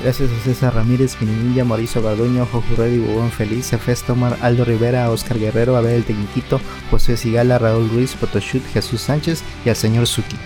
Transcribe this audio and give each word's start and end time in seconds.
Gracias 0.00 0.30
a 0.30 0.44
César 0.44 0.74
Ramírez, 0.74 1.20
Minilla, 1.20 1.64
Mauricio 1.64 2.00
Garduño, 2.00 2.46
Jojo 2.46 2.76
Reddy, 2.76 2.98
Bubón 2.98 3.32
Feliz, 3.32 3.72
Efes 3.72 4.04
Tomar, 4.04 4.36
Aldo 4.42 4.64
Rivera, 4.64 5.10
Oscar 5.10 5.40
Guerrero, 5.40 5.76
Abel 5.76 5.94
el 5.94 6.04
Tecniquito, 6.04 6.60
José 6.88 7.16
Sigala, 7.16 7.58
Raúl 7.58 7.90
Ruiz, 7.90 8.14
Photoshoot, 8.14 8.62
Jesús 8.66 9.00
Sánchez 9.00 9.42
y 9.64 9.70
al 9.70 9.76
señor 9.76 10.06
Suki. 10.06 10.36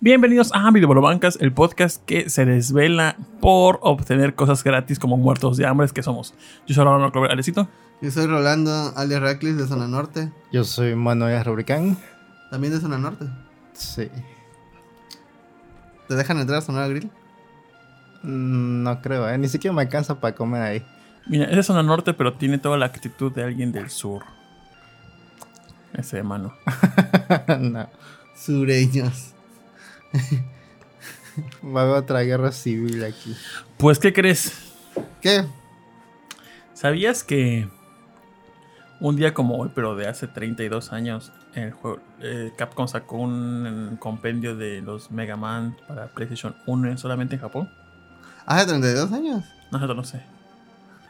Bienvenidos 0.00 0.50
a 0.52 0.70
Videobolobancas, 0.70 1.38
el 1.40 1.52
podcast 1.52 2.04
que 2.04 2.28
se 2.28 2.44
desvela 2.44 3.16
por 3.40 3.78
obtener 3.82 4.34
cosas 4.34 4.62
gratis 4.62 4.98
como 4.98 5.16
muertos 5.16 5.56
de 5.56 5.64
hambre 5.64 5.88
que 5.94 6.02
somos. 6.02 6.34
Yo 6.66 6.74
soy 6.74 6.84
Rolando 6.84 7.12
Clover, 7.12 7.30
Alecito. 7.30 7.68
Yo 8.02 8.10
soy 8.10 8.26
Rolando 8.26 8.92
alias 8.96 9.22
Raclis 9.22 9.56
de 9.56 9.66
Zona 9.66 9.88
Norte. 9.88 10.30
Yo 10.52 10.64
soy 10.64 10.96
Manuel 10.96 11.42
Rubricán. 11.44 11.96
También 12.52 12.74
de 12.74 12.80
Zona 12.80 12.98
Norte. 12.98 13.24
Sí. 13.72 14.10
¿Te 16.06 16.14
dejan 16.14 16.38
entrar 16.38 16.58
a 16.58 16.60
Sonora 16.60 16.86
Grill? 16.86 17.10
Mm, 18.22 18.82
No 18.82 19.00
creo, 19.00 19.26
¿eh? 19.26 19.38
Ni 19.38 19.48
siquiera 19.48 19.74
me 19.74 19.80
alcanza 19.80 20.20
para 20.20 20.34
comer 20.34 20.60
ahí. 20.60 20.86
Mira, 21.28 21.46
es 21.46 21.56
de 21.56 21.62
zona 21.62 21.82
norte, 21.82 22.12
pero 22.12 22.34
tiene 22.34 22.58
toda 22.58 22.76
la 22.76 22.84
actitud 22.84 23.32
de 23.32 23.42
alguien 23.42 23.72
del 23.72 23.88
sur. 23.88 24.22
Ese 25.94 26.22
mano. 26.22 26.52
no. 27.58 27.88
Sureños. 28.36 29.32
Va 31.64 31.80
a 31.80 31.84
haber 31.84 31.96
otra 31.96 32.20
guerra 32.20 32.52
civil 32.52 33.02
aquí. 33.02 33.34
Pues, 33.78 33.98
¿qué 33.98 34.12
crees? 34.12 34.74
¿Qué? 35.22 35.46
¿Sabías 36.74 37.24
que 37.24 37.66
un 39.00 39.16
día 39.16 39.32
como 39.32 39.56
hoy, 39.56 39.70
pero 39.74 39.96
de 39.96 40.06
hace 40.06 40.26
32 40.26 40.92
años, 40.92 41.32
el 41.54 41.72
juego, 41.72 41.98
eh, 42.20 42.52
Capcom 42.56 42.88
sacó 42.88 43.16
un 43.16 43.96
compendio 44.00 44.56
de 44.56 44.80
los 44.80 45.10
Mega 45.10 45.36
Man 45.36 45.76
para 45.88 46.06
PlayStation 46.08 46.54
1 46.66 46.88
en- 46.90 46.98
solamente 46.98 47.34
en 47.34 47.40
Japón? 47.40 47.70
¿Hace 48.46 48.66
32 48.66 49.12
años? 49.12 49.44
No, 49.70 49.78
no 49.94 50.04
sé. 50.04 50.22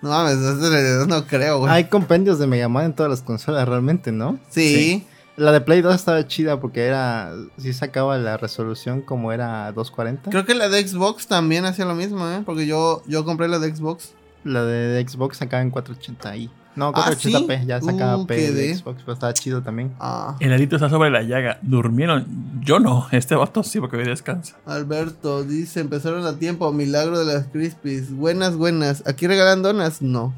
No 0.02 0.10
mames, 0.10 0.36
hace 0.38 0.58
32 0.68 1.06
no 1.08 1.24
creo, 1.26 1.60
güey. 1.60 1.72
Hay 1.72 1.84
compendios 1.84 2.38
de 2.38 2.46
Mega 2.46 2.68
Man 2.68 2.86
en 2.86 2.92
todas 2.92 3.10
las 3.10 3.22
consolas 3.22 3.68
realmente, 3.68 4.10
¿no? 4.12 4.38
sí. 4.50 5.06
La 5.34 5.50
de 5.50 5.62
Play 5.62 5.80
2 5.80 5.94
estaba 5.94 6.26
chida 6.28 6.60
porque 6.60 6.84
era. 6.84 7.32
Sí 7.56 7.72
sacaba 7.72 8.18
la 8.18 8.36
resolución 8.36 9.00
como 9.00 9.32
era 9.32 9.72
240. 9.72 10.30
Creo 10.30 10.44
que 10.44 10.54
la 10.54 10.68
de 10.68 10.86
Xbox 10.86 11.26
también 11.26 11.64
hacía 11.64 11.86
lo 11.86 11.94
mismo, 11.94 12.28
¿eh? 12.28 12.42
Porque 12.44 12.66
yo, 12.66 13.02
yo 13.06 13.24
compré 13.24 13.48
la 13.48 13.58
de 13.58 13.74
Xbox. 13.74 14.12
La 14.44 14.62
de 14.62 15.02
Xbox 15.08 15.38
sacaba 15.38 15.62
en 15.62 15.72
480i. 15.72 16.50
No, 16.74 16.92
Ah, 16.94 17.10
480p. 17.10 17.60
¿sí? 17.60 17.66
Ya 17.66 17.80
sacaba 17.80 18.16
Uh, 18.16 18.26
P 18.26 18.50
de. 18.52 18.74
Xbox, 18.74 19.00
pero 19.02 19.12
estaba 19.12 19.34
chido 19.34 19.62
también. 19.62 19.92
Ah. 20.00 20.36
El 20.40 20.52
alito 20.52 20.76
está 20.76 20.88
sobre 20.88 21.10
la 21.10 21.22
llaga. 21.22 21.58
¿Durmieron? 21.62 22.26
Yo 22.62 22.78
no. 22.78 23.06
Este 23.12 23.34
vato 23.34 23.62
sí, 23.62 23.78
porque 23.80 23.96
hoy 23.98 24.04
descansa. 24.04 24.56
Alberto 24.66 25.44
dice, 25.44 25.80
empezaron 25.80 26.24
a 26.26 26.38
tiempo, 26.38 26.72
milagro 26.72 27.18
de 27.18 27.32
las 27.34 27.46
Crispies. 27.46 28.10
Buenas, 28.14 28.56
buenas. 28.56 29.02
¿Aquí 29.06 29.26
regalan 29.26 29.62
donas? 29.62 30.00
No. 30.02 30.32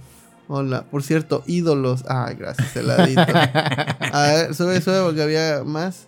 Hola, 0.49 0.85
por 0.91 1.03
cierto, 1.03 1.43
ídolos. 1.47 2.05
Ay, 2.09 2.35
gracias, 2.35 2.77
heladito. 2.77 3.21
a 4.12 4.23
ver, 4.23 4.55
sube, 4.55 4.81
sube 4.83 5.03
porque 5.05 5.23
había 5.23 5.62
más. 5.65 6.07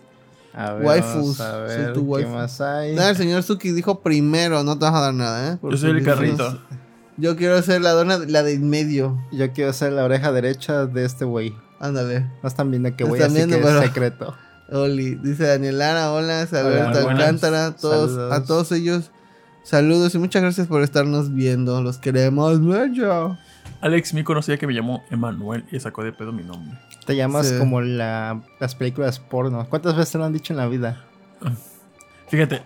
A 0.53 0.73
ver, 0.73 0.85
Waifus, 0.85 1.39
a 1.39 1.67
soy 1.67 1.77
ver 1.77 1.93
tu 1.93 2.01
qué 2.01 2.05
waifu. 2.07 2.29
más 2.31 2.61
hay. 2.61 2.95
Nada, 2.95 3.11
el 3.11 3.15
señor 3.15 3.43
Suki 3.43 3.71
dijo 3.71 3.99
primero, 4.01 4.63
no 4.63 4.77
te 4.77 4.85
vas 4.85 4.93
a 4.95 4.99
dar 5.01 5.13
nada, 5.13 5.53
¿eh? 5.53 5.57
Yo 5.63 5.77
soy 5.77 5.91
el 5.91 6.03
carrito. 6.03 6.59
Yo 7.17 7.35
quiero 7.35 7.61
ser 7.61 7.81
la 7.81 7.91
dona, 7.91 8.19
la 8.19 8.43
de 8.43 8.53
en 8.53 8.69
medio. 8.69 9.19
Yo 9.31 9.51
quiero 9.53 9.73
ser 9.73 9.93
la 9.93 10.03
oreja 10.03 10.31
derecha 10.31 10.85
de 10.85 11.05
este 11.05 11.25
güey. 11.25 11.55
Ándale. 11.79 12.21
No 12.43 12.47
están 12.49 12.69
viendo 12.71 12.95
que 12.95 13.03
están 13.03 13.21
así 13.23 13.35
viendo, 13.35 13.57
que 13.57 13.63
pero- 13.63 13.79
es 13.81 13.85
secreto. 13.87 14.35
Oli, 14.69 15.15
dice 15.15 15.47
Daniel 15.47 15.77
Lara, 15.79 16.11
hola, 16.11 16.41
Alberto 16.41 17.03
buenas. 17.03 17.05
Alcántara, 17.23 17.75
todos, 17.75 18.11
Saludos. 18.11 18.33
a 18.33 18.43
todos 18.45 18.71
ellos. 18.73 19.11
Saludos 19.63 20.13
y 20.15 20.19
muchas 20.19 20.41
gracias 20.41 20.67
por 20.67 20.81
estarnos 20.81 21.33
viendo. 21.33 21.81
Los 21.81 21.97
queremos 21.97 22.59
mucho. 22.59 23.37
Alex 23.81 24.13
me 24.13 24.23
conocía 24.23 24.57
que 24.57 24.67
me 24.67 24.73
llamó 24.73 25.03
Emanuel 25.09 25.63
y 25.71 25.79
sacó 25.79 26.03
de 26.03 26.11
pedo 26.11 26.31
mi 26.33 26.43
nombre. 26.43 26.77
Te 27.05 27.15
llamas 27.15 27.47
Sí. 27.47 27.57
como 27.57 27.79
la, 27.81 28.41
las 28.59 28.75
películas 28.75 29.19
porno. 29.19 29.65
¿Cuántas 29.69 29.95
veces 29.95 30.11
te 30.11 30.17
lo 30.17 30.25
han 30.25 30.33
dicho 30.33 30.51
en 30.51 30.57
la 30.57 30.67
vida? 30.67 31.05
Fíjate, 32.29 32.63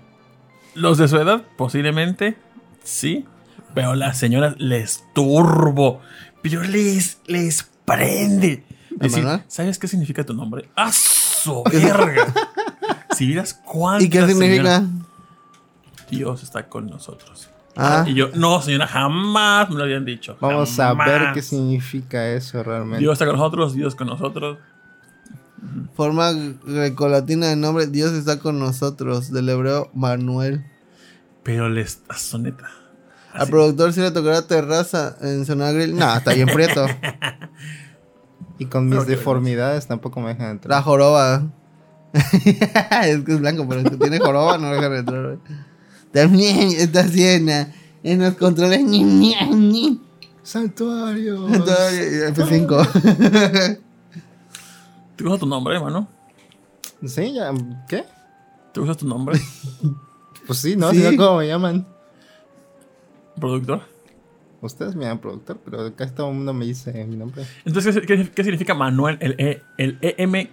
los 0.74 0.98
de 0.98 1.08
su 1.08 1.18
edad 1.18 1.44
posiblemente 1.58 2.36
sí, 2.84 3.26
pero 3.74 3.96
las 3.96 4.18
señoras 4.18 4.56
les 4.58 5.04
turbo, 5.14 6.02
pero 6.42 6.64
les, 6.64 7.20
les 7.28 7.64
prende. 7.86 8.64
Decir? 8.92 9.26
¿sabes 9.48 9.80
qué 9.80 9.88
significa 9.88 10.24
tu 10.26 10.34
nombre? 10.34 10.70
¡Ah, 10.76 10.92
su 10.92 11.64
verga! 11.72 12.34
si 13.16 13.26
vieras 13.28 13.54
cuántas 13.54 14.06
¿Y 14.06 14.10
qué 14.10 14.26
significa? 14.28 14.80
señoras- 14.80 14.84
Dios 16.10 16.44
está 16.44 16.68
con 16.68 16.88
nosotros. 16.88 17.50
Ah, 17.78 18.04
Y 18.06 18.14
yo, 18.14 18.30
no, 18.36 18.62
señora, 18.62 18.86
jamás 18.86 19.70
me 19.70 19.78
lo 19.78 19.84
habían 19.86 20.04
dicho. 20.04 20.38
Vamos 20.42 20.78
a 20.80 20.94
ver 20.94 21.32
qué 21.34 21.42
significa 21.42 22.28
eso 22.30 22.62
realmente. 22.64 23.00
Dios 23.00 23.14
está 23.14 23.26
con 23.26 23.38
nosotros, 23.38 23.74
Dios 23.74 23.96
con 23.96 24.08
nosotros. 24.08 24.58
forma 25.96 26.32
grecolatina 26.66 27.48
de 27.48 27.56
nombre. 27.56 27.88
Dios 27.88 28.12
está 28.12 28.40
con 28.40 28.60
nosotros. 28.60 29.32
Del 29.32 29.48
hebreo 29.48 29.90
Manuel. 29.94 30.66
Pero 31.44 31.70
les 31.70 32.02
soneta. 32.18 32.70
Al 33.34 33.48
productor 33.48 33.94
sí 33.94 34.02
le 34.02 34.12
tocará 34.12 34.46
terraza 34.48 35.16
en 35.22 35.46
Sonora 35.46 35.72
Grill. 35.72 35.96
No, 35.96 36.16
está 36.16 36.34
bien 36.34 36.48
prieto. 36.48 36.86
Y 38.60 38.66
con 38.66 38.90
mis 38.90 39.06
deformidades 39.06 39.88
tampoco 39.88 40.20
me 40.20 40.30
dejan 40.30 40.52
entrar. 40.52 40.70
La 40.78 40.82
joroba. 40.84 41.44
es 42.14 43.24
que 43.24 43.34
es 43.34 43.40
blanco, 43.40 43.66
pero 43.68 43.84
que 43.84 43.98
tiene 43.98 44.20
joroba 44.20 44.58
no 44.58 44.72
dejan 44.72 44.94
entrar. 44.94 45.38
También 46.12 46.70
está 46.72 47.08
Siena. 47.08 47.74
En 48.04 48.20
los 48.22 48.36
controles. 48.36 48.84
ñi, 48.84 49.04
ñi, 49.04 49.36
ñi. 49.52 50.02
¡Santuario! 50.44 51.46
Todavía- 51.46 52.30
F5. 52.34 53.80
¿Te 55.16 55.24
gusta 55.24 55.40
tu 55.40 55.46
nombre, 55.46 55.76
hermano? 55.76 56.08
Sí, 57.06 57.34
ya. 57.34 57.52
¿Qué? 57.88 58.04
¿Te 58.74 58.80
gusta 58.80 58.96
tu 58.96 59.08
nombre? 59.08 59.40
Pues 60.48 60.58
sí, 60.58 60.76
¿no? 60.76 60.90
Sí. 60.90 60.98
Si 60.98 61.16
no, 61.16 61.24
¿cómo 61.24 61.38
me 61.38 61.48
llaman? 61.48 61.88
¿Productor? 63.40 63.82
Ustedes 64.62 64.96
me 64.96 65.04
llaman 65.06 65.20
productor, 65.20 65.60
pero 65.66 65.96
casi 65.96 66.14
todo 66.14 66.30
el 66.30 66.36
mundo 66.36 66.54
me 66.54 66.66
dice 66.66 66.94
mi 67.06 67.16
nombre. 67.16 67.46
Entonces, 67.66 67.96
¿qué, 67.96 68.06
qué- 68.06 68.32
qué 68.32 68.44
significa 68.44 68.74
Manuel? 68.76 69.18
El, 69.20 69.36
e, 69.40 69.62
el 69.78 69.98
EM. 70.02 70.50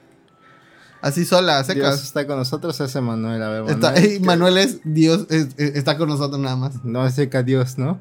Así 1.02 1.24
sola, 1.24 1.58
a 1.58 1.62
Dios 1.62 2.02
está 2.02 2.26
con 2.26 2.38
nosotros, 2.38 2.80
ese 2.80 3.00
Manuel. 3.00 3.42
A 3.42 3.48
ver, 3.50 3.60
Manuel. 3.64 3.74
Está, 3.76 3.94
ey, 3.96 4.18
¿qué? 4.18 4.24
Manuel 4.24 4.56
es 4.58 4.80
Dios, 4.84 5.26
es- 5.30 5.48
es- 5.58 5.76
está 5.76 5.98
con 5.98 6.08
nosotros 6.08 6.40
nada 6.40 6.56
más. 6.56 6.84
No 6.84 7.06
es 7.06 7.14
que 7.14 7.42
Dios, 7.42 7.76
¿no? 7.78 8.00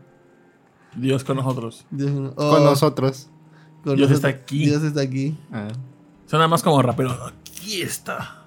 Dios 0.96 1.24
con 1.24 1.38
nosotros. 1.38 1.86
Dios, 1.92 2.34
oh, 2.38 2.52
Con 2.52 2.64
nosotros. 2.64 3.28
con 3.84 3.98
Dios 3.98 4.10
nosotros. 4.10 4.16
está 4.16 4.28
aquí. 4.30 4.66
Dios 4.66 4.82
está 4.84 5.02
aquí. 5.02 5.38
Ah. 5.52 5.68
Suena 6.26 6.48
más 6.48 6.64
como 6.64 6.82
rapero. 6.82 7.12
Aquí 7.26 7.82
está. 7.82 8.46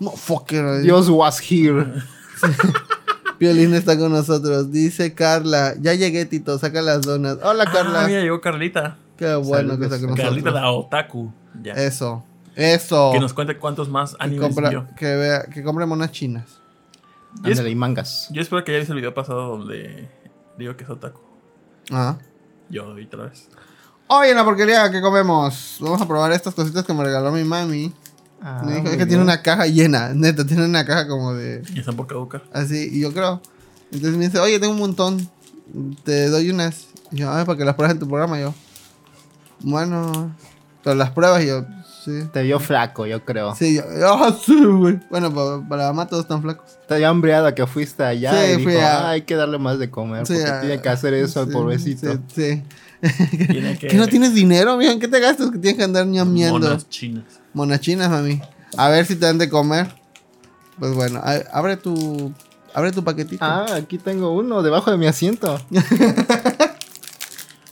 Motherfucker. 0.00 0.80
Dios 0.82 1.08
was 1.10 1.38
here. 1.40 1.86
Piolín 3.38 3.74
está 3.74 3.98
con 3.98 4.12
nosotros. 4.12 4.70
Dice 4.72 5.14
Carla. 5.14 5.74
Ya 5.80 5.94
llegué, 5.94 6.24
Tito. 6.26 6.58
Saca 6.58 6.80
las 6.82 7.02
donas. 7.02 7.38
Hola, 7.42 7.64
Carla. 7.70 8.04
Ah, 8.04 8.06
mira, 8.06 8.20
llegó 8.20 8.40
Carlita. 8.40 8.96
Qué 9.16 9.34
bueno 9.34 9.72
Saludos. 9.74 9.78
que 9.78 9.84
está 9.94 10.06
con 10.06 10.16
Carlita 10.16 10.50
nosotros. 10.50 10.54
la 10.54 10.70
otaku. 10.72 11.32
Ya. 11.62 11.72
Eso. 11.74 12.24
Eso. 12.54 13.10
Que 13.12 13.20
nos 13.20 13.34
cuente 13.34 13.56
cuántos 13.58 13.88
más 13.88 14.12
que, 14.14 14.24
animes 14.24 14.48
compra- 14.48 14.70
vio. 14.70 14.86
que 14.96 15.14
vea, 15.16 15.44
que 15.44 15.62
compre 15.62 15.84
monas 15.86 16.10
chinas. 16.12 16.44
Y 17.44 17.50
es- 17.50 17.58
Ándale, 17.58 17.70
y 17.70 17.74
mangas. 17.74 18.28
Yo 18.30 18.40
espero 18.40 18.64
que 18.64 18.72
ya 18.72 18.78
viste 18.78 18.92
el 18.92 18.96
video 18.98 19.12
pasado 19.14 19.56
donde 19.58 20.08
digo 20.58 20.76
que 20.76 20.84
es 20.84 20.90
otaku. 20.90 21.20
Ajá. 21.90 22.18
Yo 22.70 22.86
otra 22.88 23.24
vez. 23.26 23.48
Hoy 24.08 24.28
en 24.28 24.36
la 24.36 24.44
porquería 24.44 24.90
que 24.90 25.00
comemos. 25.00 25.76
Vamos 25.80 26.00
a 26.00 26.06
probar 26.08 26.32
estas 26.32 26.54
cositas 26.54 26.84
que 26.84 26.94
me 26.94 27.04
regaló 27.04 27.30
mi 27.32 27.44
mami. 27.44 27.92
Ah, 28.42 28.62
me 28.64 28.74
dijo 28.76 28.88
es 28.88 28.96
que 28.96 29.06
tiene 29.06 29.22
una 29.22 29.42
caja 29.42 29.66
llena. 29.66 30.10
Neta, 30.14 30.46
tiene 30.46 30.64
una 30.64 30.84
caja 30.84 31.08
como 31.08 31.34
de. 31.34 31.62
Y 31.74 31.80
están 31.80 31.96
por 31.96 32.06
caducar. 32.06 32.44
Así, 32.52 32.88
y 32.92 33.00
yo 33.00 33.12
creo. 33.12 33.40
Entonces 33.92 34.16
me 34.18 34.26
dice, 34.26 34.38
oye, 34.38 34.58
tengo 34.60 34.72
un 34.74 34.78
montón. 34.80 35.28
Te 36.04 36.28
doy 36.28 36.50
unas. 36.50 36.86
Y 37.10 37.16
yo, 37.18 37.30
a 37.30 37.36
ver, 37.36 37.46
para 37.46 37.58
que 37.58 37.64
las 37.64 37.74
pruebes 37.74 37.94
en 37.94 38.00
tu 38.00 38.08
programa. 38.08 38.38
Y 38.38 38.42
yo, 38.42 38.54
bueno, 39.60 40.34
pero 40.84 40.96
las 40.96 41.10
pruebas. 41.10 41.42
Y 41.42 41.46
yo, 41.48 41.64
sí. 42.04 42.12
Te 42.32 42.42
vio 42.42 42.60
flaco, 42.60 43.06
yo 43.06 43.24
creo. 43.24 43.54
Sí, 43.54 43.74
yo, 43.76 43.82
ah, 44.14 44.36
sí, 44.44 44.64
güey. 44.64 45.00
Bueno, 45.10 45.32
para, 45.34 45.68
para 45.68 45.82
mamá 45.88 46.06
todos 46.06 46.24
están 46.24 46.42
flacos. 46.42 46.76
Te 46.88 46.94
había 46.94 47.08
hambriado 47.08 47.52
que 47.54 47.66
fuiste 47.66 48.02
allá 48.04 48.32
Sí, 48.32 48.52
y 48.60 48.62
fui 48.62 48.72
dijo, 48.74 48.84
a- 48.84 48.98
"Ah, 48.98 49.10
hay 49.10 49.22
que 49.22 49.34
darle 49.34 49.58
más 49.58 49.78
de 49.78 49.90
comer 49.90 50.26
Sí, 50.26 50.34
porque 50.34 50.48
ah, 50.50 50.60
tiene 50.60 50.80
que 50.80 50.88
hacer 50.88 51.14
eso 51.14 51.40
al 51.40 51.46
sí, 51.46 51.52
pobrecito. 51.52 52.12
Sí. 52.12 52.20
sí. 52.34 52.62
Tiene 53.48 53.78
que. 53.78 53.86
¿Que 53.88 53.96
no 53.96 54.06
tienes 54.08 54.34
dinero, 54.34 54.76
mijo? 54.76 54.98
¿Qué 54.98 55.08
te 55.08 55.20
gastas 55.20 55.50
que 55.50 55.58
tienes 55.58 55.78
que 55.78 55.84
andar 55.84 56.06
ñameando? 56.06 56.58
Monas 56.60 56.88
chinas. 56.88 57.24
Monachinas, 57.56 58.10
mami. 58.10 58.42
A 58.76 58.90
ver 58.90 59.06
si 59.06 59.16
te 59.16 59.24
dan 59.24 59.38
de 59.38 59.48
comer. 59.48 59.94
Pues 60.78 60.92
bueno, 60.94 61.20
a- 61.24 61.42
abre 61.58 61.78
tu. 61.78 62.34
Abre 62.74 62.92
tu 62.92 63.02
paquetito. 63.02 63.42
Ah, 63.42 63.64
aquí 63.76 63.96
tengo 63.96 64.32
uno 64.32 64.62
debajo 64.62 64.90
de 64.90 64.98
mi 64.98 65.06
asiento. 65.06 65.58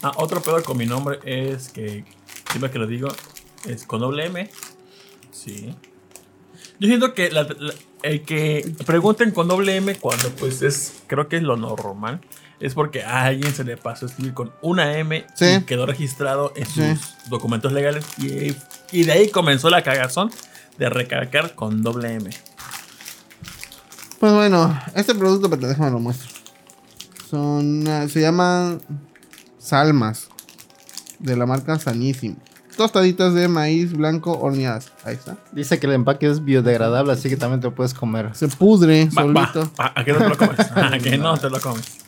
Ah, 0.01 0.11
otro 0.17 0.39
pedo 0.39 0.61
con 0.61 0.77
mi 0.77 0.85
nombre 0.85 1.17
es 1.25 1.69
que, 1.69 2.05
siempre 2.51 2.69
que 2.69 2.77
lo 2.77 2.85
digo, 2.85 3.07
es 3.65 3.85
con 3.85 4.01
doble 4.01 4.25
M. 4.27 4.51
Sí. 5.31 5.73
Yo 6.79 6.87
siento 6.87 7.15
que 7.15 7.31
la- 7.31 7.41
la- 7.43 7.73
el 8.03 8.21
que 8.21 8.71
pregunten 8.85 9.31
con 9.31 9.47
doble 9.47 9.75
M 9.77 9.95
cuando 9.95 10.29
pues 10.31 10.61
es, 10.61 10.93
creo 11.07 11.27
que 11.27 11.37
es 11.37 11.41
lo 11.43 11.57
normal, 11.57 12.21
es 12.59 12.75
porque 12.75 13.01
a 13.01 13.23
alguien 13.23 13.51
se 13.55 13.63
le 13.63 13.77
pasó 13.77 14.05
a 14.05 14.09
escribir 14.09 14.35
con 14.35 14.51
una 14.61 14.95
M 14.99 15.25
Sí. 15.33 15.45
y 15.45 15.61
quedó 15.63 15.87
registrado 15.87 16.53
en 16.55 16.65
sus 16.67 16.83
Sí. 16.83 16.99
documentos 17.31 17.71
legales 17.71 18.05
y, 18.19 18.55
y 18.95 19.03
de 19.03 19.11
ahí 19.11 19.29
comenzó 19.29 19.69
la 19.69 19.83
cagazón 19.83 20.31
de 20.77 20.89
recalcar 20.89 21.55
con 21.55 21.81
doble 21.81 22.13
M. 22.13 22.29
Pues 24.19 24.33
bueno, 24.33 24.79
este 24.95 25.13
producto, 25.13 25.49
pero 25.49 25.67
déjame 25.67 25.91
lo 25.91 25.99
muestro. 25.99 26.29
Son, 27.29 27.87
ah, 27.87 28.07
se 28.07 28.21
llaman 28.21 28.81
salmas 29.59 30.29
de 31.19 31.35
la 31.35 31.45
marca 31.45 31.77
Sanísimo. 31.79 32.37
Tostaditas 32.77 33.33
de 33.33 33.47
maíz 33.47 33.93
blanco 33.93 34.37
horneadas. 34.37 34.91
Ahí 35.05 35.15
está. 35.15 35.37
Dice 35.53 35.79
que 35.79 35.87
el 35.87 35.93
empaque 35.93 36.29
es 36.29 36.43
biodegradable, 36.43 37.13
así 37.13 37.29
que 37.29 37.37
también 37.37 37.61
te 37.61 37.67
lo 37.67 37.75
puedes 37.75 37.93
comer. 37.93 38.31
Se 38.33 38.47
pudre 38.49 39.09
Va, 39.17 39.23
va, 39.23 39.53
solito. 39.53 39.71
va, 39.79 39.93
¿A 39.95 40.03
qué 40.03 40.11
no 40.11 40.19
te 40.19 40.29
lo 40.29 40.37
comes? 40.37 40.59
¿A 40.75 40.97
qué 40.99 41.17
no 41.17 41.37
te 41.37 41.49
lo 41.49 41.59
comes? 41.61 42.04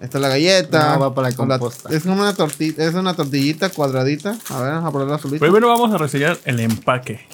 Esta 0.00 0.18
es 0.18 0.22
la 0.22 0.28
galleta. 0.28 0.94
No, 0.94 1.00
va 1.00 1.14
para 1.14 1.30
la 1.30 1.36
composta. 1.36 1.88
es 1.94 2.02
como 2.02 2.20
una 2.20 2.34
tortilla, 2.34 2.84
es 2.84 2.94
una 2.94 3.14
tortillita 3.14 3.70
cuadradita. 3.70 4.36
A 4.50 4.60
ver, 4.60 4.72
vamos 4.72 4.88
a 4.88 4.92
ponerla 4.92 5.18
solita. 5.18 5.40
Primero 5.40 5.68
vamos 5.68 5.92
a 5.92 5.98
reseñar 5.98 6.38
el 6.44 6.60
empaque. 6.60 7.26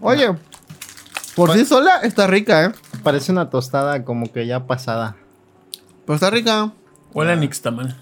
Oye, 0.00 0.30
por 1.34 1.52
sí 1.54 1.64
sola 1.64 2.00
está 2.02 2.26
rica, 2.26 2.64
¿eh? 2.64 2.72
Parece 3.02 3.32
una 3.32 3.50
tostada 3.50 4.04
como 4.04 4.32
que 4.32 4.46
ya 4.46 4.66
pasada. 4.66 5.16
Pero 6.04 6.14
está 6.14 6.30
rica. 6.30 6.72
Huele 7.12 7.32
a 7.32 7.36
nixtamal. 7.36 7.96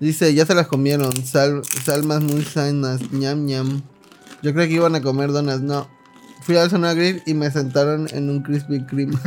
Dice, 0.00 0.34
ya 0.34 0.44
se 0.46 0.54
las 0.54 0.66
comieron. 0.66 1.12
Sal, 1.24 1.62
salmas 1.64 2.22
muy 2.22 2.44
sanas. 2.44 3.00
ñam 3.12 3.46
ñam. 3.46 3.82
Yo 4.42 4.52
creo 4.52 4.66
que 4.66 4.74
iban 4.74 4.94
a 4.94 5.02
comer 5.02 5.32
donas. 5.32 5.60
No. 5.60 5.88
Fui 6.44 6.56
al 6.58 6.68
Zona 6.68 6.92
Grill 6.92 7.22
y 7.24 7.32
me 7.32 7.50
sentaron 7.50 8.06
en 8.12 8.28
un 8.28 8.42
Krispy 8.42 8.84
Kreme. 8.84 9.16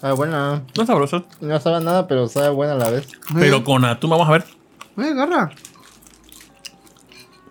Sabe 0.00 0.14
buena. 0.14 0.62
No 0.76 0.82
es 0.82 0.86
sabroso, 0.86 1.24
No 1.40 1.60
sabe 1.60 1.84
nada, 1.84 2.06
pero 2.06 2.28
sabe 2.28 2.48
buena 2.50 2.72
a 2.74 2.76
la 2.76 2.90
vez. 2.90 3.08
pero 3.34 3.62
con 3.64 3.84
atún 3.84 4.10
vamos 4.10 4.28
a 4.28 4.32
ver. 4.32 4.44
Eh, 4.98 5.10
agarra. 5.10 5.50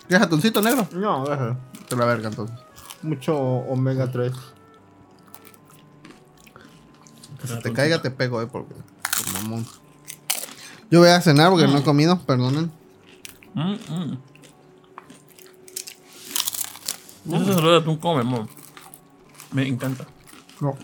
¿Quieres 0.08 0.28
atuncito 0.28 0.62
negro? 0.62 0.88
No, 0.94 1.26
déjalo. 1.26 1.58
Te 1.88 1.96
la 1.96 2.06
verga 2.06 2.30
entonces. 2.30 2.58
Mucho 3.02 3.38
omega 3.38 4.12
3. 4.12 4.32
Que 7.42 7.48
se 7.48 7.58
te 7.58 7.74
caiga 7.74 8.02
te 8.02 8.12
pego, 8.12 8.42
eh, 8.42 8.48
porque... 8.48 8.74
por 8.74 9.34
mamón. 9.42 9.66
Yo 10.90 11.00
voy 11.00 11.10
a 11.10 11.22
cenar 11.22 11.50
porque 11.50 11.68
no 11.68 11.78
he 11.78 11.84
comido, 11.84 12.20
perdonen. 12.20 12.72
Mm, 13.54 13.74
mm. 13.74 14.18
Ese 17.34 17.54
salud 17.54 17.72
de 17.72 17.78
atún 17.78 17.98
come, 17.98 18.24
mo. 18.24 18.48
Me 19.52 19.68
encanta. 19.68 20.06
No. 20.60 20.76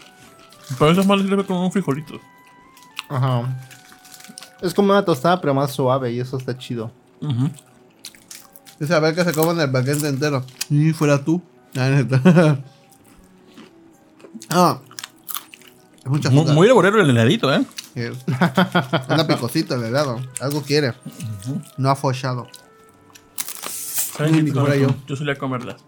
Pero 0.77 0.91
eso 0.91 1.01
es 1.01 1.07
más 1.07 1.21
sirve 1.21 1.45
con 1.45 1.57
un 1.57 1.71
frijolito. 1.71 2.19
Ajá. 3.09 3.57
Es 4.61 4.73
como 4.73 4.91
una 4.91 5.03
tostada, 5.05 5.39
pero 5.39 5.53
más 5.53 5.71
suave 5.71 6.11
y 6.11 6.19
eso 6.19 6.37
está 6.37 6.57
chido. 6.57 6.91
Ujú. 7.21 7.49
Dice, 8.79 8.93
a 8.93 8.99
ver 8.99 9.15
que 9.15 9.23
se 9.23 9.33
coman 9.33 9.59
el 9.59 9.71
paquete 9.71 10.07
entero. 10.07 10.43
Y 10.69 10.91
fuera 10.93 11.23
tú. 11.23 11.41
Ah, 11.75 11.89
neta. 11.89 12.21
ah. 14.49 14.79
Es 16.03 16.05
mucha 16.07 16.29
Muy, 16.29 16.39
azúcar. 16.39 16.55
muy 16.55 16.67
laborero 16.67 17.01
el 17.01 17.09
heladito, 17.09 17.53
¿eh? 17.53 17.65
Una 19.09 19.27
picosita 19.27 19.75
el 19.75 19.85
helado. 19.85 20.21
Algo 20.39 20.61
quiere. 20.61 20.93
No 21.77 21.89
ha 21.89 21.95
follado. 21.95 22.47
Yo. 24.17 24.87
Yo 25.07 25.15
solía 25.15 25.35
comerlas. 25.35 25.83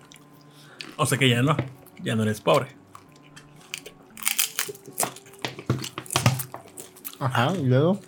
O 0.97 1.05
sea 1.05 1.17
que 1.17 1.29
ya 1.29 1.41
no. 1.41 1.55
Ya 2.03 2.15
no 2.15 2.23
eres 2.23 2.41
pobre. 2.41 2.75
Ajá, 7.19 7.53
y 7.55 7.65
luego. 7.65 7.99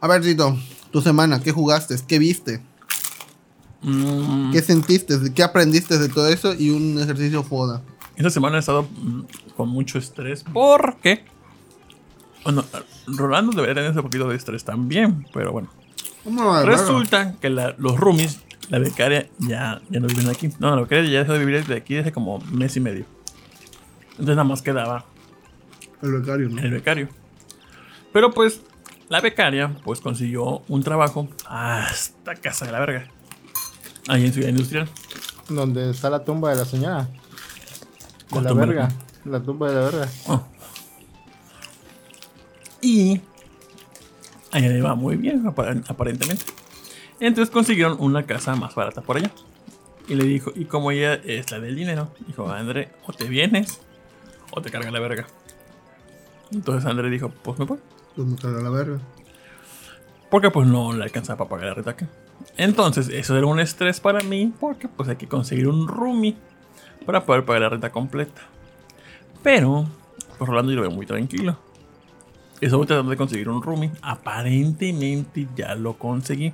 A 0.00 0.06
ver, 0.06 0.22
Tito. 0.22 0.56
Tu 0.90 1.02
semana, 1.02 1.40
¿qué 1.42 1.52
jugaste? 1.52 1.96
¿Qué 2.06 2.18
viste? 2.18 2.62
Mm, 3.82 4.52
¿Qué 4.52 4.62
sentiste? 4.62 5.18
¿Qué 5.34 5.42
aprendiste 5.42 5.98
de 5.98 6.08
todo 6.08 6.28
eso? 6.28 6.54
Y 6.54 6.70
un 6.70 6.98
ejercicio 6.98 7.42
foda. 7.42 7.82
Esta 8.16 8.30
semana 8.30 8.56
he 8.56 8.60
estado 8.60 8.84
mm, 8.84 9.22
con 9.56 9.68
mucho 9.68 9.98
estrés. 9.98 10.44
¿Por 10.44 10.96
qué? 10.96 11.24
Bueno, 12.44 12.64
Rolando 13.06 13.52
debería 13.52 13.74
tener 13.74 13.90
ese 13.90 14.02
poquito 14.02 14.28
de 14.28 14.36
estrés 14.36 14.64
también, 14.64 15.26
pero 15.32 15.52
bueno. 15.52 15.68
¿Cómo 16.24 16.46
va, 16.46 16.62
Resulta 16.64 17.34
que 17.40 17.50
la- 17.50 17.74
los 17.78 17.98
roomies, 17.98 18.40
la 18.68 18.78
becaria, 18.78 19.28
ya, 19.38 19.80
ya 19.90 20.00
no 20.00 20.06
viven 20.06 20.28
aquí. 20.28 20.50
No, 20.58 20.74
la 20.74 20.82
becaria 20.82 21.10
ya 21.10 21.18
dejó 21.20 21.32
de 21.34 21.38
vivir 21.40 21.56
desde 21.60 21.76
aquí 21.76 21.94
desde 21.94 22.12
como 22.12 22.38
mes 22.52 22.76
y 22.76 22.80
medio. 22.80 23.04
Entonces 24.12 24.36
nada 24.36 24.44
más 24.44 24.62
quedaba 24.62 25.04
El 26.02 26.12
becario, 26.20 26.48
¿no? 26.48 26.60
el 26.60 26.70
becario. 26.70 27.08
Pero 28.12 28.32
pues, 28.32 28.62
la 29.08 29.20
becaria, 29.20 29.74
pues 29.84 30.00
consiguió 30.00 30.62
un 30.68 30.82
trabajo 30.82 31.28
hasta 31.46 32.34
casa 32.34 32.66
de 32.66 32.72
la 32.72 32.80
verga. 32.80 33.06
Ahí 34.08 34.24
en 34.26 34.32
Ciudad 34.32 34.48
Industrial. 34.48 34.88
Donde 35.48 35.90
está 35.90 36.10
la 36.10 36.24
tumba 36.24 36.50
de 36.50 36.56
la 36.56 36.64
señora. 36.64 37.02
De 37.04 37.08
¿Cuál 38.30 38.44
la 38.44 38.50
tumba? 38.50 38.66
verga. 38.66 38.88
La 39.24 39.40
tumba 39.40 39.68
de 39.70 39.74
la 39.76 39.80
verga. 39.82 40.08
Oh. 40.26 40.44
Muy 44.94 45.16
bien, 45.16 45.44
apar- 45.44 45.82
aparentemente. 45.88 46.44
Entonces 47.20 47.50
consiguieron 47.52 47.96
una 48.00 48.24
casa 48.24 48.54
más 48.56 48.74
barata 48.74 49.00
por 49.02 49.16
allá. 49.16 49.30
Y 50.08 50.14
le 50.14 50.24
dijo, 50.24 50.52
y 50.54 50.64
como 50.64 50.90
ella 50.90 51.14
es 51.14 51.50
la 51.50 51.60
del 51.60 51.76
dinero, 51.76 52.10
dijo, 52.26 52.50
André, 52.50 52.88
o 53.06 53.12
te 53.12 53.24
vienes 53.28 53.80
o 54.52 54.62
te 54.62 54.70
carga 54.70 54.90
la 54.90 55.00
verga. 55.00 55.26
Entonces 56.52 56.88
André 56.88 57.10
dijo, 57.10 57.28
pues 57.42 57.58
me 57.58 57.64
voy. 57.66 57.78
Pues 58.16 58.26
me 58.26 58.36
carga 58.36 58.62
la 58.62 58.70
verga. 58.70 58.98
Porque 60.30 60.50
pues 60.50 60.66
no 60.66 60.92
le 60.92 61.02
alcanzaba 61.04 61.38
para 61.38 61.50
pagar 61.50 61.66
la 61.68 61.74
renta 61.74 61.90
acá. 61.90 62.06
Entonces 62.56 63.08
eso 63.08 63.36
era 63.36 63.46
un 63.46 63.60
estrés 63.60 64.00
para 64.00 64.20
mí 64.20 64.52
porque 64.60 64.88
pues 64.88 65.08
hay 65.08 65.16
que 65.16 65.26
conseguir 65.28 65.68
un 65.68 65.88
roomie 65.88 66.36
para 67.04 67.24
poder 67.24 67.44
pagar 67.44 67.62
la 67.62 67.68
renta 67.70 67.90
completa. 67.90 68.42
Pero 69.42 69.86
pues 70.38 70.48
Rolando 70.48 70.70
yo 70.72 70.76
lo 70.76 70.82
veo 70.82 70.90
muy 70.90 71.06
tranquilo. 71.06 71.58
Estoy 72.60 72.86
tratando 72.86 73.10
de 73.10 73.16
conseguir 73.16 73.48
un 73.48 73.62
roomie. 73.62 73.90
Aparentemente 74.02 75.46
ya 75.56 75.74
lo 75.74 75.98
conseguí. 75.98 76.52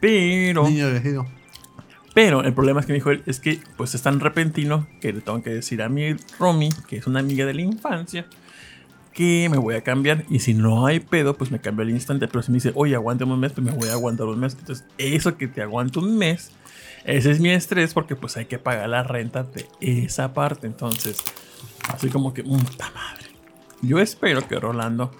Pero, 0.00 0.68
Niño 0.68 0.88
elegido. 0.88 1.26
pero 2.12 2.42
el 2.42 2.52
problema 2.52 2.80
es 2.80 2.86
que 2.86 2.92
me 2.92 2.98
dijo 2.98 3.10
él 3.12 3.22
es 3.26 3.38
que 3.38 3.60
pues 3.76 3.94
es 3.94 4.02
tan 4.02 4.18
repentino 4.18 4.88
que 5.00 5.12
le 5.12 5.20
tengo 5.20 5.40
que 5.42 5.50
decir 5.50 5.80
a 5.80 5.88
mi 5.88 6.14
roomie, 6.40 6.70
que 6.88 6.96
es 6.96 7.06
una 7.06 7.20
amiga 7.20 7.46
de 7.46 7.54
la 7.54 7.62
infancia, 7.62 8.26
que 9.12 9.48
me 9.48 9.58
voy 9.58 9.76
a 9.76 9.82
cambiar. 9.82 10.24
Y 10.28 10.40
si 10.40 10.54
no 10.54 10.86
hay 10.86 10.98
pedo, 10.98 11.36
pues 11.36 11.52
me 11.52 11.60
cambio 11.60 11.84
al 11.84 11.90
instante. 11.90 12.26
Pero 12.26 12.42
si 12.42 12.50
me 12.50 12.56
dice, 12.56 12.72
oye, 12.74 12.94
aguántame 12.96 13.32
un 13.32 13.40
mes, 13.40 13.52
pues 13.52 13.64
me 13.64 13.72
voy 13.72 13.88
a 13.90 13.92
aguantar 13.92 14.26
un 14.26 14.40
mes. 14.40 14.56
Entonces, 14.58 14.84
eso 14.98 15.36
que 15.36 15.46
te 15.46 15.62
aguanto 15.62 16.00
un 16.00 16.16
mes, 16.18 16.50
ese 17.04 17.30
es 17.30 17.38
mi 17.38 17.50
estrés 17.50 17.94
porque 17.94 18.16
pues 18.16 18.36
hay 18.36 18.46
que 18.46 18.58
pagar 18.58 18.88
la 18.88 19.04
renta 19.04 19.44
de 19.44 19.68
esa 19.80 20.34
parte. 20.34 20.66
Entonces, 20.66 21.22
así 21.88 22.08
como 22.08 22.34
que, 22.34 22.42
puta 22.42 22.90
madre. 22.90 23.31
Yo 23.82 23.98
espero 23.98 24.46
que 24.46 24.58
Rolando 24.58 25.10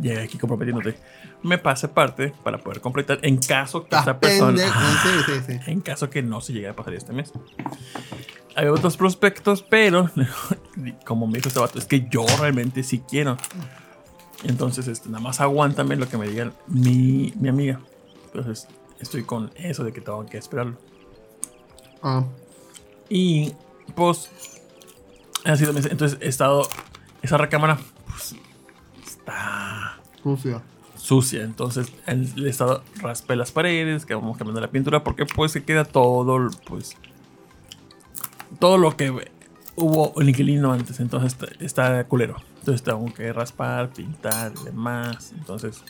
llegue 0.00 0.20
aquí 0.22 0.38
comprometiéndote. 0.38 0.98
Me 1.42 1.56
pase 1.58 1.88
parte 1.88 2.32
para 2.42 2.58
poder 2.58 2.80
completar 2.80 3.18
en 3.22 3.38
caso 3.38 3.82
que 3.84 3.88
esa 3.94 3.98
Está 4.00 4.20
persona. 4.20 4.48
pendejo. 4.56 4.80
Sí, 5.02 5.08
sí, 5.26 5.52
sí. 5.54 5.60
En 5.70 5.80
caso 5.80 6.10
que 6.10 6.22
no 6.22 6.40
se 6.40 6.52
llegue 6.52 6.68
a 6.68 6.74
pasar 6.76 6.94
este 6.94 7.12
mes. 7.12 7.32
Hay 8.56 8.66
otros 8.66 8.96
prospectos, 8.96 9.62
pero 9.62 10.10
como 11.06 11.26
me 11.28 11.34
dijo 11.34 11.48
este 11.48 11.60
vato, 11.60 11.78
es 11.78 11.84
que 11.86 12.08
yo 12.10 12.26
realmente 12.40 12.82
sí 12.82 13.02
quiero. 13.08 13.36
Entonces, 14.44 14.88
este, 14.88 15.08
nada 15.08 15.22
más 15.22 15.40
aguántame 15.40 15.96
lo 15.96 16.08
que 16.08 16.16
me 16.16 16.28
diga 16.28 16.52
mi, 16.66 17.32
mi 17.38 17.48
amiga. 17.48 17.80
Entonces, 18.26 18.66
estoy 19.00 19.22
con 19.22 19.50
eso 19.56 19.84
de 19.84 19.92
que 19.92 20.00
tengo 20.00 20.26
que 20.26 20.38
esperarlo. 20.38 20.76
Ah, 22.02 22.24
Y 23.08 23.52
pues, 23.94 24.30
ha 25.44 25.56
sido 25.56 25.70
entonces 25.76 26.18
he 26.20 26.28
estado, 26.28 26.68
esa 27.22 27.36
recámara 27.38 27.78
está 29.28 29.98
sucio. 30.22 30.62
sucia. 30.96 31.42
Entonces 31.42 31.92
el, 32.06 32.30
el 32.36 32.46
estado 32.46 32.82
raspé 33.00 33.36
las 33.36 33.52
paredes, 33.52 34.06
que 34.06 34.14
vamos 34.14 34.36
cambiando 34.36 34.60
la 34.60 34.70
pintura, 34.70 35.04
porque 35.04 35.26
pues 35.26 35.52
se 35.52 35.64
queda 35.64 35.84
todo, 35.84 36.50
pues, 36.66 36.96
todo 38.58 38.78
lo 38.78 38.96
que 38.96 39.30
hubo 39.76 40.12
el 40.20 40.28
inquilino 40.28 40.72
antes. 40.72 41.00
Entonces 41.00 41.32
está, 41.32 41.64
está 41.64 42.04
culero. 42.04 42.36
Entonces 42.60 42.82
tengo 42.82 43.12
que 43.14 43.32
raspar, 43.32 43.90
pintar 43.90 44.52
y 44.60 44.64
demás. 44.64 45.32
Entonces 45.36 45.82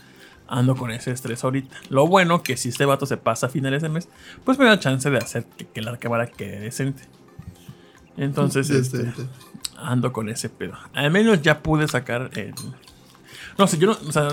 ando 0.47 0.77
con 0.77 0.91
ese 0.91 1.11
estrés 1.11 1.45
ahorita. 1.45 1.77
Lo 1.91 2.07
bueno 2.07 2.43
que 2.43 2.57
si 2.57 2.71
este 2.71 2.85
vato 2.85 3.07
se 3.07 3.17
pasa 3.17 3.47
a 3.47 3.49
finales 3.51 3.83
de 3.83 3.91
mes, 3.91 4.09
pues 4.45 4.59
me 4.59 4.65
da 4.65 4.79
chance 4.79 5.11
de 5.11 5.19
hacer 5.19 5.45
que, 5.45 5.67
que 5.67 5.83
la 5.83 5.97
cámara 5.99 6.27
quede 6.27 6.61
decente. 6.61 7.03
Entonces, 8.17 8.69
este, 8.71 9.13
ando 9.79 10.13
con 10.13 10.29
ese 10.29 10.49
pedo. 10.49 10.75
Al 10.93 11.11
menos 11.11 11.41
ya 11.43 11.63
pude 11.63 11.89
sacar 11.89 12.31
el. 12.35 12.55
No 13.59 13.67
sé, 13.67 13.79
yo 13.79 13.89
no. 13.89 13.99
O 14.09 14.13
sea, 14.13 14.29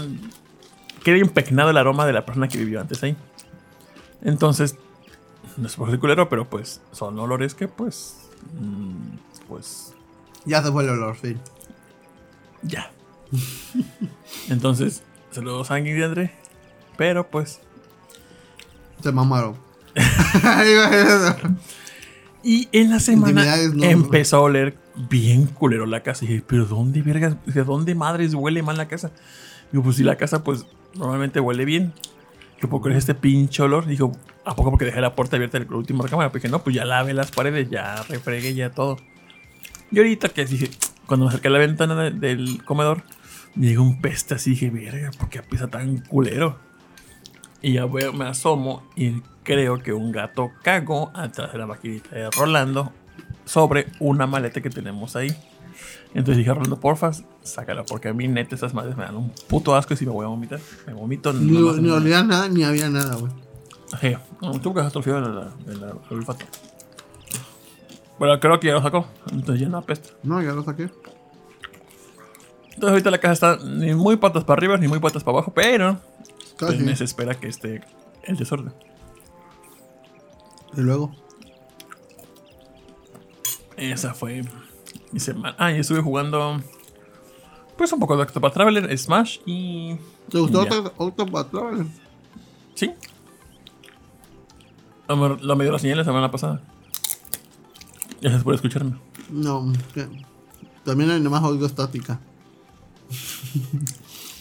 queda 1.03 1.17
impregnado 1.17 1.71
el 1.71 1.77
aroma 1.77 2.05
de 2.05 2.13
la 2.13 2.25
persona 2.25 2.47
que 2.47 2.57
vivió 2.57 2.79
antes 2.79 3.01
ahí. 3.03 3.17
Entonces, 4.21 4.77
no 5.57 5.67
es 5.67 5.75
por 5.75 5.89
ser 5.89 5.99
culero, 5.99 6.29
pero 6.29 6.49
pues 6.49 6.81
son 6.91 7.17
olores 7.19 7.53
que 7.53 7.67
pues... 7.67 8.17
mm, 8.59 9.17
pues 9.47 9.93
Ya 10.45 10.63
se 10.63 10.71
fue 10.71 10.83
el 10.83 10.89
olor, 10.89 11.17
sí. 11.21 11.37
ya. 12.63 12.91
Entonces, 14.49 15.03
saludos 15.31 15.71
a 15.71 15.75
Ángel 15.75 15.97
y 15.97 16.03
André. 16.03 16.31
Pero 16.97 17.29
pues... 17.29 17.59
Se 19.01 19.11
mamaron. 19.11 19.55
Y 22.47 22.69
en 22.73 22.91
la 22.91 22.99
semana 22.99 23.43
no, 23.73 23.83
empezó 23.85 24.37
a 24.37 24.41
oler 24.41 24.77
bien 25.09 25.45
culero 25.45 25.85
la 25.85 26.01
casa. 26.03 26.25
Y 26.25 26.27
dije, 26.29 26.43
pero 26.47 26.65
¿dónde, 26.65 27.01
vergas? 27.01 27.35
¿De 27.45 27.63
dónde 27.63 27.95
madres 27.95 28.33
huele 28.33 28.63
mal 28.63 28.77
la 28.77 28.87
casa? 28.87 29.11
Digo, 29.71 29.83
pues 29.83 29.95
si 29.97 30.03
la 30.03 30.15
casa, 30.17 30.43
pues 30.43 30.65
normalmente 30.95 31.39
huele 31.39 31.65
bien. 31.65 31.93
¿por 32.69 32.81
qué 32.81 32.89
es 32.89 32.95
este 32.97 33.13
pinche 33.13 33.61
olor? 33.61 33.85
Digo, 33.85 34.11
¿a 34.43 34.55
poco 34.55 34.71
porque 34.71 34.85
dejé 34.85 34.99
la 34.99 35.13
puerta 35.13 35.35
abierta 35.35 35.59
del 35.59 35.71
último 35.71 36.01
recámara? 36.01 36.31
Porque 36.31 36.47
no, 36.47 36.63
pues 36.63 36.75
ya 36.75 36.83
lave 36.83 37.13
las 37.13 37.29
paredes, 37.29 37.69
ya 37.69 38.01
refregué, 38.09 38.55
ya 38.55 38.71
todo. 38.71 38.97
Y 39.91 39.99
ahorita 39.99 40.29
que 40.29 40.45
dije, 40.45 40.71
cuando 41.05 41.25
me 41.25 41.29
acerqué 41.29 41.49
a 41.49 41.51
la 41.51 41.59
ventana 41.59 41.95
de- 41.95 42.11
del 42.11 42.63
comedor, 42.65 43.03
me 43.53 43.67
llegó 43.67 43.83
un 43.83 44.01
peste 44.01 44.33
así. 44.33 44.51
Dije, 44.51 44.71
verga, 44.71 45.11
¿por 45.11 45.29
qué 45.29 45.39
empieza 45.39 45.67
tan 45.67 45.97
culero? 45.97 46.57
Y 47.61 47.73
ya 47.73 47.85
veo, 47.85 48.13
me 48.13 48.25
asomo 48.25 48.83
y 48.95 49.21
creo 49.43 49.77
que 49.83 49.93
un 49.93 50.11
gato 50.11 50.51
cagó 50.63 51.11
atrás 51.13 51.51
de 51.51 51.59
la 51.59 51.67
maquinita 51.67 52.15
de 52.15 52.31
Rolando 52.31 52.93
sobre 53.45 53.87
una 53.99 54.27
maleta 54.27 54.61
que 54.61 54.69
tenemos 54.69 55.15
ahí. 55.15 55.35
Entonces 56.13 56.37
dije, 56.37 56.53
Rolando, 56.53 56.79
porfa, 56.79 57.11
sácala, 57.43 57.83
porque 57.83 58.07
a 58.07 58.13
mí 58.13 58.27
neta 58.27 58.55
esas 58.55 58.73
madres 58.73 58.95
me 58.95 59.03
dan 59.03 59.15
un 59.17 59.31
puto 59.47 59.75
asco 59.75 59.93
y 59.93 59.97
si 59.97 60.05
me 60.05 60.11
voy 60.11 60.25
a 60.25 60.29
vomitar, 60.29 60.59
me 60.87 60.93
vomito. 60.93 61.33
Ni, 61.33 61.57
en 61.57 61.83
ni 61.83 61.89
olía 61.89 62.23
nada, 62.23 62.47
ni 62.47 62.63
había 62.63 62.89
nada, 62.89 63.15
güey. 63.15 63.31
Sí, 63.99 64.15
no, 64.41 64.59
tuvo 64.59 64.75
que 64.75 65.09
el 65.09 65.73
el 65.73 65.83
olfato. 66.09 66.45
Pero 68.17 68.39
creo 68.39 68.59
que 68.59 68.67
ya 68.67 68.73
lo 68.73 68.81
sacó, 68.81 69.07
entonces 69.31 69.59
ya 69.59 69.67
no 69.67 69.77
apesta. 69.77 70.09
No, 70.23 70.41
ya 70.41 70.53
lo 70.53 70.63
saqué. 70.63 70.83
Entonces 72.75 72.89
ahorita 72.89 73.11
la 73.11 73.17
casa 73.19 73.33
está 73.33 73.65
ni 73.65 73.93
muy 73.93 74.17
patas 74.17 74.43
para 74.43 74.57
arriba 74.57 74.77
ni 74.77 74.87
muy 74.87 74.99
patas 74.99 75.23
para 75.23 75.37
abajo, 75.37 75.53
pero 75.53 75.99
pues, 76.57 76.79
me 76.79 76.95
se 76.95 77.03
espera 77.03 77.35
que 77.35 77.47
esté 77.47 77.81
el 78.23 78.37
desorden. 78.37 78.73
Y 80.75 80.81
luego. 80.81 81.11
Esa 83.77 84.13
fue 84.13 84.43
mi 85.11 85.19
semana. 85.19 85.55
Ah, 85.59 85.71
y 85.71 85.79
estuve 85.79 86.01
jugando. 86.01 86.61
Pues 87.77 87.91
un 87.91 87.99
poco 87.99 88.15
de 88.15 88.23
Octopath 88.23 88.53
Traveler, 88.53 88.97
Smash 88.97 89.39
y. 89.45 89.95
¿Te 90.29 90.39
gustó 90.39 90.65
Octopath 90.97 91.51
Traveler? 91.51 91.85
Sí. 92.73 92.91
Lo 95.07 95.15
me, 95.17 95.37
lo 95.41 95.55
me 95.55 95.63
dio 95.65 95.73
la 95.73 95.79
señal 95.79 95.97
la 95.99 96.03
semana 96.05 96.31
pasada. 96.31 96.61
Gracias 98.21 98.43
por 98.43 98.55
escucharme. 98.55 98.95
No, 99.29 99.71
que- 99.93 100.07
también 100.83 101.11
hay 101.11 101.19
nomás 101.19 101.43
oigo 101.43 101.65
estática. 101.65 102.19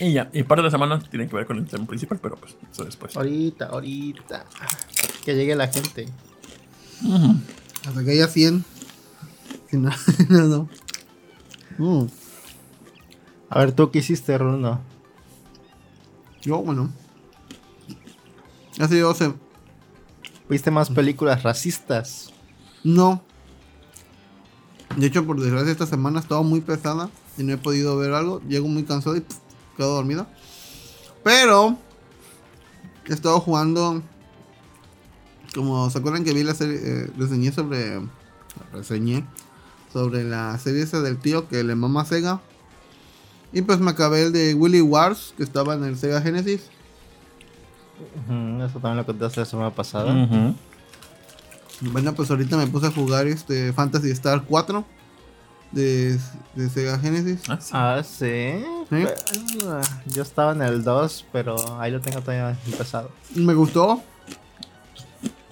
Y 0.01 0.13
ya, 0.13 0.29
y 0.33 0.43
parte 0.43 0.61
de 0.61 0.65
la 0.67 0.71
semana 0.73 0.99
tiene 0.99 1.29
que 1.29 1.37
ver 1.37 1.47
con 1.47 1.57
el 1.57 1.67
tema 1.67 1.87
principal, 1.87 2.19
pero 2.21 2.35
pues 2.35 2.57
eso 2.73 2.85
después. 2.85 3.17
Ahorita, 3.17 3.67
ahorita. 3.67 4.45
Que 5.25 5.37
llegue 5.37 5.55
la 5.55 5.69
gente. 5.69 6.09
Hasta 7.87 8.05
que 8.05 8.11
haya 8.11 8.27
100. 8.27 8.65
No, 9.77 9.91
no, 10.29 10.43
no. 10.45 10.69
Mm, 11.79 12.07
A 13.51 13.59
ver, 13.59 13.73
¿tú 13.73 13.91
qué 13.91 13.99
hiciste, 14.01 14.37
Runo? 14.39 14.81
Yo, 16.43 16.59
bueno. 16.59 16.91
Hace 18.81 18.99
12. 19.01 19.35
¿Viste 20.49 20.71
más 20.71 20.91
películas 20.91 21.43
racistas? 21.43 22.33
No. 22.83 23.23
De 24.97 25.07
hecho, 25.07 25.25
por 25.27 25.41
desgracia, 25.41 25.73
esta 25.73 25.87
semana 25.87 26.19
ha 26.19 26.23
estado 26.23 26.43
muy 26.45 26.61
pesada 26.61 27.09
y 27.39 27.43
no 27.43 27.53
he 27.53 27.57
podido 27.57 27.97
ver 27.97 28.13
algo. 28.13 28.41
Llego 28.47 28.69
muy 28.69 28.85
cansado 28.85 29.17
y 29.17 29.21
pff, 29.21 29.39
quedo 29.77 29.95
dormido. 29.95 30.27
Pero 31.23 31.77
he 33.09 33.13
estado 33.13 33.41
jugando. 33.41 34.03
Como 35.55 35.89
se 35.89 35.99
acuerdan 35.99 36.25
que 36.25 36.33
vi 36.35 36.43
la 36.43 36.55
serie, 36.55 36.79
eh, 36.83 37.11
reseñé 37.17 37.53
sobre. 37.53 38.01
Reseñé 38.73 39.25
sobre 39.95 40.25
la 40.25 40.59
serie 40.59 40.83
esa 40.83 41.01
del 41.01 41.19
tío 41.19 41.49
que 41.49 41.63
le 41.63 41.77
mama 41.77 42.05
Sega. 42.05 42.41
Y 43.53 43.63
pues 43.63 43.79
me 43.79 43.93
acabé 43.93 44.25
el 44.25 44.33
de 44.33 44.53
Willy 44.53 44.81
Wars, 44.81 45.33
que 45.37 45.45
estaba 45.45 45.75
en 45.75 45.85
el 45.85 45.97
Sega 45.97 46.21
Genesis. 46.21 46.63
Eso 48.27 48.81
también 48.81 48.97
lo 48.97 49.07
contaste 49.07 49.39
la 49.39 49.47
semana 49.47 49.71
pasada. 49.71 50.13
Bueno, 51.81 52.13
pues 52.13 52.29
ahorita 52.29 52.57
me 52.57 52.67
puse 52.67 52.89
a 52.89 52.91
jugar 52.91 53.29
este 53.29 53.73
Fantasy 53.73 54.11
Star 54.11 54.43
4 54.45 54.85
de, 55.71 56.19
de 56.57 56.69
Sega 56.69 56.99
Genesis. 56.99 57.43
Ah, 57.49 57.59
sí. 57.61 57.71
Ah, 57.73 58.03
sí. 58.05 58.65
Pero, 58.91 59.11
ah, 59.69 59.81
Yo 60.07 60.23
estaba 60.23 60.53
en 60.53 60.63
el 60.63 60.83
2, 60.83 61.27
pero 61.33 61.55
ahí 61.81 61.93
lo 61.93 62.01
tengo 62.01 62.21
todavía 62.21 62.59
empezado. 62.67 63.13
Me 63.37 63.55
gustó. 63.55 64.03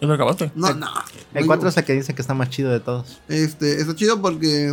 ¿Ya 0.02 0.08
lo 0.08 0.14
acabaste? 0.14 0.50
No, 0.56 0.74
no. 0.74 0.88
El 1.32 1.46
4 1.46 1.68
es 1.68 1.76
el 1.76 1.84
que 1.84 1.92
dice 1.94 2.12
que 2.14 2.20
está 2.22 2.34
más 2.34 2.50
chido 2.50 2.70
de 2.72 2.80
todos. 2.80 3.20
Este, 3.28 3.80
está 3.80 3.94
chido 3.94 4.20
porque 4.20 4.66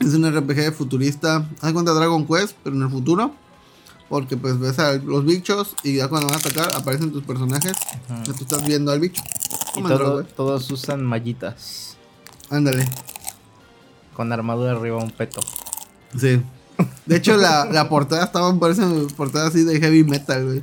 es 0.00 0.14
un 0.14 0.30
RPG 0.30 0.72
futurista. 0.74 1.48
Haz 1.60 1.72
cuenta 1.72 1.92
Dragon 1.92 2.26
Quest, 2.26 2.56
pero 2.62 2.76
en 2.76 2.82
el 2.82 2.90
futuro. 2.90 3.34
Porque 4.10 4.36
pues 4.36 4.58
ves 4.58 4.78
a 4.78 4.92
los 4.94 5.24
bichos 5.24 5.74
y 5.82 5.96
ya 5.96 6.08
cuando 6.08 6.28
van 6.28 6.36
a 6.36 6.40
atacar 6.40 6.74
aparecen 6.76 7.10
tus 7.12 7.24
personajes. 7.24 7.72
Ya 8.26 8.32
tú 8.34 8.42
estás 8.44 8.66
viendo 8.66 8.92
al 8.92 9.00
bicho. 9.00 9.22
Y 9.76 9.82
todo- 9.82 10.24
todos 10.24 10.70
usan 10.70 11.02
mallitas. 11.02 11.96
Ándale. 12.50 12.86
Con 14.14 14.30
armadura 14.30 14.72
arriba 14.72 14.98
un 14.98 15.10
peto. 15.10 15.40
Sí. 16.18 16.42
De 17.06 17.16
hecho, 17.16 17.36
la, 17.38 17.64
la 17.64 17.88
portada 17.88 18.24
estaba, 18.24 18.54
parece 18.58 18.82
portada 19.16 19.46
así 19.48 19.64
de 19.64 19.80
heavy 19.80 20.04
metal, 20.04 20.44
güey. 20.44 20.62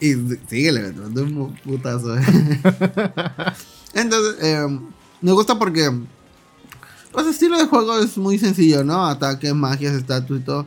Y 0.00 0.14
me 0.14 0.92
mandó 0.92 1.22
un 1.22 1.54
putazo. 1.62 2.16
Entonces, 3.94 4.36
eh, 4.42 4.80
me 5.20 5.32
gusta 5.32 5.58
porque. 5.58 5.90
Pues 7.12 7.26
el 7.26 7.32
estilo 7.32 7.58
de 7.58 7.66
juego 7.66 7.98
es 7.98 8.16
muy 8.16 8.38
sencillo, 8.38 8.84
¿no? 8.84 9.04
Ataques, 9.04 9.54
magias, 9.54 9.94
estatus 9.94 10.40
y 10.40 10.44
todo. 10.44 10.64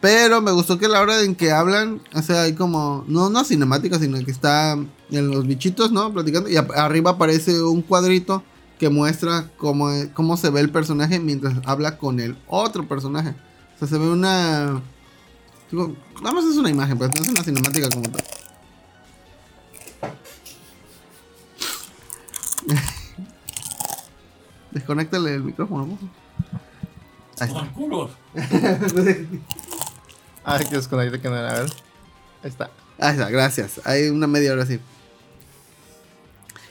Pero 0.00 0.42
me 0.42 0.52
gustó 0.52 0.78
que 0.78 0.88
la 0.88 1.00
hora 1.00 1.22
en 1.22 1.34
que 1.34 1.50
hablan, 1.50 2.00
o 2.14 2.22
sea, 2.22 2.42
hay 2.42 2.52
como. 2.54 3.04
No 3.08 3.26
una 3.26 3.44
cinemática, 3.44 3.98
sino 3.98 4.22
que 4.24 4.30
está 4.30 4.78
en 5.10 5.30
los 5.30 5.46
bichitos, 5.46 5.90
¿no? 5.90 6.12
Platicando. 6.12 6.48
Y 6.48 6.56
arriba 6.56 7.12
aparece 7.12 7.60
un 7.62 7.82
cuadrito 7.82 8.44
que 8.78 8.88
muestra 8.88 9.50
cómo, 9.56 9.90
cómo 10.14 10.36
se 10.36 10.50
ve 10.50 10.60
el 10.60 10.70
personaje 10.70 11.18
mientras 11.18 11.54
habla 11.64 11.98
con 11.98 12.20
el 12.20 12.36
otro 12.46 12.86
personaje. 12.86 13.34
O 13.74 13.78
sea, 13.78 13.88
se 13.88 13.98
ve 13.98 14.08
una. 14.08 14.80
Digo, 15.70 15.96
nada 16.22 16.32
más 16.32 16.44
es 16.44 16.56
una 16.56 16.70
imagen, 16.70 16.96
pues 16.98 17.10
no 17.14 17.22
es 17.22 17.28
una 17.28 17.42
cinemática 17.42 17.88
como 17.88 18.08
tal. 18.10 18.22
Desconéctale 24.70 25.34
el 25.34 25.42
micrófono. 25.42 25.98
Ahí 27.38 27.48
está. 27.48 27.68
Ah, 30.44 30.58
que 30.58 30.76
es 30.76 30.88
con 30.88 31.00
ahí 31.00 31.10
que 31.10 31.28
no 31.28 31.36
era. 31.36 31.50
A 31.50 31.62
ver. 31.62 31.72
Ahí 32.42 32.50
está. 32.50 32.70
Ahí 32.98 33.12
está, 33.12 33.30
gracias. 33.30 33.80
Hay 33.84 34.08
una 34.08 34.26
media 34.26 34.52
hora 34.52 34.62
así. 34.62 34.80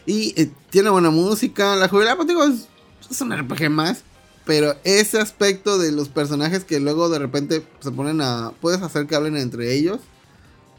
Y 0.06 0.40
eh, 0.40 0.52
tiene 0.70 0.90
buena 0.90 1.10
música. 1.10 1.76
La 1.76 1.88
jugabilidad, 1.88 2.16
pues 2.16 2.28
digo, 2.28 2.44
es, 2.44 2.68
es 3.10 3.22
un 3.22 3.38
RPG 3.38 3.70
más. 3.70 4.04
Pero 4.46 4.76
ese 4.84 5.20
aspecto 5.20 5.78
de 5.78 5.92
los 5.92 6.10
personajes 6.10 6.64
que 6.64 6.80
luego 6.80 7.10
de 7.10 7.20
repente 7.20 7.66
se 7.80 7.92
ponen 7.92 8.22
a. 8.22 8.52
Puedes 8.62 8.82
hacer 8.82 9.08
que 9.08 9.16
hablen 9.16 9.38
entre 9.38 9.74
ellos. 9.74 10.00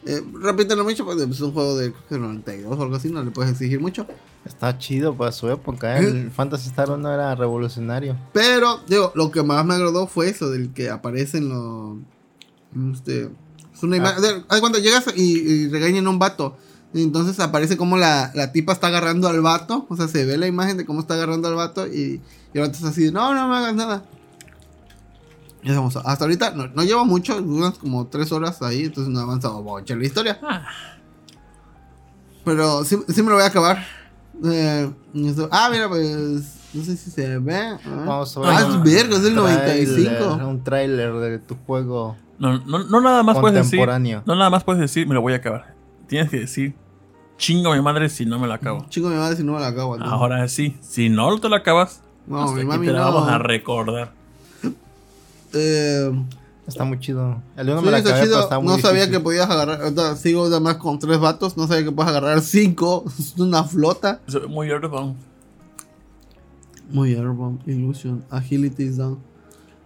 Eh, 0.07 0.23
repítelo 0.41 0.85
mucho, 0.85 1.05
pues 1.05 1.19
es 1.19 1.41
un 1.41 1.53
juego 1.53 1.77
de 1.77 1.93
creo 1.93 2.09
que 2.09 2.19
92 2.19 2.79
o 2.79 2.83
algo 2.83 2.95
así, 2.95 3.11
no 3.11 3.25
le 3.25 3.33
puedes 3.33 3.51
exigir 3.51 3.81
mucho. 3.81 4.07
Está 4.47 4.79
chido 4.79 5.17
para 5.17 5.33
su 5.33 5.49
época. 5.51 5.99
¿eh? 5.99 6.07
El 6.07 6.31
Fantasy 6.31 6.69
Star 6.69 6.91
1 6.91 7.13
era 7.13 7.35
revolucionario. 7.35 8.17
Pero, 8.33 8.81
digo, 8.87 9.13
lo 9.15 9.31
que 9.31 9.43
más 9.43 9.65
me 9.67 9.75
agradó 9.75 10.07
fue 10.07 10.29
eso, 10.29 10.51
del 10.51 10.73
que 10.73 10.89
aparecen 10.89 11.49
los. 11.49 11.97
Este. 12.95 13.29
Es 13.75 13.83
una 13.83 13.97
imagen. 13.97 14.45
haz 14.49 14.61
cuando 14.61 14.79
llegas 14.79 15.05
y, 15.17 15.39
y 15.39 15.69
regañan 15.69 16.07
a 16.07 16.11
un 16.11 16.19
vato. 16.19 16.57
y 16.95 17.03
entonces 17.03 17.39
aparece 17.41 17.77
como 17.77 17.99
la, 17.99 18.31
la 18.35 18.53
tipa 18.53 18.73
está 18.73 18.87
agarrando 18.87 19.29
al 19.29 19.41
vato. 19.41 19.87
O 19.89 19.97
sea, 19.97 20.07
se 20.09 20.25
ve 20.25 20.39
la 20.39 20.47
imagen 20.47 20.77
de 20.77 20.87
cómo 20.87 21.01
está 21.01 21.15
agarrando 21.15 21.49
al 21.49 21.57
vato. 21.57 21.87
Y, 21.87 22.21
y 22.55 22.59
el 22.59 22.61
vato 22.61 22.75
está 22.75 22.89
así, 22.89 23.11
no, 23.11 23.35
no 23.35 23.49
me 23.49 23.57
hagas 23.57 23.75
nada. 23.75 24.05
Y 25.67 25.73
vamos, 25.73 25.97
hasta 25.97 26.25
ahorita 26.25 26.53
no, 26.53 26.69
no 26.69 26.85
llevo 26.85 27.05
mucho, 27.05 27.43
duran 27.43 27.73
como 27.73 28.07
tres 28.07 28.31
horas 28.31 28.63
ahí, 28.63 28.85
entonces 28.85 29.13
no 29.13 29.19
ha 29.19 29.25
avanzado 29.25 29.61
mucho 29.65 29.95
en 29.95 29.99
la 29.99 30.07
historia. 30.07 30.39
Ah, 30.41 30.65
Pero 32.45 32.85
sí, 32.85 32.97
sí 33.09 33.21
me 33.23 33.31
lo 33.31 33.35
voy 33.35 33.43
a 33.43 33.49
acabar. 33.49 33.85
Eh, 34.45 34.91
ah, 35.51 35.69
mira, 35.73 35.89
pues 35.89 36.59
No 36.75 36.85
sé 36.85 36.97
si 36.97 37.11
se 37.11 37.39
ve. 37.39 37.57
Ah, 37.57 37.79
Vamos 37.85 38.37
a 38.37 38.41
Ah, 38.41 38.67
un 38.67 38.87
es 38.87 38.95
verga, 38.95 39.17
es 39.17 39.23
del 39.23 39.35
tráiler, 39.35 39.89
95. 39.89 40.47
Un 40.49 40.63
tráiler 40.65 41.13
de 41.15 41.39
tu 41.39 41.55
juego 41.67 42.17
No, 42.39 42.59
no, 42.59 42.81
no 42.85 43.01
nada 43.01 43.23
más 43.23 43.39
puedes 43.39 43.55
decir. 43.57 43.79
contemporáneo. 43.79 44.23
No 44.27 44.35
nada 44.37 44.51
más 44.51 44.63
puedes 44.65 44.81
decir, 44.81 45.07
me 45.09 45.15
lo 45.15 45.21
voy 45.23 45.33
a 45.33 45.37
acabar. 45.37 45.75
Tienes 46.07 46.29
que 46.31 46.41
decir, 46.41 46.75
chingo 47.39 47.73
a 47.73 47.77
mi 47.77 47.83
madre 47.83 48.09
si 48.11 48.27
no 48.27 48.39
me 48.39 48.47
lo 48.47 48.53
acabo. 48.55 48.85
Chico, 48.91 49.09
mi 49.09 49.17
madre 49.17 49.37
si 49.37 49.43
no 49.45 49.53
me 49.55 49.61
la 49.61 49.69
acabo. 49.69 49.95
entonces. 49.95 50.13
Ahora 50.19 50.47
sí, 50.49 50.77
si 50.83 51.09
no 51.09 51.39
te 51.41 51.49
lo 51.49 51.57
acabas, 51.57 52.03
No, 52.27 52.43
hasta 52.43 52.55
mi 52.55 52.61
aquí 52.61 52.69
mami 52.69 52.87
te 52.87 52.93
lo 52.93 52.99
no. 52.99 53.05
vamos 53.05 53.29
a 53.29 53.39
recordar. 53.39 54.13
Eh, 55.59 56.13
Está 56.67 56.85
muy 56.85 56.99
chido. 56.99 57.41
El 57.57 57.71
uno 57.71 57.79
sí, 57.81 57.85
me 57.87 57.91
la 57.93 57.99
está 57.99 58.11
acabé, 58.11 58.23
pero 58.25 58.33
chido. 58.35 58.43
está 58.45 58.59
muy 58.59 58.67
No 58.69 58.79
sabía 58.79 59.03
difícil. 59.03 59.13
que 59.13 59.21
podías 59.21 59.49
agarrar. 59.49 60.17
sigo 60.17 60.45
nada 60.47 60.61
más 60.61 60.77
con 60.77 60.99
tres 60.99 61.19
vatos. 61.21 61.57
No 61.57 61.67
sabía 61.69 61.85
que 61.85 61.93
puedes 61.93 62.11
agarrar 62.11 62.41
cinco. 62.41 63.05
Es 63.19 63.35
una 63.39 63.63
flota. 63.65 64.21
Se 64.27 64.39
ve 64.41 64.47
muy 64.49 64.69
Earthbound. 64.69 65.17
Muy 66.91 67.15
Airborne, 67.15 67.59
Illusion, 67.67 68.25
Agility 68.31 68.85
is 68.85 68.97
down. 68.97 69.19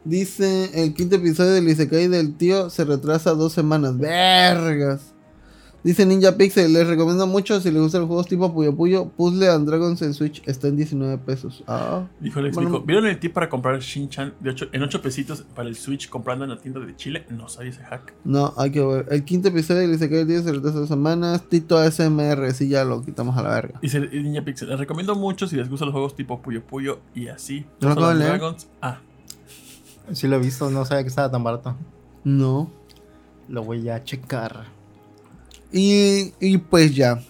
Dice 0.05 0.71
el 0.83 0.93
quinto 0.95 1.17
episodio 1.17 1.53
del 1.53 1.67
Isekai 1.69 2.09
del 2.09 2.35
tío 2.37 2.69
se 2.71 2.85
retrasa 2.85 3.33
dos 3.33 3.53
semanas. 3.55 3.97
Vergas. 3.97 5.01
Dice 5.83 6.05
Ninja 6.05 6.37
Pixel, 6.37 6.73
les 6.75 6.87
recomiendo 6.87 7.27
mucho 7.27 7.59
si 7.61 7.71
les 7.71 7.81
gustan 7.81 8.03
los 8.03 8.09
juegos 8.09 8.27
tipo 8.27 8.53
Puyo 8.53 8.77
Puyo, 8.77 9.07
Puzzle 9.09 9.49
and 9.49 9.67
Dragons 9.67 10.03
en 10.03 10.13
Switch 10.13 10.43
está 10.45 10.69
en 10.69 10.77
19 10.77 11.17
pesos. 11.19 11.65
Ah. 11.67 12.05
Dijo 12.21 12.41
el 12.41 12.51
Bueno, 12.51 12.69
explico. 12.69 12.87
¿Vieron 12.87 13.07
el 13.07 13.19
tip 13.19 13.33
para 13.33 13.49
comprar 13.49 13.79
Shin-Chan 13.81 14.35
de 14.41 14.51
ocho- 14.51 14.69
en 14.73 14.83
8 14.83 15.01
pesitos 15.01 15.43
para 15.55 15.69
el 15.71 15.77
Switch 15.77 16.11
comprando 16.11 16.45
en 16.45 16.51
la 16.51 16.59
tienda 16.59 16.81
de 16.81 16.95
Chile? 16.97 17.25
No 17.31 17.49
sabía 17.49 17.71
ese 17.71 17.83
hack. 17.83 18.13
No, 18.25 18.53
hay 18.59 18.71
que 18.71 18.85
ver. 18.85 19.07
El 19.11 19.25
quinto 19.25 19.49
episodio 19.49 19.81
del 19.81 19.93
Isekai 19.95 20.19
del 20.19 20.27
tío 20.27 20.43
se 20.43 20.53
retrasa 20.53 20.81
dos 20.81 20.89
semanas. 20.89 21.45
Tito 21.49 21.79
ASMR, 21.79 22.53
sí, 22.53 22.69
ya 22.69 22.85
lo 22.85 23.03
quitamos 23.03 23.37
a 23.39 23.43
la 23.43 23.49
verga. 23.55 23.79
Dice 23.81 23.97
el 23.99 24.23
Ninja 24.23 24.43
Pixel. 24.45 24.69
Les 24.69 24.79
recomiendo 24.79 25.15
mucho 25.15 25.47
si 25.47 25.57
les 25.57 25.71
gustan 25.71 25.87
los 25.87 25.93
juegos 25.95 26.15
tipo 26.15 26.43
Puyo 26.43 26.63
Puyo 26.63 27.01
y 27.15 27.29
así. 27.29 27.65
No 27.81 27.95
lo 27.95 28.09
de 28.15 28.25
Dragons. 28.27 28.69
Ah, 28.83 28.99
Sí 30.13 30.27
lo 30.29 30.37
he 30.37 30.41
visto, 30.41 30.69
no 30.71 30.85
sabía 30.85 31.05
que 31.05 31.09
estaba 31.09 31.31
tan 31.31 31.43
barato. 31.45 31.75
No. 32.25 32.71
Lo 33.49 33.63
voy 33.65 33.89
a 33.89 34.03
checar. 34.05 34.65
Y, 35.73 36.33
y 36.41 36.59
pues 36.59 36.95
ya. 36.95 37.21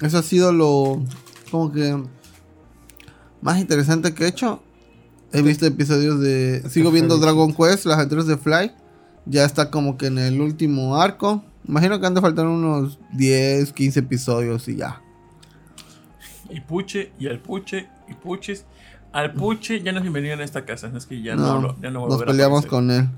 Eso 0.00 0.18
ha 0.18 0.22
sido 0.22 0.52
lo 0.52 1.02
como 1.50 1.72
que 1.72 2.00
más 3.40 3.58
interesante 3.58 4.14
que 4.14 4.24
he 4.24 4.28
hecho. 4.28 4.62
He 5.32 5.42
visto 5.42 5.66
episodios 5.66 6.20
de. 6.20 6.62
Sigo 6.70 6.90
viendo. 6.90 7.18
Dragon 7.18 7.52
Quest, 7.52 7.84
las 7.86 7.96
aventuras 7.96 8.26
de 8.26 8.36
Fly. 8.36 8.72
Ya 9.26 9.44
está 9.44 9.70
como 9.70 9.98
que 9.98 10.06
en 10.06 10.18
el 10.18 10.40
último 10.40 10.96
arco. 11.00 11.44
Imagino 11.66 12.00
que 12.00 12.06
han 12.06 12.14
de 12.14 12.20
faltar 12.22 12.46
unos 12.46 12.98
10, 13.12 13.72
15 13.72 14.00
episodios 14.00 14.68
y 14.68 14.76
ya. 14.76 15.02
y 16.48 16.60
Puche, 16.60 17.12
y 17.18 17.26
al 17.28 17.40
Puche, 17.40 17.88
y 18.08 18.14
Puches. 18.14 18.64
Al 19.12 19.34
Puche 19.34 19.82
ya 19.82 19.92
no 19.92 19.98
es 19.98 20.02
bienvenido 20.02 20.34
en 20.34 20.40
esta 20.40 20.64
casa. 20.64 20.90
Es 20.96 21.04
que 21.04 21.20
ya 21.20 21.34
no, 21.36 21.42
No, 21.56 21.60
lo- 21.60 21.80
ya 21.80 21.90
no 21.90 22.06
a 22.06 22.08
nos 22.08 22.22
a 22.22 22.24
peleamos 22.24 22.64
aparecer. 22.64 22.70
con 22.70 22.90
él. 22.90 23.08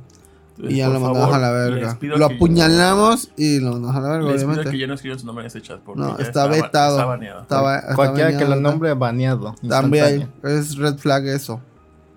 Y 0.68 0.76
ya 0.76 0.86
por 0.86 0.94
lo 0.94 1.00
mandamos 1.00 1.30
favor, 1.30 1.34
a 1.34 1.38
la 1.38 1.50
verga. 1.52 1.98
Lo 2.00 2.28
que- 2.28 2.34
apuñalamos 2.34 3.30
y 3.36 3.60
lo 3.60 3.72
mandamos 3.72 3.96
a 3.96 4.00
la 4.00 4.08
verga, 4.10 4.32
Les 4.32 4.40
pido 4.42 4.46
que 4.48 4.58
obviamente. 4.60 4.78
ya 4.78 4.86
no 4.86 4.94
escriban 4.94 5.18
su 5.18 5.26
nombre 5.26 5.42
en 5.44 5.46
ese 5.46 5.62
chat. 5.62 5.80
Porque 5.80 6.00
No, 6.02 6.18
ya 6.18 6.24
está 6.24 6.46
ba- 6.46 6.52
vetado. 6.52 6.96
Está 6.96 7.04
baneado. 7.06 7.42
Estaba- 7.42 7.78
está 7.78 7.94
Cualquiera 7.94 8.28
que 8.30 8.34
baneado, 8.34 8.54
lo 8.56 8.60
¿no? 8.62 8.70
nombre 8.70 8.94
baneado. 8.94 9.54
También 9.68 10.28
es 10.42 10.76
red 10.76 10.96
flag 10.98 11.26
eso. 11.26 11.60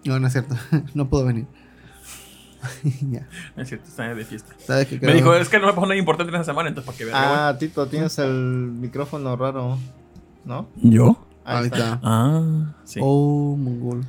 No, 0.06 0.20
no 0.20 0.28
es 0.28 0.34
cierto. 0.34 0.56
no 0.94 1.08
puedo 1.10 1.26
venir. 1.26 1.46
ya. 3.12 3.28
Es 3.58 3.68
cierto, 3.70 3.88
está 3.90 4.14
de 4.14 4.24
fiesta. 4.26 4.54
¿Sabes 4.66 4.88
qué? 4.88 5.00
Me 5.00 5.14
dijo, 5.14 5.34
es 5.36 5.50
que 5.50 5.60
no 5.60 5.68
me 5.68 5.74
pasó 5.74 5.86
nada 5.86 5.96
importante 5.98 6.30
en 6.30 6.36
esa 6.36 6.52
semana, 6.52 6.70
entonces 6.70 6.86
para 6.88 6.98
que 6.98 7.06
vean. 7.06 7.18
Ah, 7.20 7.56
Tito, 7.60 7.88
tienes 7.88 8.18
el 8.20 8.32
micrófono 8.80 9.36
raro, 9.36 9.78
¿no? 10.46 10.68
¿Yo? 10.78 11.18
Ahí 11.46 11.58
Ahí 11.58 11.66
está. 11.66 12.00
Ah, 12.04 12.74
sí. 12.86 13.00
Oh, 13.04 13.58
mongol. 13.58 14.06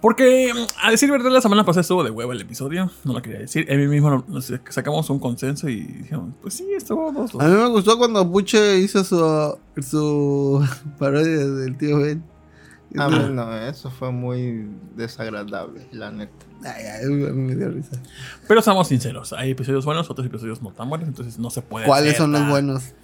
Porque, 0.00 0.52
a 0.82 0.90
decir 0.90 1.10
verdad, 1.10 1.30
la 1.30 1.40
semana 1.40 1.64
pasada 1.64 1.82
estuvo 1.82 2.04
de 2.04 2.10
hueva 2.10 2.32
el 2.34 2.40
episodio. 2.40 2.90
No 3.04 3.12
lo 3.14 3.22
quería 3.22 3.40
decir. 3.40 3.66
Él 3.68 3.88
mismo 3.88 4.10
no- 4.10 4.24
nos 4.28 4.52
sacamos 4.70 5.08
un 5.10 5.18
consenso 5.18 5.68
y 5.68 5.80
dijimos, 5.82 6.34
pues 6.42 6.54
sí, 6.54 6.66
estuvo 6.76 7.10
dos, 7.12 7.32
dos. 7.32 7.42
A 7.42 7.46
mí 7.48 7.54
me 7.56 7.68
gustó 7.68 7.96
cuando 7.98 8.30
Puche 8.30 8.78
hizo 8.78 9.02
su, 9.04 9.58
su 9.82 10.66
parodia 10.98 11.46
del 11.46 11.76
tío 11.76 11.98
Ben. 11.98 12.22
A 12.96 13.08
mí 13.08 13.18
no, 13.32 13.56
eso 13.56 13.90
fue 13.90 14.12
muy 14.12 14.68
desagradable, 14.94 15.88
la 15.90 16.12
neta. 16.12 16.32
Ay, 16.62 16.84
ay, 16.84 17.04
a 17.04 17.30
mí 17.32 17.42
me 17.48 17.56
dio 17.56 17.68
risa. 17.68 18.00
Pero 18.46 18.62
seamos 18.62 18.86
sinceros, 18.86 19.32
hay 19.32 19.50
episodios 19.50 19.84
buenos, 19.84 20.08
otros 20.10 20.24
episodios 20.26 20.62
no 20.62 20.70
tan 20.70 20.88
buenos, 20.88 21.08
entonces 21.08 21.36
no 21.38 21.50
se 21.50 21.60
puede 21.60 21.86
¿Cuáles 21.86 22.10
hacer 22.10 22.22
son 22.22 22.32
los 22.32 22.48
buenos? 22.48 22.94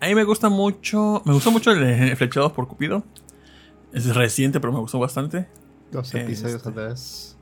A 0.00 0.06
mí 0.06 0.14
me 0.14 0.24
gusta 0.24 0.50
mucho, 0.50 1.22
me 1.24 1.32
gustó 1.32 1.50
mucho 1.50 1.70
el 1.70 1.80
de 1.80 2.14
Flechados 2.16 2.52
por 2.52 2.68
Cupido. 2.68 3.04
Es 3.94 4.14
reciente, 4.14 4.60
pero 4.60 4.72
me 4.72 4.80
gustó 4.80 4.98
bastante. 4.98 5.46
Dos 5.92 6.06
Este. 6.06 6.22
episodios 6.22 6.66
atrás. 6.66 7.36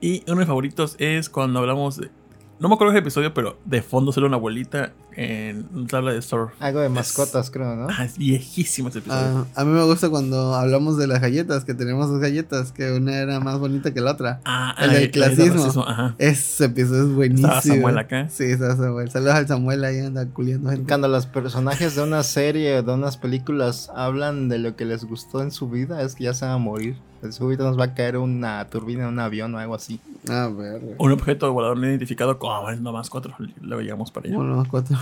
Y 0.00 0.22
uno 0.26 0.32
de 0.34 0.36
mis 0.40 0.46
favoritos 0.48 0.96
es 0.98 1.28
cuando 1.30 1.60
hablamos 1.60 1.96
de... 1.96 2.10
No 2.58 2.68
me 2.68 2.74
acuerdo 2.76 2.92
del 2.92 3.02
episodio, 3.02 3.34
pero 3.34 3.58
de 3.64 3.82
fondo 3.82 4.12
sale 4.12 4.26
una 4.26 4.36
abuelita 4.36 4.92
en 5.16 5.68
una 5.74 5.86
tabla 5.88 6.12
de 6.12 6.22
surf. 6.22 6.52
Algo 6.60 6.78
de 6.78 6.88
mascotas, 6.88 7.50
creo, 7.50 7.74
¿no? 7.74 7.88
Ah, 7.90 8.04
es 8.04 8.16
viejísimo 8.18 8.88
ese 8.88 9.00
episodio. 9.00 9.46
Ah, 9.56 9.62
a 9.62 9.64
mí 9.64 9.72
me 9.72 9.82
gusta 9.84 10.08
cuando 10.10 10.54
hablamos 10.54 10.96
de 10.96 11.08
las 11.08 11.20
galletas, 11.20 11.64
que 11.64 11.74
tenemos 11.74 12.08
dos 12.08 12.20
galletas, 12.20 12.70
que 12.70 12.92
una 12.92 13.16
era 13.16 13.40
más 13.40 13.58
bonita 13.58 13.92
que 13.92 14.00
la 14.00 14.12
otra. 14.12 14.40
Ah, 14.44 14.76
el 14.80 14.92
el 14.94 15.10
clasismo. 15.10 15.54
racismo, 15.64 15.88
Ajá. 15.88 16.14
Ese 16.18 16.66
episodio 16.66 17.02
es 17.02 17.14
buenísimo. 17.14 17.48
Estaba 17.48 17.62
Samuel 17.62 17.98
acá. 17.98 18.28
Sí, 18.28 18.44
estaba 18.44 18.76
Samuel. 18.76 19.10
Saludos 19.10 19.34
al 19.34 19.48
Samuel 19.48 19.84
ahí 19.84 19.98
anda 19.98 20.26
culiando 20.26 20.70
gente. 20.70 20.86
Cuando 20.86 21.08
los 21.08 21.26
personajes 21.26 21.96
de 21.96 22.02
una 22.02 22.22
serie 22.22 22.78
o 22.78 22.82
de 22.84 22.92
unas 22.92 23.16
películas 23.16 23.90
hablan 23.94 24.48
de 24.48 24.58
lo 24.58 24.76
que 24.76 24.84
les 24.84 25.04
gustó 25.04 25.42
en 25.42 25.50
su 25.50 25.68
vida, 25.68 26.00
es 26.02 26.14
que 26.14 26.24
ya 26.24 26.34
se 26.34 26.44
van 26.44 26.54
a 26.54 26.58
morir. 26.58 26.96
En 27.22 27.32
su 27.32 27.46
vida 27.46 27.64
nos 27.64 27.78
va 27.78 27.84
a 27.84 27.94
caer 27.94 28.16
una 28.16 28.66
turbina 28.68 29.04
en 29.04 29.10
un 29.10 29.18
avión 29.20 29.54
o 29.54 29.58
algo 29.58 29.74
así. 29.74 30.00
A 30.28 30.48
ver. 30.48 30.96
Un 30.98 31.12
objeto 31.12 31.52
volador 31.52 31.78
no 31.78 31.86
identificado 31.86 32.38
como 32.38 32.70
no 32.72 32.92
más 32.92 33.08
cuatro. 33.08 33.34
Luego 33.60 33.80
llegamos 33.80 34.10
para 34.10 34.28
allá. 34.28 34.38
Más 34.38 34.68
cuatro. 34.68 34.98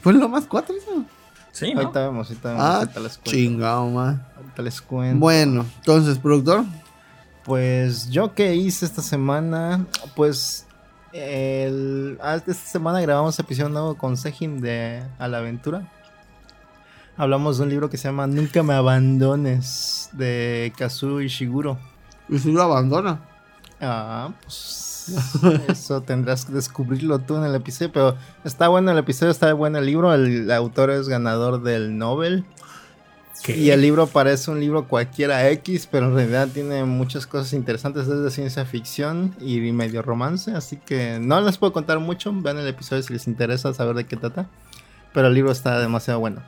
¿Fue 0.00 0.12
lo 0.14 0.28
más 0.28 0.46
cuatro 0.46 0.74
eso? 0.78 1.04
Sí, 1.52 1.74
¿no? 1.74 1.80
Ahorita 1.80 2.00
vemos, 2.00 2.28
ahorita 2.28 2.48
vemos. 2.48 2.64
Ah, 2.64 2.76
ahorita 2.78 3.00
les 3.00 3.18
cuento. 3.18 3.30
chingado, 3.30 3.90
man. 3.90 4.26
Ahorita 4.36 4.62
les 4.62 4.80
cuento. 4.80 5.20
Bueno, 5.20 5.66
entonces, 5.76 6.18
productor. 6.18 6.64
Pues 7.44 8.08
yo 8.10 8.34
que 8.34 8.54
hice 8.54 8.86
esta 8.86 9.02
semana, 9.02 9.86
pues 10.14 10.66
el, 11.12 12.18
ah, 12.22 12.36
esta 12.36 12.54
semana 12.54 13.00
grabamos 13.00 13.38
episodio 13.38 13.68
nuevo 13.68 13.96
con 13.96 14.16
Sejin 14.16 14.60
de 14.60 15.02
A 15.18 15.28
la 15.28 15.38
Aventura. 15.38 15.90
Hablamos 17.22 17.58
de 17.58 17.62
un 17.62 17.68
libro 17.70 17.88
que 17.88 17.96
se 17.96 18.08
llama 18.08 18.26
Nunca 18.26 18.64
me 18.64 18.74
abandones 18.74 20.10
de 20.10 20.72
Kazuo 20.76 21.20
Ishiguro. 21.20 21.78
Y 22.28 22.40
si 22.40 22.50
lo 22.50 22.64
abandona. 22.64 23.20
Ah, 23.80 24.32
pues 24.42 25.06
eso 25.68 26.00
tendrás 26.00 26.46
que 26.46 26.52
descubrirlo 26.52 27.20
tú 27.20 27.36
en 27.36 27.44
el 27.44 27.54
episodio, 27.54 27.92
pero 27.92 28.16
está 28.42 28.66
bueno 28.66 28.90
el 28.90 28.98
episodio, 28.98 29.30
está 29.30 29.52
bueno 29.52 29.78
el 29.78 29.86
libro, 29.86 30.12
el 30.12 30.50
autor 30.50 30.90
es 30.90 31.08
ganador 31.08 31.62
del 31.62 31.96
Nobel. 31.96 32.44
¿Qué? 33.44 33.56
Y 33.56 33.70
el 33.70 33.82
libro 33.82 34.08
parece 34.08 34.50
un 34.50 34.58
libro 34.58 34.88
cualquiera 34.88 35.48
X, 35.48 35.86
pero 35.88 36.06
en 36.06 36.16
realidad 36.16 36.48
tiene 36.52 36.82
muchas 36.82 37.28
cosas 37.28 37.52
interesantes 37.52 38.08
desde 38.08 38.32
ciencia 38.32 38.64
ficción 38.64 39.36
y 39.38 39.60
medio 39.70 40.02
romance, 40.02 40.50
así 40.50 40.76
que 40.76 41.20
no 41.20 41.40
les 41.40 41.56
puedo 41.56 41.72
contar 41.72 42.00
mucho, 42.00 42.32
vean 42.34 42.58
el 42.58 42.66
episodio 42.66 43.00
si 43.04 43.12
les 43.12 43.28
interesa 43.28 43.72
saber 43.72 43.94
de 43.94 44.06
qué 44.06 44.16
trata, 44.16 44.48
pero 45.14 45.28
el 45.28 45.34
libro 45.34 45.52
está 45.52 45.78
demasiado 45.78 46.18
bueno. 46.18 46.42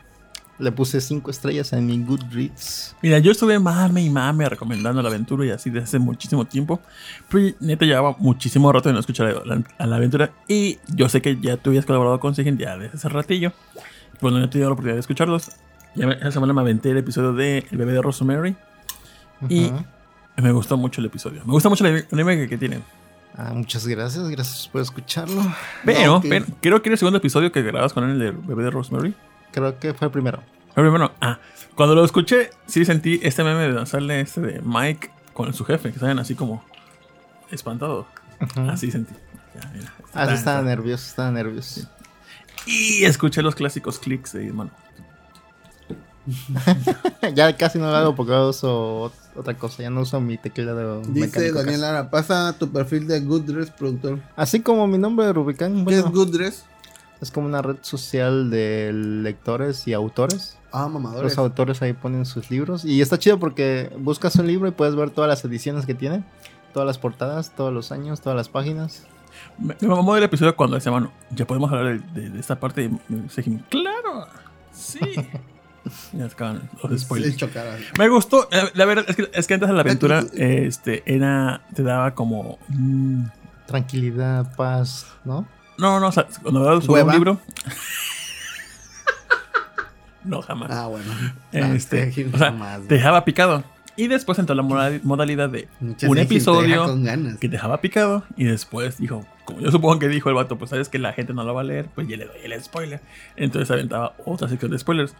Le 0.58 0.70
puse 0.70 1.00
5 1.00 1.30
estrellas 1.30 1.72
en 1.72 1.84
mi 1.86 2.02
Goodreads. 2.04 2.94
Mira, 3.02 3.18
yo 3.18 3.32
estuve 3.32 3.58
mame 3.58 4.02
y 4.02 4.10
mame 4.10 4.48
recomendando 4.48 5.02
la 5.02 5.08
aventura 5.08 5.44
y 5.44 5.50
así 5.50 5.68
desde 5.68 5.84
hace 5.84 5.98
muchísimo 5.98 6.44
tiempo. 6.44 6.80
Pero 7.28 7.56
neta 7.58 7.84
llevaba 7.84 8.14
muchísimo 8.20 8.70
rato 8.72 8.88
de 8.88 8.92
no 8.92 9.00
escuchar 9.00 9.26
a 9.26 9.44
la, 9.44 9.62
a 9.78 9.86
la 9.86 9.96
aventura. 9.96 10.30
Y 10.46 10.78
yo 10.94 11.08
sé 11.08 11.20
que 11.20 11.36
ya 11.40 11.56
tú 11.56 11.70
habías 11.70 11.84
colaborado 11.86 12.20
con 12.20 12.34
Segen 12.36 12.56
ya 12.56 12.76
desde 12.78 12.96
hace 12.96 13.08
ratillo. 13.08 13.52
Pues 14.20 14.32
no 14.32 14.42
he 14.44 14.48
tenido 14.48 14.68
la 14.68 14.74
oportunidad 14.74 14.94
de 14.94 15.00
escucharlos. 15.00 15.50
Ya 15.96 16.08
esa 16.10 16.30
semana 16.32 16.52
me 16.52 16.60
aventé 16.60 16.90
el 16.90 16.98
episodio 16.98 17.32
de 17.32 17.66
El 17.70 17.78
bebé 17.78 17.92
de 17.92 18.02
Rosemary. 18.02 18.54
Y 19.48 19.66
Ujú. 19.66 19.84
me 20.36 20.52
gustó 20.52 20.76
mucho 20.76 21.00
el 21.00 21.06
episodio. 21.06 21.42
Me 21.44 21.52
gusta 21.52 21.68
mucho 21.68 21.82
la 21.84 22.04
anime 22.12 22.36
que, 22.36 22.48
que 22.48 22.58
tienen. 22.58 22.84
Ah, 23.36 23.52
muchas 23.52 23.84
gracias, 23.88 24.28
gracias 24.28 24.68
por 24.68 24.80
escucharlo. 24.80 25.42
Pero, 25.84 26.06
No, 26.06 26.20
pero 26.20 26.46
creo 26.60 26.80
que 26.80 26.88
era 26.90 26.94
el 26.94 26.98
segundo 26.98 27.18
episodio 27.18 27.50
que 27.50 27.62
grabas 27.62 27.92
con 27.92 28.04
él, 28.04 28.10
el 28.12 28.18
del 28.20 28.32
bebé 28.32 28.62
de 28.62 28.70
Rosemary. 28.70 29.14
Creo 29.54 29.78
que 29.78 29.94
fue 29.94 30.06
el 30.08 30.12
primero. 30.12 30.42
Pero 30.74 30.90
bueno, 30.90 31.12
ah, 31.20 31.38
cuando 31.76 31.94
lo 31.94 32.04
escuché, 32.04 32.50
sí 32.66 32.84
sentí 32.84 33.20
este 33.22 33.44
meme 33.44 33.68
de 33.72 33.86
sale 33.86 34.20
este 34.20 34.40
de 34.40 34.60
Mike 34.62 35.10
con 35.32 35.54
su 35.54 35.64
jefe, 35.64 35.92
que 35.92 35.98
salen 36.00 36.18
así 36.18 36.34
como 36.34 36.64
espantados. 37.52 38.06
Ujú. 38.40 38.68
Así 38.68 38.90
sentí. 38.90 39.14
Ya, 39.54 39.70
mira, 39.72 39.92
Ah, 40.12 40.22
está- 40.22 40.26
sí, 40.30 40.34
estaba 40.34 40.58
está. 40.58 40.62
nervioso, 40.62 41.06
estaba 41.06 41.30
nervioso. 41.30 41.88
Y 42.66 43.04
escuché 43.04 43.42
los 43.42 43.54
clásicos 43.54 44.00
clics 44.00 44.32
de 44.32 44.52
mano. 44.52 44.70
ya 47.34 47.54
casi 47.56 47.78
no 47.78 47.90
lo 47.90 47.96
hago 47.96 48.14
porque 48.16 48.32
uso 48.32 49.10
ot- 49.10 49.12
otra 49.36 49.54
cosa, 49.58 49.82
ya 49.82 49.90
no 49.90 50.00
uso 50.00 50.20
mi 50.20 50.38
teclado 50.38 51.02
Dice 51.02 51.52
Daniel. 51.52 51.80
Lara, 51.82 52.10
pasa 52.10 52.56
tu 52.58 52.70
perfil 52.72 53.06
de 53.06 53.20
Good 53.20 53.42
Dress, 53.42 53.70
productor. 53.70 54.18
Así 54.34 54.60
como 54.60 54.86
mi 54.86 54.96
nombre 54.96 55.26
de 55.26 55.32
Rubicán, 55.34 55.84
¿Qué 55.84 55.94
es 55.96 56.02
bueno, 56.02 56.16
Good 56.16 56.32
Dress? 56.32 56.64
Es 57.20 57.30
como 57.30 57.46
una 57.46 57.62
red 57.62 57.76
social 57.80 58.50
de 58.50 58.90
lectores 58.92 59.86
y 59.88 59.92
autores. 59.94 60.58
Ah, 60.72 60.88
mamadores. 60.88 61.32
Los 61.32 61.38
autores 61.38 61.80
ahí 61.82 61.92
ponen 61.92 62.26
sus 62.26 62.50
libros. 62.50 62.84
Y 62.84 63.00
está 63.00 63.18
chido 63.18 63.38
porque 63.38 63.90
buscas 63.98 64.34
un 64.36 64.46
libro 64.46 64.68
y 64.68 64.72
puedes 64.72 64.94
ver 64.96 65.10
todas 65.10 65.28
las 65.28 65.44
ediciones 65.44 65.86
que 65.86 65.94
tiene. 65.94 66.24
Todas 66.72 66.86
las 66.86 66.98
portadas, 66.98 67.54
todos 67.54 67.72
los 67.72 67.92
años, 67.92 68.20
todas 68.20 68.36
las 68.36 68.48
páginas. 68.48 69.06
Me, 69.58 69.76
me 69.80 69.88
mamó 69.88 70.16
el 70.16 70.24
episodio 70.24 70.54
cuando 70.56 70.74
decía, 70.76 70.90
mano, 70.92 71.12
ya 71.30 71.46
podemos 71.46 71.70
hablar 71.72 72.00
de, 72.12 72.20
de- 72.22 72.30
de 72.30 72.40
esta 72.40 72.58
parte. 72.58 72.84
Y 72.84 72.88
me 72.88 73.22
dije, 73.34 73.58
claro, 73.70 74.26
sí. 74.72 74.98
ya 76.12 76.24
acaban 76.26 76.68
los 76.82 77.00
spoilers. 77.02 77.36
Me 77.98 78.08
gustó, 78.08 78.48
la, 78.50 78.70
la 78.74 78.84
verdad 78.84 79.04
es 79.08 79.16
que, 79.16 79.30
es 79.32 79.46
que 79.46 79.54
antes 79.54 79.68
de 79.68 79.74
la 79.74 79.80
aventura, 79.82 80.24
este, 80.34 81.02
era, 81.06 81.62
te 81.74 81.82
daba 81.84 82.14
como... 82.14 82.58
mm, 82.68 83.24
Tranquilidad, 83.66 84.54
paz, 84.56 85.06
¿no? 85.24 85.46
No, 85.78 86.00
no, 86.00 86.08
o 86.08 86.12
sea, 86.12 86.26
cuando 86.42 86.60
hablabas 86.60 86.84
sobre 86.84 87.02
un 87.02 87.08
¿Hueva? 87.08 87.12
libro... 87.14 87.40
no, 90.24 90.42
jamás. 90.42 90.70
Ah, 90.72 90.86
bueno. 90.86 91.12
este, 91.52 92.02
Ah, 92.02 92.30
o 92.34 92.38
sea, 92.38 92.46
jamás, 92.50 92.82
te 92.88 92.94
dejaba 92.94 93.24
picado. 93.24 93.62
Y 93.96 94.08
después 94.08 94.38
entró 94.40 94.56
la 94.56 94.62
moda- 94.62 94.98
modalidad 95.04 95.48
de 95.50 95.68
Mucha 95.78 96.08
un 96.08 96.16
te 96.16 96.22
episodio 96.22 96.96
ganas. 96.98 97.34
que 97.38 97.48
te 97.48 97.52
dejaba 97.52 97.80
picado 97.80 98.24
y 98.36 98.42
después 98.44 98.98
dijo, 98.98 99.24
como 99.44 99.60
yo 99.60 99.70
supongo 99.70 100.00
que 100.00 100.08
dijo 100.08 100.28
el 100.30 100.34
vato, 100.34 100.58
pues 100.58 100.70
sabes 100.70 100.88
que 100.88 100.98
la 100.98 101.12
gente 101.12 101.32
no 101.32 101.44
lo 101.44 101.54
va 101.54 101.60
a 101.60 101.64
leer, 101.64 101.86
pues 101.94 102.08
ya 102.08 102.16
le 102.16 102.24
doy 102.26 102.36
el 102.42 102.60
spoiler. 102.60 103.00
Entonces 103.36 103.70
aventaba 103.70 104.14
otra 104.24 104.48
sección 104.48 104.72
de 104.72 104.78
spoilers. 104.80 105.14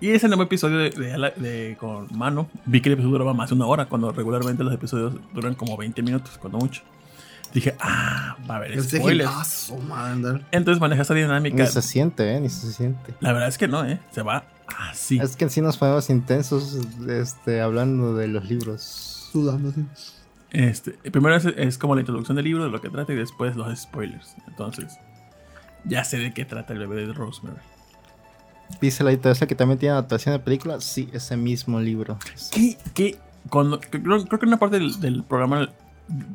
Y 0.00 0.10
ese 0.10 0.28
nuevo 0.28 0.44
episodio 0.44 0.78
de, 0.78 0.90
de- 0.90 1.32
de- 1.36 1.76
con 1.80 2.06
mano, 2.16 2.48
vi 2.64 2.80
que 2.80 2.90
el 2.90 2.94
episodio 2.94 3.12
duraba 3.14 3.34
más 3.34 3.48
de 3.50 3.56
una 3.56 3.66
hora, 3.66 3.86
cuando 3.86 4.12
regularmente 4.12 4.62
los 4.62 4.72
episodios 4.74 5.14
duran 5.32 5.54
como 5.54 5.76
20 5.76 6.02
minutos, 6.02 6.38
cuando 6.38 6.58
mucho. 6.58 6.82
Dije, 7.52 7.76
ah, 7.80 8.36
va 8.50 8.54
a 8.54 8.58
haber 8.58 8.80
dije, 8.80 8.98
spoilers. 8.98 9.72
madre. 9.88 10.42
Entonces 10.52 10.80
maneja 10.80 11.02
esa 11.02 11.14
dinámica. 11.14 11.62
Ni 11.62 11.66
se 11.68 11.82
siente, 11.82 12.34
¿eh? 12.34 12.40
Ni 12.40 12.48
se 12.48 12.72
siente. 12.72 13.14
La 13.20 13.32
verdad 13.32 13.48
es 13.48 13.58
que 13.58 13.68
no, 13.68 13.84
¿eh? 13.84 14.00
Se 14.10 14.22
va 14.22 14.44
así. 14.90 15.18
Es 15.18 15.36
que 15.36 15.44
en 15.44 15.50
sí 15.50 15.60
nos 15.60 15.76
ponemos 15.76 16.08
intensos 16.10 16.78
este, 17.08 17.60
hablando 17.60 18.14
de 18.14 18.28
los 18.28 18.44
libros. 18.48 19.28
Sudando 19.32 19.68
así. 19.70 19.84
Este, 20.50 20.92
primero 21.10 21.36
es, 21.36 21.44
es 21.46 21.78
como 21.78 21.94
la 21.94 22.00
introducción 22.02 22.36
del 22.36 22.44
libro, 22.44 22.64
de 22.64 22.70
lo 22.70 22.80
que 22.80 22.90
trata, 22.90 23.12
y 23.12 23.16
después 23.16 23.56
los 23.56 23.78
spoilers. 23.78 24.34
Entonces, 24.48 24.98
ya 25.84 26.04
sé 26.04 26.18
de 26.18 26.32
qué 26.32 26.44
trata 26.44 26.72
el 26.72 26.78
bebé 26.80 27.06
de 27.06 27.12
Rosemary. 27.12 27.58
Dice 28.80 29.04
la 29.04 29.12
esa 29.12 29.46
que 29.46 29.54
también 29.54 29.78
tiene 29.78 29.92
adaptación 29.92 30.34
de 30.34 30.38
película. 30.38 30.80
Sí, 30.80 31.08
ese 31.12 31.36
mismo 31.36 31.80
libro. 31.80 32.18
¿Qué? 32.50 32.78
¿Qué? 32.94 33.18
Cuando, 33.50 33.80
que- 33.80 33.90
creo, 34.02 34.24
creo 34.24 34.38
que 34.38 34.44
en 34.46 34.48
una 34.48 34.58
parte 34.58 34.78
del, 34.78 34.98
del 35.00 35.22
programa 35.24 35.68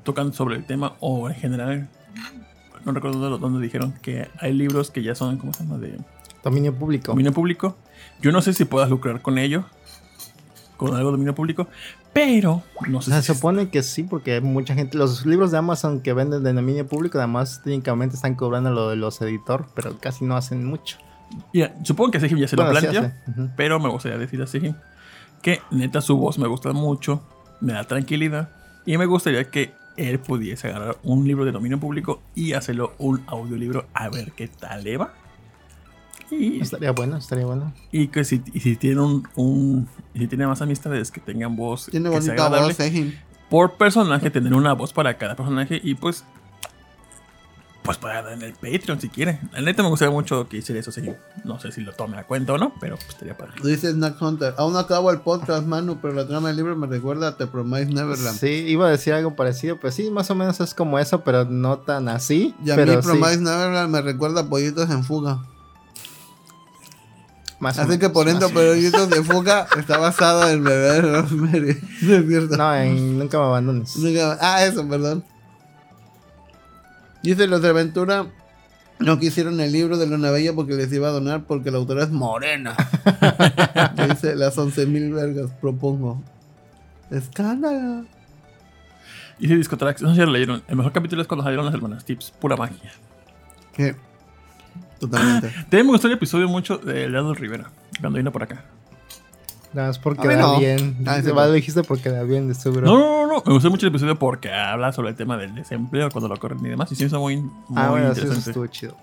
tocan 0.04 0.34
sobre 0.34 0.56
el 0.56 0.66
tema, 0.66 0.94
o 1.00 1.30
en 1.30 1.36
general, 1.36 1.88
no 2.86 2.92
recuerdo 2.92 3.38
dónde, 3.38 3.62
dijeron 3.62 3.94
que 4.02 4.28
hay 4.40 4.54
libros 4.54 4.92
que 4.92 5.04
ya 5.04 5.16
son, 5.16 5.38
¿cómo 5.38 5.54
se 5.54 5.64
llama? 5.64 5.78
De 5.78 5.98
Dominio 6.44 6.74
público. 6.74 7.12
dominio 7.12 7.34
público. 7.34 7.76
Yo 8.22 8.32
no 8.32 8.42
sé 8.42 8.54
si 8.54 8.64
puedas 8.66 8.90
lucrar 8.90 9.22
con 9.22 9.38
ello, 9.38 9.66
con 10.78 10.90
algo 10.96 11.08
de 11.10 11.12
dominio 11.14 11.36
público, 11.36 11.68
pero 12.14 12.64
no 12.88 13.02
sé 13.02 13.12
Se 13.12 13.22
si. 13.22 13.34
supone 13.34 13.70
que 13.70 13.84
sí, 13.84 14.04
porque 14.04 14.40
mucha 14.42 14.74
gente, 14.74 14.98
los 14.98 15.26
libros 15.26 15.52
de 15.52 15.58
Amazon 15.58 16.02
que 16.02 16.14
venden 16.14 16.44
de 16.44 16.54
dominio 16.54 16.88
público, 16.88 17.18
además 17.18 17.62
técnicamente 17.64 18.16
están 18.16 18.36
cobrando 18.36 18.70
lo 18.72 18.90
de 18.90 18.96
los 18.96 19.20
editor, 19.22 19.68
pero 19.76 19.98
casi 20.00 20.24
no 20.26 20.38
hacen 20.38 20.64
mucho. 20.66 20.98
Mira, 21.54 21.76
supongo 21.84 22.12
que 22.12 22.20
Sejim 22.22 22.38
ya 22.38 22.48
se 22.48 22.56
lo 22.56 22.64
Bueno, 22.64 22.80
sí 22.80 22.86
planteó. 22.88 23.02
hace, 23.26 23.32
ujú. 23.42 23.50
Pero 23.58 23.80
me 23.82 23.90
gustaría 23.90 24.18
decir 24.18 24.42
así 24.42 24.74
que 25.42 25.60
neta 25.72 26.00
su 26.00 26.16
voz 26.18 26.40
me 26.40 26.48
gusta 26.48 26.72
mucho, 26.72 27.22
me 27.60 27.74
da 27.74 27.84
tranquilidad 27.84 28.50
y 28.88 28.98
me 28.98 29.06
gustaría 29.06 29.44
que 29.52 29.74
él 29.98 30.18
pudiese 30.20 30.68
agarrar 30.70 30.98
un 31.04 31.28
libro 31.28 31.46
de 31.46 31.52
dominio 31.52 31.80
público 31.80 32.22
y 32.34 32.54
hacerlo 32.54 32.94
un 32.98 33.24
audiolibro 33.28 33.86
a 33.94 34.10
ver 34.10 34.32
qué 34.32 34.48
tal 34.48 34.84
le 34.84 34.98
va. 34.98 35.14
Y, 36.30 36.60
Estaría 36.60 36.92
bueno, 36.92 37.16
estaría 37.18 37.46
bueno. 37.46 37.74
y 37.92 38.08
que 38.10 38.24
si, 38.26 38.42
y 38.54 38.60
si 38.60 38.76
tiene 38.76 39.00
un, 39.02 39.28
un- 39.36 39.88
si 40.14 40.28
tiene 40.28 40.46
más 40.46 40.62
amistades 40.62 41.10
que 41.10 41.22
tengan 41.22 41.56
voz 41.56 41.86
Tiene 41.90 42.10
que 42.10 42.16
bonita 42.20 42.50
voz, 42.50 42.78
por 43.50 43.74
personaje 43.78 44.30
tener 44.30 44.54
una 44.54 44.74
voz 44.74 44.92
para 44.92 45.18
cada 45.18 45.36
personaje 45.38 45.80
y 45.82 45.96
pues 45.96 46.26
pues 47.88 47.98
para 47.98 48.22
dar 48.22 48.34
en 48.34 48.42
el 48.44 48.54
Patreon 48.54 49.00
si 49.00 49.08
quiere. 49.10 49.40
La 49.54 49.62
neta 49.62 49.82
me 49.82 49.88
gustaría 49.90 50.12
mucho 50.12 50.48
que 50.50 50.58
hiciera 50.58 50.80
eso, 50.82 50.92
sí. 50.92 51.02
No 51.46 51.58
sé 51.60 51.72
si 51.72 51.80
lo 51.82 51.94
tome 51.94 52.18
a 52.18 52.24
cuenta 52.26 52.52
o 52.54 52.58
no, 52.58 52.74
pero 52.82 52.98
pues 52.98 53.08
estaría 53.10 53.36
padre. 53.38 53.54
Dice 53.64 53.92
Snack 53.92 54.22
Hunter. 54.22 54.54
Aún 54.58 54.74
no 54.74 54.80
acabo 54.80 55.10
el 55.10 55.22
podcast, 55.22 55.66
Manu, 55.66 55.98
pero 56.02 56.14
la 56.14 56.28
trama 56.28 56.50
del 56.50 56.58
libro 56.58 56.76
me 56.76 56.86
recuerda 56.86 57.30
a 57.30 57.38
The 57.38 57.48
Promise 57.48 57.86
Neverland. 57.94 58.38
Sí, 58.38 58.48
iba 58.68 58.88
a 58.88 58.92
decir 58.92 59.14
algo 59.14 59.36
parecido, 59.36 59.80
pues 59.80 59.96
sí, 59.96 60.12
más 60.12 60.30
o 60.30 60.36
menos 60.36 60.60
es 60.60 60.74
como 60.74 61.00
eso, 61.00 61.24
pero 61.24 61.46
no 61.46 61.80
tan 61.80 62.10
así. 62.10 62.54
Y 62.64 62.72
a 62.72 62.76
pero 62.76 62.92
mí 62.94 63.02
sí, 63.02 63.08
Promise 63.08 63.38
Neverland 63.40 63.90
me 63.92 64.02
recuerda 64.02 64.42
a 64.42 64.50
Pollitos 64.50 64.90
en 64.90 65.04
Fuga. 65.06 65.40
más 67.60 67.80
Así 67.80 67.98
que 67.98 68.10
por 68.10 68.28
ejemplo. 68.28 68.50
Pollitos 68.50 69.10
de 69.10 69.24
Fuga 69.24 69.66
está 69.80 69.98
basado 69.98 70.48
en 70.50 70.64
bebé 70.64 70.92
de 70.94 71.02
Rosemary. 71.02 71.78
No 72.02 72.16
es 72.16 72.28
cierto. 72.28 72.58
No, 72.58 72.76
en 72.76 73.18
Nunca 73.18 73.38
me 73.40 73.46
abandones. 73.46 73.96
Nunca- 73.96 74.38
Ah, 74.42 74.66
eso, 74.66 74.88
perdón. 74.88 75.24
Dice 77.28 77.46
los 77.46 77.62
de 77.62 77.68
Aventura. 77.68 78.28
No 79.00 79.20
quisieron 79.20 79.60
el 79.60 79.74
libro 79.74 79.98
de 79.98 80.08
Luna 80.08 80.32
Bella 80.32 80.54
porque 80.56 80.76
les 80.76 80.94
iba 80.94 81.10
a 81.10 81.12
donar 81.12 81.44
porque 81.44 81.72
la 81.72 81.78
autora 81.78 82.04
es 82.04 82.10
morena. 82.10 82.74
Dice 84.08 84.34
las 84.38 84.58
11.000 84.58 85.14
vergas, 85.14 85.52
propongo. 85.60 86.24
Escándalo. 87.12 88.06
Si 89.42 89.48
Discotrax, 89.48 90.02
no 90.02 90.12
sé 90.12 90.16
si 90.16 90.22
lo 90.22 90.32
leyeron. 90.32 90.64
El 90.70 90.78
mejor 90.78 90.94
capítulo 90.94 91.22
es 91.22 91.28
cuando 91.28 91.44
salieron 91.44 91.66
las 91.66 91.76
hermanas 91.76 92.06
Tips, 92.06 92.32
pura 92.32 92.56
magia. 92.56 92.94
¿Qué? 93.74 93.94
Totalmente. 94.98 95.50
También 95.64 95.86
me 95.86 95.92
gustó 95.92 96.08
el 96.08 96.14
episodio 96.14 96.48
mucho 96.48 96.78
de 96.78 97.10
Leandro 97.10 97.34
Rivera, 97.34 97.70
cuando 98.00 98.20
vino 98.20 98.32
por 98.32 98.44
acá. 98.44 98.64
Nada 99.78 99.90
más 99.90 100.00
por 100.00 100.14
A 100.14 100.16
mí 100.16 100.22
quedar 100.24 100.40
no. 100.40 100.58
bien. 100.58 100.98
Ah, 101.06 101.22
Va, 101.36 101.46
lo 101.46 101.54
dijiste 101.54 101.84
por 101.84 102.00
quedar 102.00 102.26
bien, 102.26 102.48
de 102.48 102.56
seguro. 102.56 102.88
No, 102.88 102.98
no, 102.98 103.28
no, 103.28 103.34
no, 103.36 103.44
me 103.46 103.54
gustó 103.54 103.70
mucho 103.70 103.86
el 103.86 103.92
episodio 103.92 104.18
porque 104.18 104.52
habla 104.52 104.92
sobre 104.92 105.10
el 105.10 105.16
tema 105.16 105.38
del 105.38 105.54
desempleo, 105.54 106.10
cuando 106.10 106.28
lo 106.28 106.36
corren 106.38 106.66
y 106.66 106.70
demás. 106.70 106.92
Y 106.92 106.96
sí, 106.96 107.04
está 107.04 107.20
muy, 107.20 107.38
muy 107.38 107.52
ah, 107.76 107.92
bueno, 107.92 108.08
sí, 108.08 108.22
eso 108.22 108.22
interesante. 108.22 108.50
estuvo 108.50 108.66
chido. 108.66 108.96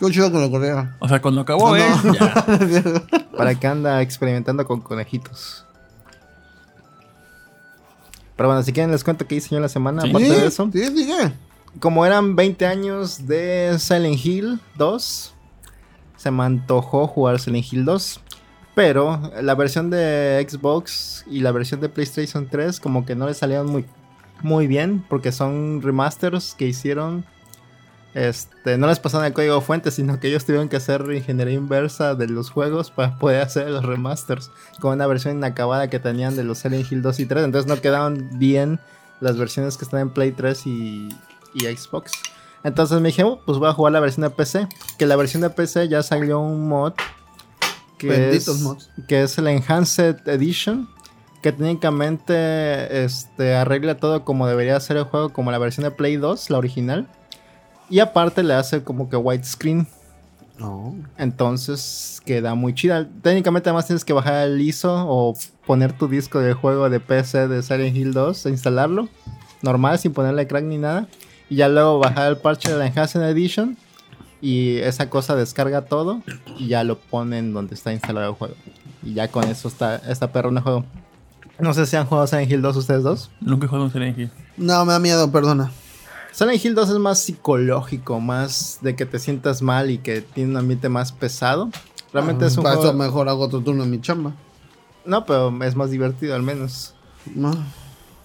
Qué 0.00 0.10
chido 0.10 0.32
que 0.32 0.38
lo 0.38 0.50
corriera. 0.50 0.96
o 1.00 1.06
sea, 1.06 1.20
cuando 1.20 1.42
acabó, 1.42 1.68
No, 1.68 1.76
¿eh? 1.76 1.84
no. 2.02 2.14
Ya. 2.14 3.02
Para 3.36 3.54
que 3.56 3.66
anda 3.66 4.00
experimentando 4.00 4.64
con 4.64 4.80
conejitos. 4.80 5.66
Pero 8.34 8.48
bueno, 8.48 8.62
si 8.62 8.72
quieren 8.72 8.90
les 8.90 9.04
cuento 9.04 9.26
qué 9.26 9.34
hice 9.34 9.50
yo 9.50 9.56
en 9.56 9.62
la 9.64 9.68
semana. 9.68 10.00
Sí. 10.00 10.08
Aparte 10.08 10.30
de 10.30 10.46
eso, 10.46 10.70
Sí, 10.72 11.14
como 11.78 12.06
eran 12.06 12.36
20 12.36 12.64
años 12.64 13.26
de 13.26 13.76
Silent 13.78 14.24
Hill 14.24 14.60
2, 14.76 15.34
se 16.16 16.30
me 16.30 16.42
antojó 16.42 17.06
jugar 17.06 17.38
Silent 17.38 17.70
Hill 17.70 17.84
2. 17.84 18.20
Pero 18.74 19.20
la 19.40 19.54
versión 19.54 19.90
de 19.90 20.46
Xbox 20.48 21.24
y 21.30 21.40
la 21.40 21.52
versión 21.52 21.80
de 21.80 21.88
PlayStation 21.88 22.48
3 22.48 22.80
como 22.80 23.04
que 23.04 23.14
no 23.14 23.26
le 23.26 23.34
salieron 23.34 23.66
muy, 23.66 23.84
muy 24.42 24.66
bien 24.66 25.04
porque 25.08 25.30
son 25.30 25.82
remasters 25.82 26.54
que 26.54 26.66
hicieron. 26.66 27.24
Este, 28.14 28.76
no 28.76 28.88
les 28.88 28.98
pasaron 28.98 29.26
el 29.26 29.32
código 29.32 29.60
fuente, 29.62 29.90
sino 29.90 30.20
que 30.20 30.28
ellos 30.28 30.44
tuvieron 30.44 30.68
que 30.68 30.76
hacer 30.76 31.02
ingeniería 31.12 31.54
inversa 31.54 32.14
de 32.14 32.28
los 32.28 32.50
juegos 32.50 32.90
para 32.90 33.18
poder 33.18 33.40
hacer 33.42 33.68
los 33.70 33.84
remasters 33.84 34.50
con 34.80 34.92
una 34.92 35.06
versión 35.06 35.38
inacabada 35.38 35.88
que 35.88 35.98
tenían 35.98 36.36
de 36.36 36.44
los 36.44 36.58
Silent 36.58 36.90
Hill 36.90 37.02
2 37.02 37.20
y 37.20 37.26
3. 37.26 37.44
Entonces 37.44 37.68
no 37.68 37.80
quedaban 37.80 38.38
bien 38.38 38.80
las 39.20 39.38
versiones 39.38 39.76
que 39.76 39.84
están 39.84 40.00
en 40.00 40.10
Play 40.10 40.32
3 40.32 40.66
y, 40.66 41.08
y 41.54 41.60
Xbox. 41.60 42.12
Entonces 42.64 43.00
me 43.00 43.08
dije, 43.08 43.24
"Oh, 43.24 43.40
pues 43.44 43.58
voy 43.58 43.68
a 43.68 43.72
jugar 43.72 43.92
la 43.92 44.00
versión 44.00 44.22
de 44.22 44.30
PC. 44.30 44.68
Que 44.98 45.06
la 45.06 45.16
versión 45.16 45.42
de 45.42 45.50
PC 45.50 45.88
ya 45.88 46.02
salió 46.02 46.40
un 46.40 46.68
mod 46.68 46.92
que, 48.02 48.08
Benditos 48.08 48.56
es, 48.56 48.62
mods. 48.62 48.90
que 49.06 49.22
es 49.22 49.38
el 49.38 49.46
Enhanced 49.46 50.28
Edition. 50.28 50.88
Que 51.42 51.50
técnicamente 51.50 53.04
este, 53.04 53.54
arregla 53.56 53.96
todo 53.96 54.24
como 54.24 54.46
debería 54.46 54.78
ser 54.78 54.96
el 54.96 55.04
juego, 55.04 55.32
como 55.32 55.50
la 55.50 55.58
versión 55.58 55.82
de 55.82 55.90
Play 55.90 56.16
2, 56.16 56.50
la 56.50 56.58
original. 56.58 57.08
Y 57.90 57.98
aparte 57.98 58.42
le 58.42 58.54
hace 58.54 58.84
como 58.84 59.08
que 59.08 59.16
widescreen. 59.16 59.88
No. 60.58 60.94
Entonces 61.18 62.20
queda 62.24 62.54
muy 62.54 62.74
chida. 62.74 63.08
Técnicamente 63.22 63.68
además 63.68 63.86
tienes 63.86 64.04
que 64.04 64.12
bajar 64.12 64.46
el 64.46 64.60
ISO 64.60 65.04
o 65.08 65.34
poner 65.66 65.92
tu 65.92 66.06
disco 66.06 66.38
de 66.38 66.52
juego 66.52 66.88
de 66.88 67.00
PC 67.00 67.48
de 67.48 67.62
Silent 67.62 67.96
Hill 67.96 68.12
2 68.12 68.46
e 68.46 68.50
instalarlo. 68.50 69.08
Normal, 69.62 69.98
sin 69.98 70.12
ponerle 70.12 70.46
crack 70.46 70.64
ni 70.64 70.78
nada. 70.78 71.08
Y 71.50 71.56
ya 71.56 71.68
luego 71.68 71.98
bajar 71.98 72.30
el 72.30 72.36
parche 72.36 72.70
de 72.70 72.78
la 72.78 72.86
Enhanced 72.86 73.20
Edition. 73.22 73.76
Y 74.42 74.78
esa 74.78 75.08
cosa 75.08 75.36
descarga 75.36 75.86
todo. 75.86 76.20
Y 76.58 76.66
ya 76.66 76.84
lo 76.84 76.98
ponen 76.98 77.54
donde 77.54 77.74
está 77.74 77.92
instalado 77.92 78.30
el 78.30 78.34
juego. 78.34 78.54
Y 79.02 79.14
ya 79.14 79.28
con 79.28 79.44
eso 79.44 79.68
está 79.68 79.96
esta 79.96 80.32
perro 80.32 80.50
en 80.50 80.58
el 80.58 80.62
juego. 80.62 80.84
No 81.58 81.72
sé 81.72 81.86
si 81.86 81.96
han 81.96 82.06
jugado 82.06 82.26
Silent 82.26 82.50
Hill 82.50 82.60
2 82.60 82.76
ustedes 82.76 83.02
dos. 83.04 83.30
Nunca 83.40 83.66
he 83.66 83.68
jugado 83.68 83.88
Silent 83.88 84.18
Hill. 84.18 84.30
No, 84.56 84.84
me 84.84 84.92
da 84.92 84.98
miedo, 84.98 85.30
perdona. 85.30 85.70
Silent 86.32 86.64
Hill 86.64 86.74
2 86.74 86.90
es 86.90 86.98
más 86.98 87.20
psicológico, 87.20 88.18
más 88.20 88.78
de 88.82 88.96
que 88.96 89.06
te 89.06 89.18
sientas 89.20 89.62
mal 89.62 89.90
y 89.90 89.98
que 89.98 90.22
tiene 90.22 90.50
un 90.50 90.56
ambiente 90.56 90.88
más 90.88 91.12
pesado. 91.12 91.70
Realmente 92.12 92.46
es 92.46 92.56
un 92.56 92.64
Para 92.64 92.76
juego... 92.76 92.90
eso 92.90 92.98
mejor 92.98 93.28
hago 93.28 93.44
otro 93.44 93.60
turno 93.60 93.84
en 93.84 93.90
mi 93.90 94.00
chamba. 94.00 94.32
No, 95.04 95.24
pero 95.24 95.52
es 95.62 95.76
más 95.76 95.90
divertido 95.90 96.34
al 96.34 96.42
menos. 96.42 96.94
No. 97.34 97.52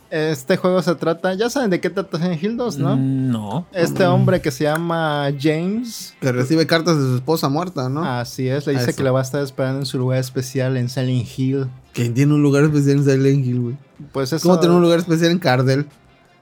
Este 0.10 0.56
juego 0.58 0.82
se 0.82 0.96
trata, 0.96 1.34
ya 1.34 1.50
saben 1.50 1.70
de 1.70 1.80
qué 1.82 1.90
trata 1.90 2.18
Silent 2.18 2.42
Hill 2.42 2.58
2, 2.58 2.78
¿no? 2.78 2.96
Mm, 2.96 3.30
No. 3.32 3.66
Este 3.74 4.06
hombre 4.06 4.40
que 4.42 4.52
se 4.52 4.64
llama 4.64 5.30
James, 5.40 6.16
Que 6.22 6.32
recibe 6.32 6.66
cartas 6.66 6.98
de 6.98 7.04
su 7.04 7.16
esposa 7.16 7.50
muerta, 7.50 7.90
¿no? 7.90 8.04
así 8.06 8.48
es, 8.48 8.66
le 8.68 8.74
dice 8.74 8.94
que 8.94 9.04
le 9.04 9.10
va 9.10 9.20
a 9.20 9.24
estar 9.24 9.42
esperando 9.44 9.80
en 9.80 9.86
su 9.86 9.98
lugar 9.98 10.20
especial 10.20 10.78
en 10.78 10.88
Silent 10.90 11.28
Hill. 11.38 11.68
Que 11.94 12.10
tiene 12.10 12.34
un 12.34 12.42
lugar 12.44 12.64
especial 12.64 12.98
en 12.98 13.04
Silent 13.04 13.46
Hill, 13.46 13.60
güey. 13.62 13.78
Pues 14.14 14.32
eso, 14.32 14.48
¿Cómo 14.48 14.60
tiene 14.60 14.76
un 14.76 14.82
lugar 14.82 15.00
especial 15.00 15.32
en 15.32 15.40
Cardell? 15.40 15.86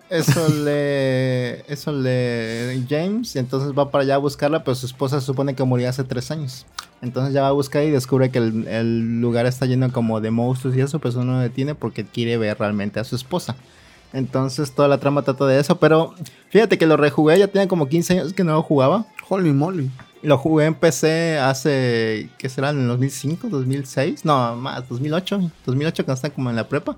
Eso 0.10 0.48
le, 0.50 1.72
eso 1.72 1.92
le 1.92 2.84
James, 2.90 3.36
y 3.36 3.40
entonces 3.40 3.72
va 3.78 3.92
para 3.92 4.04
allá 4.04 4.16
a 4.16 4.20
buscarla, 4.20 4.64
pero 4.64 4.76
su 4.76 4.86
esposa 4.86 5.20
se 5.20 5.26
supone 5.26 5.56
que 5.56 5.64
murió 5.64 5.90
hace 5.90 6.04
tres 6.04 6.32
años. 6.32 6.66
Entonces 7.02 7.34
ya 7.34 7.42
va 7.42 7.50
a 7.50 7.52
buscar 7.52 7.84
y 7.84 7.92
descubre 7.92 8.32
que 8.32 8.40
el, 8.40 8.68
el 8.68 9.22
lugar 9.22 9.46
está 9.46 9.66
lleno 9.66 9.92
como 9.92 10.22
de 10.22 10.32
monstruos 10.32 10.76
y 10.76 10.82
eso, 10.82 11.00
pues 11.00 11.16
uno 11.16 11.34
lo 11.34 11.40
detiene 11.40 11.76
porque 11.76 12.06
quiere 12.06 12.38
ver 12.38 12.58
realmente 12.58 13.00
a 13.00 13.04
su 13.04 13.16
esposa. 13.16 13.56
Entonces 14.14 14.72
toda 14.72 14.88
la 14.88 14.98
trama 14.98 15.24
trata 15.24 15.46
de 15.46 15.60
eso, 15.60 15.78
pero 15.78 16.16
fíjate 16.50 16.78
que 16.78 16.88
lo 16.88 16.96
rejugué, 16.96 17.38
ya 17.38 17.48
tenía 17.48 17.68
como 17.68 17.88
15 17.88 18.14
años 18.14 18.34
que 18.34 18.44
no 18.44 18.54
lo 18.54 18.64
jugaba. 18.64 19.06
Holy 19.28 19.52
moly. 19.52 19.92
Lo 20.22 20.38
jugué 20.38 20.66
en 20.66 20.74
PC 20.74 21.38
hace, 21.38 22.30
¿qué 22.38 22.48
será? 22.48 22.70
¿En 22.70 22.80
el 22.80 22.88
2005? 22.88 23.50
¿2006? 23.50 24.22
No, 24.24 24.56
más, 24.56 24.88
2008. 24.88 25.52
2008 25.66 26.06
cuando 26.06 26.14
estaba 26.16 26.34
como 26.34 26.50
en 26.50 26.56
la 26.56 26.68
prepa. 26.68 26.98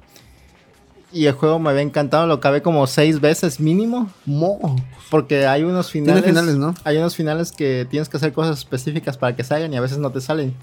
Y 1.12 1.26
el 1.26 1.34
juego 1.34 1.58
me 1.58 1.70
había 1.70 1.82
encantado, 1.82 2.28
lo 2.28 2.36
acabé 2.36 2.62
como 2.62 2.86
seis 2.86 3.22
veces 3.22 3.60
mínimo. 3.60 4.12
Mo. 4.26 4.76
Porque 5.10 5.48
hay 5.48 5.63
unos 5.63 5.89
finales. 5.89 6.26
finales, 6.26 6.56
¿no? 6.56 6.76
Hay 6.84 6.98
unos 6.98 7.15
finales 7.15 7.52
que 7.52 7.88
tienes 7.89 8.10
que 8.10 8.17
hacer 8.17 8.34
cosas 8.34 8.58
específicas 8.58 9.17
para 9.17 9.36
que 9.36 9.43
salgan 9.43 9.74
y 9.74 9.78
a 9.78 9.82
veces 9.82 10.00
no 10.00 10.12
te 10.12 10.20
salen. 10.20 10.54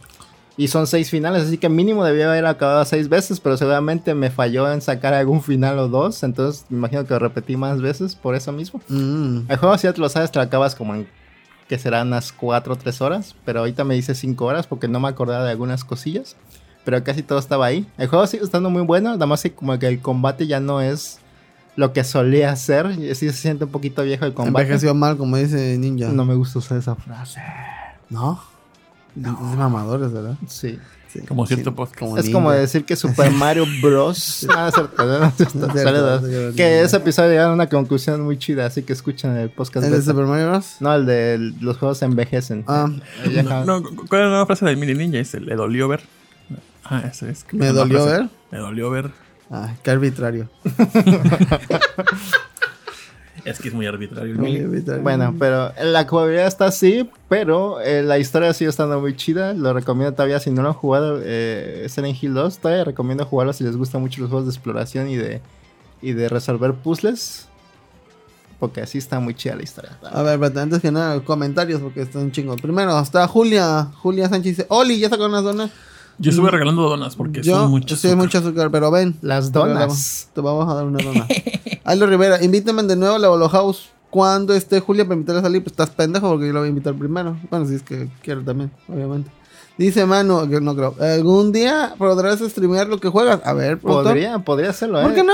Y 0.56 0.68
son 0.68 0.86
seis 0.86 1.10
finales, 1.10 1.44
así 1.44 1.58
que 1.58 1.68
mínimo 1.68 2.04
debía 2.04 2.30
haber 2.30 2.46
acabado 2.46 2.84
seis 2.84 3.08
veces, 3.08 3.40
pero 3.40 3.56
seguramente 3.56 4.14
me 4.14 4.30
falló 4.30 4.70
en 4.72 4.82
sacar 4.82 5.12
algún 5.12 5.42
final 5.42 5.78
o 5.80 5.88
dos. 5.88 6.22
Entonces 6.22 6.66
me 6.68 6.78
imagino 6.78 7.04
que 7.04 7.14
lo 7.14 7.18
repetí 7.18 7.56
más 7.56 7.80
veces 7.80 8.14
por 8.14 8.36
eso 8.36 8.52
mismo. 8.52 8.80
Mm. 8.88 9.46
El 9.48 9.56
juego, 9.56 9.76
si 9.78 9.84
ya 9.84 9.92
te 9.92 10.00
lo 10.00 10.08
sabes, 10.08 10.30
te 10.30 10.38
lo 10.38 10.44
acabas 10.44 10.74
como 10.76 10.94
en 10.94 11.08
que 11.68 11.78
serán 11.78 12.08
unas 12.08 12.32
4 12.32 12.72
o 12.72 12.76
3 12.76 13.00
horas. 13.00 13.34
Pero 13.44 13.60
ahorita 13.60 13.82
me 13.82 13.94
dice 13.94 14.14
5 14.14 14.44
horas 14.44 14.66
porque 14.66 14.86
no 14.86 15.00
me 15.00 15.08
acordaba 15.08 15.44
de 15.44 15.50
algunas 15.50 15.82
cosillas. 15.82 16.36
Pero 16.84 17.02
casi 17.02 17.22
todo 17.22 17.38
estaba 17.38 17.66
ahí. 17.66 17.86
El 17.98 18.08
juego 18.08 18.26
sigue 18.26 18.44
estando 18.44 18.68
muy 18.70 18.82
bueno. 18.82 19.10
Nada 19.12 19.26
más 19.26 19.42
que 19.42 19.52
como 19.52 19.78
que 19.78 19.86
el 19.88 20.00
combate 20.00 20.46
ya 20.46 20.60
no 20.60 20.80
es 20.80 21.18
lo 21.76 21.92
que 21.92 22.04
solía 22.04 22.54
ser. 22.56 22.90
y 22.98 23.14
Sí 23.14 23.26
se 23.30 23.32
siente 23.32 23.64
un 23.64 23.70
poquito 23.70 24.02
viejo 24.02 24.24
el 24.26 24.34
combate. 24.34 24.62
Envejeció 24.64 24.94
mal, 24.94 25.16
como 25.16 25.36
dice 25.36 25.76
Ninja. 25.78 26.08
No 26.08 26.24
me 26.24 26.34
gusta 26.34 26.58
usar 26.58 26.78
esa 26.78 26.94
frase. 26.94 27.40
¿No? 28.10 28.40
No. 29.14 29.30
Es 29.52 29.56
mamadores, 29.58 30.12
¿verdad? 30.12 30.34
Sí. 30.46 30.78
Sí. 31.08 31.20
Como 31.20 31.46
cierto 31.46 31.70
Sí, 31.70 31.76
podcast. 31.76 31.98
como 32.00 32.18
es 32.18 32.24
ninja. 32.24 32.36
como 32.36 32.50
decir 32.50 32.84
que 32.84 32.96
Super 32.96 33.30
Mario 33.38 33.64
Bros. 33.80 34.18
es 34.68 34.74
cierto, 34.74 35.04
no. 35.20 35.32
Que 36.56 36.82
ese 36.82 36.96
episodio 36.96 37.30
llega 37.30 37.46
a 37.46 37.52
una 37.52 37.68
conclusión 37.68 38.20
muy 38.22 38.36
chida. 38.36 38.66
Así 38.66 38.82
que 38.82 38.92
escuchen 38.92 39.36
el 39.36 39.48
podcast. 39.50 39.86
¿El 39.86 39.92
de 39.92 39.98
beta. 39.98 40.10
Super 40.10 40.26
Mario 40.26 40.48
Bros? 40.50 40.76
No, 40.80 40.92
el 40.94 41.06
de 41.06 41.38
los 41.60 41.78
juegos 41.78 42.02
envejecen. 42.02 42.64
Ah, 42.66 42.90
No, 43.44 43.64
no, 43.64 43.82
¿Cuál 43.82 44.20
es 44.22 44.24
la 44.26 44.28
nueva 44.28 44.46
frase 44.46 44.64
del 44.66 44.76
mini 44.76 44.94
ninja? 44.94 45.18
Dice, 45.18 45.40
le 45.40 45.54
dolió 45.54 45.86
ver. 45.88 46.02
Ah, 46.84 47.02
ese 47.10 47.30
es. 47.30 47.46
¿Me 47.52 47.68
dolió 47.68 48.04
frase. 48.04 48.20
ver? 48.20 48.30
Me 48.50 48.58
dolió 48.58 48.90
ver. 48.90 49.10
ah, 49.50 49.74
qué 49.82 49.90
arbitrario. 49.90 50.48
Es 53.44 53.58
que 53.58 53.68
es 53.68 53.74
muy 53.74 53.86
arbitrario 53.86 54.36
Muy 54.36 54.58
arbitrario. 54.58 55.02
Bueno, 55.02 55.34
pero 55.38 55.72
la 55.82 56.06
jugabilidad 56.06 56.46
está 56.46 56.66
así, 56.66 57.10
pero 57.28 57.80
eh, 57.80 58.02
la 58.02 58.18
historia 58.18 58.54
sigue 58.54 58.70
estando 58.70 58.98
muy 59.00 59.16
chida. 59.16 59.52
Lo 59.52 59.74
recomiendo 59.74 60.12
todavía 60.14 60.40
si 60.40 60.50
no 60.50 60.62
lo 60.62 60.68
han 60.68 60.74
jugado 60.74 61.20
eh, 61.22 61.86
Silent 61.90 62.22
Hill 62.22 62.32
2. 62.32 62.58
Todavía 62.58 62.84
recomiendo 62.84 63.26
jugarlo 63.26 63.52
si 63.52 63.64
les 63.64 63.76
gustan 63.76 64.00
mucho 64.00 64.22
los 64.22 64.30
juegos 64.30 64.46
de 64.46 64.52
exploración 64.52 65.10
y 65.10 65.16
de, 65.16 65.42
y 66.00 66.12
de 66.12 66.28
resolver 66.30 66.72
puzzles. 66.72 67.46
Porque 68.58 68.80
así 68.80 68.96
está 68.96 69.20
muy 69.20 69.34
chida 69.34 69.56
la 69.56 69.62
historia. 69.62 69.98
A 70.10 70.22
ver, 70.22 70.40
pero 70.40 70.60
antes 70.60 70.80
que 70.80 70.90
nada, 70.90 71.20
comentarios 71.20 71.82
porque 71.82 72.00
están 72.02 72.32
chingos. 72.32 72.62
Primero, 72.62 72.98
está 72.98 73.28
Julia. 73.28 73.90
Julia 74.00 74.28
Sánchez 74.30 74.56
dice: 74.56 74.66
Oli, 74.70 74.98
¿ya 74.98 75.10
sacaron 75.10 75.32
las 75.32 75.44
donas? 75.44 75.70
Yo 76.18 76.30
estuve 76.30 76.50
regalando 76.50 76.82
donas 76.82 77.16
porque 77.16 77.42
Yo, 77.42 77.56
son 77.56 77.70
muchas. 77.70 77.98
sí, 77.98 78.14
mucho 78.14 78.38
azúcar, 78.38 78.70
pero 78.70 78.90
ven. 78.90 79.16
Las 79.20 79.52
donas. 79.52 80.28
Te 80.32 80.40
vamos 80.40 80.70
a 80.70 80.74
dar 80.74 80.84
una 80.84 81.02
dona. 81.02 81.26
Aldo 81.84 82.06
Rivera, 82.06 82.42
invítame 82.42 82.82
de 82.84 82.96
nuevo 82.96 83.16
a 83.16 83.18
la 83.18 83.28
Bolo 83.28 83.48
House. 83.48 83.90
Cuando 84.10 84.54
esté 84.54 84.78
Julia 84.78 85.04
para 85.04 85.14
invitarla 85.14 85.40
a 85.40 85.44
salir, 85.44 85.62
pues 85.62 85.72
estás 85.72 85.90
pendejo 85.90 86.28
porque 86.30 86.46
yo 86.46 86.52
la 86.52 86.60
voy 86.60 86.68
a 86.68 86.70
invitar 86.70 86.94
primero. 86.94 87.36
Bueno, 87.50 87.66
si 87.66 87.74
es 87.74 87.82
que 87.82 88.08
quiero 88.22 88.42
también, 88.42 88.70
obviamente. 88.88 89.30
Dice 89.76 90.06
Manu, 90.06 90.48
que 90.48 90.60
no 90.60 90.76
creo. 90.76 90.94
¿Algún 91.00 91.50
día 91.50 91.94
podrás 91.98 92.38
streamear 92.38 92.86
lo 92.86 93.00
que 93.00 93.08
juegas? 93.08 93.40
A 93.44 93.52
ver. 93.54 93.78
Podría, 93.78 94.38
podría 94.38 94.70
hacerlo, 94.70 95.00
¿eh? 95.00 95.02
¿Por 95.02 95.14
qué 95.14 95.24
no? 95.24 95.32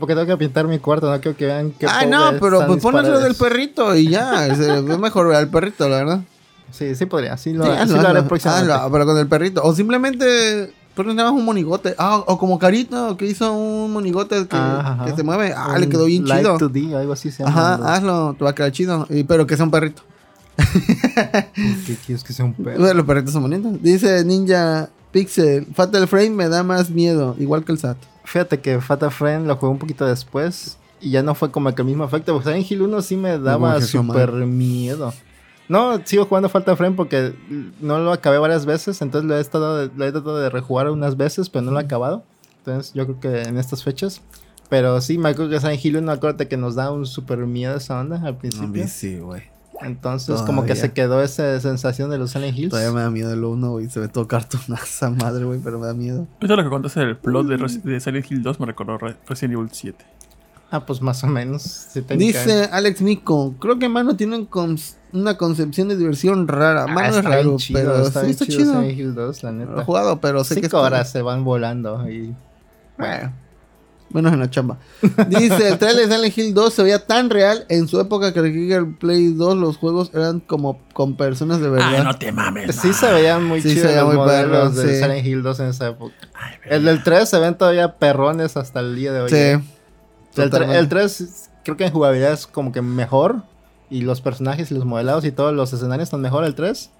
Porque 0.00 0.14
tengo 0.16 0.26
que 0.26 0.36
pintar 0.36 0.66
mi 0.66 0.80
cuarto, 0.80 1.08
no 1.08 1.20
quiero 1.20 1.36
que 1.36 1.46
vean 1.46 1.70
que. 1.70 1.86
Ah, 1.86 2.04
no, 2.04 2.32
pero 2.40 2.66
pues 2.66 2.82
ponlo 2.82 3.20
del 3.20 3.36
perrito 3.36 3.94
y 3.94 4.08
ya. 4.08 4.48
Es 4.48 4.58
es 4.58 4.98
mejor 4.98 5.28
ver 5.28 5.36
al 5.36 5.48
perrito, 5.48 5.88
la 5.88 5.96
verdad. 5.98 6.20
Sí, 6.70 6.94
sí 6.94 7.06
podría. 7.06 7.36
Sí 7.36 7.52
lo, 7.52 7.64
Sí, 7.64 7.68
lo 7.70 7.74
haré 7.74 7.82
hazlo, 8.18 8.28
próximamente. 8.28 8.72
hazlo, 8.72 8.92
pero 8.92 9.06
con 9.06 9.18
el 9.18 9.26
perrito. 9.28 9.62
O 9.64 9.74
simplemente 9.74 10.72
pones 10.94 11.14
nada 11.14 11.30
más 11.30 11.38
un 11.38 11.44
monigote. 11.46 11.94
Ah, 11.98 12.22
o 12.26 12.38
como 12.38 12.58
Carito, 12.58 13.16
que 13.16 13.26
hizo 13.26 13.52
un 13.52 13.92
monigote 13.92 14.46
que, 14.46 14.56
Ah, 14.56 15.04
que 15.06 15.14
se 15.14 15.22
mueve. 15.22 15.52
Ah, 15.56 15.72
Un 15.74 15.80
le 15.80 15.88
quedó 15.88 16.04
bien 16.06 16.26
Like 16.26 16.42
chido. 16.44 16.58
to 16.58 16.68
D, 16.68 16.94
algo 16.96 17.12
así 17.12 17.30
se 17.30 17.44
llama. 17.44 17.74
Ajá, 17.74 17.94
hazlo, 17.94 18.34
te 18.38 18.44
va 18.44 18.50
a 18.50 18.54
quedar 18.54 18.72
chido. 18.72 19.06
Y, 19.10 19.24
pero 19.24 19.46
que 19.46 19.56
sea 19.56 19.64
un 19.64 19.70
perrito. 19.70 20.02
¿Qué 21.86 21.96
quieres 22.06 22.24
que 22.24 22.32
sea 22.32 22.44
un 22.44 22.54
perro? 22.54 22.78
Bueno, 22.78 22.94
los 22.94 23.06
perritos 23.06 23.32
son 23.32 23.42
bonitos. 23.42 23.82
Dice 23.82 24.24
Ninja 24.24 24.88
Pixel, 25.12 25.66
Fatal 25.74 26.06
Frame 26.08 26.30
me 26.30 26.48
da 26.48 26.62
más 26.62 26.90
miedo, 26.90 27.36
igual 27.38 27.64
que 27.64 27.72
el 27.72 27.78
SAT. 27.78 27.96
Fíjate 28.24 28.60
que 28.60 28.80
Fatal 28.80 29.10
Friend 29.10 29.46
lo 29.46 29.56
jugué 29.56 29.72
un 29.72 29.78
poquito 29.78 30.04
después 30.04 30.78
y 31.00 31.10
ya 31.10 31.22
no 31.22 31.34
fue 31.34 31.50
como 31.50 31.72
que 31.74 31.82
el 31.82 31.86
mismo 31.86 32.04
efecto. 32.04 32.32
Porque 32.32 32.48
Silent 32.50 32.70
Hill 32.70 32.82
1 32.82 33.02
sí 33.02 33.16
me 33.16 33.38
daba 33.38 33.80
súper 33.80 34.32
miedo. 34.32 35.12
No, 35.68 36.00
sigo 36.04 36.24
jugando 36.26 36.48
Fatal 36.48 36.76
Frame 36.76 36.96
porque 36.96 37.34
no 37.80 37.98
lo 37.98 38.12
acabé 38.12 38.38
varias 38.38 38.66
veces. 38.66 39.02
Entonces 39.02 39.28
lo 39.28 39.36
he, 39.36 39.40
estado, 39.40 39.90
lo 39.96 40.04
he 40.04 40.12
tratado 40.12 40.38
de 40.38 40.48
rejugar 40.50 40.90
unas 40.90 41.16
veces, 41.16 41.48
pero 41.50 41.62
no 41.64 41.72
lo 41.72 41.80
he 41.80 41.82
acabado. 41.84 42.24
Entonces 42.58 42.92
yo 42.94 43.04
creo 43.06 43.20
que 43.20 43.42
en 43.48 43.58
estas 43.58 43.82
fechas. 43.82 44.20
Pero 44.68 45.00
sí, 45.00 45.16
me 45.18 45.28
acuerdo 45.28 45.50
que 45.52 45.60
Silent 45.60 45.84
Hill 45.84 45.96
1, 45.98 46.10
acuérdate 46.12 46.48
que 46.48 46.56
nos 46.56 46.74
da 46.74 46.90
un 46.90 47.06
súper 47.06 47.38
miedo 47.46 47.76
esa 47.76 48.00
onda 48.00 48.20
al 48.24 48.36
principio. 48.36 48.86
sí, 48.88 49.18
güey. 49.18 49.42
Entonces 49.82 50.40
como 50.42 50.62
que 50.62 50.68
Todavía. 50.68 50.82
se 50.82 50.92
quedó 50.92 51.22
esa 51.22 51.60
sensación 51.60 52.08
de 52.10 52.16
los 52.18 52.30
Silent 52.30 52.56
Hills. 52.58 52.70
Todavía 52.70 52.92
me 52.92 53.02
da 53.02 53.10
miedo 53.10 53.32
el 53.32 53.44
uno, 53.44 53.72
güey. 53.72 53.90
Se 53.90 54.00
ve 54.00 54.08
todo 54.08 54.26
cartonaza 54.26 55.10
madre, 55.20 55.44
güey, 55.44 55.60
pero 55.62 55.78
me 55.78 55.86
da 55.86 55.92
miedo. 55.94 56.26
Eso 56.40 56.56
lo 56.56 56.62
que 56.64 56.70
contaste 56.70 57.00
del 57.00 57.16
plot 57.18 57.46
de, 57.46 57.58
Resi- 57.58 57.82
de 57.82 58.00
Silent 58.00 58.30
Hill 58.30 58.42
2 58.42 58.58
me 58.60 58.66
recordó 58.66 58.96
Re- 58.98 59.16
Resident 59.28 59.54
Evil 59.58 59.68
7. 59.70 60.04
Ah, 60.70 60.84
pues 60.86 61.00
más 61.02 61.22
o 61.22 61.26
menos. 61.28 61.62
sí. 61.62 62.00
Dice 62.16 62.64
Alex 62.72 63.02
Nico, 63.02 63.54
creo 63.60 63.78
que 63.78 63.88
Mano 63.88 64.16
tiene 64.16 64.36
un 64.36 64.48
cons- 64.50 64.96
una 65.20 65.36
concepción 65.36 65.88
de 65.88 65.96
diversión 65.96 66.46
rara. 66.48 66.84
Ah, 66.84 66.86
Mano 66.86 67.08
es 67.08 67.16
está 67.16 67.28
bien 67.30 67.38
raro, 67.44 67.56
chido, 67.58 67.80
pero 67.80 68.06
está 68.06 68.24
sí 68.24 68.30
está 68.30 68.44
chido. 68.46 68.58
chido. 68.58 68.72
Silent 68.80 68.98
Hill 68.98 69.14
2, 69.14 69.42
la 69.42 69.52
neta. 69.52 69.72
lo 69.72 69.80
he 69.80 69.84
jugado, 69.84 70.20
pero 70.20 70.44
sé 70.44 70.54
que 70.56 70.60
Cinco 70.62 70.76
está- 70.78 70.80
horas 70.86 71.10
se 71.10 71.22
van 71.22 71.44
volando 71.44 72.08
y... 72.08 72.34
Bueno, 72.98 73.32
menos 74.10 74.32
en 74.32 74.40
la 74.40 74.48
chamba. 74.50 74.78
Dice, 75.28 75.68
el 75.68 75.78
trailer 75.78 76.08
de 76.08 76.14
Silent 76.14 76.38
Hill 76.38 76.54
2 76.54 76.72
se 76.72 76.82
veía 76.82 77.04
tan 77.06 77.28
real 77.28 77.66
en 77.68 77.88
su 77.88 78.00
época 78.00 78.32
que 78.32 78.38
en 78.40 78.72
el 78.72 78.94
Play 78.94 79.32
2 79.34 79.56
los 79.56 79.76
juegos 79.76 80.10
eran 80.14 80.40
como 80.40 80.80
con 80.94 81.16
personas 81.16 81.60
de 81.60 81.68
verdad. 81.68 81.94
Ay, 81.98 82.04
no 82.04 82.14
te 82.16 82.32
mames. 82.32 82.74
Sí 82.76 82.92
se 82.92 83.12
veían 83.12 83.44
muy 83.44 83.60
Sí, 83.60 83.68
se 83.70 83.74
chidos 83.74 83.88
veía 83.88 84.00
los 84.02 84.08
muy 84.08 84.16
modelos 84.16 84.70
perro, 84.70 84.70
de 84.86 84.94
sí. 84.94 85.02
Silent 85.02 85.26
Hill 85.26 85.42
2 85.42 85.60
en 85.60 85.66
esa 85.66 85.88
época. 85.88 86.14
Ay, 86.34 86.54
El 86.64 86.84
del 86.84 87.02
3 87.02 87.28
se 87.28 87.38
ven 87.38 87.58
todavía 87.58 87.96
perrones 87.98 88.56
hasta 88.56 88.80
el 88.80 88.96
día 88.96 89.12
de 89.12 89.20
hoy. 89.22 89.28
Sí. 89.30 89.36
¿eh? 89.36 89.60
El 90.36 90.88
3 90.88 91.50
creo 91.64 91.76
que 91.76 91.84
en 91.86 91.92
jugabilidad 91.92 92.32
es 92.32 92.46
como 92.46 92.70
que 92.72 92.80
mejor. 92.82 93.42
Y 93.90 94.00
los 94.02 94.20
personajes 94.20 94.70
y 94.70 94.74
los 94.74 94.84
modelados 94.84 95.24
y 95.24 95.30
todos 95.32 95.54
los 95.54 95.72
escenarios 95.72 96.06
están 96.08 96.20
mejor 96.20 96.44
el 96.44 96.54
3. 96.54 96.90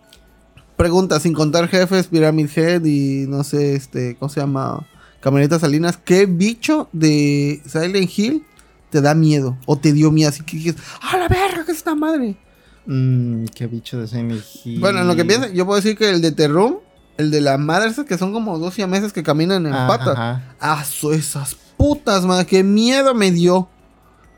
Pregunta, 0.77 1.19
sin 1.21 1.33
contar 1.33 1.69
jefes, 1.69 2.07
Pyramid 2.09 2.49
Head 2.55 2.85
y 2.85 3.27
no 3.27 3.43
sé, 3.45 3.75
este, 3.75 4.17
¿cómo 4.17 4.29
se 4.29 4.41
llama? 4.41 4.87
Camioneta 5.21 5.59
Salinas, 5.59 5.97
¿qué 5.97 6.27
bicho 6.27 6.89
de 6.93 7.63
Silent 7.67 8.11
Hill 8.17 8.45
te 8.91 9.01
da 9.01 9.15
miedo? 9.15 9.57
O 9.67 9.77
te 9.79 9.93
dio 9.93 10.11
miedo, 10.13 10.29
así 10.29 10.45
que 10.45 10.57
dices, 10.59 10.77
¡a 11.01 11.17
la 11.17 11.29
verga, 11.29 11.65
qué 11.65 11.73
es 11.73 11.79
esta 11.79 11.95
madre! 11.95 12.37
Mmm, 12.85 13.47
qué 13.55 13.67
bicho 13.67 13.99
de 13.99 14.07
Silent 14.07 14.45
Hill. 14.65 14.79
Bueno, 14.81 15.01
en 15.01 15.09
lo 15.09 15.17
que 15.17 15.25
pienso, 15.25 15.49
yo 15.49 15.65
puedo 15.67 15.77
decir 15.81 15.97
que 15.97 16.11
el 16.11 16.21
de 16.21 16.31
The 16.31 16.47
Room, 16.49 16.77
el 17.17 17.31
de 17.31 17.41
la 17.41 17.57
madre, 17.59 17.91
que 18.07 18.19
son 18.19 18.33
como 18.35 18.59
dos 18.59 18.75
siameses 18.75 19.13
que 19.15 19.23
caminan 19.23 19.67
en 19.67 19.73
Ah, 19.73 19.87
patas. 19.89 20.09
ajá. 20.11 20.55
¡Ah, 20.61 20.85
esas 21.13 21.57
putas, 21.79 22.25
madre! 22.27 22.45
¡Qué 22.47 22.63
miedo 22.63 23.15
me 23.15 23.33
dio! 23.33 23.69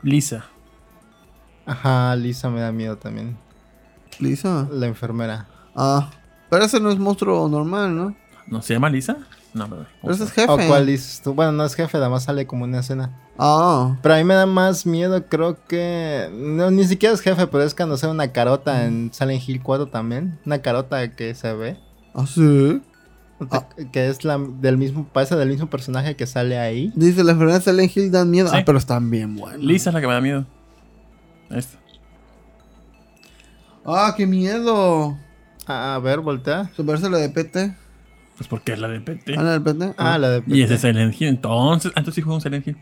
Lisa. 0.01 0.45
Ajá, 1.69 2.15
Lisa 2.15 2.49
me 2.49 2.61
da 2.61 2.71
miedo 2.71 2.97
también. 2.97 3.37
Lisa. 4.17 4.67
La 4.71 4.87
enfermera. 4.87 5.47
Ah, 5.75 6.09
pero 6.49 6.65
ese 6.65 6.79
no 6.79 6.89
es 6.89 6.97
monstruo 6.97 7.47
normal, 7.47 7.95
¿no? 7.95 8.15
¿No 8.47 8.61
se 8.63 8.73
llama 8.73 8.89
Lisa? 8.89 9.17
No, 9.53 9.69
pero. 9.69 9.85
Pero 10.01 10.13
ese 10.13 10.23
es 10.23 10.31
jefe. 10.31 10.51
¿O 10.51 10.57
cuál 10.67 10.87
dices 10.87 11.21
tú? 11.23 11.35
Bueno, 11.35 11.51
no 11.51 11.63
es 11.63 11.75
jefe, 11.75 11.97
además 11.97 12.23
sale 12.23 12.47
como 12.47 12.63
una 12.63 12.79
escena. 12.79 13.11
Ah, 13.37 13.97
Pero 14.01 14.15
a 14.15 14.17
mí 14.17 14.23
me 14.23 14.33
da 14.33 14.47
más 14.47 14.87
miedo, 14.87 15.23
creo 15.27 15.63
que. 15.67 16.27
No, 16.33 16.71
ni 16.71 16.85
siquiera 16.85 17.13
es 17.13 17.21
jefe, 17.21 17.45
pero 17.45 17.63
es 17.63 17.75
cuando 17.75 17.97
sale 17.97 18.13
una 18.13 18.31
carota 18.31 18.85
en 18.85 19.11
Silent 19.13 19.47
Hill 19.47 19.61
4 19.61 19.89
también. 19.89 20.39
Una 20.47 20.63
carota 20.63 21.11
que 21.15 21.35
se 21.35 21.53
ve. 21.53 21.77
¿ah, 22.15 22.25
sí? 22.25 22.81
Ah. 23.51 23.67
Que 23.93 24.09
es 24.09 24.25
la 24.25 24.39
del 24.39 24.77
mismo, 24.79 25.07
parece 25.13 25.35
del 25.35 25.49
mismo 25.49 25.69
personaje 25.69 26.15
que 26.15 26.25
sale 26.25 26.57
ahí. 26.57 26.91
Dice, 26.95 27.23
las 27.23 27.33
enfermedades 27.33 27.63
de 27.65 27.71
Silent 27.71 27.95
Hill 27.95 28.11
dan 28.11 28.31
miedo. 28.31 28.49
Sí. 28.49 28.55
Ah, 28.57 28.63
pero 28.65 28.79
están 28.79 29.09
bien 29.11 29.35
buenas. 29.35 29.61
Lisa 29.61 29.91
es 29.91 29.93
la 29.93 30.01
que 30.01 30.07
me 30.07 30.13
da 30.13 30.21
miedo. 30.21 30.45
Ahí 31.49 31.59
está. 31.59 31.77
Ah, 33.85 34.13
qué 34.15 34.25
miedo. 34.25 35.17
Ah, 35.65 35.95
a 35.95 35.99
ver, 35.99 36.19
voltea. 36.19 36.69
Superarse 36.75 37.09
la 37.09 37.17
de 37.17 37.29
PT. 37.29 37.75
Pues 38.37 38.47
porque 38.47 38.73
es 38.73 38.79
la 38.79 38.87
de 38.87 38.99
PT. 39.01 39.35
Ah, 39.37 39.43
la 39.43 39.51
de 39.53 39.59
PT. 39.61 39.93
Ah, 39.97 40.17
la 40.17 40.29
de 40.29 40.43
Y 40.47 40.61
ese 40.61 40.75
es 40.75 40.81
Silent 40.81 41.19
Hill. 41.19 41.27
Entonces, 41.29 41.91
entonces 41.95 42.15
sí 42.15 42.21
juego 42.21 42.35
un 42.35 42.41
Silent 42.41 42.67
Hill. 42.67 42.77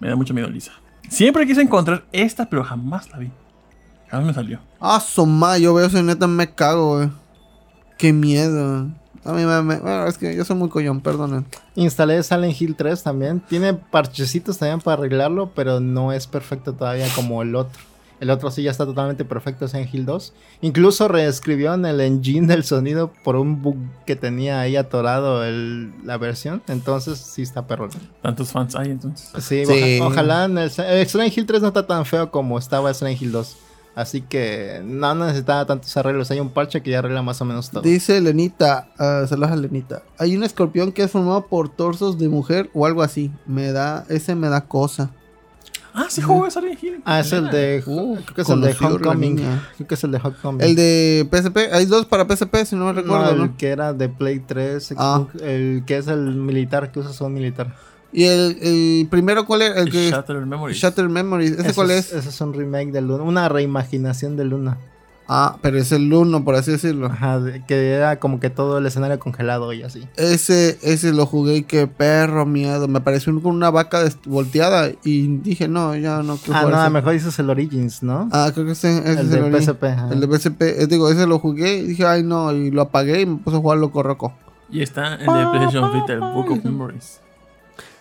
Me 0.00 0.08
da 0.08 0.16
mucho 0.16 0.34
miedo 0.34 0.48
Lisa. 0.48 0.72
Siempre 1.08 1.46
quise 1.46 1.62
encontrar 1.62 2.04
esta, 2.12 2.48
pero 2.48 2.64
jamás 2.64 3.08
la 3.10 3.18
vi. 3.18 3.30
Jamás 4.08 4.26
me 4.26 4.34
salió. 4.34 4.60
Ah, 4.80 5.00
soma, 5.00 5.58
yo 5.58 5.74
veo 5.74 5.86
eso 5.86 5.98
y 5.98 6.02
neta 6.02 6.26
me 6.26 6.50
cago, 6.52 6.96
güey. 6.98 7.10
Qué 7.98 8.12
miedo. 8.12 8.88
A 9.24 9.32
mí 9.32 9.44
me, 9.44 9.62
me- 9.62 9.78
Bueno, 9.80 10.06
es 10.06 10.18
que 10.18 10.36
yo 10.36 10.44
soy 10.44 10.56
muy 10.56 10.68
collón, 10.68 11.00
perdonen. 11.00 11.44
Instalé 11.74 12.22
Silent 12.22 12.60
Hill 12.60 12.76
3 12.76 13.02
también. 13.02 13.40
Tiene 13.40 13.74
parchecitos 13.74 14.58
también 14.58 14.80
para 14.80 14.98
arreglarlo, 14.98 15.50
pero 15.54 15.80
no 15.80 16.12
es 16.12 16.26
perfecto 16.26 16.72
todavía 16.74 17.06
como 17.14 17.42
el 17.42 17.54
otro. 17.56 17.80
El 18.20 18.30
otro 18.30 18.50
sí 18.50 18.62
ya 18.62 18.70
está 18.70 18.86
totalmente 18.86 19.24
perfecto, 19.24 19.68
Silent 19.68 19.92
Hill 19.94 20.06
2. 20.06 20.32
Incluso 20.62 21.06
reescribió 21.08 21.74
en 21.74 21.84
el 21.84 22.00
engine 22.00 22.46
del 22.46 22.64
sonido 22.64 23.12
por 23.24 23.36
un 23.36 23.60
bug 23.62 23.76
que 24.06 24.16
tenía 24.16 24.60
ahí 24.60 24.76
atorado 24.76 25.44
el- 25.44 25.92
la 26.04 26.16
versión. 26.16 26.62
Entonces 26.68 27.18
sí 27.18 27.42
está 27.42 27.66
perro. 27.66 27.88
Tantos 28.22 28.50
fans 28.52 28.74
hay 28.74 28.90
entonces. 28.90 29.30
Sí, 29.44 29.66
Sí. 29.66 29.98
oja- 30.00 30.06
ojalá 30.08 30.44
en 30.46 30.58
el, 30.58 30.70
el 30.78 31.06
Silent 31.06 31.36
Hill 31.36 31.46
3 31.46 31.60
no 31.62 31.68
está 31.68 31.86
tan 31.86 32.06
feo 32.06 32.30
como 32.30 32.58
estaba 32.58 32.88
el 32.88 32.94
Silent 32.94 33.20
Hill 33.20 33.32
2. 33.32 33.56
Así 33.94 34.20
que 34.20 34.82
no 34.84 35.14
necesitaba 35.14 35.64
tantos 35.64 35.96
arreglos. 35.96 36.30
Hay 36.30 36.38
un 36.38 36.50
parche 36.50 36.82
que 36.82 36.90
ya 36.90 36.98
arregla 36.98 37.22
más 37.22 37.40
o 37.40 37.46
menos 37.46 37.70
todo. 37.70 37.80
Dice 37.80 38.20
Lenita, 38.20 38.88
ah, 38.98 39.24
saludos 39.26 39.52
a 39.52 39.56
Lenita. 39.56 40.02
Hay 40.18 40.36
un 40.36 40.42
escorpión 40.44 40.92
que 40.92 41.02
es 41.02 41.10
formado 41.10 41.46
por 41.46 41.70
torsos 41.70 42.18
de 42.18 42.28
mujer 42.28 42.68
o 42.74 42.84
algo 42.84 43.02
así. 43.02 43.30
Me 43.46 43.72
da, 43.72 44.04
ese 44.10 44.34
me 44.34 44.48
da 44.50 44.60
cosa. 44.62 45.10
Ah, 45.98 46.06
sí 46.10 46.20
juego 46.20 46.50
Silent 46.50 46.82
Hill. 46.82 47.00
Ah, 47.06 47.20
es 47.20 47.32
el 47.32 47.48
de. 47.50 47.82
Uh, 47.86 48.16
creo 48.16 48.34
que 48.34 48.42
es 48.42 48.48
el 48.50 48.60
de 48.60 48.76
Homecoming. 48.78 49.36
Creo 49.36 49.88
que 49.88 49.94
es 49.94 50.04
el 50.04 50.12
de 50.12 50.18
Homecoming. 50.22 50.60
El 50.60 50.76
de 50.76 51.26
PSP, 51.30 51.56
hay 51.72 51.86
dos 51.86 52.04
para 52.04 52.24
PSP, 52.26 52.64
si 52.66 52.76
no 52.76 52.84
me 52.84 52.92
No, 52.92 53.00
recuerdo, 53.00 53.30
el 53.30 53.38
¿no? 53.38 53.56
que 53.56 53.68
era 53.68 53.92
de 53.94 54.08
Play 54.10 54.40
3, 54.40 54.94
Ah. 54.98 55.26
El 55.42 55.84
que 55.86 55.96
es 55.96 56.06
el 56.08 56.20
militar, 56.34 56.92
que 56.92 57.00
usa 57.00 57.12
su 57.14 57.26
militar. 57.30 57.74
Y 58.12 58.24
el, 58.24 58.58
el 58.62 59.08
primero, 59.10 59.46
¿cuál 59.46 59.62
era? 59.62 59.80
El 59.80 59.90
que 59.90 60.10
Shattered 60.10 60.44
Memories. 60.46 60.78
Shattered 60.78 61.08
Memories. 61.10 61.52
¿Ese 61.52 61.62
Ese 61.62 61.74
cuál 61.74 61.90
es? 61.90 62.12
Ese 62.12 62.28
es 62.28 62.40
un 62.40 62.52
remake 62.54 62.92
de 62.92 63.00
Luna, 63.00 63.24
una 63.24 63.48
reimaginación 63.48 64.36
de 64.36 64.44
Luna. 64.44 64.78
Ah, 65.28 65.56
pero 65.60 65.76
es 65.78 65.90
el 65.90 66.12
uno, 66.12 66.44
por 66.44 66.54
así 66.54 66.70
decirlo. 66.70 67.06
Ajá, 67.06 67.40
de- 67.40 67.64
que 67.64 67.90
era 67.90 68.20
como 68.20 68.38
que 68.38 68.48
todo 68.48 68.78
el 68.78 68.86
escenario 68.86 69.18
congelado 69.18 69.72
y 69.72 69.82
así. 69.82 70.06
Ese, 70.16 70.78
ese 70.82 71.12
lo 71.12 71.26
jugué 71.26 71.56
y 71.56 71.62
qué 71.64 71.88
perro 71.88 72.46
miedo. 72.46 72.86
Me 72.86 73.00
pareció 73.00 73.32
con 73.42 73.56
una 73.56 73.70
vaca 73.70 74.04
volteada 74.24 74.90
y 75.02 75.26
dije, 75.38 75.66
no, 75.66 75.96
ya 75.96 76.22
no 76.22 76.36
quiero 76.36 76.54
Ah, 76.58 76.62
jugar 76.62 76.74
no, 76.76 76.82
ese. 76.82 76.90
mejor 76.90 77.12
dices 77.14 77.38
el 77.40 77.50
Origins, 77.50 78.02
¿no? 78.04 78.28
Ah, 78.30 78.50
creo 78.54 78.66
que 78.66 78.72
ese, 78.72 78.98
ese 78.98 79.10
el 79.12 79.18
es 79.18 79.30
de 79.30 79.42
ori- 79.42 79.58
PSP. 79.64 79.84
ajá. 79.84 80.08
El 80.12 80.20
de 80.20 80.26
PSP, 80.38 80.62
eh, 80.82 80.86
digo, 80.86 81.10
ese 81.10 81.26
lo 81.26 81.38
jugué 81.40 81.78
y 81.78 81.82
dije, 81.88 82.06
ay 82.06 82.22
no, 82.22 82.52
y 82.52 82.70
lo 82.70 82.82
apagué 82.82 83.22
y 83.22 83.26
me 83.26 83.36
puse 83.38 83.56
a 83.56 83.60
jugar 83.60 83.78
Loco 83.78 84.02
Roco. 84.04 84.32
Y 84.70 84.82
está 84.82 85.14
el 85.14 85.20
de 85.26 85.26
PlayStation 85.50 85.92
Vita, 85.92 86.12
el 86.12 86.20
Book 86.20 86.50
of 86.52 86.64
Memories. 86.64 87.20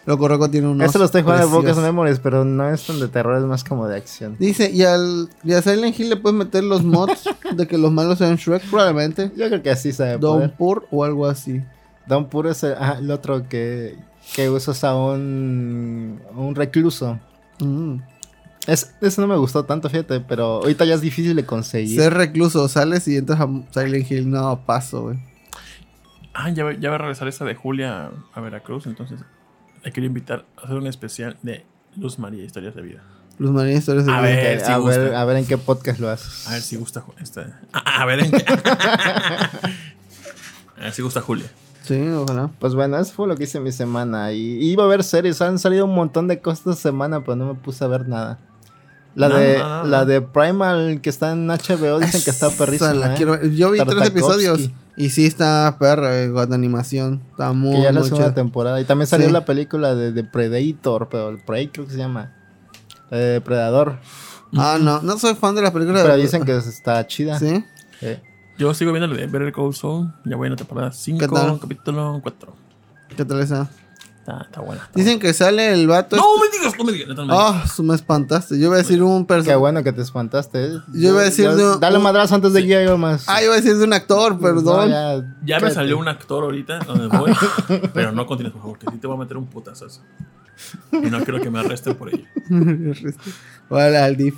Loco 0.06 0.28
Roco 0.28 0.50
tiene 0.50 0.68
unos. 0.68 0.88
Ese 0.88 1.00
lo 1.00 1.06
estoy 1.06 1.24
jugando 1.24 1.44
en 1.44 1.50
Focus 1.50 1.64
preciosos. 1.64 1.84
Memories, 1.84 2.20
pero 2.20 2.46
no 2.46 2.70
es 2.70 2.86
tan 2.86 3.00
de 3.00 3.08
terror, 3.08 3.38
es 3.38 3.44
más 3.46 3.64
como 3.64 3.88
de 3.88 3.98
acción. 3.98 4.36
Dice, 4.38 4.70
y 4.72 4.84
al 4.84 5.30
y 5.44 5.54
a 5.54 5.62
Silent 5.62 6.00
Hill 6.00 6.10
le 6.10 6.16
puedes 6.18 6.38
meter 6.38 6.64
los 6.64 6.84
mods 6.84 7.24
de 7.52 7.68
que 7.68 7.78
los 7.78 7.92
malos 7.92 8.20
sean 8.20 8.36
Shrek, 8.36 8.64
probablemente. 8.70 9.32
Yo 9.36 9.48
creo 9.48 9.64
que 9.64 9.72
así 9.72 9.92
se 9.92 10.04
debe 10.04 10.18
Don 10.20 10.38
poder. 10.38 10.54
Pur 10.54 10.88
o 10.92 11.04
algo 11.04 11.26
así. 11.26 11.62
Don 12.06 12.30
Puro 12.30 12.52
es 12.52 12.64
el, 12.64 13.10
otro 13.10 13.50
que, 13.50 13.98
que 14.36 14.48
usas 14.50 14.84
a 14.84 14.96
un, 14.96 16.22
un 16.36 16.54
recluso. 16.54 17.20
Mm. 17.60 17.96
Es, 18.68 18.94
ese 19.02 19.22
no 19.22 19.28
me 19.28 19.38
gustó 19.38 19.64
tanto, 19.66 19.90
fíjate, 19.90 20.20
pero 20.20 20.58
ahorita 20.58 20.86
ya 20.86 20.94
es 20.96 21.02
difícil 21.02 21.36
de 21.36 21.46
conseguir. 21.46 22.00
Ser 22.00 22.14
recluso, 22.14 22.68
sales 22.68 23.08
y 23.08 23.18
entras 23.18 23.40
a 23.42 23.48
Silent 23.72 24.12
Hill. 24.12 24.30
No, 24.30 24.60
paso, 24.68 25.04
güey. 25.04 25.18
Ah, 26.34 26.50
ya, 26.50 26.64
va- 26.64 26.74
ya 26.74 26.90
va 26.90 26.96
a 26.96 27.00
regresar 27.00 27.28
esta 27.28 27.46
de 27.46 27.56
Julia 27.56 28.12
a 28.34 28.42
Veracruz, 28.42 28.86
entonces 28.88 29.20
le 29.86 29.92
quiero 29.92 30.08
invitar 30.08 30.44
a 30.58 30.64
hacer 30.64 30.76
un 30.76 30.88
especial 30.88 31.38
de 31.44 31.64
Luz 31.96 32.20
María, 32.20 32.44
historias 32.44 32.76
de 32.76 32.82
vida. 32.82 33.02
Los 33.38 33.52
marines 33.52 33.80
historias 33.80 34.06
de 34.06 34.12
A 34.14 34.22
vida. 34.22 34.32
ver. 34.32 34.60
Si 34.62 34.72
a, 34.72 34.78
gusta. 34.78 34.98
ver, 35.00 35.16
a 35.16 35.26
ver 35.26 35.38
en 35.38 35.46
qué 35.46 35.58
podcast 35.58 36.00
lo 36.00 36.10
haces. 36.10 36.48
A 36.48 36.54
ver 36.54 36.62
si 36.62 36.76
gusta 36.78 37.04
esta. 37.22 37.60
A, 37.74 38.06
ver 38.06 38.20
en 38.22 38.32
qué. 38.32 38.46
a 40.78 40.84
ver 40.84 40.92
si 40.94 41.02
gusta 41.02 41.22
Julia. 41.22 41.46
Sí, 41.84 42.02
ojalá. 42.10 42.50
Pues 42.60 42.74
bueno, 42.76 42.98
eso 42.98 43.14
fue 43.14 43.28
lo 43.28 43.36
que 43.36 43.44
hice 43.44 43.60
mi 43.60 43.72
semana. 43.72 44.32
Y 44.32 44.58
iba 44.72 44.84
a 44.86 44.88
ver 44.88 45.04
series, 45.04 45.42
han 45.42 45.60
salido 45.60 45.86
un 45.86 45.94
montón 45.94 46.28
de 46.28 46.40
cosas 46.40 46.60
esta 46.62 46.76
semana, 46.76 47.20
pero 47.22 47.36
no 47.36 47.46
me 47.48 47.54
puse 47.56 47.84
a 47.84 47.88
ver 47.88 48.08
nada. 48.08 48.40
La, 49.16 49.30
No, 49.30 49.38
de, 49.38 49.58
no, 49.60 49.64
no, 49.70 49.84
no. 49.84 49.90
la 49.90 50.06
de 50.06 50.22
Primal 50.22 51.00
que 51.02 51.10
está 51.10 51.32
en 51.34 51.48
HBO 51.48 52.00
dicen 52.00 52.22
que 52.24 52.30
está 52.32 52.50
perrísima. 52.50 52.94
la 52.94 53.14
¿eh? 53.14 53.18
quiero 53.18 53.34
ver. 53.34 53.52
Yo 53.52 53.72
vi 53.72 53.80
tres 53.80 54.08
episodios 54.08 54.70
y 54.98 55.10
sí 55.10 55.26
está 55.26 55.76
perra, 55.80 56.24
eh, 56.24 56.32
animación. 56.52 57.22
Está 57.32 57.52
muy, 57.54 57.76
Que 57.76 57.82
ya 57.84 57.92
la 57.92 58.00
muy 58.00 58.10
segunda 58.10 58.34
temporada. 58.34 58.80
Y 58.82 58.86
también 58.86 59.08
salió 59.08 59.28
Sí. 59.28 59.34
la 59.34 59.46
película 59.46 59.96
de, 59.96 60.12
de 60.12 60.24
Predator, 60.24 61.10
pero 61.10 61.30
el 61.30 61.38
Prey 61.40 61.68
creo 61.68 61.86
que 61.86 61.92
se 61.92 61.98
llama. 61.98 62.34
La 63.10 63.18
de 63.18 63.26
Depredador. 63.34 64.00
Ah, 64.58 64.78
no, 64.80 65.02
no 65.02 65.18
soy 65.18 65.36
fan 65.36 65.54
de 65.56 65.62
las 65.62 65.72
películas 65.72 66.02
Pero 66.04 66.16
de 66.16 66.22
dicen 66.22 66.44
que 66.46 66.56
está 66.56 67.06
chida. 67.08 67.38
¿Sí? 67.40 67.64
Eh, 68.02 68.22
Yo 68.58 68.74
sigo 68.74 68.92
viendo 68.94 69.08
la 69.08 69.16
de 69.20 69.28
Better 69.28 69.52
Call 69.52 69.74
Saul. 69.74 70.14
Ya 70.24 70.36
voy 70.38 70.48
en 70.48 70.52
la 70.52 70.58
temporada 70.58 70.92
5, 70.92 71.20
¿Qué 71.20 71.28
tal? 71.28 71.60
capítulo 71.60 72.20
4. 72.22 72.54
¿Qué 73.16 73.26
tal 73.26 73.40
esa? 73.42 73.70
Está, 74.28 74.42
está 74.42 74.60
buena. 74.62 74.82
está 74.82 74.92
Dicen 75.00 75.20
que 75.20 75.32
sale 75.36 75.72
el 75.72 75.88
vato. 75.88 76.16
No 76.16 76.24
me 76.42 76.50
digas, 76.58 76.74
no 76.80 76.84
me 76.84 76.92
digas. 76.94 77.10
no 77.10 77.26
me 77.28 77.34
digas. 77.34 77.38
Ah, 77.64 77.68
su 77.68 77.84
me 77.84 77.94
espantaste. 77.94 78.58
Yo 78.58 78.66
iba 78.66 78.74
a 78.74 78.80
decir 78.80 79.04
un 79.04 79.24
Qué 79.24 79.28
personaje. 79.28 79.56
bueno 79.58 79.84
que 79.84 79.92
te 79.94 80.02
espantaste. 80.02 80.66
¿eh? 80.66 80.80
Yo 80.96 81.10
iba 81.12 81.22
a 81.22 81.26
decir 81.26 81.48
de- 81.52 81.78
Dale 81.80 81.98
un- 81.98 82.04
madrazo 82.04 82.34
antes 82.34 82.52
de 82.54 82.66
que 82.66 82.76
algo 82.76 82.98
más. 82.98 83.26
Ah, 83.30 83.44
iba 83.44 83.54
a 83.54 83.58
decir 83.58 83.78
de 83.78 83.84
un 83.84 83.94
actor, 83.94 84.40
perdón. 84.40 84.90
No, 84.90 85.20
ya, 85.20 85.36
Ya 85.46 85.60
me 85.60 85.70
salió 85.70 86.00
un 86.00 86.08
actor 86.08 86.44
ahorita 86.44 86.80
donde 86.80 87.06
voy. 87.16 87.32
pero 87.94 88.12
no 88.14 88.26
continúes, 88.26 88.54
por 88.54 88.64
favor, 88.64 88.80
que 88.80 88.88
sí 88.92 88.98
te 88.98 89.06
voy 89.06 89.16
a 89.16 89.20
meter 89.20 89.38
un 89.38 89.46
putazo. 89.46 89.86
Y 90.92 91.10
no 91.12 91.20
quiero 91.24 91.40
que 91.40 91.52
me 91.52 91.60
arresten 91.60 91.94
por 91.96 92.10
ello. 92.10 92.24
Vale, 93.70 93.98
al 93.98 94.16
DIF. 94.18 94.36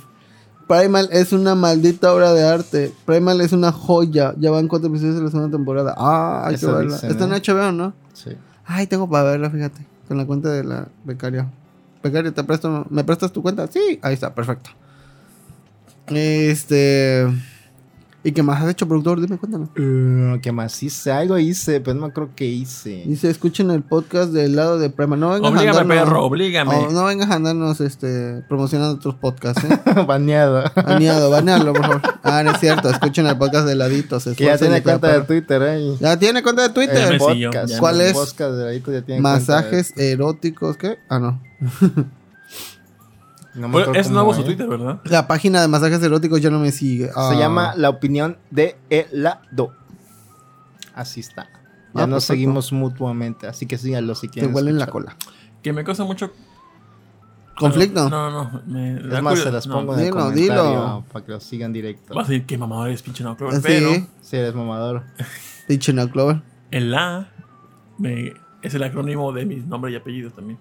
Primal 0.66 1.08
es 1.12 1.32
una 1.32 1.54
maldita 1.54 2.12
obra 2.12 2.34
de 2.34 2.46
arte. 2.46 2.92
Primal 3.06 3.40
es 3.40 3.52
una 3.52 3.72
joya. 3.72 4.34
Ya 4.36 4.50
van 4.50 4.68
cuatro 4.68 4.88
episodios 4.90 5.16
de 5.16 5.22
la 5.22 5.30
segunda 5.30 5.50
temporada. 5.56 5.94
Ah, 5.96 6.42
hay 6.46 6.56
que 6.58 6.66
verla. 6.66 6.92
dicen, 6.96 7.10
Está 7.10 7.24
en 7.24 7.32
¿eh? 7.32 7.40
HBO, 7.42 7.72
¿no? 7.72 7.94
Sí. 8.12 8.32
Ay, 8.70 8.86
tengo 8.86 9.08
para 9.08 9.30
verla, 9.30 9.48
fíjate. 9.48 9.80
Con 10.06 10.18
la 10.18 10.26
cuenta 10.26 10.50
de 10.50 10.62
la 10.62 10.88
becaria. 11.04 11.48
Becaria, 12.02 12.32
¿te 12.32 12.44
presto? 12.44 12.86
¿me 12.90 13.02
prestas 13.02 13.32
tu 13.32 13.40
cuenta? 13.42 13.66
Sí, 13.66 13.98
ahí 14.02 14.12
está, 14.12 14.34
perfecto. 14.34 14.70
Este. 16.08 17.26
¿Y 18.24 18.32
qué 18.32 18.42
más 18.42 18.60
has 18.60 18.70
hecho, 18.70 18.86
productor? 18.88 19.20
Dime, 19.20 19.38
cuéntame. 19.38 19.66
Uh, 19.78 20.40
¿Qué 20.40 20.50
más 20.50 20.82
hice? 20.82 21.12
Algo 21.12 21.38
hice, 21.38 21.80
pero 21.80 21.94
no 21.94 22.00
me 22.02 22.06
acuerdo 22.08 22.30
qué 22.34 22.46
hice. 22.46 23.04
Dice, 23.06 23.30
escuchen 23.30 23.70
el 23.70 23.82
podcast 23.82 24.32
del 24.32 24.56
lado 24.56 24.76
de 24.78 24.90
Primal. 24.90 25.20
No 25.20 25.30
vengas 25.30 25.52
a 25.52 25.54
Oblígame, 25.54 25.78
andarnos- 25.94 26.04
perro, 26.04 26.24
oblígame. 26.24 26.74
Oh, 26.74 26.90
no 26.90 27.04
vengas 27.04 27.30
a 27.30 27.34
andarnos 27.34 27.80
este, 27.80 28.42
promocionando 28.48 28.96
otros 28.96 29.14
podcasts, 29.14 29.62
¿eh? 29.64 29.78
Baneado. 30.06 30.64
Baneado, 30.74 31.30
banealo, 31.30 31.72
por 31.72 31.82
favor. 31.82 32.02
Ah, 32.24 32.42
no 32.42 32.50
es 32.50 32.58
cierto. 32.60 32.90
Escuchen 32.90 33.24
el 33.26 33.38
podcast 33.38 33.66
de 33.68 33.76
laditos. 33.76 34.24
que 34.36 34.44
ya 34.44 34.58
tiene 34.58 34.82
cuenta 34.82 35.12
de 35.12 35.20
Twitter, 35.24 35.62
¿eh? 35.64 35.94
Ya 36.00 36.18
tiene 36.18 36.42
cuenta 36.42 36.62
de 36.62 36.68
Twitter. 36.70 37.18
podcast. 37.18 37.70
ya 37.72 37.78
¿Cuál 37.78 38.00
es? 38.00 38.14
podcast 38.14 38.52
de 38.56 38.64
Ladito 38.64 38.92
ya 38.92 39.02
tiene 39.02 39.20
Masajes 39.20 39.96
eróticos, 39.96 40.76
¿qué? 40.76 40.98
Ah, 41.08 41.20
no. 41.20 41.40
No 43.58 43.68
me 43.68 43.82
es 43.98 44.10
nuevo 44.10 44.32
su. 44.34 44.44
Twitter, 44.44 44.66
¿verdad? 44.68 45.00
La 45.04 45.26
página 45.26 45.60
de 45.60 45.68
masajes 45.68 46.02
eróticos 46.02 46.40
ya 46.40 46.50
no 46.50 46.58
me 46.60 46.70
sigue. 46.72 47.10
Ah. 47.14 47.30
Se 47.32 47.38
llama 47.38 47.74
La 47.76 47.88
opinión 47.90 48.38
de 48.50 48.76
helado. 48.90 49.74
Así 50.94 51.20
está. 51.20 51.44
Ya 51.94 52.04
Ah, 52.04 52.06
nos 52.06 52.24
perfecto. 52.26 52.32
seguimos 52.32 52.72
mutuamente, 52.72 53.46
así 53.46 53.66
que 53.66 53.78
síganlo 53.78 54.14
si 54.14 54.28
Te 54.28 54.34
quieren. 54.34 54.54
huelen 54.54 54.78
la 54.78 54.84
escuchar. 54.84 55.16
cola. 55.16 55.32
Que 55.62 55.72
me 55.72 55.82
causa 55.84 56.04
mucho. 56.04 56.30
¿Conflicto? 57.58 58.08
No, 58.08 58.30
no, 58.30 58.44
no. 58.52 58.62
Me, 58.66 58.94
Es 59.16 59.22
más, 59.22 59.38
se 59.40 59.50
las 59.50 59.66
no, 59.66 59.74
pongo 59.74 59.94
en 59.94 59.98
el 60.00 60.04
Dilo, 60.06 60.16
comentario 60.16 60.62
dilo. 60.70 61.04
para 61.12 61.24
que 61.24 61.32
lo 61.32 61.40
sigan 61.40 61.72
directo. 61.72 62.14
Vas 62.14 62.26
a 62.26 62.30
decir 62.30 62.46
que 62.46 62.56
mamador 62.56 62.90
es 62.90 63.02
pinche 63.02 63.24
no, 63.24 63.36
Clover, 63.36 63.56
Sí. 63.56 63.62
pero 63.64 63.90
Si 64.20 64.36
eres 64.36 64.54
mamador. 64.54 65.02
Dicho 65.68 65.92
no, 65.92 66.08
Clover. 66.08 66.40
el 66.70 66.94
A 66.94 67.28
me- 67.98 68.32
es 68.62 68.74
el 68.74 68.82
acrónimo 68.84 69.32
de 69.32 69.44
mis 69.46 69.66
nombres 69.66 69.92
y 69.92 69.96
apellidos 69.96 70.34
también. 70.34 70.58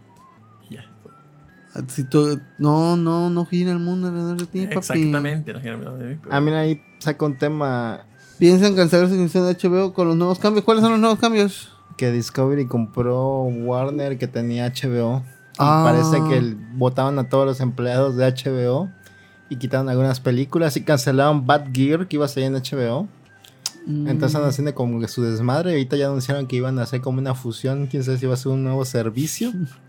Y. 1.77 1.89
Si 1.91 2.03
tú- 2.03 2.39
no, 2.57 2.95
no, 2.97 3.29
no 3.29 3.45
gira 3.45 3.71
el 3.71 3.79
mundo 3.79 4.07
alrededor 4.07 4.37
de 4.37 4.45
ti, 4.45 4.61
papi. 4.65 4.77
Exactamente. 4.77 5.53
no 5.53 5.61
quiero 5.61 5.77
hablar 5.77 5.97
de 5.97 6.05
mí, 6.05 6.19
pero- 6.21 6.35
Ah, 6.35 6.41
mira, 6.41 6.59
ahí 6.61 6.81
saca 6.99 7.25
un 7.25 7.37
tema 7.37 8.01
Piensan 8.39 8.75
cancelar 8.75 9.07
su 9.07 9.15
suscripción 9.15 9.45
de 9.47 9.53
HBO 9.55 9.93
con 9.93 10.07
los 10.07 10.15
nuevos 10.15 10.37
cambios. 10.37 10.63
¿Cuáles 10.63 10.81
son 10.83 10.91
los 10.91 10.99
nuevos 10.99 11.17
cambios? 11.19 11.73
que 11.97 12.11
Discovery 12.11 12.67
compró 12.67 13.41
Warner 13.45 14.19
que 14.19 14.27
tenía 14.27 14.65
HBO. 14.67 15.23
Y 15.25 15.55
Ah. 15.57 15.81
parece 15.83 16.21
que 16.29 16.37
el- 16.37 16.55
votaban 16.75 17.17
a 17.17 17.27
todos 17.29 17.47
los 17.47 17.59
empleados 17.61 18.15
de 18.15 18.25
HBO 18.25 18.87
y 19.49 19.55
quitaron 19.55 19.89
algunas 19.89 20.19
películas 20.19 20.77
y 20.77 20.83
cancelaron 20.83 21.47
Bad 21.47 21.69
Gear 21.73 22.07
que 22.07 22.17
iba 22.17 22.25
a 22.25 22.27
salir 22.27 22.45
en 22.49 22.55
HBO. 22.55 23.07
Mm. 23.87 24.07
Entonces 24.09 24.35
andan 24.35 24.49
haciendo 24.51 24.75
como 24.75 24.99
que 24.99 25.07
su 25.07 25.23
desmadre. 25.23 25.71
Ahorita 25.71 25.95
ya 25.97 26.05
anunciaron 26.05 26.45
que 26.45 26.57
iban 26.57 26.77
a 26.77 26.83
hacer 26.83 27.01
como 27.01 27.17
una 27.17 27.33
fusión. 27.33 27.87
Quién 27.87 28.03
sabe 28.03 28.19
si 28.19 28.27
va 28.27 28.35
a 28.35 28.37
ser 28.37 28.51
un 28.51 28.63
nuevo 28.63 28.85
servicio. 28.85 29.51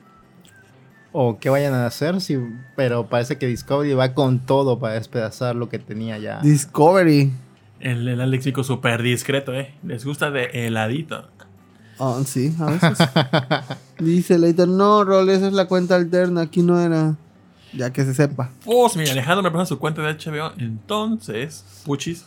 O 1.12 1.38
qué 1.38 1.50
vayan 1.50 1.74
a 1.74 1.86
hacer. 1.86 2.20
Si, 2.20 2.38
pero 2.76 3.06
parece 3.06 3.38
que 3.38 3.46
Discovery 3.46 3.94
va 3.94 4.14
con 4.14 4.40
todo 4.40 4.78
para 4.78 4.94
despedazar 4.94 5.56
lo 5.56 5.68
que 5.68 5.78
tenía 5.78 6.18
ya. 6.18 6.40
Discovery. 6.40 7.32
El, 7.80 8.08
el 8.08 8.30
léxico 8.30 8.64
súper 8.64 9.02
discreto, 9.02 9.54
¿eh? 9.54 9.74
Les 9.82 10.04
gusta 10.04 10.30
de 10.30 10.50
heladito. 10.52 11.28
Oh, 11.98 12.22
sí, 12.24 12.54
a 12.60 12.66
veces. 12.66 12.98
Dice 13.98 14.38
Leighton, 14.38 14.76
no, 14.76 15.04
Rol, 15.04 15.28
esa 15.30 15.48
es 15.48 15.52
la 15.52 15.66
cuenta 15.66 15.96
alterna, 15.96 16.42
aquí 16.42 16.62
no 16.62 16.80
era. 16.80 17.16
Ya 17.72 17.92
que 17.92 18.04
se 18.04 18.14
sepa. 18.14 18.50
Pues 18.64 18.96
mira, 18.96 19.12
Alejandro 19.12 19.42
me 19.42 19.50
pasa 19.50 19.66
su 19.66 19.78
cuenta 19.78 20.02
de 20.02 20.14
HBO. 20.14 20.52
Entonces, 20.58 21.64
Puchis. 21.84 22.24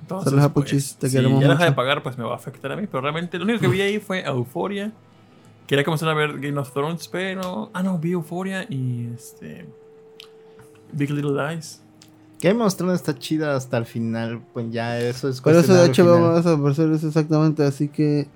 Entonces, 0.00 0.30
Saludos 0.30 0.44
a 0.50 0.54
Puchis, 0.54 0.94
te 0.96 1.08
si 1.08 1.16
queremos 1.16 1.42
ya 1.42 1.48
deja 1.48 1.64
de 1.64 1.72
pagar, 1.72 2.02
pues 2.02 2.16
me 2.16 2.24
va 2.24 2.32
a 2.32 2.36
afectar 2.36 2.72
a 2.72 2.76
mí. 2.76 2.86
Pero 2.86 3.00
realmente 3.02 3.38
lo 3.38 3.44
único 3.44 3.60
que 3.60 3.68
vi 3.68 3.80
ahí 3.80 3.98
fue 3.98 4.24
Euphoria. 4.24 4.92
Quería 5.68 5.84
comenzar 5.84 6.08
a 6.08 6.14
ver 6.14 6.40
Game 6.40 6.58
of 6.58 6.72
Thrones, 6.72 7.06
pero. 7.06 7.70
Ah, 7.72 7.82
no, 7.84 7.98
vi 7.98 8.12
Euphoria 8.12 8.66
y 8.68 9.08
este. 9.14 9.66
Big 10.92 11.10
Little 11.10 11.32
Lies. 11.32 11.80
Game 12.40 12.62
of 12.64 12.74
Thrones 12.74 12.96
está 12.96 13.16
chida 13.18 13.54
hasta 13.54 13.76
el 13.78 13.84
final. 13.86 14.40
Pues 14.52 14.66
ya 14.72 14.98
eso 14.98 15.28
es 15.28 15.40
Pero 15.40 15.60
eso 15.60 15.74
de 15.74 15.86
hecho 15.86 16.06
vamos 16.06 16.46
a 16.46 16.52
hacer 16.70 16.90
eso 16.92 17.06
exactamente, 17.08 17.62
así 17.64 17.88
que. 17.88 18.26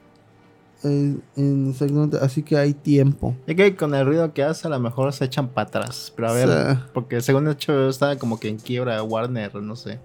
eh, 0.84 1.16
en- 1.36 1.70
exactamente, 1.70 2.18
así 2.20 2.42
que 2.42 2.56
hay 2.58 2.74
tiempo. 2.74 3.34
Es 3.46 3.56
que 3.56 3.76
con 3.76 3.94
el 3.94 4.04
ruido 4.04 4.32
que 4.34 4.42
hace, 4.42 4.66
a 4.66 4.70
lo 4.70 4.80
mejor 4.80 5.12
se 5.12 5.24
echan 5.24 5.48
para 5.48 5.68
atrás. 5.68 6.12
Pero 6.14 6.28
a 6.28 6.32
ver, 6.34 6.48
O 6.48 6.52
sea, 6.52 6.86
porque 6.92 7.20
según 7.22 7.46
HBO 7.46 7.88
estaba 7.88 8.16
como 8.16 8.38
que 8.38 8.48
en 8.48 8.58
quiebra 8.58 9.02
Warner, 9.02 9.54
no 9.54 9.74
sé. 9.76 10.00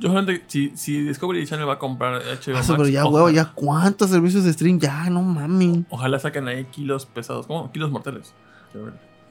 Yo 0.00 0.08
solamente, 0.08 0.42
si, 0.48 0.72
si 0.76 1.02
Discovery 1.02 1.46
Channel 1.46 1.68
va 1.68 1.74
a 1.74 1.78
comprar 1.78 2.22
HBO 2.22 2.54
ah, 2.54 2.58
Max, 2.58 2.66
pero 2.68 2.88
ya, 2.88 3.04
ojalá- 3.04 3.14
huevo, 3.24 3.30
ya 3.30 3.52
cuántos 3.54 4.08
servicios 4.10 4.44
de 4.44 4.52
stream, 4.54 4.78
ya, 4.80 5.10
no 5.10 5.22
mames. 5.22 5.84
Ojalá 5.90 6.18
saquen 6.18 6.48
ahí 6.48 6.64
kilos 6.64 7.04
pesados, 7.06 7.46
como 7.46 7.70
kilos 7.70 7.90
mortales. 7.90 8.32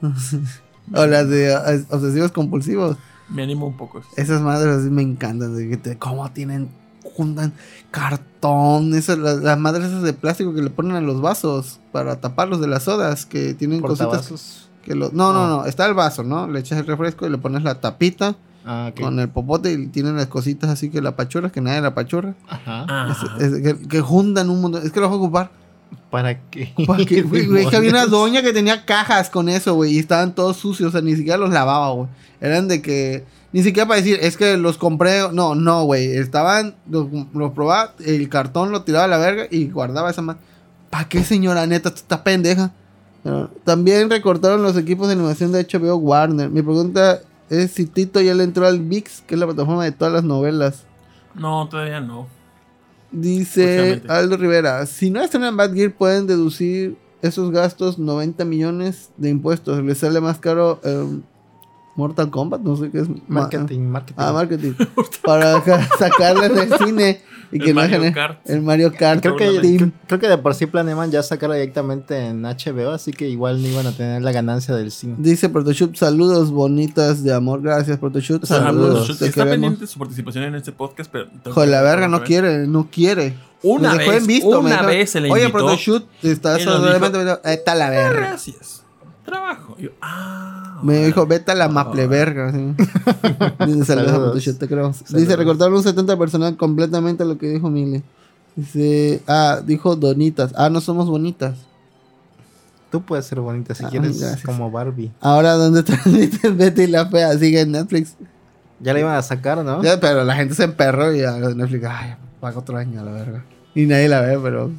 o 0.94 1.06
las 1.06 1.28
de 1.28 1.52
eh, 1.52 1.84
obsesivos 1.90 2.32
compulsivos. 2.32 2.96
Me 3.28 3.42
animo 3.42 3.66
un 3.66 3.76
poco. 3.76 4.00
Esas 4.16 4.40
madres 4.40 4.76
así 4.78 4.90
me 4.90 5.02
encantan. 5.02 5.54
De 5.56 5.68
que 5.68 5.76
te, 5.76 5.98
cómo 5.98 6.30
tienen, 6.32 6.68
juntan 7.14 7.52
cartón. 7.90 8.94
Esas, 8.94 9.18
las, 9.18 9.38
las 9.40 9.58
madres 9.58 9.86
esas 9.88 10.02
de 10.02 10.12
plástico 10.12 10.54
que 10.54 10.62
le 10.62 10.70
ponen 10.70 10.96
a 10.96 11.00
los 11.00 11.20
vasos 11.20 11.80
para 11.92 12.20
taparlos 12.20 12.60
de 12.60 12.66
las 12.68 12.84
sodas. 12.84 13.26
Que 13.26 13.54
tienen 13.54 13.80
cositas 13.80 14.68
que 14.84 14.94
lo, 14.94 15.10
No, 15.12 15.32
no, 15.32 15.44
Ah. 15.44 15.48
no. 15.48 15.64
Está 15.66 15.86
el 15.86 15.94
vaso, 15.94 16.24
¿no? 16.24 16.46
Le 16.48 16.60
echas 16.60 16.78
el 16.78 16.86
refresco 16.86 17.26
y 17.26 17.30
le 17.30 17.38
pones 17.38 17.62
la 17.62 17.80
tapita 17.80 18.36
Ah, 18.64 18.92
con 19.00 19.18
el 19.18 19.28
popote 19.30 19.72
y 19.72 19.86
tienen 19.86 20.16
las 20.16 20.26
cositas 20.26 20.68
así 20.70 20.90
que 20.90 21.00
la 21.00 21.16
pachorra, 21.16 21.50
que 21.50 21.60
nadie 21.60 21.80
la 21.80 21.94
pachorra. 21.94 22.34
Ajá. 22.48 23.08
Es- 23.38 23.42
es- 23.54 23.62
que, 23.62 23.88
que 23.88 24.00
juntan 24.00 24.50
un 24.50 24.60
montón. 24.60 24.84
Es 24.84 24.92
que 24.92 25.00
lo 25.00 25.08
voy 25.08 25.16
a 25.16 25.20
ocupar. 25.20 25.50
¿Para 26.10 26.38
qué? 26.50 26.72
¿Para 26.86 27.04
qué, 27.04 27.22
güey? 27.22 27.46
Güey, 27.46 27.64
Es 27.64 27.70
que 27.70 27.76
había 27.76 27.90
una 27.90 28.06
doña 28.06 28.42
que 28.42 28.52
tenía 28.52 28.84
cajas 28.84 29.30
con 29.30 29.48
eso, 29.48 29.74
güey. 29.74 29.94
Y 29.94 29.98
estaban 29.98 30.34
todos 30.34 30.56
sucios. 30.58 30.88
O 30.90 30.92
sea, 30.92 31.00
ni 31.00 31.16
siquiera 31.16 31.38
los 31.38 31.50
lavaba, 31.50 31.90
güey. 31.92 32.08
Eran 32.40 32.68
de 32.68 32.82
que. 32.82 33.24
Ni 33.52 33.62
siquiera 33.64 33.88
para 33.88 33.98
decir, 34.00 34.18
es 34.22 34.36
que 34.36 34.56
los 34.56 34.76
compré. 34.78 35.22
No, 35.32 35.54
no, 35.54 35.84
güey. 35.84 36.16
Estaban. 36.16 36.74
Los, 36.88 37.06
los 37.32 37.52
probaba. 37.52 37.94
El 38.04 38.28
cartón 38.28 38.70
lo 38.72 38.82
tiraba 38.82 39.06
a 39.06 39.08
la 39.08 39.18
verga 39.18 39.46
y 39.50 39.68
guardaba 39.68 40.10
esa 40.10 40.22
madre. 40.22 40.40
¿Para 40.90 41.08
qué, 41.08 41.24
señora? 41.24 41.66
Neta, 41.66 41.90
tú 41.90 41.96
estás 41.96 42.20
pendeja. 42.20 42.72
Pero 43.24 43.48
también 43.64 44.08
recortaron 44.10 44.62
los 44.62 44.76
equipos 44.76 45.06
de 45.08 45.14
animación 45.14 45.50
de 45.52 45.64
HBO 45.66 45.96
Warner. 45.96 46.48
Mi 46.50 46.62
pregunta 46.62 47.20
es 47.50 47.72
si 47.72 47.86
Tito 47.86 48.20
ya 48.20 48.34
le 48.34 48.44
entró 48.44 48.66
al 48.66 48.80
VIX, 48.80 49.22
que 49.22 49.34
es 49.34 49.40
la 49.40 49.46
plataforma 49.46 49.84
de 49.84 49.92
todas 49.92 50.14
las 50.14 50.24
novelas. 50.24 50.84
no, 51.34 51.68
todavía 51.68 52.00
no. 52.00 52.26
Dice. 53.12 54.02
Aldo 54.08 54.36
Rivera, 54.36 54.86
si 54.86 55.10
no 55.10 55.20
estrenan 55.20 55.56
Bad 55.56 55.74
Gear 55.74 55.92
pueden 55.92 56.28
deducir 56.28 56.96
esos 57.22 57.50
gastos 57.50 57.98
90 57.98 58.44
millones 58.44 59.10
de 59.16 59.30
impuestos. 59.30 59.82
Les 59.82 59.98
sale 59.98 60.20
más 60.20 60.38
caro 60.38 60.80
eh, 60.84 61.20
Mortal 62.00 62.30
Kombat, 62.30 62.60
no 62.62 62.76
sé 62.76 62.90
qué 62.90 63.00
es. 63.00 63.08
Ma- 63.08 63.16
Marketing, 63.28 63.80
marketing. 63.80 64.14
Ah, 64.20 64.32
marketing. 64.32 64.72
Para 65.24 65.62
ca- 65.62 65.88
sacarle 65.98 66.48
del 66.48 66.72
cine 66.78 67.20
y 67.52 67.58
El 67.58 67.64
que 67.64 67.74
no 67.74 67.80
Mario 67.80 67.96
genere- 67.98 68.14
Kart. 68.14 68.40
El 68.50 68.62
Mario 68.62 68.92
Kart. 68.96 69.20
Creo 69.20 69.36
que, 69.36 69.90
creo, 70.06 70.18
que 70.20 70.28
de 70.28 70.38
por 70.38 70.54
sí 70.54 70.66
planeaban 70.66 71.10
ya 71.10 71.22
sacarla 71.22 71.56
directamente 71.56 72.16
en 72.28 72.42
HBO, 72.42 72.90
así 72.92 73.12
que 73.12 73.28
igual 73.28 73.60
no 73.60 73.68
iban 73.68 73.86
a 73.86 73.92
tener 73.92 74.22
la 74.22 74.32
ganancia 74.32 74.74
del 74.74 74.90
cine. 74.90 75.14
Dice 75.18 75.48
Protoshoot, 75.48 75.96
saludos 75.96 76.50
bonitas 76.50 77.22
de 77.22 77.34
amor. 77.34 77.60
Gracias, 77.62 77.98
Protoshoot. 77.98 78.44
Saludos, 78.46 79.10
Está 79.10 79.26
queremos. 79.30 79.50
pendiente 79.52 79.86
su 79.86 79.98
participación 79.98 80.44
en 80.44 80.54
este 80.54 80.72
podcast, 80.72 81.10
pero. 81.10 81.26
tengo 81.26 81.50
Hijo 81.50 81.60
de 81.60 81.66
que- 81.66 81.70
la 81.72 81.82
verga, 81.82 82.08
no 82.08 82.22
quiere, 82.22 82.66
no 82.66 82.88
quiere. 82.90 83.36
Una 83.62 83.94
vez, 83.94 84.26
visto, 84.26 84.58
una 84.60 84.70
dijo, 84.76 84.86
vez 84.86 85.10
se 85.10 85.20
le 85.20 85.30
Oye, 85.30 85.42
invitó. 85.42 85.58
Protoshoot, 85.58 86.06
está 86.22 86.58
y 86.58 86.64
nos 86.64 86.76
solamente. 86.76 87.18
Está 87.44 87.74
la 87.74 87.90
verga. 87.90 88.20
Gracias. 88.28 88.79
Trabajo. 89.30 89.76
Y 89.78 89.82
yo, 89.84 89.90
ah. 90.02 90.80
Me 90.82 91.04
dijo, 91.06 91.26
vete 91.26 91.52
a 91.52 91.54
la 91.54 91.68
maple 91.68 92.06
verga. 92.06 92.52
sí. 92.52 92.74
Dice, 93.66 93.84
saludos 93.84 94.48
a 94.48 94.58
te 94.58 94.66
creo. 94.68 94.92
Dice, 95.10 95.36
recortaron 95.36 95.74
un 95.74 95.82
70 95.82 96.16
personal 96.18 96.56
completamente 96.56 97.24
lo 97.24 97.38
que 97.38 97.48
dijo 97.48 97.70
Mile. 97.70 98.02
Dice, 98.56 99.22
ah, 99.26 99.60
dijo 99.64 99.94
donitas. 99.96 100.52
Ah, 100.56 100.68
no 100.70 100.80
somos 100.80 101.08
bonitas. 101.08 101.56
Tú 102.90 103.02
puedes 103.02 103.24
ser 103.24 103.40
bonita 103.40 103.74
si 103.74 103.84
Ah, 103.84 103.88
quieres, 103.88 104.18
gracias. 104.20 104.42
como 104.42 104.70
Barbie. 104.70 105.12
Ahora, 105.20 105.52
¿dónde 105.54 105.82
transmites 105.84 106.56
Betty 106.56 106.88
la 106.88 107.06
Fea? 107.06 107.38
Sigue 107.38 107.60
en 107.60 107.70
Netflix. 107.72 108.16
Ya 108.80 108.92
la 108.94 109.00
iban 109.00 109.14
a 109.14 109.22
sacar, 109.22 109.62
¿no? 109.64 109.82
Ya, 109.82 110.00
pero 110.00 110.24
la 110.24 110.34
gente 110.34 110.54
se 110.54 110.64
emperró 110.64 111.14
y 111.14 111.20
ya 111.20 111.36
Netflix, 111.36 111.84
ay, 111.88 112.14
paga 112.40 112.58
otro 112.58 112.76
año 112.78 113.00
a 113.00 113.04
la 113.04 113.12
verga. 113.12 113.44
Y 113.74 113.86
nadie 113.86 114.08
la 114.08 114.22
ve, 114.22 114.38
pero 114.42 114.70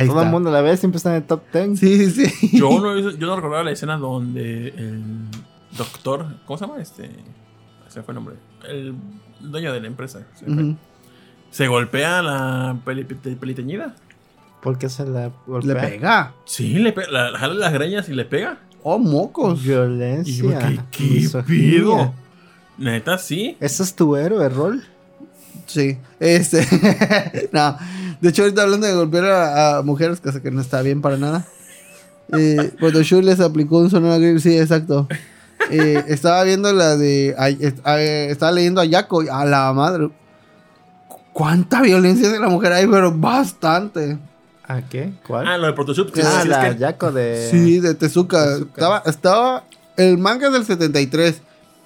ahí 0.00 0.06
Todo 0.08 0.16
está. 0.18 0.26
el 0.26 0.32
mundo 0.32 0.50
la 0.50 0.60
ve, 0.62 0.76
siempre 0.76 0.96
está 0.98 1.10
en 1.10 1.16
el 1.16 1.22
top 1.24 1.42
10. 1.52 1.78
Sí, 1.78 2.10
sí, 2.10 2.26
sí. 2.26 2.58
Yo 2.58 2.80
no, 2.80 2.98
yo 3.10 3.26
no 3.26 3.36
recordaba 3.36 3.64
la 3.64 3.70
escena 3.72 3.96
donde 3.96 4.68
el 4.68 5.02
doctor. 5.76 6.26
¿Cómo 6.46 6.58
se 6.58 6.66
llama 6.66 6.80
este? 6.82 7.10
Se 7.88 8.02
fue 8.02 8.12
el 8.12 8.16
nombre. 8.16 8.36
El 8.68 8.94
dueño 9.40 9.72
de 9.72 9.80
la 9.80 9.86
empresa. 9.86 10.20
se. 10.34 10.50
Ujú. 10.50 10.76
Se 11.50 11.66
golpea 11.66 12.20
a 12.20 12.22
la 12.22 12.76
peli, 12.84 13.02
peli- 13.04 13.34
peliteñida. 13.36 13.94
¿Por 14.62 14.78
qué 14.78 14.88
se 14.88 15.04
la 15.06 15.26
Le 15.26 15.32
golpea? 15.46 15.80
pega. 15.80 16.34
Sí, 16.44 16.74
le 16.78 16.92
pega. 16.92 17.10
La, 17.10 17.38
jala 17.38 17.54
las 17.54 17.72
greñas 17.72 18.08
y 18.08 18.12
le 18.14 18.24
pega. 18.24 18.58
Oh, 18.82 18.98
mocos. 18.98 19.60
Y 19.60 19.64
yo, 19.68 19.80
Violencia. 19.88 20.58
¿qué, 20.90 21.28
qué 21.30 21.42
pido? 21.46 22.14
Neta, 22.78 23.18
sí. 23.18 23.56
¿Ese 23.60 23.82
es 23.82 23.94
tu 23.96 24.14
héroe, 24.16 24.48
Rol? 24.48 24.82
Sí, 25.66 25.98
este. 26.20 26.66
no, 27.52 27.76
de 28.20 28.28
hecho, 28.28 28.42
ahorita 28.42 28.62
hablando 28.62 28.86
de 28.86 28.94
golpear 28.94 29.24
a, 29.26 29.78
a 29.78 29.82
mujeres, 29.82 30.20
cosa 30.20 30.40
que 30.42 30.50
no 30.50 30.60
está 30.60 30.82
bien 30.82 31.00
para 31.00 31.16
nada. 31.16 31.46
Eh, 32.36 32.72
les 33.22 33.40
aplicó 33.40 33.78
un 33.78 33.90
sonoro 33.90 34.18
grill, 34.20 34.40
sí, 34.40 34.56
exacto. 34.56 35.08
Eh, 35.70 36.04
estaba 36.08 36.42
viendo 36.44 36.72
la 36.72 36.96
de. 36.96 37.34
estaba 38.30 38.52
leyendo 38.52 38.80
a 38.80 38.84
Yako, 38.84 39.24
a 39.30 39.44
la 39.44 39.72
madre. 39.72 40.10
¿Cuánta 41.32 41.80
violencia 41.82 42.26
es 42.26 42.32
de 42.32 42.40
la 42.40 42.48
mujer 42.48 42.72
ahí? 42.72 42.86
Pero 42.86 43.12
bastante. 43.12 44.18
¿A 44.66 44.82
qué? 44.82 45.12
¿Cuál? 45.26 45.46
Ah, 45.48 45.58
lo 45.58 45.66
de 45.66 45.72
Protoshoot. 45.72 46.12
que 46.12 46.22
Ah, 46.22 46.30
sí, 46.36 46.38
es 46.42 46.46
la 46.48 46.70
que- 46.74 46.78
Yaco 46.78 47.12
de... 47.12 47.48
Sí, 47.50 47.80
de 47.80 47.94
Tezuka. 47.94 48.44
Tezuka. 48.44 48.70
Estaba, 48.74 49.02
estaba. 49.06 49.64
El 49.96 50.18
manga 50.18 50.46
es 50.46 50.52
del 50.52 50.64
73, 50.64 51.40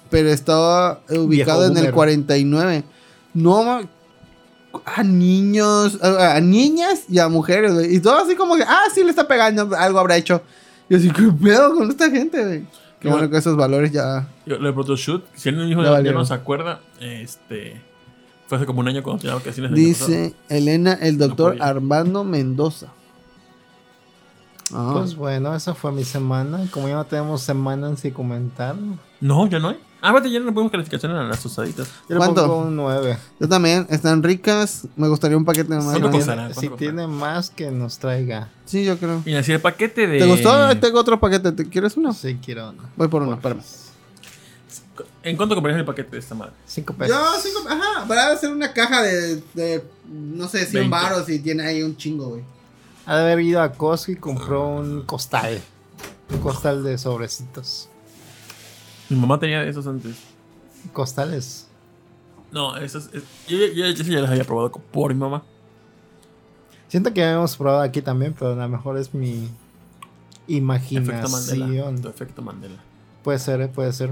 pero 0.09 0.29
estaba 0.29 0.99
ubicado 1.09 1.27
Viejo 1.27 1.63
en 1.63 1.69
el 1.71 1.73
boomer. 1.77 1.93
49. 1.93 2.83
No 3.33 3.81
a 4.85 5.03
niños, 5.03 5.99
a, 6.01 6.35
a 6.35 6.41
niñas 6.41 7.03
y 7.09 7.19
a 7.19 7.27
mujeres, 7.29 7.73
güey. 7.73 7.95
Y 7.95 7.99
todo 7.99 8.17
así 8.17 8.35
como 8.35 8.55
que, 8.55 8.63
ah, 8.63 8.83
sí 8.93 9.03
le 9.03 9.09
está 9.09 9.27
pegando, 9.27 9.69
algo 9.77 9.99
habrá 9.99 10.17
hecho. 10.17 10.41
Y 10.89 10.95
así, 10.95 11.09
¿qué 11.11 11.23
pedo 11.41 11.73
con 11.75 11.89
esta 11.89 12.09
gente, 12.09 12.43
güey? 12.43 12.65
Qué 12.99 13.09
bueno 13.09 13.29
que 13.29 13.37
esos 13.37 13.55
valores 13.55 13.91
ya. 13.91 14.27
Yo, 14.45 14.57
Lo 14.57 14.67
de 14.67 14.73
Protoshoot, 14.73 15.25
si 15.35 15.49
alguien 15.49 15.67
dijo 15.67 15.83
Ya 15.83 16.01
ya, 16.01 16.11
no 16.11 16.25
se 16.25 16.33
acuerda, 16.33 16.81
este. 16.99 17.81
Fue 18.47 18.57
hace 18.57 18.65
como 18.67 18.79
un 18.81 18.87
año 18.87 19.01
cuando 19.03 19.21
tenía 19.21 19.35
vacaciones. 19.35 19.71
Dice 19.73 20.35
Elena, 20.49 20.93
el 20.93 21.17
doctor. 21.17 21.57
Armando 21.59 22.23
Mendoza. 22.23 22.87
Ah, 24.73 24.91
Pues 24.93 25.15
bueno, 25.15 25.55
esa 25.55 25.73
fue 25.73 25.91
mi 25.91 26.03
semana. 26.03 26.65
Como 26.71 26.87
ya 26.87 26.95
no 26.95 27.05
tenemos 27.05 27.41
semanas 27.41 27.99
sin 27.99 28.11
comentar, 28.13 28.75
No, 29.21 29.47
ya 29.47 29.59
no 29.59 29.69
hay. 29.69 29.79
Ah, 30.07 30.11
vete, 30.11 30.29
ya 30.29 30.39
no 30.39 30.45
le 30.45 30.51
ponemos 30.51 30.71
calificación 30.71 31.13
a 31.13 31.23
las 31.23 31.39
tosaditas. 31.41 31.87
yo 32.07 32.15
le 32.15 32.17
¿Cuánto? 32.17 32.41
pongo 32.45 32.59
un 32.67 32.75
9. 32.75 33.17
yo 33.39 33.49
también, 33.49 33.87
están 33.89 34.21
ricas. 34.21 34.87
Me 34.95 35.07
gustaría 35.07 35.35
un 35.35 35.45
paquete 35.45 35.73
más. 35.73 35.85
¿Cuánto 35.85 36.11
costará? 36.11 36.49
Si 36.49 36.53
¿Cuánto 36.67 36.75
tiene 36.75 37.07
más, 37.07 37.49
que 37.49 37.71
nos 37.71 37.97
traiga. 37.97 38.49
Sí, 38.65 38.85
yo 38.85 38.99
creo. 38.99 39.23
Mira, 39.25 39.41
si 39.41 39.51
el 39.53 39.61
paquete 39.61 40.05
de. 40.05 40.19
¿Te 40.19 40.25
gustó? 40.27 40.77
Tengo 40.77 40.99
otro 40.99 41.19
paquete. 41.19 41.51
¿Te 41.53 41.67
quieres 41.67 41.97
uno? 41.97 42.13
Sí, 42.13 42.37
quiero 42.43 42.69
uno. 42.69 42.83
Voy 42.95 43.07
por 43.07 43.23
uno, 43.23 43.33
espérame. 43.33 43.61
¿En 45.23 45.35
cuánto 45.35 45.55
comprarías 45.55 45.79
el 45.79 45.85
paquete 45.85 46.11
de 46.11 46.19
esta 46.19 46.35
madre? 46.35 46.53
5 46.67 46.93
pesos. 46.93 47.17
Yo, 47.17 47.41
cinco, 47.41 47.67
ajá, 47.67 48.07
para 48.07 48.31
hacer 48.31 48.51
una 48.51 48.71
caja 48.71 49.01
de, 49.01 49.41
de 49.55 49.83
no 50.07 50.47
sé, 50.47 50.59
100 50.59 50.71
Veinte. 50.73 50.89
baros 50.89 51.27
y 51.29 51.39
tiene 51.39 51.65
ahí 51.65 51.81
un 51.81 51.97
chingo, 51.97 52.29
güey. 52.29 52.43
Ha 53.07 53.17
de 53.17 53.23
haber 53.23 53.39
ido 53.43 53.61
a 53.61 53.71
Costco 53.71 54.11
y 54.11 54.15
compró 54.17 54.67
un 54.67 55.01
costal. 55.01 55.59
Un 56.31 56.39
costal 56.39 56.83
de 56.83 56.97
sobrecitos. 56.99 57.89
Mi 59.09 59.17
mamá 59.17 59.39
tenía 59.39 59.63
esos 59.63 59.85
antes. 59.87 60.15
Costales. 60.93 61.67
No, 62.51 62.77
esas, 62.77 63.09
es- 63.13 63.23
yo, 63.47 63.57
yo, 63.57 63.67
yo- 63.73 63.91
yo 63.91 64.03
ya 64.03 64.19
las 64.21 64.31
había 64.31 64.43
probado 64.43 64.71
por 64.71 65.13
mi 65.13 65.19
mamá. 65.19 65.43
Siento 66.87 67.13
que 67.13 67.23
hemos 67.23 67.57
probado 67.57 67.81
aquí 67.81 68.01
también, 68.01 68.33
pero 68.37 68.51
a 68.53 68.55
lo 68.55 68.69
mejor 68.69 68.97
es 68.97 69.13
mi 69.13 69.49
Efecto 70.47 70.61
Mandela. 70.63 71.65
imaginación. 71.65 72.01
Tu 72.01 72.07
efecto 72.07 72.41
Mandela. 72.41 72.77
Puede 73.23 73.39
ser, 73.39 73.61
eh, 73.61 73.67
puede 73.67 73.91
ser. 73.91 74.11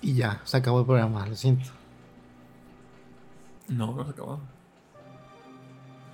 Y 0.00 0.14
ya, 0.14 0.40
se 0.44 0.56
acabó 0.56 0.80
el 0.80 0.86
programa, 0.86 1.26
lo 1.26 1.36
siento. 1.36 1.70
No, 3.68 3.94
no 3.94 4.04
se 4.04 4.10
acabó. 4.10 4.40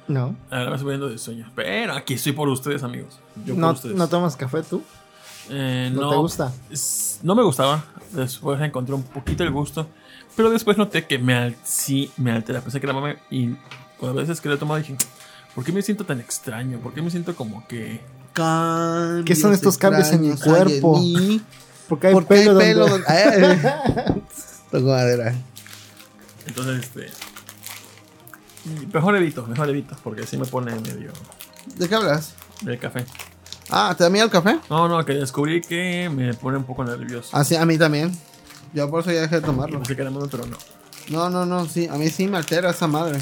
No, 0.08 0.36
Ahora 0.50 0.70
me 0.70 0.76
estoy 0.76 0.84
poniendo 0.84 1.08
de 1.10 1.18
sueño. 1.18 1.50
Pero 1.54 1.92
aquí 1.92 2.14
estoy 2.14 2.32
por 2.32 2.48
ustedes, 2.48 2.82
amigos. 2.82 3.20
Yo 3.44 3.54
por 3.54 3.60
no, 3.62 3.70
ustedes. 3.72 3.94
¿no 3.96 4.08
tomas 4.08 4.36
café 4.36 4.62
tú? 4.62 4.82
Eh, 5.50 5.90
¿No 5.92 6.02
no, 6.02 6.10
te 6.10 6.16
gusta? 6.16 6.52
es- 6.70 7.20
no 7.22 7.34
me 7.34 7.42
gustaba. 7.42 7.84
Después 8.12 8.60
encontré 8.60 8.94
un 8.94 9.02
poquito 9.02 9.42
el 9.44 9.50
gusto. 9.50 9.86
Pero 10.36 10.50
después 10.50 10.76
noté 10.78 11.06
que 11.06 11.18
me, 11.18 11.34
al- 11.34 11.56
sí 11.64 12.10
me 12.16 12.30
altera. 12.32 12.60
Pensé 12.60 12.80
que 12.80 12.86
era 12.86 12.92
mame. 12.94 13.18
Y 13.30 13.56
cuando 13.98 14.18
a 14.18 14.22
veces 14.22 14.40
que 14.40 14.48
lo 14.48 14.54
he 14.54 14.58
tomado 14.58 14.78
dije, 14.78 14.96
¿por 15.54 15.64
qué 15.64 15.72
me 15.72 15.82
siento 15.82 16.04
tan 16.04 16.20
extraño? 16.20 16.78
¿Por 16.78 16.94
qué 16.94 17.02
me 17.02 17.10
siento 17.10 17.34
como 17.34 17.66
que... 17.66 18.00
Cambios 18.32 19.24
¿Qué 19.26 19.34
son 19.34 19.52
estos 19.52 19.76
cambios 19.78 20.10
en 20.12 20.20
mi 20.20 20.30
hay 20.30 20.36
cuerpo? 20.38 20.98
mí. 20.98 21.42
Porque 21.88 22.08
hay 22.08 22.12
Porque 22.14 22.34
hay 22.34 22.44
pelo, 22.46 22.58
pelo 22.58 22.86
donde- 22.88 23.06
madera. 24.80 25.34
Entonces, 26.46 26.84
este... 26.84 27.10
Mejor 28.92 29.16
evito, 29.16 29.46
mejor 29.46 29.68
evito. 29.70 29.96
Porque 30.04 30.22
así 30.22 30.36
me 30.36 30.44
pone 30.46 30.72
medio 30.80 31.10
¿De 31.76 31.88
qué 31.88 31.94
hablas? 31.94 32.34
del 32.62 32.78
café. 32.78 33.04
Ah, 33.70 33.94
¿te 33.96 34.04
da 34.04 34.10
miedo 34.10 34.24
el 34.26 34.30
café? 34.30 34.58
No, 34.70 34.88
no, 34.88 35.04
que 35.04 35.12
descubrí 35.14 35.60
que 35.60 36.08
me 36.08 36.32
pone 36.34 36.56
un 36.56 36.64
poco 36.64 36.84
nervioso. 36.84 37.30
Ah, 37.32 37.44
sí, 37.44 37.54
a 37.56 37.64
mí 37.66 37.76
también. 37.76 38.16
Yo 38.72 38.88
por 38.90 39.00
eso 39.02 39.12
ya 39.12 39.22
dejé 39.22 39.36
de 39.36 39.42
tomarlo. 39.42 39.78
pensé 39.78 39.94
que 39.96 40.02
era 40.02 40.10
malo, 40.10 40.28
pero 40.30 40.46
no. 40.46 40.56
No, 41.10 41.30
no, 41.30 41.46
no, 41.46 41.66
sí. 41.66 41.86
A 41.88 41.94
mí 41.96 42.08
sí 42.10 42.26
me 42.26 42.36
altera 42.38 42.70
esa 42.70 42.86
madre. 42.86 43.18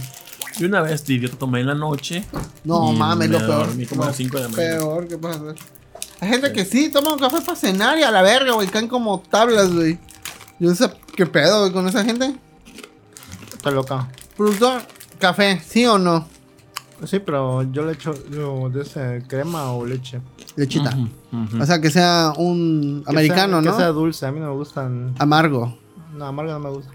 Y 0.58 0.64
una 0.64 0.80
vez 0.82 1.04
de 1.06 1.14
idiota 1.14 1.36
tomé 1.36 1.60
en 1.60 1.66
la 1.66 1.74
noche. 1.74 2.24
No 2.64 2.92
Y 2.92 2.96
mames, 2.96 3.28
me 3.28 3.38
lo 3.38 3.46
peor. 3.46 3.66
dormí 3.66 3.86
como 3.86 4.04
a 4.04 4.06
las 4.06 4.16
cinco 4.16 4.38
de 4.38 4.44
la 4.44 4.48
mañana. 4.48 4.70
Peor, 4.78 5.08
¿qué 5.08 5.18
pasa? 5.18 5.40
Hay 6.20 6.28
gente 6.30 6.52
que 6.52 6.64
sí 6.64 6.88
toma 6.90 7.12
un 7.12 7.18
café 7.18 7.40
para 7.42 7.56
cenar 7.56 7.98
y 7.98 8.02
a 8.02 8.10
la 8.10 8.22
verga, 8.22 8.52
güey. 8.54 8.66
Caen 8.68 8.88
como 8.88 9.20
tablas, 9.20 9.72
güey. 9.72 9.98
Yo 10.58 10.70
no 10.70 10.74
sé 10.74 10.90
qué 11.14 11.26
pedo, 11.26 11.60
güey, 11.60 11.72
con 11.72 11.86
esa 11.88 12.04
gente. 12.04 12.34
Está 13.52 13.70
loca. 13.70 14.08
Productor, 14.36 14.82
café, 15.18 15.60
¿sí 15.66 15.84
o 15.86 15.98
no? 15.98 16.26
Sí, 17.06 17.18
pero 17.18 17.62
yo 17.70 17.84
le 17.84 17.92
echo 17.92 18.14
yo, 18.30 18.70
de 18.70 18.82
ese 18.82 19.22
crema 19.28 19.72
o 19.72 19.84
leche. 19.84 20.20
Lechita. 20.56 20.96
O 21.60 21.66
sea, 21.66 21.80
que 21.80 21.90
sea 21.90 22.32
un 22.36 23.02
Que 23.04 23.10
americano, 23.10 23.60
sea- 23.60 23.70
¿no? 23.70 23.76
Que 23.76 23.82
sea 23.82 23.88
dulce, 23.88 24.26
a 24.26 24.32
mí 24.32 24.40
no 24.40 24.46
me 24.50 24.54
gustan. 24.56 25.14
Amargo. 25.18 25.76
No, 26.16 26.24
amargo 26.26 26.52
no 26.52 26.60
me 26.60 26.70
gusta. 26.70 26.90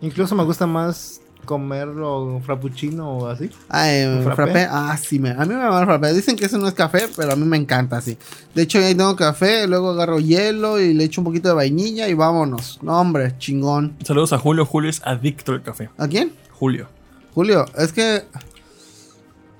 Incluso 0.00 0.34
me 0.34 0.44
gusta 0.44 0.66
más 0.66 1.20
comerlo 1.44 2.40
frappuccino 2.44 3.10
o 3.18 3.26
así. 3.26 3.50
Ah, 3.68 3.90
eh, 3.92 4.06
¿Un 4.18 4.22
frappé? 4.22 4.36
frappé? 4.52 4.68
Ah, 4.70 4.96
sí, 4.96 5.18
me, 5.18 5.30
a 5.30 5.40
mí 5.44 5.48
me 5.54 5.56
va 5.56 5.80
el 5.80 5.86
frappé. 5.86 6.12
Dicen 6.12 6.36
que 6.36 6.46
eso 6.46 6.58
no 6.58 6.68
es 6.68 6.74
café, 6.74 7.08
pero 7.16 7.32
a 7.32 7.36
mí 7.36 7.44
me 7.44 7.56
encanta 7.56 7.96
así. 7.98 8.16
De 8.54 8.62
hecho, 8.62 8.78
ahí 8.78 8.94
tengo 8.94 9.16
café, 9.16 9.66
luego 9.66 9.90
agarro 9.90 10.20
hielo 10.20 10.78
y 10.80 10.94
le 10.94 11.04
echo 11.04 11.20
un 11.20 11.24
poquito 11.26 11.48
de 11.48 11.54
vainilla 11.54 12.08
y 12.08 12.14
vámonos. 12.14 12.78
No, 12.82 12.98
hombre, 13.00 13.34
chingón. 13.38 13.96
Saludos 14.04 14.32
a 14.32 14.38
Julio. 14.38 14.64
Julio 14.66 14.90
es 14.90 15.00
adicto 15.04 15.52
al 15.52 15.62
café. 15.62 15.90
¿A 15.98 16.06
quién? 16.06 16.32
Julio. 16.52 16.88
Julio, 17.34 17.64
es 17.76 17.92
que. 17.92 18.24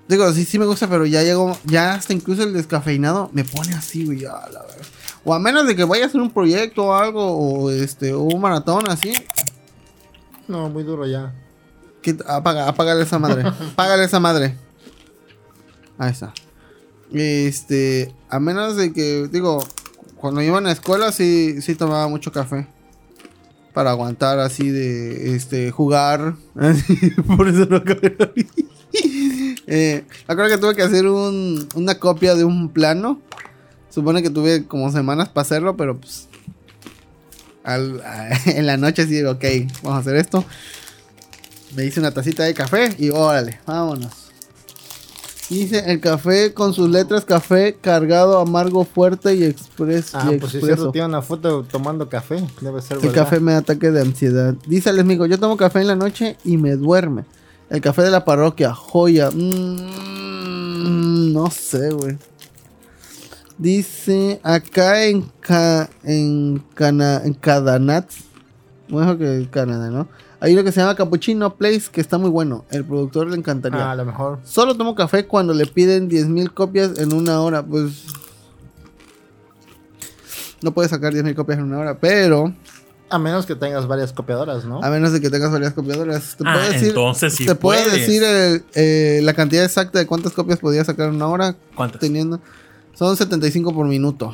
Digo, 0.08 0.32
sí, 0.32 0.46
sí 0.46 0.58
me 0.58 0.64
gusta, 0.64 0.88
pero 0.88 1.04
ya 1.04 1.22
llegó. 1.22 1.56
Ya 1.64 1.94
hasta 1.94 2.14
incluso 2.14 2.42
el 2.42 2.54
descafeinado 2.54 3.28
me 3.34 3.44
pone 3.44 3.74
así, 3.74 4.06
güey. 4.06 4.24
a 4.24 4.48
la 4.50 4.62
verga. 4.62 4.86
O 5.24 5.34
a 5.34 5.38
menos 5.38 5.66
de 5.66 5.76
que 5.76 5.84
vaya 5.84 6.04
a 6.04 6.06
hacer 6.06 6.20
un 6.20 6.30
proyecto 6.30 6.86
o 6.86 6.94
algo, 6.94 7.22
o 7.22 7.70
este, 7.70 8.14
o 8.14 8.22
un 8.22 8.40
maratón 8.40 8.88
así. 8.88 9.12
No, 10.48 10.70
muy 10.70 10.82
duro 10.82 11.06
ya. 11.06 11.34
Apaga, 12.26 12.68
apágale 12.68 13.02
esa 13.02 13.18
madre. 13.18 13.42
Apágale 13.72 14.04
esa 14.04 14.18
madre. 14.18 14.56
Ahí 15.98 16.12
está. 16.12 16.32
Este, 17.12 18.14
a 18.30 18.40
menos 18.40 18.76
de 18.76 18.94
que, 18.94 19.28
digo, 19.30 19.62
cuando 20.16 20.40
iba 20.40 20.56
a 20.56 20.62
la 20.62 20.72
escuela 20.72 21.12
sí, 21.12 21.60
sí 21.60 21.74
tomaba 21.74 22.08
mucho 22.08 22.32
café. 22.32 22.66
Para 23.74 23.90
aguantar 23.90 24.38
así 24.38 24.70
de, 24.70 25.36
este, 25.36 25.70
jugar. 25.70 26.36
Por 27.36 27.48
eso 27.48 27.66
no 27.66 27.76
acabé 27.76 28.16
la 28.18 28.26
vida. 28.26 28.48
eh, 29.66 30.04
me 30.26 30.32
acuerdo 30.32 30.50
que 30.54 30.58
tuve 30.60 30.74
que 30.74 30.82
hacer 30.82 31.06
un, 31.06 31.68
una 31.74 31.98
copia 31.98 32.34
de 32.34 32.44
un 32.44 32.68
plano. 32.70 33.20
Supone 33.90 34.22
que 34.22 34.30
tuve 34.30 34.64
como 34.66 34.90
semanas 34.92 35.28
para 35.28 35.42
hacerlo, 35.42 35.76
pero 35.76 35.96
pues... 35.98 36.28
al- 37.64 38.02
en 38.46 38.66
la 38.66 38.76
noche 38.76 39.04
sí 39.06 39.14
digo, 39.14 39.32
ok, 39.32 39.44
vamos 39.82 39.96
a 39.98 40.00
hacer 40.00 40.16
esto. 40.16 40.44
Me 41.76 41.84
hice 41.84 42.00
una 42.00 42.12
tacita 42.12 42.44
de 42.44 42.54
café 42.54 42.94
y 42.98 43.10
órale, 43.10 43.60
vámonos. 43.66 44.12
Dice 45.50 45.82
el 45.90 45.98
café 46.00 46.52
con 46.52 46.74
sus 46.74 46.90
letras 46.90 47.24
café 47.24 47.74
cargado, 47.80 48.38
amargo, 48.38 48.84
fuerte 48.84 49.34
y, 49.34 49.44
expres 49.44 50.14
Ah, 50.14 50.30
y 50.30 50.38
pues 50.38 50.52
si 50.52 50.58
expreso. 50.58 50.76
cierto, 50.76 50.92
tiene 50.92 51.06
una 51.08 51.22
foto 51.22 51.62
tomando 51.64 52.06
café. 52.10 52.46
Debe 52.60 52.82
ser 52.82 52.98
el 52.98 53.04
verdad. 53.04 53.24
café 53.24 53.40
me 53.40 53.52
da 53.52 53.58
ataque 53.58 53.90
de 53.90 54.02
ansiedad. 54.02 54.54
Dice 54.66 54.90
el 54.90 54.98
amigo, 55.00 55.24
yo 55.24 55.38
tomo 55.38 55.56
café 55.56 55.80
en 55.80 55.86
la 55.86 55.96
noche 55.96 56.36
y 56.44 56.58
me 56.58 56.72
duerme. 56.76 57.24
El 57.70 57.80
café 57.80 58.02
de 58.02 58.10
la 58.10 58.24
parroquia, 58.24 58.74
joya. 58.74 59.30
Mm, 59.30 61.32
no 61.32 61.50
sé, 61.50 61.90
güey. 61.90 62.16
Dice 63.58 64.40
acá 64.42 65.04
en, 65.04 65.30
Ca- 65.40 65.90
en, 66.04 66.62
Cana 66.74 67.22
en 67.24 67.34
Cadanat. 67.34 68.08
Mejor 68.88 69.18
que 69.18 69.48
Canadá, 69.50 69.90
¿no? 69.90 70.08
Hay 70.40 70.54
uno 70.54 70.62
que 70.62 70.70
se 70.72 70.80
llama 70.80 70.94
Cappuccino 70.94 71.56
Place 71.56 71.86
que 71.92 72.00
está 72.00 72.16
muy 72.16 72.30
bueno. 72.30 72.64
El 72.70 72.84
productor 72.84 73.26
le 73.26 73.36
encantaría. 73.36 73.88
Ah, 73.88 73.90
a 73.90 73.96
lo 73.96 74.04
mejor. 74.04 74.38
Solo 74.44 74.76
tomo 74.76 74.94
café 74.94 75.26
cuando 75.26 75.52
le 75.52 75.66
piden 75.66 76.08
10.000 76.08 76.54
copias 76.54 76.98
en 76.98 77.12
una 77.12 77.40
hora. 77.40 77.62
Pues. 77.66 78.04
No 80.62 80.72
puedes 80.72 80.90
sacar 80.90 81.12
10.000 81.12 81.34
copias 81.34 81.58
en 81.58 81.64
una 81.64 81.78
hora, 81.78 81.98
pero. 81.98 82.54
A 83.10 83.18
menos 83.18 83.46
que 83.46 83.54
tengas 83.54 83.86
varias 83.86 84.12
copiadoras, 84.12 84.64
¿no? 84.66 84.82
A 84.82 84.90
menos 84.90 85.12
de 85.12 85.20
que 85.20 85.30
tengas 85.30 85.50
varias 85.50 85.72
copiadoras. 85.72 86.36
Te 86.36 86.44
Ah, 86.46 86.58
decir, 86.58 86.88
entonces 86.88 87.34
sí 87.34 87.46
te 87.46 87.54
puedes. 87.54 87.90
decir 87.92 88.22
el- 88.22 88.64
eh, 88.74 89.20
la 89.22 89.32
cantidad 89.34 89.64
exacta 89.64 89.98
de 89.98 90.06
cuántas 90.06 90.32
copias 90.32 90.58
podías 90.58 90.86
sacar 90.86 91.08
en 91.08 91.14
una 91.16 91.26
hora 91.28 91.54
¿Cuántas? 91.74 92.00
teniendo. 92.00 92.40
Son 92.94 93.16
75 93.16 93.72
por 93.74 93.86
minuto. 93.86 94.32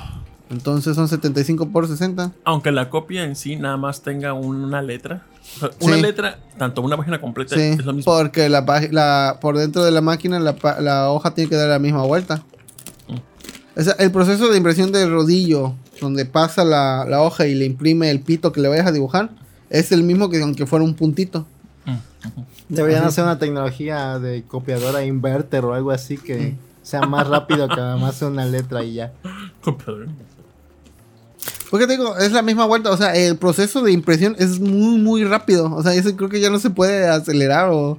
Entonces 0.51 0.95
son 0.97 1.09
75 1.09 1.71
por 1.71 1.87
60. 1.89 2.33
Aunque 2.45 2.71
la 2.73 2.91
copia 2.91 3.25
en 3.25 3.35
sí 3.37 3.57
nada 3.57 3.77
más 3.77 4.03
tenga 4.03 4.33
una 4.35 4.83
letra. 4.83 5.23
O 5.57 5.61
sea, 5.61 5.71
una 5.81 5.97
Sí. 5.97 6.03
letra, 6.03 6.39
tanto 6.59 6.83
una 6.83 6.97
página 6.97 7.21
completa 7.21 7.55
Sí, 7.55 7.61
es 7.63 7.85
lo 7.85 7.93
mismo. 7.93 8.13
porque 8.17 8.49
la, 8.49 8.65
la 8.91 9.39
por 9.41 9.57
dentro 9.59 9.85
de 9.85 9.91
la 9.91 10.01
máquina 10.01 10.41
la, 10.41 11.11
hoja 11.11 11.33
tiene 11.35 11.49
que 11.51 11.57
dar 11.57 11.69
la 11.69 11.79
misma 11.79 12.03
vuelta. 12.05 12.43
Mm. 13.09 13.79
O 13.81 13.83
sea, 13.83 13.95
el 13.99 14.11
proceso 14.11 14.49
de 14.51 14.57
impresión 14.57 14.91
del 14.93 15.11
rodillo, 15.11 15.75
donde 16.01 16.27
pasa 16.27 16.65
la, 16.65 17.05
la 17.09 17.23
hoja 17.23 17.47
y 17.47 17.55
le 17.55 17.65
imprime 17.65 18.11
el 18.11 18.21
pito 18.21 18.53
que 18.53 18.61
le 18.61 18.69
vayas 18.69 18.87
a 18.87 18.93
dibujar, 18.93 19.31
es 19.71 19.93
el 19.93 20.03
mismo 20.03 20.31
que 20.31 20.41
aunque 20.43 20.67
fuera 20.67 20.85
un 20.85 20.95
puntito. 20.95 21.47
Mm. 21.85 21.97
Deberían 22.69 23.05
hacer 23.05 23.25
una 23.25 23.39
tecnología 23.39 24.19
de 24.19 24.43
copiadora 24.45 25.05
inverter 25.05 25.65
o 25.65 25.75
algo 25.75 25.91
así 25.91 26.17
que 26.17 26.57
sea 26.83 27.03
más 27.03 27.27
rápido 27.27 27.69
que 27.69 27.77
nada 27.77 27.97
más 27.97 28.21
una 28.23 28.45
letra 28.45 28.85
y 28.85 28.95
ya. 28.95 29.13
Copiador. 29.63 30.09
Porque 31.71 31.87
te 31.87 31.95
digo, 31.95 32.17
es 32.19 32.33
la 32.33 32.43
misma 32.43 32.67
vuelta. 32.67 32.91
O 32.91 32.97
sea, 32.97 33.15
el 33.15 33.37
proceso 33.37 33.83
de 33.83 33.91
impresión 33.91 34.37
es 34.39 34.61
muy, 34.61 34.99
muy 34.99 35.25
rápido. 35.25 35.75
O 35.75 35.83
sea, 35.83 35.95
eso 35.95 36.15
creo 36.15 36.29
que 36.29 36.41
ya 36.41 36.51
no 36.51 36.59
se 36.59 36.71
puede 36.71 37.09
acelerar 37.09 37.71
o, 37.71 37.99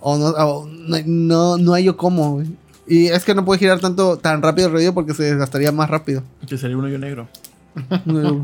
o 0.00 0.16
no, 0.16 0.26
o 0.28 0.66
no, 0.66 0.98
no, 1.04 1.58
no 1.58 1.74
hay 1.74 1.84
yo 1.84 1.96
cómo. 1.96 2.34
güey. 2.34 2.46
Y 2.90 3.06
es 3.06 3.24
que 3.24 3.36
no 3.36 3.44
puede 3.44 3.60
girar 3.60 3.78
tanto 3.78 4.16
tan 4.18 4.42
rápido 4.42 4.66
el 4.66 4.72
rodillo 4.72 4.92
porque 4.94 5.14
se 5.14 5.22
desgastaría 5.22 5.70
más 5.70 5.88
rápido. 5.88 6.24
Que 6.48 6.58
sería 6.58 6.76
un 6.76 6.84
hoyo 6.84 6.98
negro. 6.98 7.28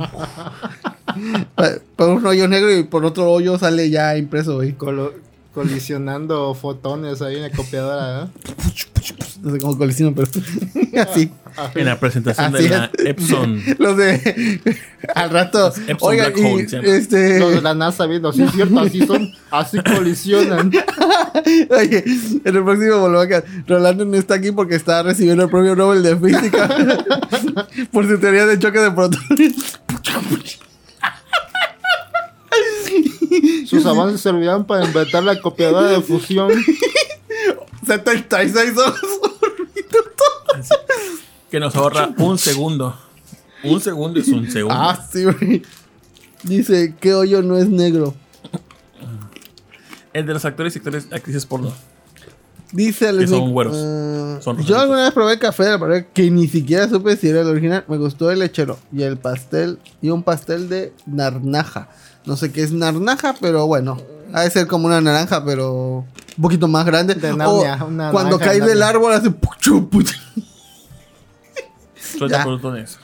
Pa- 1.57 1.71
por 1.97 2.11
un 2.11 2.27
hoyo 2.27 2.47
negro 2.47 2.73
y 2.77 2.85
por 2.85 3.05
otro 3.05 3.31
hoyo 3.31 3.59
sale 3.59 3.91
ya 3.91 4.17
impreso, 4.17 4.55
güey. 4.57 4.75
Colo- 4.75 5.13
colisionando 5.57 6.55
fotones 6.55 7.23
ahí 7.23 7.37
en 7.37 7.43
la 7.43 7.51
copiadora, 7.51 8.25
¿no? 8.25 8.31
No 9.41 9.53
sé 9.53 9.59
cómo 9.59 9.79
colisiono, 9.79 10.15
pero 10.15 10.29
así. 11.03 11.31
En 11.75 11.87
la 11.87 11.99
presentación 11.99 12.55
Así 12.55 12.65
de 12.65 12.69
la 12.69 12.91
es. 12.99 13.07
Epson. 13.07 13.63
Los 13.79 13.97
de. 13.97 14.61
Al 15.15 15.31
rato. 15.31 15.69
Epson 15.69 15.97
Oigan, 16.11 16.33
Hole 16.35 16.67
y 16.71 16.91
este. 16.91 17.41
Los 17.41 17.55
de 17.55 17.63
la 17.63 17.73
NASA 17.73 18.05
viendo, 18.05 18.35
sí 18.35 18.43
es 18.43 18.53
cierto, 18.53 18.79
así 18.81 19.07
son, 19.07 19.33
así 19.51 19.79
colisionan. 19.83 20.71
Oye, 21.71 22.05
en 22.45 22.57
el 22.57 22.63
próximo 22.63 22.99
Volvaca, 22.99 23.43
Rolando 23.67 24.05
no 24.05 24.17
está 24.19 24.35
aquí 24.35 24.53
porque 24.53 24.75
está 24.75 25.03
recibiendo 25.03 25.45
el 25.45 25.51
premio 25.51 25.75
Nobel 25.75 26.03
de 26.03 26.17
Física 26.19 26.69
por 27.93 28.07
su 28.07 28.19
teoría 28.19 28.45
de 28.45 28.59
choque 28.59 28.81
de 28.81 28.91
protones. 28.91 29.55
Sus 33.67 33.85
avances 33.87 34.21
servirán 34.21 34.65
para 34.67 34.85
inventar 34.85 35.23
la 35.25 35.41
copiadora 35.41 35.89
de 35.89 36.01
fusión. 36.01 36.51
76 37.87 38.77
horas 38.77 39.01
por 39.41 39.59
minuto. 39.59 40.25
Que 41.51 41.61
nos 41.61 41.75
ahorra 41.77 42.11
un 42.19 42.39
segundo. 42.39 42.97
Un 43.63 43.81
segundo 43.81 44.21
es 44.21 44.29
un 44.29 44.51
segundo. 44.51 44.75
Ah, 44.77 45.07
sí, 45.11 45.25
güey. 45.25 45.63
Dice, 46.43 46.95
¿qué 47.01 47.15
hoyo 47.15 47.43
no 47.43 47.57
es 47.57 47.69
negro? 47.69 48.15
El 50.13 50.27
de 50.27 50.33
los 50.35 50.45
actores 50.45 50.75
y 50.75 50.79
actores, 50.79 51.09
actrices 51.13 51.45
porno. 51.47 51.73
Dice 52.73 53.13
Que 53.17 53.27
son 53.29 53.53
güeros. 53.53 53.77
Ah, 53.79 54.39
Son 54.41 54.59
yo 54.63 54.79
alguna 54.79 55.05
vez 55.05 55.13
probé 55.13 55.39
café 55.39 55.65
de 55.65 55.71
la 55.71 55.79
pared 55.79 56.07
que 56.13 56.31
ni 56.31 56.49
siquiera 56.49 56.89
supe 56.89 57.17
si 57.17 57.29
era 57.29 57.43
el 57.43 57.47
original. 57.49 57.85
Me 57.87 57.97
gustó 57.97 58.31
el 58.31 58.41
lechero 58.41 58.79
y 58.93 59.03
el 59.03 59.19
pastel 59.19 59.79
y 60.03 60.11
un 60.11 60.23
pastel 60.23 60.69
de 60.69 60.93
narnaja. 61.07 61.89
No 62.27 62.37
sé 62.37 62.53
qué 62.53 62.63
es 62.63 62.73
narnaja, 62.73 63.35
pero 63.41 63.67
bueno. 63.67 63.97
Ha 64.33 64.43
de 64.43 64.51
ser 64.51 64.67
como 64.67 64.87
una 64.87 65.01
naranja, 65.01 65.45
pero 65.45 66.05
un 66.37 66.43
poquito 66.43 66.67
más 66.69 66.85
grande. 66.85 67.15
De 67.15 67.31
O 67.31 67.37
Narnia, 67.37 67.85
una 67.85 68.11
cuando 68.11 68.39
naranja 68.39 68.45
cae 68.47 68.61
de 68.61 68.67
del 68.67 68.83
árbol 68.83 69.13
hace 69.13 69.31
puchu, 69.31 69.89
puchu. 69.89 70.13
Suelta 72.19 72.45
por 72.45 72.55
botones. 72.55 72.99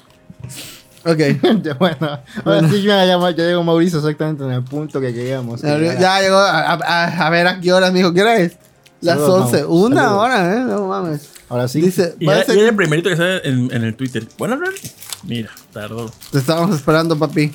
Ok. 1.04 1.18
Ya, 1.62 1.74
bueno, 1.74 2.20
ahora 2.44 2.68
sí 2.68 2.82
ya, 2.82 3.04
ya, 3.04 3.18
ya 3.30 3.44
llegó 3.44 3.62
Mauricio 3.64 3.98
exactamente 3.98 4.44
en 4.44 4.52
el 4.52 4.62
punto 4.62 5.00
que 5.00 5.12
queríamos. 5.12 5.60
que 5.60 5.96
Ya, 6.00 6.20
llegó. 6.20 6.36
A, 6.38 6.72
a- 6.74 7.26
a 7.26 7.30
ver 7.30 7.46
a 7.46 7.60
qué 7.60 7.72
horas, 7.72 7.92
mijo. 7.92 8.12
¿Qué 8.12 8.22
hora 8.22 8.36
es? 8.36 8.56
Las 9.00 9.18
Saludos, 9.18 9.44
11. 9.52 9.62
Mau. 9.64 9.72
Una 9.74 9.96
Saludos. 10.02 10.18
hora, 10.24 10.54
¿eh? 10.54 10.60
No 10.60 10.86
mames. 10.86 11.28
Ahora 11.48 11.68
sí. 11.68 11.80
Dice, 11.80 12.14
Y 12.20 12.26
va 12.26 12.34
a 12.34 12.38
ya, 12.38 12.44
ser- 12.44 12.56
y 12.56 12.60
era 12.60 12.68
el 12.70 12.76
primerito 12.76 13.08
que 13.08 13.16
sale 13.16 13.40
en, 13.48 13.72
en 13.72 13.82
el 13.84 13.94
Twitter. 13.96 14.26
Bueno, 14.38 14.58
mira, 15.24 15.50
tardó. 15.72 16.10
Te 16.30 16.38
estábamos 16.38 16.76
esperando, 16.76 17.18
papi. 17.18 17.52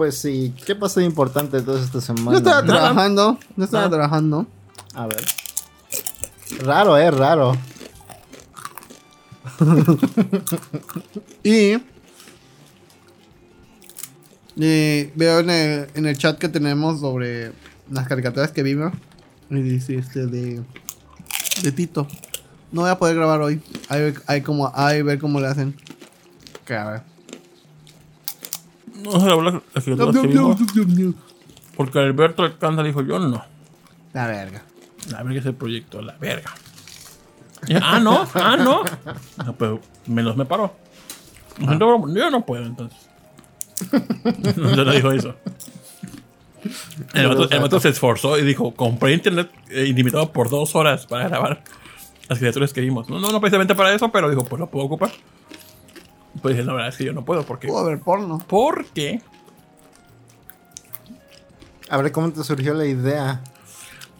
Pues 0.00 0.16
sí, 0.16 0.54
¿qué 0.64 0.74
pasó 0.74 0.98
de 1.00 1.04
importante 1.04 1.60
toda 1.60 1.78
esta 1.78 2.00
semana? 2.00 2.30
No 2.30 2.38
estaba 2.38 2.64
trabajando. 2.64 3.38
No 3.54 3.64
estaba 3.66 3.82
Nada. 3.84 3.96
trabajando. 3.98 4.46
A 4.94 5.06
ver. 5.06 5.22
Raro, 6.62 6.96
eh, 6.96 7.10
raro. 7.10 7.54
Y. 11.44 11.74
y 14.56 15.04
veo 15.16 15.40
en 15.40 15.50
el, 15.50 15.90
en 15.92 16.06
el 16.06 16.16
chat 16.16 16.38
que 16.38 16.48
tenemos 16.48 17.00
sobre 17.00 17.52
las 17.90 18.08
caricaturas 18.08 18.52
que 18.52 18.62
vimos. 18.62 18.94
Y 19.50 19.56
dice 19.60 19.96
este 19.96 20.26
de. 20.26 20.62
De 21.62 21.72
Tito. 21.72 22.08
No 22.72 22.80
voy 22.80 22.90
a 22.90 22.98
poder 22.98 23.16
grabar 23.16 23.42
hoy. 23.42 23.60
Hay, 23.90 24.14
hay 24.26 24.40
como. 24.40 24.72
Hay 24.74 25.02
ver 25.02 25.18
cómo 25.18 25.40
le 25.40 25.48
hacen. 25.48 25.76
Que 26.64 26.74
a 26.74 26.90
ver. 26.90 27.09
No 29.02 29.20
se 29.20 29.30
habló 29.30 29.62
las 29.74 29.84
criaturas 29.84 30.16
que 30.16 30.26
vimos. 30.26 31.14
Porque 31.76 31.98
Alberto 31.98 32.42
Alcántara 32.42 32.86
dijo, 32.86 33.02
yo 33.02 33.18
no. 33.18 33.42
La 34.12 34.26
verga. 34.26 34.62
La 35.10 35.22
verga 35.22 35.40
es 35.40 35.46
el 35.46 35.54
proyecto, 35.54 36.02
la 36.02 36.16
verga. 36.18 36.52
Y, 37.66 37.74
ah, 37.74 38.00
no, 38.00 38.26
ah, 38.34 38.56
no. 38.56 38.82
No, 39.44 39.52
pero 39.56 39.80
menos 40.06 40.36
me 40.36 40.44
paró. 40.44 40.74
Ah. 41.66 41.76
Yo, 41.78 42.30
no 42.30 42.44
puedo, 42.44 42.64
entonces. 42.66 42.98
No 44.56 44.92
dijo 44.92 45.10
eso. 45.12 45.34
El 47.14 47.28
vato, 47.28 47.50
el 47.50 47.60
vato 47.60 47.80
se 47.80 47.88
esforzó 47.88 48.38
y 48.38 48.42
dijo, 48.42 48.74
compré 48.74 49.14
internet 49.14 49.50
eh, 49.70 49.86
ilimitado 49.86 50.30
por 50.30 50.50
dos 50.50 50.74
horas 50.74 51.06
para 51.06 51.28
grabar 51.28 51.62
las 52.28 52.38
criaturas 52.38 52.72
que 52.72 52.80
vimos. 52.80 53.08
No, 53.08 53.18
no, 53.18 53.32
no 53.32 53.40
precisamente 53.40 53.74
para 53.74 53.94
eso, 53.94 54.12
pero 54.12 54.28
dijo, 54.28 54.44
pues 54.44 54.60
lo 54.60 54.68
puedo 54.68 54.86
ocupar. 54.86 55.10
Pues 56.42 56.54
dije, 56.54 56.64
la 56.66 56.72
verdad 56.72 56.88
es 56.88 56.96
que 56.96 57.04
yo 57.04 57.12
no 57.12 57.24
puedo, 57.24 57.44
porque... 57.44 57.68
Puedo 57.68 57.84
ver 57.84 57.98
porno. 58.00 58.42
Porque 58.46 59.20
A 61.88 61.96
ver 61.96 62.12
cómo 62.12 62.30
te 62.32 62.44
surgió 62.44 62.72
la 62.74 62.86
idea. 62.86 63.42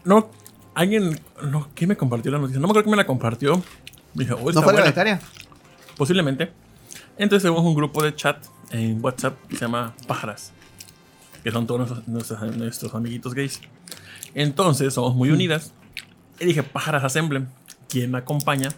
no, 0.04 0.28
alguien, 0.74 1.20
no, 1.42 1.68
¿quién 1.74 1.88
me 1.88 1.96
compartió 1.96 2.32
la 2.32 2.38
noticia? 2.38 2.60
No 2.60 2.66
me 2.66 2.72
acuerdo 2.72 2.84
quién 2.84 2.90
me 2.92 2.96
la 2.96 3.06
compartió. 3.06 3.62
Me 4.14 4.24
dijo, 4.24 4.36
oh, 4.42 4.50
¿No 4.52 4.62
fue 4.62 4.72
la 4.72 4.80
buena. 4.80 4.84
becaria? 4.86 5.20
Posiblemente. 5.96 6.52
Entonces 7.16 7.44
tenemos 7.44 7.64
un 7.64 7.74
grupo 7.74 8.02
de 8.02 8.14
chat 8.14 8.44
en 8.70 9.02
WhatsApp 9.04 9.36
que 9.48 9.56
se 9.56 9.62
llama 9.66 9.94
Pájaras. 10.08 10.52
Que 11.44 11.50
son 11.52 11.66
todos 11.66 11.80
nuestros, 11.80 12.08
nuestros, 12.08 12.56
nuestros 12.56 12.94
amiguitos 12.94 13.34
gays. 13.34 13.60
Entonces 14.34 14.92
somos 14.94 15.14
muy 15.14 15.30
unidas. 15.30 15.72
Y 16.40 16.46
dije, 16.46 16.62
Pájaras 16.62 17.04
Assemble. 17.04 17.44
¿Quién 17.88 18.10
me 18.10 18.18
acompaña 18.18 18.70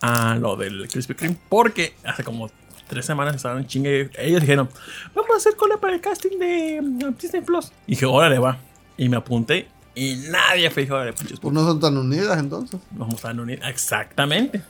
a 0.00 0.34
lo 0.36 0.56
del 0.56 0.88
Krispy 0.88 1.14
Kreme? 1.14 1.36
Porque 1.48 1.94
hace 2.04 2.24
como 2.24 2.50
tres 2.88 3.04
semanas 3.06 3.36
estaban 3.36 3.66
chingue. 3.66 4.10
Ellos 4.18 4.40
dijeron, 4.40 4.68
vamos 5.14 5.30
a 5.32 5.36
hacer 5.36 5.56
cola 5.56 5.76
para 5.76 5.94
el 5.94 6.00
casting 6.00 6.38
de 6.38 6.80
mm, 6.82 7.14
Disney 7.20 7.42
Plus. 7.42 7.72
Y 7.86 7.92
dije, 7.92 8.06
órale, 8.06 8.38
va. 8.38 8.58
Y 8.96 9.08
me 9.08 9.16
apunté. 9.16 9.68
Y 9.94 10.14
nadie 10.30 10.70
fue, 10.70 10.88
órale, 10.90 11.12
pinches 11.12 11.40
Pues 11.40 11.52
no 11.52 11.64
son 11.64 11.80
tan 11.80 11.96
unidas 11.96 12.38
entonces. 12.38 12.80
nos 12.92 13.08
mostraron 13.08 13.40
unir. 13.40 13.60
Exactamente. 13.64 14.62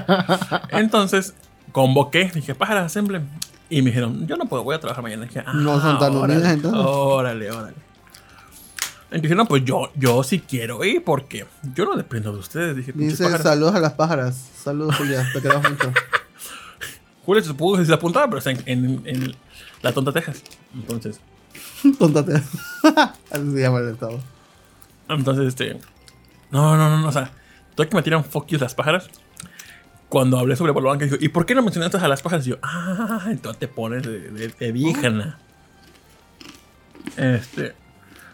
Entonces, 0.70 1.34
convoqué, 1.72 2.30
dije, 2.34 2.54
pájaras 2.54 2.84
assemble. 2.86 3.22
Y 3.70 3.80
me 3.80 3.86
dijeron, 3.88 4.26
yo 4.26 4.36
no 4.36 4.44
puedo, 4.46 4.62
voy 4.62 4.74
a 4.74 4.80
trabajar 4.80 5.02
mañana. 5.02 5.24
dije, 5.24 5.42
ah, 5.46 5.52
No 5.54 5.80
son 5.80 5.98
tan 5.98 6.14
órale, 6.14 6.34
unidas, 6.34 6.52
entonces. 6.52 6.82
Órale, 6.84 7.50
órale. 7.50 7.76
Y 9.12 9.20
dije, 9.20 9.34
no, 9.34 9.44
pues 9.46 9.64
yo, 9.64 9.90
yo 9.94 10.22
sí 10.22 10.40
quiero 10.40 10.82
ir 10.84 11.04
porque 11.04 11.46
yo 11.74 11.84
no 11.84 11.96
dependo 11.96 12.32
de 12.32 12.38
ustedes. 12.38 12.76
Dije, 12.76 12.92
Dice 12.94 13.28
saludos 13.38 13.74
a 13.74 13.80
las 13.80 13.92
pájaras. 13.92 14.34
Saludos, 14.62 14.96
Julia. 14.96 15.26
Te 15.32 15.40
quedamos 15.42 15.70
mucho. 15.70 15.92
Julio 17.24 17.42
se 17.42 17.54
que 17.54 17.84
se 17.84 17.92
apuntaba, 17.92 18.26
pero 18.26 18.38
está 18.38 18.50
en, 18.50 18.62
en- 18.66 19.02
en 19.06 19.36
la 19.82 19.92
tonta 19.92 20.12
Texas. 20.12 20.42
Entonces, 20.74 21.20
Tóntate. 21.98 22.34
Así 23.30 23.52
se 23.52 23.60
llama 23.60 23.78
el 23.80 23.90
estado. 23.90 24.20
entonces, 25.08 25.46
este. 25.48 25.78
No, 26.50 26.76
no, 26.76 26.88
no, 26.88 26.98
no, 27.00 27.08
o 27.08 27.12
sea, 27.12 27.30
todo 27.74 27.88
que 27.88 27.96
me 27.96 28.02
tiran 28.02 28.24
fuck 28.24 28.50
las 28.52 28.74
pájaras. 28.74 29.08
Cuando 30.08 30.38
hablé 30.38 30.56
sobre 30.56 30.72
Polo 30.74 30.88
Blanca, 30.90 31.04
dijo, 31.06 31.16
¿y 31.20 31.28
por 31.28 31.46
qué 31.46 31.54
no 31.54 31.62
mencionaste 31.62 31.96
a 31.96 32.06
las 32.08 32.20
pájaras? 32.22 32.46
Y 32.46 32.50
yo, 32.50 32.56
ah, 32.62 33.24
entonces 33.28 33.58
te 33.60 33.68
pones 33.68 34.02
de, 34.02 34.30
de, 34.30 34.48
de 34.48 34.72
víjana. 34.72 35.38
Este. 37.16 37.74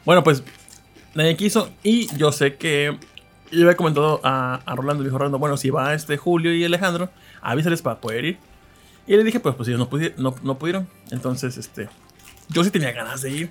Bueno, 0.05 0.23
pues 0.25 0.43
nadie 1.15 1.37
quiso. 1.37 1.71
Y 1.83 2.15
yo 2.17 2.33
sé 2.33 2.57
que. 2.57 2.99
Yo 3.51 3.63
había 3.63 3.77
comentado 3.77 4.21
a, 4.25 4.57
a 4.67 4.77
Rolando, 4.77 5.03
dijo 5.05 5.17
Rolando, 5.17 5.39
bueno, 5.39 5.57
si 5.57 5.71
va 5.71 5.95
este 5.95 6.19
Julio 6.19 6.53
y 6.55 6.65
Alejandro, 6.65 7.09
avísales 7.41 7.81
para 7.81 7.99
poder 7.99 8.25
ir. 8.27 8.39
Y 9.07 9.17
le 9.17 9.25
dije, 9.25 9.41
pues, 9.41 9.55
pues 9.55 9.67
ellos 9.69 9.79
no, 9.81 9.89
pudi- 9.89 10.13
no, 10.19 10.35
no 10.43 10.59
pudieron. 10.59 10.87
Entonces, 11.11 11.57
este. 11.57 11.89
Yo 12.51 12.63
sí 12.63 12.71
tenía 12.71 12.93
ganas 12.93 13.23
de 13.23 13.31
ir. 13.31 13.51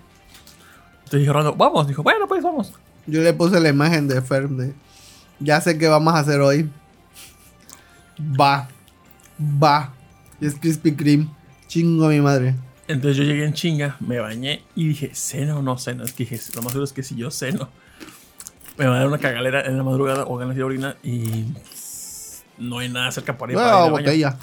Entonces 0.99 1.21
dije, 1.21 1.33
Rolando, 1.33 1.55
vamos. 1.55 1.87
Dijo, 1.87 2.03
bueno, 2.03 2.27
pues 2.27 2.43
vamos. 2.43 2.73
Yo 3.07 3.21
le 3.21 3.33
puse 3.33 3.59
la 3.59 3.69
imagen 3.69 4.07
de 4.07 4.21
Ferm 4.21 4.57
de. 4.57 4.73
Ya 5.39 5.61
sé 5.61 5.77
qué 5.77 5.87
vamos 5.87 6.13
a 6.13 6.19
hacer 6.19 6.41
hoy. 6.41 6.69
Va. 8.39 8.67
Va. 9.63 9.93
Es 10.41 10.55
Krispy 10.55 10.93
Kreme. 10.95 11.27
Chingo 11.67 12.05
a 12.05 12.09
mi 12.09 12.21
madre. 12.21 12.55
Entonces 12.87 13.17
yo 13.17 13.23
llegué 13.23 13.45
en 13.45 13.53
chinga, 13.53 13.97
me 13.99 14.19
bañé 14.19 14.63
y 14.75 14.87
dije, 14.87 15.11
¿ceno 15.13 15.59
o 15.59 15.61
no 15.61 15.77
ceno? 15.77 16.03
Es 16.03 16.13
que 16.13 16.23
dije, 16.23 16.39
lo 16.55 16.61
más 16.61 16.71
seguro 16.71 16.85
es 16.85 16.93
que 16.93 17.03
si 17.03 17.15
yo 17.15 17.29
ceno, 17.31 17.69
me 18.77 18.85
va 18.85 18.95
a 18.95 18.99
dar 18.99 19.07
una 19.07 19.17
cagalera 19.17 19.61
en 19.65 19.75
la 19.75 19.83
madrugada 19.83 20.23
o 20.25 20.37
ganas 20.37 20.55
de 20.55 20.63
orinar 20.63 20.97
y 21.03 21.45
no 22.57 22.79
hay 22.79 22.89
nada 22.89 23.11
cerca 23.11 23.37
para 23.37 23.51
ir, 23.51 23.57
para 23.57 23.69
ir 23.69 23.75
baño. 23.91 23.91
botella. 23.91 24.37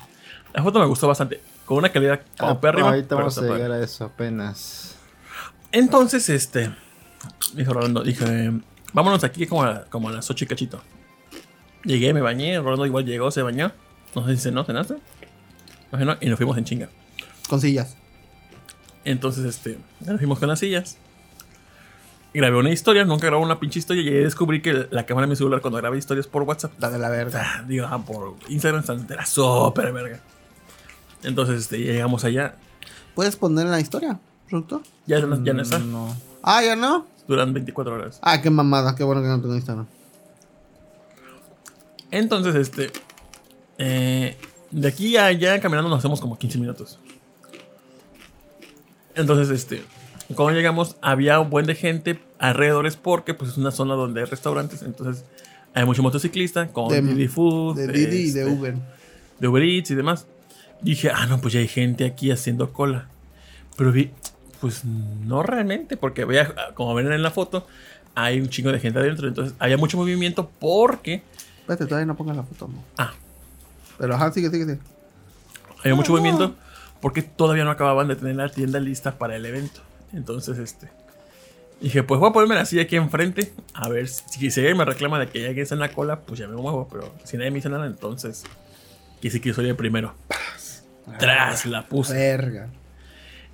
La 0.53 0.62
foto 0.62 0.78
me 0.78 0.86
gustó 0.86 1.09
bastante, 1.09 1.40
con 1.64 1.78
una 1.78 1.88
calidad 1.90 2.20
como 2.38 2.53
Ah, 2.53 2.61
pérrima, 2.61 2.88
ahorita 2.90 3.14
vamos 3.14 3.38
a 3.38 3.42
llegar 3.42 3.72
a 3.72 3.82
eso 3.82 4.05
apenas. 4.05 4.95
Entonces, 5.72 6.28
este, 6.28 6.70
dijo 7.55 7.72
Rolando, 7.72 8.03
dije, 8.03 8.53
vámonos 8.92 9.24
aquí 9.24 9.47
como 9.47 9.64
a, 9.64 9.84
como 9.86 10.11
a 10.11 10.12
las 10.12 10.30
8 10.30 10.45
y 10.45 10.49
cachito. 10.49 10.82
Llegué, 11.82 12.12
me 12.12 12.20
bañé, 12.20 12.59
Rolando 12.61 12.86
igual 12.86 13.05
llegó, 13.05 13.30
se 13.30 13.42
bañó. 13.42 13.72
No 14.14 14.26
sé 14.26 14.36
si 14.36 14.42
cenó, 14.45 14.64
cenaste. 14.64 14.95
No 15.90 16.16
y 16.20 16.28
nos 16.28 16.36
fuimos 16.36 16.57
en 16.59 16.64
chinga. 16.64 16.88
Con 17.49 17.61
sillas. 17.61 17.97
Entonces, 19.05 19.44
este, 19.44 19.78
nos 20.00 20.18
fuimos 20.18 20.38
con 20.38 20.48
las 20.48 20.59
sillas. 20.59 20.96
Grabé 22.32 22.57
una 22.59 22.70
historia, 22.70 23.05
nunca 23.05 23.26
grabé 23.26 23.42
una 23.42 23.61
pinche 23.61 23.78
historia 23.78 24.02
y 24.02 24.09
ahí 24.09 24.24
descubrí 24.24 24.61
que 24.61 24.88
la 24.90 25.07
cámara 25.07 25.26
de 25.26 25.30
mi 25.30 25.36
celular 25.36 25.61
cuando 25.61 25.78
grabé 25.78 25.98
historias 25.98 26.26
por 26.26 26.42
WhatsApp, 26.42 26.72
La 26.80 26.90
de 26.90 26.98
la 26.98 27.09
verga. 27.09 27.42
ah, 27.59 27.64
digo, 27.68 27.86
ah, 27.88 28.05
por 28.05 28.34
Instagram, 28.48 28.82
era 29.09 29.24
súper 29.24 29.92
verga. 29.92 30.20
Entonces, 31.22 31.61
este, 31.61 31.78
llegamos 31.78 32.24
allá. 32.24 32.57
¿Puedes 33.14 33.36
poner 33.36 33.66
en 33.66 33.70
la 33.72 33.80
historia, 33.80 34.18
productor? 34.48 34.82
Ya, 35.07 35.20
no- 35.20 35.44
ya 35.44 35.52
no 35.52 35.62
está. 35.62 35.78
No. 35.78 36.16
Ah, 36.42 36.62
ya 36.64 36.74
no. 36.74 37.07
Duran 37.28 37.52
24 37.55 37.94
horas. 37.94 38.18
Ah, 38.20 38.42
qué 38.42 38.50
mamada. 38.50 38.94
Qué 38.96 39.05
bueno 39.05 39.22
que 39.22 39.28
no 39.28 39.40
tengo 39.40 39.55
Instagram. 39.55 39.86
Entonces, 42.11 42.55
este, 42.55 42.90
eh, 43.78 44.36
de 44.70 44.88
aquí 44.88 45.16
a 45.16 45.26
allá 45.26 45.61
caminando 45.61 45.88
nos 45.88 45.98
hacemos 46.00 46.20
como 46.20 46.36
15 46.38 46.59
minutos. 46.59 46.98
Entonces, 49.14 49.50
este, 49.50 49.82
cuando 50.34 50.54
llegamos 50.58 50.96
había 51.00 51.38
un 51.40 51.50
buen 51.50 51.66
de 51.66 51.74
gente 51.74 52.20
alrededores 52.38 52.96
porque 52.96 53.34
pues 53.34 53.52
es 53.52 53.56
una 53.58 53.70
zona 53.70 53.94
donde 53.94 54.20
hay 54.20 54.26
restaurantes, 54.26 54.82
entonces 54.82 55.24
hay 55.74 55.84
mucho 55.84 56.02
motociclista 56.02 56.68
con 56.68 56.88
De- 56.88 57.02
Didi 57.02 57.28
Food, 57.28 57.76
De 57.76 57.88
Didi 57.88 58.16
y 58.16 58.30
de 58.30 58.40
este, 58.42 58.52
Uber. 58.52 58.74
de 59.40 59.48
Uber 59.48 59.62
Eats 59.62 59.90
y 59.90 59.94
demás. 59.94 60.26
Dije, 60.80 61.10
ah, 61.14 61.26
no, 61.26 61.40
pues 61.40 61.54
ya 61.54 61.60
hay 61.60 61.68
gente 61.68 62.04
aquí 62.04 62.30
haciendo 62.30 62.72
cola. 62.72 63.08
Pero 63.76 63.90
vi, 63.92 64.10
pues 64.60 64.84
no 64.84 65.42
realmente, 65.42 65.96
porque 65.96 66.24
veía, 66.24 66.54
como 66.74 66.94
ven 66.94 67.10
en 67.10 67.22
la 67.22 67.30
foto, 67.30 67.66
hay 68.14 68.40
un 68.40 68.48
chingo 68.48 68.70
de 68.70 68.78
gente 68.80 68.98
adentro, 68.98 69.26
entonces 69.26 69.54
había 69.58 69.76
mucho 69.76 69.96
movimiento 69.96 70.50
porque 70.58 71.22
Espérate, 71.60 71.86
todavía 71.86 72.06
no 72.06 72.14
pongas 72.16 72.36
la 72.36 72.42
foto. 72.42 72.68
No. 72.68 72.84
Ah. 72.98 73.12
Pero 73.98 74.14
ajá, 74.14 74.30
sigue, 74.32 74.50
sigue, 74.50 74.64
sigue. 74.64 74.78
Había 75.80 75.94
mucho 75.94 76.12
movimiento 76.12 76.54
porque 77.05 77.20
todavía 77.20 77.64
no 77.64 77.70
acababan 77.70 78.09
de 78.09 78.16
tener 78.16 78.36
la 78.36 78.48
tienda 78.48 78.80
lista 78.80 79.18
para 79.18 79.36
el 79.36 79.44
evento. 79.44 79.82
Entonces, 80.14 80.57
este. 80.57 80.88
Dije, 81.78 82.02
pues 82.02 82.18
voy 82.18 82.30
a 82.30 82.32
ponerme 82.32 82.57
así 82.57 82.80
aquí 82.80 82.96
enfrente. 82.96 83.52
A 83.74 83.90
ver 83.90 84.09
si, 84.09 84.50
si 84.50 84.61
alguien 84.61 84.78
me 84.78 84.86
reclama 84.86 85.18
de 85.18 85.28
que 85.28 85.42
ya 85.42 85.48
alguien 85.48 85.64
está 85.64 85.74
en 85.74 85.82
la 85.82 85.92
cola, 85.92 86.20
pues 86.20 86.40
ya 86.40 86.48
me 86.48 86.57
muevo. 86.57 86.88
Pero 86.90 87.14
si 87.22 87.36
nadie 87.36 87.50
me 87.50 87.57
dice 87.57 87.68
nada, 87.68 87.84
entonces. 87.84 88.44
Quise 89.20 89.38
que 89.42 89.52
soy 89.52 89.68
el 89.68 89.76
primero. 89.76 90.14
Tras 91.18 91.66
la 91.66 91.86
puse. 91.86 92.14
Verga. 92.14 92.70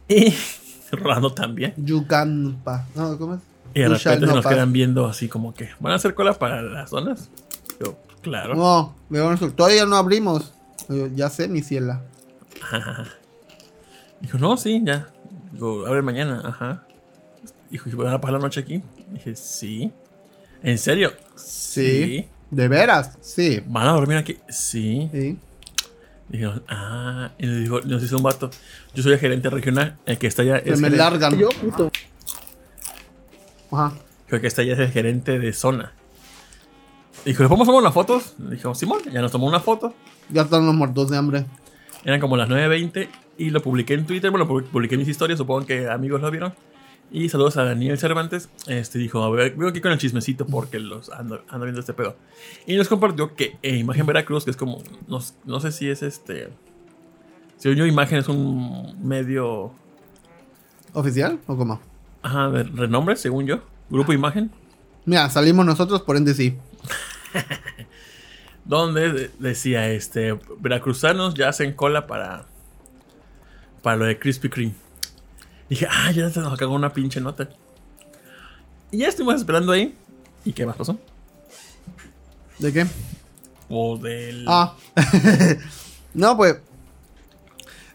Y 0.07 0.33
Rolando 0.93 1.35
también. 1.35 1.75
Yucampa. 1.77 2.87
No, 2.95 3.19
¿cómo 3.19 3.35
es? 3.35 3.41
Y 3.75 3.81
de 3.81 3.89
repente 3.89 4.29
se 4.29 4.33
nos 4.33 4.45
pass. 4.45 4.55
quedan 4.55 4.73
viendo 4.73 5.07
así 5.07 5.27
como 5.27 5.55
que. 5.55 5.71
¿Van 5.81 5.93
a 5.93 5.97
hacer 5.97 6.15
cola 6.15 6.35
para 6.35 6.63
las 6.63 6.91
zonas? 6.91 7.31
Yo, 7.85 7.99
claro. 8.23 8.55
No, 8.55 8.95
me 9.09 9.19
van 9.19 9.31
a 9.31 9.33
decir, 9.33 9.51
todavía 9.57 9.87
no 9.87 9.97
abrimos. 9.97 10.53
Yo, 10.89 11.09
ya 11.09 11.29
sé, 11.31 11.49
mi 11.49 11.63
ciela. 11.63 12.03
Dijo, 14.21 14.39
no, 14.39 14.57
sí, 14.57 14.81
ya. 14.85 15.09
Digo, 15.53 15.87
abre 15.87 16.03
mañana, 16.03 16.43
ajá. 16.45 16.85
Dijo, 17.71 17.89
¿y 17.89 17.93
van 17.95 18.13
a 18.15 18.21
pasar 18.21 18.35
la 18.35 18.39
noche 18.41 18.61
aquí? 18.61 18.83
Dije, 19.13 19.35
sí. 19.37 19.93
¿En 20.63 20.79
serio? 20.79 21.13
Sí. 21.37 22.27
¿De 22.51 22.69
veras? 22.69 23.17
Sí. 23.21 23.63
¿Van 23.67 23.87
a 23.87 23.93
dormir 23.93 24.19
aquí? 24.19 24.37
Sí. 24.49 25.09
Sí. 25.13 25.39
Dijeron, 26.29 26.63
ah. 26.69 27.31
Y 27.39 27.47
nos, 27.47 27.57
dijo, 27.61 27.81
nos 27.83 28.03
hizo 28.03 28.17
un 28.17 28.23
vato. 28.23 28.51
Yo 28.95 29.03
soy 29.03 29.13
el 29.15 29.19
gerente 29.19 29.49
regional. 29.51 29.97
El 30.07 30.19
que 30.19 30.27
está 30.27 30.43
allá 30.43 30.61
Se 30.61 30.71
es. 30.71 30.81
me 30.81 30.91
gerente- 30.91 30.97
largan. 30.97 31.35
Ajá. 33.73 33.93
El 34.29 34.41
que 34.41 34.47
está 34.47 34.63
allá 34.63 34.75
es 34.75 34.79
el 34.81 34.91
gerente 34.91 35.39
de 35.39 35.53
zona. 35.53 35.93
Dijo, 37.25 37.43
¿le 37.43 37.49
podemos 37.49 37.67
tomar 37.67 37.83
unas 37.83 37.95
fotos? 37.95 38.35
Dijo, 38.39 38.75
Simón, 38.75 39.01
ya 39.13 39.21
nos 39.21 39.33
tomó 39.33 39.47
una 39.47 39.61
foto. 39.61 39.95
Ya 40.31 40.43
están 40.43 40.65
los 40.67 40.75
muertos 40.75 41.11
de 41.11 41.17
hambre. 41.19 41.45
Eran 42.05 42.21
como 42.21 42.37
las 42.37 42.49
9.20 42.49 43.09
y 43.47 43.51
lo 43.51 43.63
publiqué 43.63 43.95
en 43.95 44.07
Twitter. 44.07 44.31
Bueno, 44.31 44.47
pu- 44.49 44.65
publiqué 44.65 44.97
mis 44.97 45.09
historias, 45.09 45.39
supongo 45.39 45.67
que 45.67 45.89
amigos 45.89 46.21
lo 46.21 46.31
vieron. 46.31 46.55
Y 47.13 47.29
saludos 47.29 47.57
a 47.57 47.65
Daniel 47.65 47.99
Cervantes. 47.99 48.49
Este 48.69 48.99
dijo, 48.99 49.23
a 49.25 49.31
ver, 49.31 49.51
vengo 49.53 49.69
aquí 49.69 49.81
con 49.81 49.91
el 49.91 49.99
chismecito 49.99 50.47
porque 50.47 50.79
los 50.79 51.11
ando, 51.11 51.43
ando 51.49 51.65
viendo 51.65 51.81
este 51.81 51.93
pedo. 51.93 52.17
Y 52.67 52.77
nos 52.77 52.87
compartió 52.89 53.35
que 53.35 53.57
eh, 53.63 53.77
Imagen 53.77 54.07
Veracruz, 54.07 54.45
que 54.45 54.53
es 54.53 54.57
como, 54.57 54.83
no, 55.09 55.19
no 55.45 55.61
sé 55.61 55.73
si 55.73 55.89
es 55.91 56.03
este... 56.03 56.51
Si 57.57 57.75
yo 57.75 57.85
Imagen 57.85 58.19
es 58.19 58.29
un 58.29 58.97
medio 59.07 59.73
¿Oficial 60.93 61.39
o 61.47 61.57
cómo? 61.57 61.81
ajá, 62.23 62.49
de 62.51 62.63
renombre, 62.65 63.17
según 63.17 63.47
yo. 63.47 63.61
Grupo 63.91 64.13
Imagen. 64.13 64.51
Mira, 65.05 65.29
salimos 65.31 65.67
nosotros, 65.67 66.03
por 66.03 66.17
ende 66.17 66.33
sí. 66.35 66.57
Donde 68.65 69.13
de- 69.13 69.31
decía, 69.39 69.89
este, 69.91 70.39
veracruzanos 70.59 71.35
ya 71.35 71.49
hacen 71.49 71.73
cola 71.73 72.07
para, 72.07 72.47
para 73.83 73.97
lo 73.97 74.05
de 74.05 74.19
Krispy 74.19 74.49
Kreme. 74.49 74.75
Dije, 75.69 75.87
ah, 75.91 76.11
ya 76.11 76.29
se 76.31 76.41
nos 76.41 76.53
acabó 76.53 76.75
una 76.75 76.93
pinche 76.93 77.21
nota. 77.21 77.49
Y 78.91 78.99
ya 78.99 79.09
estuvimos 79.09 79.37
esperando 79.37 79.73
ahí. 79.73 79.95
¿Y 80.45 80.53
qué 80.53 80.67
más 80.67 80.77
pasó? 80.77 80.99
¿De 82.59 82.73
qué? 82.73 82.87
O 83.69 83.97
del... 83.97 84.45
Ah. 84.49 84.75
no, 86.15 86.37
pues. 86.37 86.57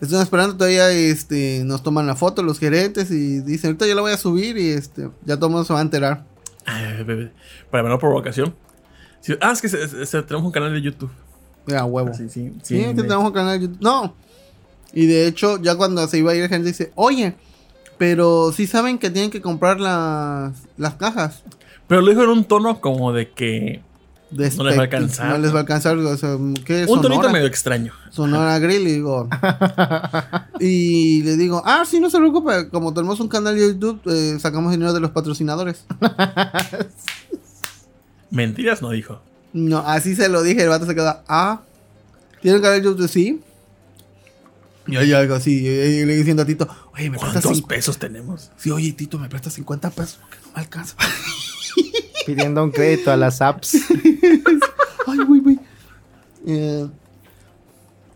Estoy 0.01 0.21
esperando 0.21 0.55
todavía, 0.57 0.89
este, 0.91 1.63
nos 1.65 1.81
toman 1.81 2.05
la 2.05 2.15
foto 2.15 2.43
los 2.43 2.59
gerentes 2.59 3.09
y 3.11 3.39
dicen, 3.41 3.69
ahorita 3.69 3.87
yo 3.87 3.95
la 3.95 4.01
voy 4.01 4.11
a 4.11 4.17
subir 4.17 4.57
y 4.57 4.69
este, 4.69 5.09
ya 5.25 5.35
todo 5.37 5.47
el 5.47 5.51
mundo 5.53 5.65
se 5.65 5.73
va 5.73 5.79
a 5.79 5.81
enterar. 5.81 6.25
Ay, 6.65 7.03
bebé, 7.03 7.31
para 7.71 7.83
menor 7.83 7.99
provocación. 7.99 8.53
Sí, 9.21 9.33
ah, 9.41 9.51
es 9.53 9.61
que 9.61 9.69
se- 9.69 9.87
se- 9.87 10.05
se- 10.05 10.21
tenemos 10.23 10.45
un 10.45 10.51
canal 10.51 10.73
de 10.73 10.81
YouTube. 10.81 11.09
Mira, 11.65 11.85
huevo. 11.85 12.13
Sí, 12.13 12.29
sí, 12.29 12.53
Sí, 12.61 12.75
que 12.77 12.93
tenemos 12.93 13.25
un 13.25 13.31
canal 13.31 13.57
de 13.59 13.67
YouTube. 13.67 13.81
No. 13.81 14.13
Y 14.95 15.07
de 15.07 15.27
hecho, 15.27 15.61
ya 15.61 15.75
cuando 15.75 16.07
se 16.07 16.17
iba 16.17 16.31
a 16.31 16.35
ir, 16.35 16.43
la 16.43 16.47
gente 16.47 16.69
dice, 16.69 16.93
oye, 16.95 17.35
pero 17.97 18.53
sí 18.53 18.65
saben 18.65 18.97
que 18.97 19.09
tienen 19.09 19.29
que 19.29 19.41
comprar 19.41 19.79
las, 19.79 20.53
las 20.77 20.95
cajas. 20.95 21.43
Pero 21.87 22.01
lo 22.01 22.09
dijo 22.09 22.23
en 22.23 22.29
un 22.29 22.45
tono 22.45 22.79
como 22.79 23.13
de 23.13 23.29
que... 23.29 23.81
De 24.31 24.49
No 24.51 24.63
les 24.63 24.75
va 24.75 24.79
a 24.79 24.83
alcanzar. 24.85 25.29
No 25.29 25.37
les 25.37 25.53
va 25.53 25.57
a 25.57 25.61
alcanzar. 25.61 25.97
O 25.97 26.17
sea, 26.17 26.37
¿qué 26.65 26.83
es 26.83 26.89
Un 26.89 27.01
tonito 27.01 27.29
medio 27.29 27.45
extraño. 27.45 27.93
Sonora 28.09 28.57
Grill, 28.59 28.87
y 28.87 28.93
digo. 28.93 29.29
y 30.59 31.21
le 31.23 31.37
digo, 31.37 31.61
ah, 31.63 31.83
sí, 31.85 31.99
no 31.99 32.09
se 32.09 32.17
preocupe. 32.17 32.69
Como 32.69 32.93
tenemos 32.93 33.19
un 33.19 33.27
canal 33.27 33.55
de 33.55 33.67
YouTube, 33.67 34.01
eh, 34.07 34.37
sacamos 34.39 34.71
dinero 34.71 34.93
de 34.93 34.99
los 34.99 35.11
patrocinadores. 35.11 35.85
Mentiras 38.31 38.81
no 38.81 38.89
dijo. 38.89 39.21
No, 39.53 39.79
así 39.79 40.15
se 40.15 40.27
lo 40.27 40.41
dije. 40.41 40.63
El 40.63 40.69
vato 40.69 40.85
se 40.85 40.95
queda, 40.95 41.23
ah, 41.27 41.61
¿tiene 42.41 42.57
un 42.57 42.63
canal 42.63 42.81
de 42.81 42.85
YouTube? 42.85 43.07
Sí. 43.07 43.41
Y 44.87 45.07
yo 45.07 45.17
algo 45.17 45.35
así. 45.35 45.65
Y, 45.65 45.67
y 45.67 46.05
le 46.05 46.15
diciendo 46.15 46.43
a 46.43 46.45
Tito, 46.45 46.67
oye, 46.93 47.09
me 47.09 47.17
prestas 47.17 47.43
¿Cuántos 47.43 47.61
pesos 47.63 47.97
tenemos? 47.97 48.51
Sí, 48.57 48.71
oye, 48.71 48.91
Tito, 48.93 49.17
me 49.17 49.29
prestas 49.29 49.53
50 49.53 49.89
pesos 49.91 50.19
porque 50.21 50.37
no 50.43 50.51
me 50.53 50.61
alcanza. 50.61 50.95
Pidiendo 52.25 52.63
un 52.63 52.71
crédito 52.71 53.11
a 53.11 53.17
las 53.17 53.41
apps. 53.41 53.75
Ay, 55.07 55.17
güey, 55.27 55.41
güey. 55.41 55.59
Eh, 56.47 56.87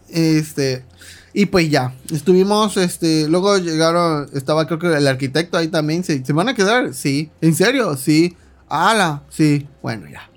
este. 0.10 0.86
Y 1.34 1.46
pues 1.46 1.70
ya. 1.70 1.94
Estuvimos, 2.12 2.78
este. 2.78 3.28
Luego 3.28 3.58
llegaron. 3.58 4.30
Estaba 4.34 4.66
creo 4.66 4.80
que 4.80 4.88
el 4.88 5.08
arquitecto 5.08 5.58
ahí 5.58 5.68
también. 5.68 6.04
¿Se, 6.04 6.24
¿se 6.26 6.34
van 6.34 6.50
a 6.50 6.56
quedar? 6.56 6.94
Sí. 6.94 7.30
¿En 7.42 7.56
serio? 7.56 7.96
Sí. 7.98 8.36
Ala. 8.68 9.24
Sí. 9.30 9.68
Bueno, 9.82 10.08
ya. 10.10 10.30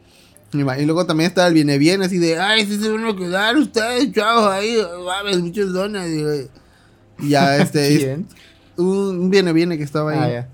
Y 0.53 0.85
luego 0.85 1.07
también 1.07 1.29
está 1.29 1.47
el 1.47 1.55
viene 1.55 1.79
bien 1.79 2.03
así 2.03 2.19
de. 2.19 2.39
Ay, 2.39 2.67
sí 2.67 2.79
se 2.79 2.91
van 2.91 3.07
a 3.07 3.17
quedar 3.17 3.57
ustedes, 3.57 4.13
chavos, 4.13 4.49
ahí. 4.51 4.77
Mames, 5.05 5.41
muchas 5.41 5.73
donas. 5.73 6.07
Y, 6.09 6.49
ya, 7.29 7.57
este. 7.63 7.95
es- 7.95 7.99
¿Quién? 8.01 8.27
un 8.77 9.31
viene 9.31 9.53
viene 9.53 9.77
que 9.79 9.85
estaba 9.85 10.13
ahí. 10.13 10.19
Ah, 10.19 10.31
ya. 10.31 10.49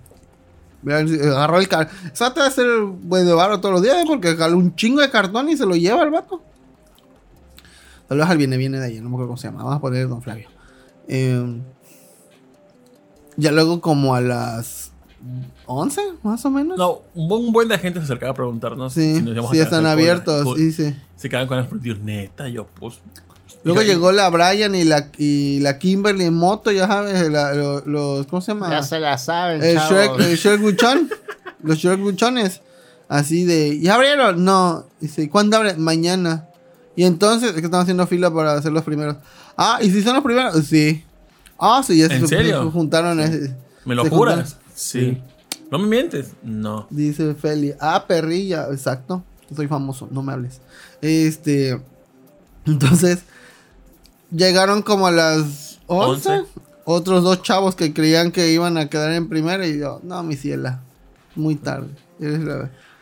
Mira, 0.82 0.99
Agarró 1.32 1.59
el 1.59 1.68
cartón. 1.68 1.96
De 2.34 2.40
hacer 2.42 2.66
buen 2.82 3.26
de 3.26 3.32
barro 3.32 3.61
todos 3.61 3.74
los 3.74 3.82
días, 3.82 3.96
¿eh? 3.96 4.05
porque 4.07 4.36
jaló 4.36 4.57
un 4.59 4.74
chingo 4.76 5.01
de 5.01 5.11
cartón 5.11 5.49
y 5.49 5.57
se 5.57 5.66
lo 5.66 5.74
lleva 5.74 6.03
el 6.05 6.11
vato. 6.11 6.42
Saludos 8.09 8.30
al 8.30 8.38
viene 8.38 8.57
viene 8.57 8.78
de 8.78 8.86
ahí, 8.86 9.01
no 9.01 9.09
me 9.11 9.16
acuerdo 9.16 9.28
cómo 9.28 9.36
se 9.36 9.49
llama. 9.49 9.59
Vamos 9.64 9.76
a 9.76 9.80
poner 9.80 10.09
Don 10.09 10.22
Flavio. 10.22 10.49
Eh, 11.09 11.61
ya 13.36 13.53
luego, 13.53 13.80
como 13.80 14.14
a 14.14 14.20
las 14.20 14.92
11, 15.66 16.00
más 16.22 16.44
o 16.44 16.50
menos. 16.50 16.78
No, 16.78 17.00
un 17.14 17.52
buen, 17.52 17.68
de 17.68 17.78
gente 17.78 17.98
se 18.00 18.04
acercaba 18.04 18.32
a 18.32 18.34
preguntarnos 18.34 18.92
sí, 18.92 19.16
si 19.16 19.22
nos 19.22 19.32
íbamos 19.32 19.50
a 19.50 19.52
sí, 19.52 19.56
quedar 19.58 19.66
están 19.66 19.86
abiertos. 19.86 20.56
Sí, 20.56 20.72
sí. 20.72 20.94
Se 21.16 21.28
quedaban 21.28 21.48
con 21.48 21.56
las 21.58 21.66
preguntas, 21.66 21.98
neta, 22.04 22.48
yo 22.48 22.66
pues. 22.78 23.00
Luego 23.64 23.82
llegó 23.82 24.12
la 24.12 24.30
Brian 24.30 24.74
y 24.76 24.84
la, 24.84 25.10
y 25.18 25.58
la 25.60 25.78
Kimberly 25.78 26.24
en 26.24 26.34
moto, 26.34 26.70
ya 26.70 26.86
sabes, 26.86 27.28
la- 27.28 27.52
lo- 27.54 27.80
los, 27.84 28.26
¿cómo 28.28 28.40
se 28.40 28.52
llama? 28.52 28.70
Ya 28.70 28.82
se 28.82 29.00
la 29.00 29.18
saben, 29.18 29.62
El 29.62 29.76
chavos. 29.76 29.90
Shrek, 29.90 30.20
el 30.20 30.36
Shrek 30.36 30.60
los 31.64 31.78
Shrek 31.78 32.00
Buchones. 32.00 32.60
Así 33.08 33.44
de. 33.44 33.80
¿Ya 33.80 33.94
abrieron? 33.96 34.44
No. 34.44 34.84
Dice, 35.00 35.28
¿cuándo 35.28 35.56
abren? 35.56 35.80
Mañana. 35.80 36.46
Y 36.94 37.04
entonces, 37.04 37.50
es 37.50 37.56
que 37.56 37.64
están 37.66 37.80
haciendo 37.80 38.06
fila 38.06 38.32
para 38.32 38.52
hacer 38.54 38.70
los 38.70 38.84
primeros. 38.84 39.16
Ah, 39.56 39.78
¿y 39.82 39.90
si 39.90 40.02
son 40.02 40.14
los 40.14 40.22
primeros? 40.24 40.54
Sí. 40.66 41.04
Ah, 41.58 41.82
sí, 41.84 41.98
ya 41.98 42.06
¿En 42.06 42.20
se, 42.20 42.26
serio? 42.28 42.62
se 42.64 42.70
juntaron. 42.70 43.18
ese- 43.18 43.56
¿Me 43.84 43.94
lo 43.96 44.04
juras? 44.08 44.34
juntaron. 44.52 44.67
Sí. 44.79 45.20
¿No 45.72 45.79
me 45.79 45.89
mientes? 45.89 46.35
No. 46.43 46.87
Dice 46.89 47.35
Feli. 47.35 47.74
Ah, 47.81 48.05
perrilla. 48.07 48.68
Exacto. 48.70 49.24
Soy 49.55 49.66
famoso, 49.66 50.09
no 50.12 50.22
me 50.22 50.33
hables. 50.33 50.61
Este. 51.03 51.81
Entonces. 52.64 53.24
Llegaron 54.31 54.83
como 54.83 55.07
a 55.09 55.11
las 55.11 55.81
11. 55.87 56.31
Once. 56.31 56.51
Otros 56.85 57.24
dos 57.24 57.43
chavos 57.43 57.74
que 57.74 57.93
creían 57.93 58.31
que 58.31 58.53
iban 58.53 58.79
a 58.79 58.89
quedar 58.89 59.12
en 59.12 59.29
primera. 59.29 59.66
Y 59.66 59.79
yo, 59.79 60.01
no, 60.05 60.22
mi 60.22 60.37
ciela. 60.37 60.81
Muy 61.35 61.57
tarde. 61.57 61.89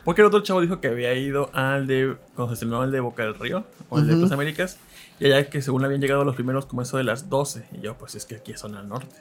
Porque 0.05 0.23
el 0.23 0.27
otro 0.27 0.41
chavo 0.43 0.61
dijo 0.61 0.81
que 0.81 0.89
había 0.89 1.15
ido 1.15 1.51
al 1.53 1.87
de. 1.87 2.17
Cuando 2.35 2.51
se 2.51 2.55
estrenó 2.55 2.85
el 2.85 2.91
de 2.91 3.01
Boca 3.01 3.23
del 3.23 3.35
Río, 3.35 3.65
o 3.91 3.99
el 3.99 4.07
de. 4.07 4.17
Plaza 4.17 4.35
Américas, 4.35 4.79
y 5.21 5.27
allá 5.27 5.51
que 5.51 5.61
según 5.61 5.85
habían 5.85 6.01
llegado 6.01 6.25
los 6.25 6.37
primeros 6.37 6.65
como 6.65 6.83
eso 6.83 6.97
de 6.97 7.05
las 7.05 7.29
12. 7.29 7.67
Y 7.73 7.81
yo, 7.81 7.99
pues 7.99 8.15
es 8.15 8.25
que 8.25 8.37
aquí 8.37 8.53
es 8.53 8.61
zona 8.61 8.83
norte. 8.83 9.15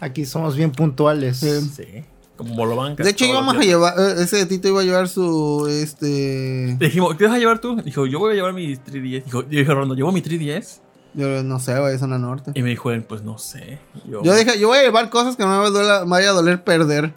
Aquí 0.00 0.24
somos 0.26 0.56
bien 0.56 0.72
puntuales. 0.72 1.38
Sí. 1.38 1.60
Sí. 1.76 2.04
Como 2.36 2.54
Bolobancas. 2.54 3.04
De 3.04 3.10
hecho, 3.10 3.24
íbamos 3.26 3.54
a 3.56 3.60
llevar. 3.60 3.94
eh, 3.98 4.14
Ese 4.22 4.46
Tito 4.46 4.68
iba 4.68 4.80
a 4.80 4.84
llevar 4.84 5.08
su. 5.08 5.66
Este. 5.70 6.76
Le 6.80 6.86
dijimos, 6.86 7.14
¿qué 7.16 7.24
vas 7.26 7.34
a 7.34 7.38
llevar 7.38 7.60
tú? 7.60 7.76
Dijo, 7.82 8.06
yo 8.06 8.18
voy 8.18 8.32
a 8.32 8.34
llevar 8.34 8.52
mi 8.54 8.74
3DS. 8.76 9.24
Dijo, 9.24 9.42
yo 9.42 9.48
dije, 9.48 9.64
Rondo, 9.74 9.94
¿llevo 9.94 10.10
mi 10.12 10.22
3DS? 10.22 10.78
Yo 11.12 11.42
no 11.42 11.58
sé, 11.58 11.74
vaya 11.78 11.96
a 11.96 11.98
zona 11.98 12.18
norte. 12.18 12.52
Y 12.54 12.62
me 12.62 12.70
dijo 12.70 12.90
él, 12.92 13.02
pues 13.02 13.22
no 13.22 13.36
sé. 13.36 13.78
Yo, 14.08 14.22
Yo 14.22 14.34
dije, 14.34 14.58
yo 14.58 14.68
voy 14.68 14.78
a 14.78 14.82
llevar 14.82 15.10
cosas 15.10 15.36
que 15.36 15.42
no 15.44 15.60
me, 15.62 15.68
duela- 15.70 16.04
me 16.04 16.10
vaya 16.10 16.30
a 16.30 16.32
doler 16.32 16.62
perder. 16.64 17.12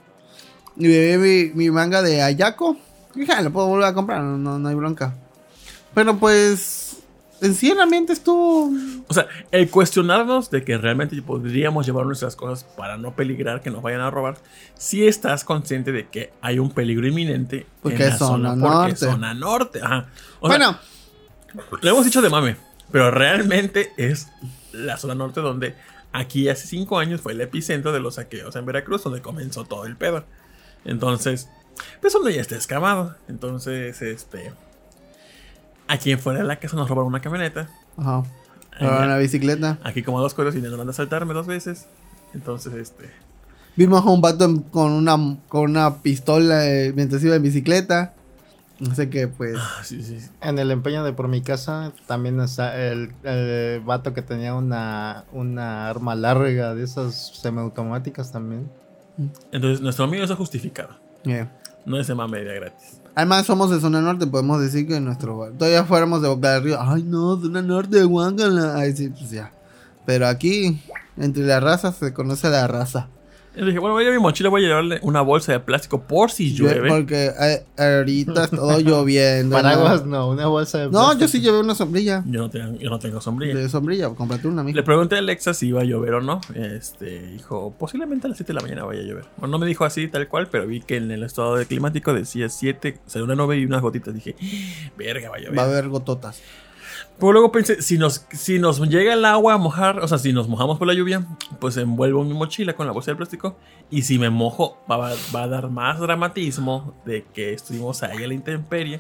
Y 0.76 0.88
llevé 0.88 1.18
mi, 1.54 1.54
mi 1.54 1.70
manga 1.72 2.02
de 2.02 2.22
Ayako. 2.22 2.76
Y 3.16 3.20
dije, 3.22 3.32
ah, 3.34 3.42
lo 3.44 3.52
puedo 3.52 3.68
volver 3.68 3.86
a 3.86 3.94
comprar, 3.94 4.22
no, 4.24 4.38
no, 4.38 4.58
no 4.60 4.68
hay 4.70 4.74
bronca. 4.76 5.14
Pero 5.94 6.18
pues, 6.18 6.83
en 7.44 7.56
sí 7.56 7.70
el 7.70 7.80
ambiente 7.80 8.14
estuvo... 8.14 8.72
O 9.08 9.14
sea, 9.14 9.28
el 9.52 9.70
cuestionarnos 9.70 10.50
de 10.50 10.64
que 10.64 10.78
realmente 10.78 11.22
podríamos 11.22 11.86
llevar 11.86 12.06
nuestras 12.06 12.36
cosas 12.36 12.64
para 12.64 12.98
no 12.98 13.16
peligrar 13.16 13.62
que 13.62 13.70
nos 13.70 13.82
vayan 13.82 14.02
a 14.02 14.10
robar, 14.10 14.38
si 14.76 15.06
estás 15.06 15.44
consciente 15.44 15.92
de 15.92 16.08
que 16.08 16.32
hay 16.42 16.58
un 16.60 16.72
peligro 16.72 17.06
inminente 17.06 17.66
Porque 17.82 18.04
en 18.04 18.10
la 18.12 18.18
zona 18.18 18.50
zona, 18.50 18.62
porque 18.62 18.78
norte. 18.78 18.94
es 18.94 19.00
zona 19.00 19.34
norte. 19.34 19.80
Ajá. 19.84 20.08
O 20.40 20.50
sea, 20.50 20.58
bueno, 20.58 20.80
lo 21.82 21.90
hemos 21.90 22.06
dicho 22.06 22.22
de 22.22 22.30
mame, 22.30 22.56
Pero 22.92 23.12
realmente 23.12 23.92
es 23.98 24.30
la 24.72 24.98
zona 24.98 25.14
norte 25.14 25.42
donde 25.42 25.76
aquí 26.14 26.48
hace 26.48 26.66
cinco 26.66 26.98
años 26.98 27.20
fue 27.20 27.34
el 27.34 27.42
epicentro 27.42 27.92
de 27.92 28.00
los 28.00 28.16
saqueos 28.16 28.56
en 28.56 28.66
Veracruz, 28.66 29.04
donde 29.04 29.22
comenzó 29.22 29.66
todo 29.66 29.86
el 29.86 29.98
pedo. 29.98 30.26
Entonces, 30.86 31.50
pues 32.00 32.14
donde 32.14 32.34
ya 32.34 32.42
está 32.42 32.56
escamado. 32.56 33.18
Entonces, 33.28 34.02
este. 34.02 34.54
Aquí 35.88 36.16
fuera 36.16 36.40
de 36.40 36.46
la 36.46 36.58
casa 36.58 36.76
nos 36.76 36.90
robaron 36.90 37.08
una 37.10 37.22
camioneta. 37.22 37.70
Ajá. 37.98 38.24
Robaron 38.80 39.04
una 39.06 39.18
bicicleta. 39.18 39.78
Aquí 39.84 40.02
como 40.04 40.20
dos 40.22 40.34
cueros 40.34 40.56
y 40.56 40.58
intentaron 40.58 40.90
asaltarme 40.90 41.34
dos 41.34 41.46
veces. 41.48 41.86
Entonces, 42.34 42.74
este. 42.74 43.10
Vimos 43.76 44.06
a 44.06 44.10
un 44.10 44.22
vato 44.22 44.46
en- 44.46 44.62
con 44.62 44.92
una, 44.92 45.16
con 45.48 45.70
una 45.70 45.98
pistola 46.02 46.68
eh, 46.68 46.94
mientras 46.96 47.24
iba 47.24 47.36
en 47.36 47.44
bicicleta. 47.44 48.14
No 48.80 48.94
sé 48.96 49.10
qué, 49.10 49.28
pues. 49.28 49.56
ah, 49.60 49.82
sí, 49.84 50.02
sí, 50.04 50.20
sí. 50.20 50.30
En 50.42 50.58
el 50.60 50.72
empeño 50.72 51.04
de 51.04 51.14
por 51.14 51.28
mi 51.28 51.42
casa 51.42 51.92
también 52.08 52.40
está 52.42 52.76
el, 52.84 53.14
el 53.24 53.80
vato 53.82 54.14
que 54.14 54.22
tenía 54.24 54.56
una, 54.56 55.26
una 55.32 55.90
arma 55.90 56.16
larga 56.16 56.74
de 56.74 56.84
esas 56.84 57.34
semiautomáticas 57.40 58.32
también. 58.32 58.70
Entonces, 59.52 59.82
nuestro 59.82 60.06
amigo 60.06 60.24
está 60.24 60.36
justificado. 60.36 60.96
eh. 61.26 61.48
No 61.86 62.00
es 62.00 62.08
de 62.08 62.16
mame 62.16 62.40
de 62.44 62.56
gratis. 62.56 63.00
Además, 63.16 63.46
somos 63.46 63.70
de 63.70 63.80
zona 63.80 64.02
norte, 64.02 64.26
podemos 64.26 64.60
decir 64.60 64.88
que 64.88 65.00
nuestro. 65.00 65.52
Todavía 65.58 65.84
fuéramos 65.84 66.22
de 66.22 66.30
Boca 66.30 66.54
del 66.54 66.64
Río. 66.64 66.82
Ay, 66.82 67.04
no, 67.04 67.40
zona 67.40 67.62
norte 67.62 68.04
Huángala. 68.04 68.76
Ay, 68.76 68.96
sí, 68.96 69.10
pues 69.10 69.30
ya. 69.30 69.52
Pero 70.06 70.28
aquí, 70.28 70.82
entre 71.18 71.44
las 71.44 71.62
razas, 71.62 71.96
se 71.96 72.14
conoce 72.14 72.50
la 72.50 72.68
raza. 72.68 73.10
Y 73.56 73.64
dije, 73.66 73.78
bueno, 73.78 73.94
voy 73.94 74.08
a 74.08 74.12
mi 74.12 74.18
mochila, 74.18 74.50
voy 74.50 74.64
a 74.66 74.68
llevarle 74.68 75.00
una 75.04 75.22
bolsa 75.22 75.52
de 75.52 75.60
plástico 75.60 76.02
por 76.08 76.32
si 76.32 76.56
llueve. 76.56 76.90
Porque 76.90 77.32
eh, 77.40 77.66
ahorita 77.78 78.46
es 78.46 78.50
todo 78.50 78.80
lloviendo. 78.80 79.56
Paraguas 79.56 80.06
¿no? 80.06 80.18
no, 80.18 80.30
una 80.30 80.48
bolsa 80.48 80.80
de 80.80 80.86
No, 80.86 80.92
plástico. 80.92 81.20
yo 81.20 81.28
sí 81.28 81.42
llevé 81.42 81.60
una 81.60 81.76
sombrilla. 81.76 82.24
Yo 82.26 82.42
no 82.42 82.50
tengo, 82.50 82.78
yo 82.80 82.90
no 82.90 82.98
tengo 82.98 83.22
sombrilla. 83.22 83.54
De 83.54 83.70
sombrilla, 83.70 84.10
cómprate 84.10 84.48
una, 84.48 84.62
amigo. 84.62 84.76
Le 84.76 84.84
pregunté 84.84 85.16
a 85.16 85.20
Alexa 85.20 85.54
si 85.54 85.68
iba 85.68 85.82
a 85.82 85.84
llover 85.84 86.16
o 86.16 86.22
no. 86.22 86.42
Este 86.56 87.28
dijo, 87.28 87.76
posiblemente 87.78 88.26
a 88.26 88.30
las 88.30 88.38
7 88.38 88.54
de 88.54 88.56
la 88.56 88.62
mañana 88.62 88.86
vaya 88.86 89.02
a 89.02 89.04
llover. 89.04 89.26
Bueno, 89.38 89.52
no 89.52 89.60
me 89.60 89.68
dijo 89.68 89.86
así 89.86 90.08
tal 90.08 90.28
cual, 90.28 90.48
pero 90.50 90.66
vi 90.66 90.82
que 90.82 90.98
en 90.98 91.12
el 91.12 91.22
estado 91.24 91.56
de 91.56 91.66
climático 91.68 92.12
decía 92.14 92.50
7, 92.50 93.02
o 93.06 93.10
sea, 93.10 93.24
una 93.24 93.36
nube 93.36 93.58
y 93.60 93.66
unas 93.66 93.82
gotitas. 93.82 94.14
Dije, 94.16 94.36
verga, 94.98 95.30
va 95.30 95.36
a 95.36 95.40
llover. 95.40 95.58
Va 95.60 95.64
a 95.64 95.66
haber 95.66 95.90
gototas. 95.90 96.42
Pero 97.24 97.32
luego 97.32 97.54
pensé, 97.54 97.82
si 97.82 97.98
nos, 97.98 98.26
si 98.34 98.60
nos 98.60 98.82
llega 98.90 99.14
el 99.14 99.24
agua 99.24 99.54
a 99.54 99.58
mojar, 99.58 100.00
o 100.00 100.08
sea, 100.10 100.18
si 100.18 100.34
nos 100.34 100.50
mojamos 100.50 100.78
por 100.78 100.90
la 100.90 100.94
lluvia, 100.94 101.26
pues 101.58 101.78
envuelvo 101.78 102.26
mi 102.26 102.34
mochila 102.34 102.74
con 102.74 102.86
la 102.86 102.92
bolsa 102.92 103.12
de 103.12 103.16
plástico. 103.16 103.56
Y 103.90 104.02
si 104.02 104.20
me 104.20 104.30
mojo, 104.30 104.78
va, 104.92 105.14
va 105.34 105.44
a 105.44 105.48
dar 105.48 105.70
más 105.70 106.02
dramatismo 106.02 106.94
de 107.06 107.24
que 107.34 107.54
estuvimos 107.54 108.04
ahí 108.04 108.26
a 108.26 108.28
la 108.28 108.34
intemperie, 108.34 109.00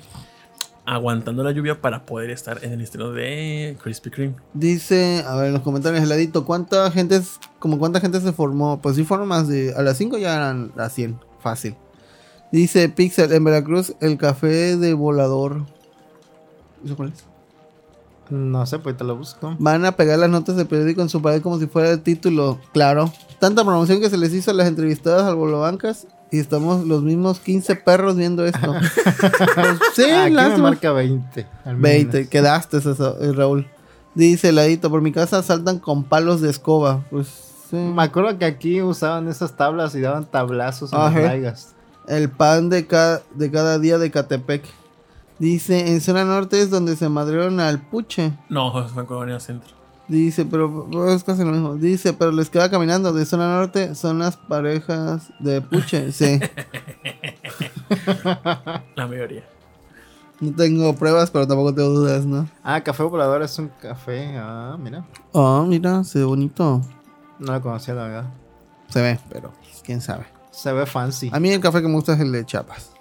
aguantando 0.85 1.43
la 1.43 1.51
lluvia 1.51 1.81
para 1.81 2.05
poder 2.05 2.29
estar 2.29 2.63
en 2.63 2.71
el 2.71 2.79
estreno 2.79 3.11
de 3.11 3.75
Krispy 3.83 4.09
Kreme. 4.09 4.35
Dice, 4.53 5.25
a 5.27 5.35
ver, 5.35 5.47
en 5.47 5.53
los 5.55 5.61
comentarios, 5.61 6.01
heladito, 6.01 6.45
¿cuánta 6.45 6.89
gente 6.91 7.17
es, 7.17 7.41
como 7.59 7.77
cuánta 7.77 7.99
gente 7.99 8.21
se 8.21 8.31
formó? 8.31 8.81
Pues 8.81 8.95
sí 8.95 9.03
fueron 9.03 9.27
más 9.27 9.49
de, 9.49 9.73
a 9.75 9.81
las 9.81 9.97
5 9.97 10.17
ya 10.17 10.33
eran 10.33 10.71
las 10.77 10.93
100, 10.93 11.19
fácil. 11.41 11.75
Dice 12.53 12.87
Pixel, 12.87 13.33
en 13.33 13.43
Veracruz, 13.43 13.95
el 13.99 14.17
café 14.17 14.77
de 14.77 14.93
volador. 14.93 15.65
¿Eso 16.85 16.95
cuál 16.95 17.09
es? 17.09 17.32
No 18.29 18.65
sé, 18.65 18.79
pues 18.79 18.95
te 18.97 19.03
lo 19.03 19.15
busco. 19.17 19.55
Van 19.59 19.85
a 19.85 19.91
pegar 19.93 20.17
las 20.19 20.29
notas 20.29 20.55
del 20.55 20.65
periódico 20.67 21.01
en 21.01 21.09
su 21.09 21.21
pared 21.21 21.41
como 21.41 21.59
si 21.59 21.67
fuera 21.67 21.89
el 21.91 22.01
título. 22.01 22.59
Claro. 22.73 23.11
Tanta 23.39 23.63
promoción 23.63 23.99
que 23.99 24.09
se 24.09 24.17
les 24.17 24.33
hizo 24.33 24.51
a 24.51 24.53
las 24.53 24.67
entrevistadas 24.67 25.23
al 25.23 25.35
Bolobancas. 25.35 26.07
Y 26.31 26.39
estamos 26.39 26.85
los 26.87 27.03
mismos 27.03 27.39
15 27.39 27.75
perros 27.75 28.15
viendo 28.15 28.43
esto. 28.45 28.73
Pues, 28.73 29.79
sí, 29.95 30.03
Aquí 30.03 30.31
me 30.31 30.31
lástima. 30.31 30.69
marca 30.69 30.91
20. 30.91 31.47
al 31.65 31.75
20, 31.75 32.17
menos. 32.17 32.29
quedaste 32.29 32.77
eso, 32.77 33.17
eh, 33.21 33.33
Raúl. 33.33 33.67
Dice 34.15 34.51
Ladito, 34.51 34.89
por 34.89 35.01
mi 35.01 35.11
casa 35.11 35.43
saltan 35.43 35.77
con 35.79 36.03
palos 36.03 36.41
de 36.41 36.49
escoba. 36.49 37.03
Pues 37.11 37.27
sí. 37.69 37.75
Me 37.75 38.01
acuerdo 38.03 38.37
que 38.39 38.45
aquí 38.45 38.81
usaban 38.81 39.27
esas 39.27 39.55
tablas 39.55 39.93
y 39.95 40.01
daban 40.01 40.25
tablazos 40.25 40.91
Ajá. 40.93 41.35
las. 41.35 41.73
El 42.07 42.29
pan 42.29 42.69
de, 42.69 42.87
ca- 42.87 43.21
de 43.35 43.51
cada 43.51 43.77
día 43.79 43.97
de 43.99 44.09
Catepec. 44.11 44.63
Dice, 45.39 45.91
en 45.91 46.01
zona 46.01 46.25
norte 46.25 46.61
es 46.61 46.69
donde 46.69 46.95
se 46.95 47.09
madrieron 47.09 47.59
al 47.59 47.81
puche. 47.81 48.33
No, 48.49 48.87
fue 48.87 49.01
en 49.01 49.07
Colonia 49.07 49.39
Centro. 49.39 49.73
Dice, 50.07 50.45
pero 50.45 51.09
es 51.09 51.23
casi 51.23 51.43
lo 51.43 51.51
mismo. 51.51 51.75
Dice, 51.75 52.13
pero 52.13 52.31
les 52.31 52.49
queda 52.49 52.69
caminando 52.69 53.13
de 53.13 53.25
zona 53.25 53.57
norte 53.57 53.95
son 53.95 54.19
las 54.19 54.37
parejas 54.37 55.31
de 55.39 55.61
puche. 55.61 56.11
Sí. 56.11 56.39
La 58.95 59.07
mayoría. 59.07 59.43
No 60.39 60.53
tengo 60.53 60.93
pruebas, 60.95 61.31
pero 61.31 61.47
tampoco 61.47 61.73
tengo 61.73 61.89
dudas, 61.89 62.25
¿no? 62.25 62.47
Ah, 62.63 62.81
Café 62.81 63.03
Volador 63.03 63.41
es 63.43 63.57
un 63.59 63.69
café. 63.81 64.35
Ah, 64.37 64.77
mira. 64.79 65.05
Oh, 65.31 65.63
mira, 65.63 66.03
se 66.03 66.19
ve 66.19 66.25
bonito. 66.25 66.81
No 67.39 67.53
lo 67.53 67.61
conocía, 67.61 67.93
la 67.93 68.03
verdad. 68.03 68.25
Se 68.89 69.01
ve, 69.01 69.19
pero 69.29 69.53
pues, 69.61 69.81
quién 69.83 70.01
sabe. 70.01 70.25
Se 70.51 70.71
ve 70.73 70.85
fancy. 70.85 71.29
A 71.33 71.39
mí 71.39 71.49
el 71.49 71.61
café 71.61 71.81
que 71.81 71.87
me 71.87 71.93
gusta 71.93 72.13
es 72.13 72.19
el 72.19 72.31
de 72.31 72.45
Chiapas. 72.45 72.91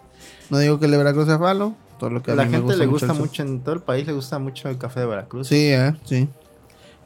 No 0.51 0.59
digo 0.59 0.79
que 0.79 0.85
el 0.85 0.93
de 0.93 0.99
Veracruz 0.99 1.27
sea 1.27 1.39
malo, 1.39 1.75
todo 2.03 2.11
lo 2.11 2.21
que 2.21 2.33
a 2.33 2.35
la 2.35 2.49
gente 2.49 2.77
le 2.77 2.87
gusta 2.87 3.15
mucho, 3.15 3.43
en 3.45 3.61
todo 3.61 3.77
el 3.77 3.81
país 3.81 4.05
le 4.09 4.13
gusta 4.13 4.41
mucho 4.41 4.69
el 4.69 4.77
café 4.77 4.99
de 5.01 5.07
Veracruz. 5.07 5.47
Sí, 5.47 5.69
eh, 5.71 5.95
sí. 6.03 6.29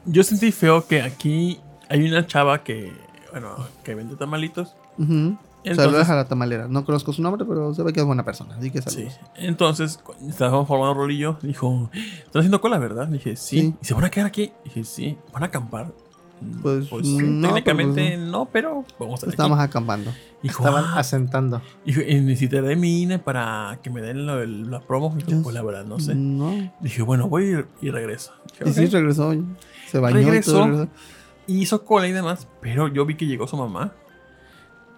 Yo 0.05 0.23
sentí 0.23 0.51
feo 0.51 0.87
que 0.87 1.03
aquí 1.03 1.59
hay 1.87 2.07
una 2.09 2.25
chava 2.25 2.63
que, 2.63 2.91
bueno, 3.31 3.55
que 3.83 3.93
vende 3.93 4.15
tamalitos. 4.15 4.75
Ujú. 4.97 5.37
Entonces- 5.63 5.75
Saludos 5.85 6.09
a 6.09 6.15
la 6.15 6.25
tamalera. 6.27 6.67
No 6.67 6.83
conozco 6.83 7.13
su 7.13 7.21
nombre, 7.21 7.45
pero 7.47 7.75
se 7.75 7.83
ve 7.83 7.93
que 7.93 7.99
es 7.99 8.05
buena 8.07 8.25
persona. 8.25 8.55
Así 8.57 8.71
que 8.71 8.81
Sí. 8.81 8.89
saludos. 8.89 9.19
Entonces, 9.35 9.99
cuando 10.03 10.29
estábamos 10.29 10.67
formando 10.67 10.95
rolillo, 10.95 11.37
dijo, 11.43 11.91
¿están 11.93 12.39
haciendo 12.39 12.59
cola, 12.59 12.79
verdad? 12.79 13.07
Dije, 13.07 13.35
sí. 13.35 13.59
Sí. 13.61 13.75
¿Y 13.79 13.85
se 13.85 13.93
van 13.93 14.05
a 14.05 14.09
quedar 14.09 14.25
aquí? 14.25 14.51
Dije, 14.63 14.83
sí. 14.83 15.15
¿Van 15.31 15.43
a 15.43 15.45
acampar? 15.45 15.91
Pues, 16.61 16.87
Pues, 16.87 17.07
no, 17.07 17.47
técnicamente 17.47 18.15
pues 18.15 18.19
no, 18.19 18.45
pero 18.51 18.85
vamos 18.99 19.23
a 19.23 19.29
Estamos 19.29 19.57
aquí. 19.59 19.69
acampando. 19.69 20.11
Dijo, 20.43 20.63
Estaban 20.63 20.85
"Ah". 20.85 20.99
asentando. 20.99 21.61
Dijo, 21.85 22.01
"Y 22.01 22.15
necesitaré 22.21 22.75
mi 22.75 23.01
INE 23.01 23.17
para 23.19 23.79
que 23.81 23.89
me 23.89 24.01
den 24.01 24.25
lo- 24.27 24.41
el- 24.41 24.69
la 24.69 24.79
promo. 24.81 25.17
Yo 25.27 25.41
pues 25.41 25.55
la 25.55 25.63
verdad, 25.63 25.85
no 25.85 25.99
sé. 25.99 26.13
No. 26.15 26.71
Dije, 26.79 27.01
bueno, 27.01 27.27
voy 27.27 27.45
ir 27.45 27.67
y 27.81 27.89
regreso. 27.89 28.33
Dije, 28.51 28.69
Y 28.69 28.73
sí, 28.73 28.85
"Ok". 28.85 28.91
regresó. 28.93 29.33
Se 29.87 29.99
bañó 29.99 30.19
y 30.19 30.25
Regresó. 30.25 30.51
todo. 30.51 30.65
regresó. 30.67 30.89
Y 31.47 31.61
hizo 31.61 31.83
cola 31.85 32.07
y 32.07 32.11
demás, 32.11 32.47
pero 32.61 32.87
yo 32.87 33.05
vi 33.05 33.15
que 33.15 33.25
llegó 33.25 33.47
su 33.47 33.57
mamá. 33.57 33.93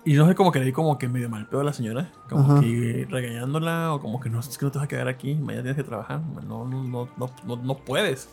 Y 0.06 0.14
no 0.14 0.28
sé, 0.28 0.34
como 0.34 0.52
que 0.52 0.60
le 0.60 0.66
di 0.66 0.72
como 0.72 0.98
que 0.98 1.08
medio 1.08 1.30
mal 1.30 1.46
pedo 1.48 1.62
a 1.62 1.64
la 1.64 1.74
señora. 1.74 2.10
Como 2.30 2.42
Ajá. 2.54 2.62
que 2.62 3.06
regañándola, 3.10 3.94
o 3.94 4.00
como 4.02 4.20
que 4.20 4.30
no, 4.30 4.40
es 4.40 4.58
que 4.58 4.66
no 4.66 4.72
te 4.72 4.80
vas 4.80 4.86
a 4.86 4.88
quedar 4.88 5.08
aquí, 5.08 5.36
mañana 5.36 5.62
tienes 5.64 5.76
que 5.76 5.84
trabajar. 5.84 6.22
No, 6.48 6.66
no, 6.66 6.84
no, 6.84 7.08
no, 7.46 7.56
no 7.58 7.78
puedes. 7.78 8.30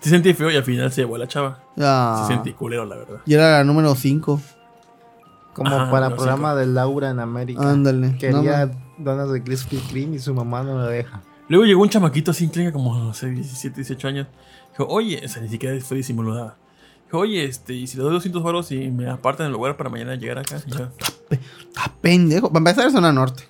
Sí 0.00 0.10
sentí 0.10 0.32
feo 0.34 0.50
y 0.50 0.56
al 0.56 0.62
final 0.64 0.92
se 0.92 1.00
llevó 1.02 1.16
a 1.16 1.18
la 1.18 1.26
chava. 1.28 1.60
Ah. 1.78 2.24
Sí 2.26 2.32
sentí 2.34 2.52
culero, 2.52 2.84
la 2.84 2.96
verdad. 2.96 3.16
Y 3.26 3.34
era 3.34 3.58
la 3.58 3.64
número 3.64 3.94
5. 3.94 4.40
Como 5.54 5.74
Ajá, 5.74 5.90
para 5.90 6.06
el 6.06 6.14
programa 6.14 6.54
de 6.54 6.66
Laura 6.66 7.10
en 7.10 7.18
América. 7.18 7.68
Ándale. 7.68 8.16
Quería 8.16 8.66
No, 8.66 8.72
donas 8.98 9.30
de 9.32 9.42
Krispy 9.42 9.78
Kreme 9.78 10.16
y 10.16 10.18
su 10.20 10.32
mamá 10.34 10.62
no 10.62 10.76
lo 10.78 10.84
deja. 10.86 11.20
Luego 11.48 11.64
llegó 11.64 11.82
un 11.82 11.88
chamaquito 11.88 12.30
así, 12.30 12.46
tenía 12.48 12.70
como, 12.72 12.96
no 12.96 13.12
sé, 13.14 13.30
17, 13.30 13.74
18 13.76 14.08
años. 14.08 14.26
Dijo, 14.70 14.86
oye, 14.88 15.20
o 15.24 15.28
sea, 15.28 15.42
ni 15.42 15.48
siquiera 15.48 15.76
fue 15.80 15.96
disimulada. 15.96 16.56
Dijo, 17.06 17.18
oye, 17.18 17.44
este, 17.44 17.72
y 17.72 17.86
si 17.86 17.96
le 17.96 18.04
doy 18.04 18.12
200 18.12 18.42
baros 18.42 18.70
y 18.70 18.90
me 18.90 19.08
apartan 19.10 19.46
el 19.46 19.52
lugar 19.52 19.76
para 19.76 19.90
mañana 19.90 20.14
llegar 20.14 20.38
acá. 20.38 20.60
Yo, 20.66 20.88
Ah, 21.76 21.90
pendejo. 22.00 22.48
Para 22.52 22.58
empezar, 22.58 22.86
es 22.86 22.92
zona 22.92 23.12
norte. 23.12 23.44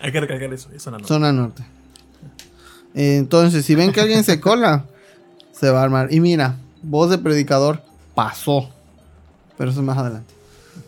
hay 0.00 0.10
que 0.10 0.20
recargar 0.20 0.52
eso, 0.52 0.68
no. 0.90 0.98
Zona 1.06 1.32
norte. 1.32 1.62
Eh, 2.94 3.16
Entonces, 3.18 3.64
si 3.64 3.74
ven 3.74 3.92
que 3.92 4.00
alguien 4.00 4.24
se 4.24 4.40
cola, 4.40 4.86
se 5.58 5.70
va 5.70 5.80
a 5.80 5.84
armar. 5.84 6.12
Y 6.12 6.20
mira, 6.20 6.56
voz 6.82 7.10
de 7.10 7.18
predicador 7.18 7.80
pasó. 8.14 8.68
Pero 9.56 9.70
eso 9.70 9.80
es 9.80 9.86
más 9.86 9.96
adelante. 9.98 10.32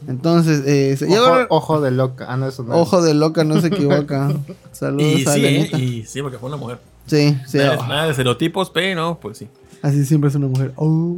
Entonces, 0.08 0.62
eh, 0.66 0.96
se- 0.96 1.06
Ojo, 1.18 1.46
ojo 1.50 1.80
de 1.80 1.90
loca. 1.92 2.26
Ah, 2.28 2.36
no, 2.36 2.48
eso 2.48 2.62
no. 2.64 2.76
ojo 2.76 3.00
de 3.02 3.14
loca, 3.14 3.44
no 3.44 3.60
se 3.60 3.68
equivoca. 3.68 4.32
Saludos 4.72 5.20
Y 5.20 5.26
a 5.26 5.32
sí, 5.32 5.38
Elenita. 5.46 5.78
y 5.78 6.04
sí, 6.04 6.22
porque 6.22 6.38
fue 6.38 6.48
una 6.48 6.56
mujer. 6.58 6.78
Sí, 7.06 7.38
sí. 7.46 7.58
Nada, 7.58 7.78
oh, 7.80 7.86
nada 7.86 8.04
de 8.06 8.10
estereotipos, 8.10 8.70
pero 8.70 9.18
pues 9.22 9.38
sí. 9.38 9.48
así 9.82 10.04
siempre 10.04 10.28
es 10.28 10.34
una 10.36 10.48
mujer. 10.48 10.72
Oh, 10.76 11.16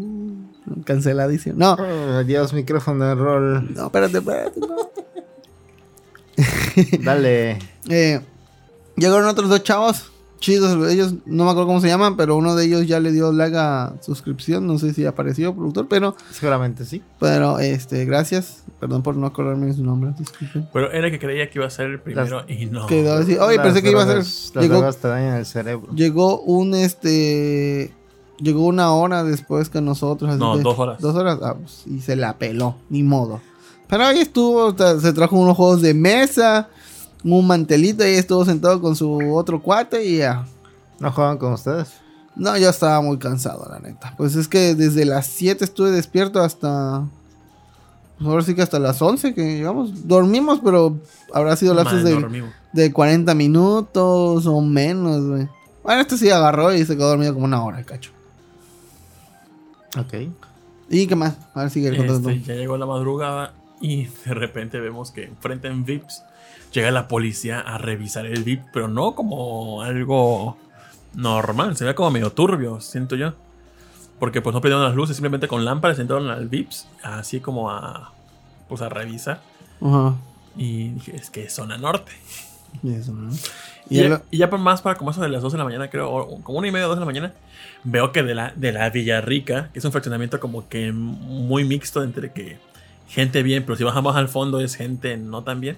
canceladísimo. 0.84 1.54
No, 1.58 1.76
Oh, 1.80 2.24
Dios, 2.24 2.52
micrófono 2.52 3.06
de 3.06 3.14
rol. 3.14 3.74
no, 3.74 3.86
espérate, 3.86 4.18
espérate. 4.18 4.60
no. 4.60 4.76
Dale. 7.04 7.58
Eh, 7.90 8.20
llegaron 8.96 9.26
otros 9.26 9.48
dos 9.48 9.62
chavos. 9.62 10.12
Chidos, 10.40 10.90
ellos 10.92 11.14
no 11.26 11.44
me 11.44 11.50
acuerdo 11.50 11.66
cómo 11.66 11.80
se 11.80 11.88
llaman, 11.88 12.16
pero 12.16 12.36
uno 12.36 12.54
de 12.54 12.64
ellos 12.66 12.86
ya 12.86 13.00
le 13.00 13.10
dio 13.10 13.32
like 13.32 13.56
a 13.58 13.94
suscripción. 14.00 14.66
No 14.68 14.78
sé 14.78 14.94
si 14.94 15.04
apareció 15.04 15.52
productor, 15.54 15.88
pero, 15.88 16.14
Seguramente 16.30 16.84
sí. 16.84 17.02
pero 17.18 17.58
este, 17.58 18.04
gracias. 18.04 18.62
Perdón 18.78 19.02
por 19.02 19.16
no 19.16 19.26
acordarme 19.26 19.66
de 19.66 19.74
su 19.74 19.82
nombre. 19.84 20.12
disculpen. 20.16 20.68
Pero 20.72 20.92
era 20.92 21.10
que 21.10 21.18
creía 21.18 21.50
que 21.50 21.58
iba 21.58 21.66
a 21.66 21.70
ser 21.70 21.86
el 21.86 22.00
primero 22.00 22.44
y 22.48 22.66
no. 22.66 22.86
Quedó 22.86 23.14
así. 23.14 23.36
Oye, 23.36 23.56
Las 23.56 23.66
pensé 23.66 23.82
que 23.82 23.90
iba 23.90 24.02
a 24.04 24.06
ser. 24.06 24.16
Las 24.18 24.52
Llegó, 24.54 24.74
drogas 24.76 24.96
te 24.98 25.08
dañan 25.08 25.36
el 25.38 25.46
cerebro. 25.46 25.92
llegó 25.94 26.40
un 26.42 26.74
este. 26.74 27.92
Llegó 28.40 28.64
una 28.66 28.92
hora 28.92 29.24
después 29.24 29.68
que 29.68 29.80
nosotros. 29.80 30.30
así 30.30 30.38
No, 30.38 30.56
que- 30.56 30.62
dos 30.62 30.78
horas. 30.78 31.00
Dos 31.00 31.16
horas. 31.16 31.38
ah, 31.42 31.56
pues, 31.60 31.82
y 31.86 32.00
se 32.00 32.14
la 32.14 32.38
peló, 32.38 32.76
ni 32.88 33.02
modo. 33.02 33.40
Pero 33.88 34.04
ahí 34.04 34.20
estuvo, 34.20 34.72
se 35.00 35.12
trajo 35.12 35.34
unos 35.36 35.56
juegos 35.56 35.82
de 35.82 35.94
mesa, 35.94 36.68
un 37.24 37.46
mantelito, 37.46 38.06
y 38.06 38.12
estuvo 38.12 38.44
sentado 38.44 38.80
con 38.80 38.96
su 38.96 39.34
otro 39.34 39.60
cuate 39.62 40.04
y 40.04 40.18
ya. 40.18 40.46
¿No 41.00 41.12
juegan 41.12 41.38
con 41.38 41.52
ustedes? 41.52 41.92
No, 42.34 42.56
yo 42.56 42.70
estaba 42.70 43.00
muy 43.00 43.18
cansado, 43.18 43.66
la 43.68 43.80
neta. 43.80 44.14
Pues 44.16 44.36
es 44.36 44.46
que 44.46 44.74
desde 44.74 45.04
las 45.04 45.26
7 45.26 45.64
estuve 45.64 45.90
despierto 45.90 46.40
hasta. 46.40 47.04
Pues 48.16 48.28
ahora 48.28 48.42
sí 48.42 48.54
que 48.54 48.62
hasta 48.62 48.78
las 48.78 49.02
11 49.02 49.34
que 49.34 49.56
llegamos. 49.56 50.06
Dormimos, 50.06 50.60
pero 50.62 50.96
habrá 51.32 51.56
sido 51.56 51.74
lapsos 51.74 52.04
de, 52.04 52.44
de 52.72 52.92
40 52.92 53.34
minutos 53.34 54.46
o 54.46 54.60
menos, 54.60 55.24
güey. 55.26 55.48
Bueno, 55.82 56.00
este 56.00 56.16
sí 56.16 56.30
agarró 56.30 56.72
y 56.72 56.84
se 56.84 56.96
quedó 56.96 57.08
dormido 57.08 57.34
como 57.34 57.46
una 57.46 57.62
hora, 57.62 57.82
cacho. 57.82 58.12
Ok. 59.98 60.28
¿Y 60.90 61.06
qué 61.06 61.16
más? 61.16 61.36
A 61.54 61.62
ver, 61.62 61.70
sigue 61.70 61.96
contando. 61.96 62.30
Este, 62.30 62.52
ya 62.52 62.54
llegó 62.54 62.76
la 62.76 62.86
madrugada 62.86 63.54
y 63.80 64.06
de 64.06 64.34
repente 64.34 64.80
vemos 64.80 65.10
que 65.10 65.24
enfrente 65.24 65.68
en 65.68 65.84
VIPs 65.84 66.22
llega 66.72 66.90
la 66.90 67.08
policía 67.08 67.60
a 67.60 67.78
revisar 67.78 68.26
el 68.26 68.44
VIP, 68.44 68.62
pero 68.72 68.88
no 68.88 69.14
como 69.14 69.82
algo 69.82 70.56
normal, 71.14 71.76
se 71.76 71.84
ve 71.84 71.94
como 71.94 72.10
medio 72.10 72.30
turbio, 72.32 72.80
siento 72.80 73.16
yo. 73.16 73.32
Porque 74.18 74.42
pues 74.42 74.52
no 74.52 74.60
prendieron 74.60 74.84
las 74.84 74.96
luces, 74.96 75.16
simplemente 75.16 75.46
con 75.46 75.64
lámparas 75.64 75.98
entraron 76.00 76.28
al 76.28 76.48
VIPs, 76.48 76.88
así 77.04 77.38
como 77.40 77.70
a 77.70 78.12
pues 78.68 78.82
a 78.82 78.88
revisar. 78.88 79.40
Ajá. 79.80 80.14
Y 80.56 80.88
dije, 80.90 81.14
es 81.16 81.30
que 81.30 81.44
es 81.44 81.52
zona 81.54 81.78
norte. 81.78 82.12
Y 82.82 82.92
eso, 82.94 83.12
¿no? 83.12 83.32
Y, 83.88 83.96
Y 83.96 84.00
ya, 84.00 84.06
el- 84.06 84.18
y 84.30 84.38
ya 84.38 84.50
por 84.50 84.58
más 84.58 84.82
para 84.82 84.98
como 84.98 85.12
eso 85.12 85.22
de 85.22 85.28
las 85.28 85.40
2 85.40 85.52
de 85.52 85.58
la 85.58 85.64
mañana, 85.64 85.88
creo, 85.88 86.10
o 86.10 86.42
como 86.42 86.58
una 86.58 86.66
y 86.68 86.72
media, 86.72 86.86
2 86.86 86.96
de 86.96 87.00
la 87.00 87.06
mañana, 87.06 87.32
veo 87.84 88.10
que 88.12 88.22
de 88.24 88.34
la, 88.34 88.52
de 88.56 88.72
la 88.72 88.90
Villarrica, 88.90 89.70
que 89.72 89.78
es 89.78 89.84
un 89.84 89.92
fraccionamiento 89.92 90.40
como 90.40 90.68
que 90.68 90.92
muy 90.92 91.64
mixto 91.64 92.02
entre 92.02 92.32
que 92.32 92.58
gente 93.08 93.42
bien, 93.44 93.64
pero 93.64 93.76
si 93.76 93.84
bajamos 93.84 94.16
al 94.16 94.28
fondo 94.28 94.60
es 94.60 94.74
gente 94.74 95.16
no 95.16 95.44
tan 95.44 95.60
bien. 95.60 95.76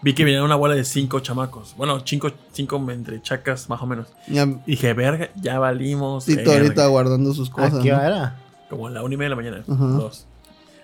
Vi 0.00 0.14
que 0.14 0.24
venía 0.24 0.44
una 0.44 0.54
bola 0.54 0.74
de 0.76 0.84
cinco 0.84 1.18
chamacos. 1.20 1.74
Bueno, 1.76 2.00
cinco, 2.04 2.30
cinco 2.52 2.76
entre 2.90 3.20
chacas 3.20 3.68
más 3.68 3.82
o 3.82 3.86
menos. 3.86 4.06
Ya 4.28 4.44
Y 4.44 4.70
dije, 4.72 4.92
verga, 4.94 5.30
ya 5.34 5.58
valimos. 5.58 6.24
Tito 6.24 6.38
verga". 6.50 6.62
ahorita 6.62 6.86
guardando 6.86 7.34
sus 7.34 7.48
¿A 7.50 7.52
cosas. 7.52 7.82
qué 7.82 7.90
¿no? 7.90 7.96
hora 7.96 8.06
era? 8.06 8.36
Como 8.70 8.86
a 8.86 8.90
la 8.90 9.02
una 9.02 9.14
y 9.14 9.16
media 9.16 9.26
de 9.26 9.30
la 9.30 9.36
mañana. 9.36 9.64
Ajá. 9.68 9.84
Dos. 9.86 10.26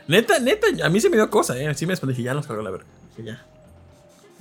Neta, 0.09 0.39
neta, 0.41 0.67
a 0.85 0.89
mí 0.89 1.01
se 1.01 1.09
me 1.11 1.17
dio 1.17 1.31
cosa, 1.31 1.57
¿eh? 1.59 1.73
Sí 1.75 1.87
me 1.87 1.93
espanté, 1.95 2.13
dije, 2.13 2.25
ya 2.25 2.35
nos 2.35 2.47
cargó 2.47 2.63
la 2.63 2.71
verga. 2.71 2.87
Dije, 3.17 3.29
ya. 3.31 3.45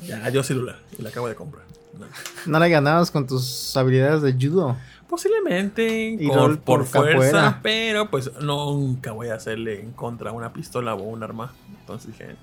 Ya, 0.07 0.25
adiós 0.25 0.45
celular. 0.47 0.77
Y 0.97 1.01
la 1.03 1.09
acabo 1.09 1.27
de 1.27 1.35
comprar. 1.35 1.63
No. 1.99 2.07
¿No 2.47 2.59
le 2.59 2.69
ganabas 2.69 3.11
con 3.11 3.27
tus 3.27 3.77
habilidades 3.77 4.23
de 4.23 4.33
judo? 4.33 4.75
Posiblemente 5.07 6.17
Y 6.19 6.27
con- 6.27 6.57
por, 6.57 6.57
por 6.57 6.85
fuerza, 6.87 7.13
capoeira. 7.13 7.59
pero 7.61 8.09
pues 8.09 8.31
nunca 8.41 9.11
voy 9.11 9.27
a 9.29 9.35
hacerle 9.35 9.79
en 9.81 9.91
contra 9.91 10.31
una 10.31 10.51
pistola 10.51 10.95
o 10.95 11.03
un 11.03 11.21
arma. 11.21 11.53
Entonces 11.81 12.07
dije, 12.11 12.35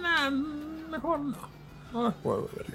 "Nah, 0.00 0.30
mejor 0.94 1.20
no. 1.20 1.54
No. 1.92 2.12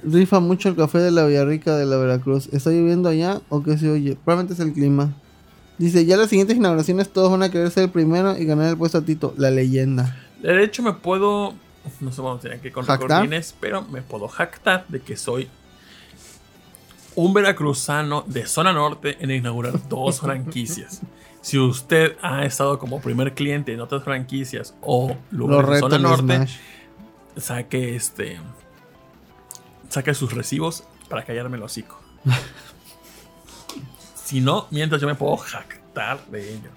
Rifa 0.03 0.39
mucho 0.39 0.69
el 0.69 0.77
café 0.77 0.99
de 0.99 1.11
la 1.11 1.25
Villarrica 1.25 1.75
de 1.75 1.85
la 1.85 1.97
Veracruz. 1.97 2.47
¿Está 2.53 2.69
lloviendo 2.69 3.09
allá 3.09 3.41
o 3.49 3.61
qué 3.61 3.77
se 3.77 3.89
oye? 3.89 4.15
Probablemente 4.23 4.53
es 4.53 4.61
el 4.61 4.71
clima. 4.71 5.13
Dice, 5.77 6.05
ya 6.05 6.15
las 6.15 6.29
siguientes 6.29 6.55
inauguraciones 6.55 7.09
todos 7.09 7.29
van 7.29 7.43
a 7.43 7.51
querer 7.51 7.69
ser 7.69 7.83
el 7.83 7.89
primero 7.89 8.37
y 8.37 8.45
ganar 8.45 8.69
el 8.69 8.77
puesto 8.77 8.97
a 8.97 9.01
Tito, 9.01 9.33
la 9.37 9.51
leyenda. 9.51 10.17
De 10.41 10.63
hecho, 10.63 10.83
me 10.83 10.93
puedo. 10.93 11.53
No 11.99 12.11
sé, 12.11 12.21
vamos 12.21 12.39
a 12.39 12.41
tener 12.41 12.59
que 12.61 12.71
con 12.71 12.85
Guinness, 12.85 13.55
pero 13.59 13.81
me 13.83 14.01
puedo 14.01 14.27
jactar 14.27 14.85
de 14.87 15.01
que 15.01 15.17
soy 15.17 15.49
un 17.15 17.33
veracruzano 17.33 18.23
de 18.25 18.45
zona 18.45 18.71
norte 18.71 19.17
en 19.19 19.31
inaugurar 19.31 19.87
dos 19.89 20.19
franquicias. 20.21 21.01
Si 21.41 21.57
usted 21.57 22.15
ha 22.21 22.45
estado 22.45 22.79
como 22.79 23.01
primer 23.01 23.33
cliente 23.33 23.73
en 23.73 23.81
otras 23.81 24.03
franquicias 24.03 24.75
o 24.81 25.15
lugares 25.31 25.71
de 25.71 25.79
zona 25.79 25.97
norte, 25.97 26.35
Smash. 26.35 26.57
Saque 27.39 27.95
este. 27.95 28.39
Saque 29.89 30.13
sus 30.13 30.33
recibos 30.33 30.83
para 31.09 31.23
callarme 31.25 31.57
el 31.57 31.63
hocico. 31.63 31.99
si 34.25 34.41
no, 34.41 34.67
mientras 34.71 35.01
yo 35.01 35.07
me 35.07 35.15
puedo 35.15 35.37
jactar 35.37 36.25
de 36.27 36.53
ello. 36.53 36.69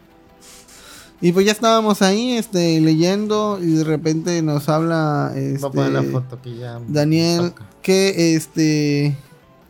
Y 1.20 1.30
pues 1.32 1.46
ya 1.46 1.52
estábamos 1.52 2.02
ahí 2.02 2.32
este, 2.36 2.80
leyendo 2.80 3.58
y 3.62 3.66
de 3.74 3.84
repente 3.84 4.42
nos 4.42 4.68
habla 4.68 5.30
la 5.34 5.36
este, 5.36 6.10
foto 6.10 6.40
que 6.42 6.56
ya. 6.56 6.80
Daniel 6.88 7.50
toca. 7.50 7.66
que 7.82 8.34
este 8.34 9.16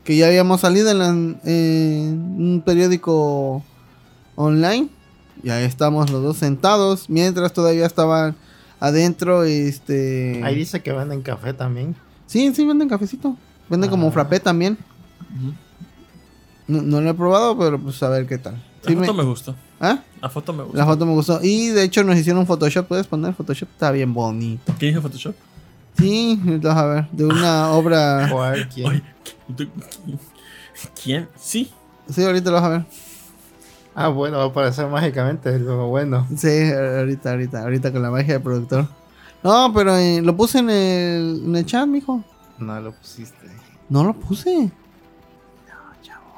que 0.05 0.17
ya 0.17 0.27
habíamos 0.29 0.63
salido 0.63 0.91
en, 0.91 0.99
la- 0.99 1.09
en 1.09 2.37
un 2.39 2.63
periódico 2.65 3.63
online 4.35 4.89
y 5.45 5.51
ahí 5.51 5.65
estamos 5.65 6.11
los 6.11 6.23
dos 6.23 6.39
sentados 6.39 7.09
mientras 7.11 7.53
todavía 7.53 7.85
estaban 7.87 8.35
adentro 8.85 9.45
este 9.45 10.41
Ahí 10.45 10.55
dice 10.57 10.83
que 10.83 10.93
venden 10.93 11.23
café 11.23 11.53
también. 11.55 11.95
sí 12.27 12.53
sí 12.55 12.67
venden 12.67 12.89
cafecito 12.89 13.37
venden 13.69 13.89
como 13.91 14.09
Ah. 14.09 14.13
frappé 14.13 14.41
también 14.41 14.77
no, 16.67 16.83
no 16.83 17.01
lo 17.01 17.11
he 17.11 17.15
probado 17.15 17.59
pero 17.59 17.79
pues 17.81 18.03
a 18.03 18.09
ver 18.09 18.27
qué 18.27 18.39
tal 18.39 18.55
La 18.55 18.89
Sí 18.91 18.97
foto 18.97 19.15
me- 19.15 19.23
me 19.23 19.29
gustó. 19.29 19.55
¿Ah? 19.81 19.99
La 20.21 20.29
foto 20.29 20.53
me 20.53 20.63
gustó. 20.63 20.79
la 20.79 20.87
foto 20.87 21.07
me 21.07 21.13
gustó 21.13 21.41
y 21.43 21.69
de 21.69 21.83
hecho 21.85 22.05
nos 22.05 22.17
hicieron 22.17 22.41
un 22.41 22.47
Photoshop 22.47 22.87
puedes 22.87 23.07
poner 23.07 23.35
Photoshop 23.35 23.69
está 23.73 23.91
bien 23.91 24.13
bonito 24.15 24.73
¿Quién 24.79 24.93
dijo 24.93 25.03
Photoshop? 25.03 25.35
sí 25.99 26.39
vas 26.63 26.77
a 26.77 26.87
ver 26.87 27.09
de 27.13 27.25
una 27.27 27.71
obra. 27.73 28.31
¿Quién? 28.73 28.87
Oye, 28.89 29.03
¿tú- 29.57 29.69
¿quién? 31.03 31.29
Sí. 31.39 31.71
sí 32.09 32.25
ahorita 32.25 32.51
lo 32.51 32.57
vas 32.57 32.65
a 32.65 32.69
ver 32.69 32.85
Ah, 33.95 34.09
bueno, 34.09 34.39
va 34.39 34.45
a 34.45 34.47
aparecer 34.47 34.87
mágicamente. 34.89 35.59
Lo 35.59 35.87
bueno. 35.89 36.27
Sí, 36.37 36.71
ahorita, 36.73 37.31
ahorita, 37.33 37.63
ahorita 37.63 37.93
con 37.93 38.03
la 38.03 38.11
magia 38.11 38.35
del 38.35 38.43
productor. 38.43 38.87
No, 39.43 39.73
pero 39.75 39.97
eh, 39.97 40.21
lo 40.23 40.37
puse 40.37 40.59
en 40.61 40.71
el, 40.71 41.43
en 41.47 41.57
el 41.57 41.67
chat, 41.67 41.87
mijo. 41.87 42.23
No 42.59 42.81
lo 42.81 42.93
pusiste. 42.93 43.49
No 43.89 44.05
lo 44.05 44.15
puse. 44.15 44.71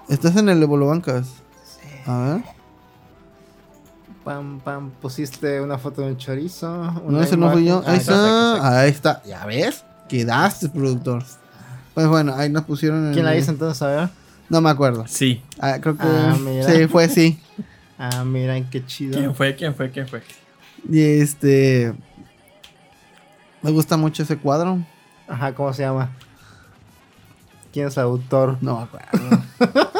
Estás 0.09 0.36
en 0.36 0.48
el 0.48 0.61
de 0.61 0.66
Bolobancas. 0.66 1.28
A 2.07 2.18
ver. 2.18 2.42
Pam, 4.24 4.61
pam. 4.61 4.90
Pusiste 5.00 5.61
una 5.61 5.78
foto 5.78 6.02
de 6.02 6.09
un 6.09 6.16
chorizo. 6.16 6.68
No, 7.07 7.22
ese 7.22 7.36
no 7.36 7.50
fui 7.52 7.64
yo. 7.66 7.78
Ahí 7.86 7.94
Ah, 7.94 7.96
está. 7.96 8.78
Ahí 8.80 8.90
está. 8.90 9.22
¿Ya 9.24 9.44
ves? 9.46 9.84
Quedaste, 10.09 10.68
productor. 10.70 11.22
Pues 11.94 12.07
bueno, 12.09 12.34
ahí 12.34 12.50
nos 12.50 12.64
pusieron. 12.64 13.12
¿Quién 13.12 13.24
la 13.24 13.34
el- 13.34 13.40
hizo 13.40 13.50
entonces? 13.52 13.80
A 13.82 13.86
ver. 13.88 14.09
No 14.55 14.61
me 14.61 14.70
acuerdo. 14.70 15.05
Sí. 15.09 15.42
Ah, 15.59 15.78
creo 15.80 15.96
que. 15.96 16.05
Ah, 16.07 16.36
sí, 16.64 16.86
fue 16.86 17.09
sí. 17.09 17.38
Ah, 17.96 18.24
miren 18.24 18.68
qué 18.70 18.84
chido. 18.84 19.16
¿Quién 19.16 19.34
fue? 19.36 19.55
¿Quién 19.55 19.72
fue? 19.72 19.90
¿Quién 19.90 20.09
fue? 20.09 20.20
Y 20.90 21.00
este. 21.00 21.92
Me 23.62 23.70
gusta 23.70 23.96
mucho 23.96 24.24
ese 24.24 24.36
cuadro. 24.36 24.78
Ajá, 25.28 25.55
¿cómo 25.55 25.72
se 25.72 25.82
llama? 25.82 26.11
¿Quién 27.72 27.86
es 27.86 27.96
el 27.96 28.02
autor? 28.02 28.59
No 28.61 28.78
me 28.78 28.82
acuerdo. 28.82 29.42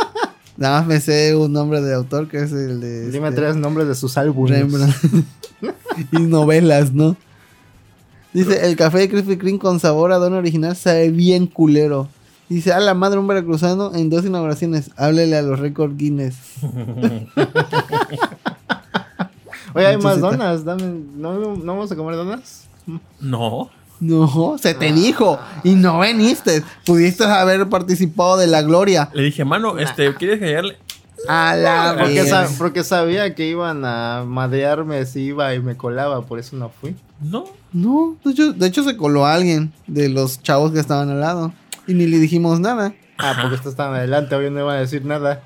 Nada 0.57 0.81
más 0.81 0.89
me 0.89 1.01
sé 1.01 1.37
un 1.37 1.53
nombre 1.53 1.81
de 1.81 1.95
autor 1.95 2.29
que 2.29 2.39
es 2.39 2.53
el 2.53 2.81
de. 2.81 3.11
Dime 3.11 3.29
este, 3.29 3.41
tres 3.41 3.57
nombres 3.57 3.89
de 3.89 3.95
sus 3.95 4.17
álbumes. 4.19 4.59
Rembrandt. 4.59 4.97
y 6.13 6.19
novelas, 6.19 6.93
¿no? 6.93 7.17
Dice, 8.33 8.67
el 8.67 8.77
café 8.77 8.99
de 8.99 9.09
Krispy 9.09 9.37
Kreme 9.37 9.59
con 9.59 9.81
sabor 9.81 10.13
a 10.13 10.17
don 10.17 10.35
original 10.35 10.77
sabe 10.77 11.11
bien 11.11 11.47
culero. 11.47 12.09
Dice, 12.55 12.73
a 12.73 12.79
la 12.79 12.95
madre 12.95 13.19
un 13.19 13.27
veracruzano 13.27 13.93
en 13.97 14.09
dos 14.09 14.25
inauguraciones. 14.25 14.93
Háblele 14.97 15.37
a 15.37 15.43
los 15.43 15.59
récord 15.59 15.97
Guinness. 15.97 16.37
Oye, 19.75 19.87
hay 19.87 19.97
más 19.97 20.21
donas. 20.21 20.65
Dame, 20.65 21.01
¿no, 21.17 21.57
¿No 21.57 21.75
vamos 21.75 21.91
a 21.91 21.97
comer 21.97 22.15
donas? 22.15 22.69
No. 23.19 23.71
No, 23.99 24.57
se 24.57 24.73
te 24.75 24.93
dijo. 24.93 25.41
Y 25.65 25.75
no 25.75 25.99
veniste. 25.99 26.63
Pudiste 26.87 27.25
haber 27.25 27.69
participado 27.69 28.37
de 28.37 28.47
la 28.47 28.63
gloria. 28.63 29.11
Le 29.15 29.25
dije, 29.25 29.45
mano, 29.45 29.77
este, 29.81 30.15
¿quieres 30.15 30.39
callarle? 30.39 30.77
A 31.27 31.57
la 31.57 32.07
Porque, 32.57 32.85
sabía 32.85 33.35
que 33.35 33.49
iban 33.49 33.85
a 33.85 34.23
madrearme 34.25 35.05
si 35.07 35.23
iba 35.23 35.53
y 35.57 35.61
me 35.61 35.77
colaba, 35.77 36.23
por 36.25 36.39
eso 36.39 36.55
no 36.55 36.69
fui. 36.69 36.95
No. 37.21 37.47
No, 37.73 38.17
de 38.25 38.31
hecho, 38.31 38.53
de 38.53 38.67
hecho 38.69 38.85
se 38.85 38.97
coló 38.97 39.27
alguien 39.27 39.73
de 39.89 40.09
los 40.09 40.41
chavos 40.41 40.71
que 40.71 40.79
estaban 40.79 41.11
al 41.11 41.19
lado. 41.19 41.53
Y 41.87 41.95
ni 41.95 42.07
le 42.07 42.19
dijimos 42.19 42.61
nada. 42.61 42.95
Ah, 43.19 43.37
porque 43.41 43.57
estos 43.57 43.73
estaban 43.73 43.95
adelante, 43.95 44.35
hoy 44.35 44.51
no 44.51 44.61
iban 44.61 44.77
a 44.77 44.81
decir 44.81 45.05
nada. 45.05 45.43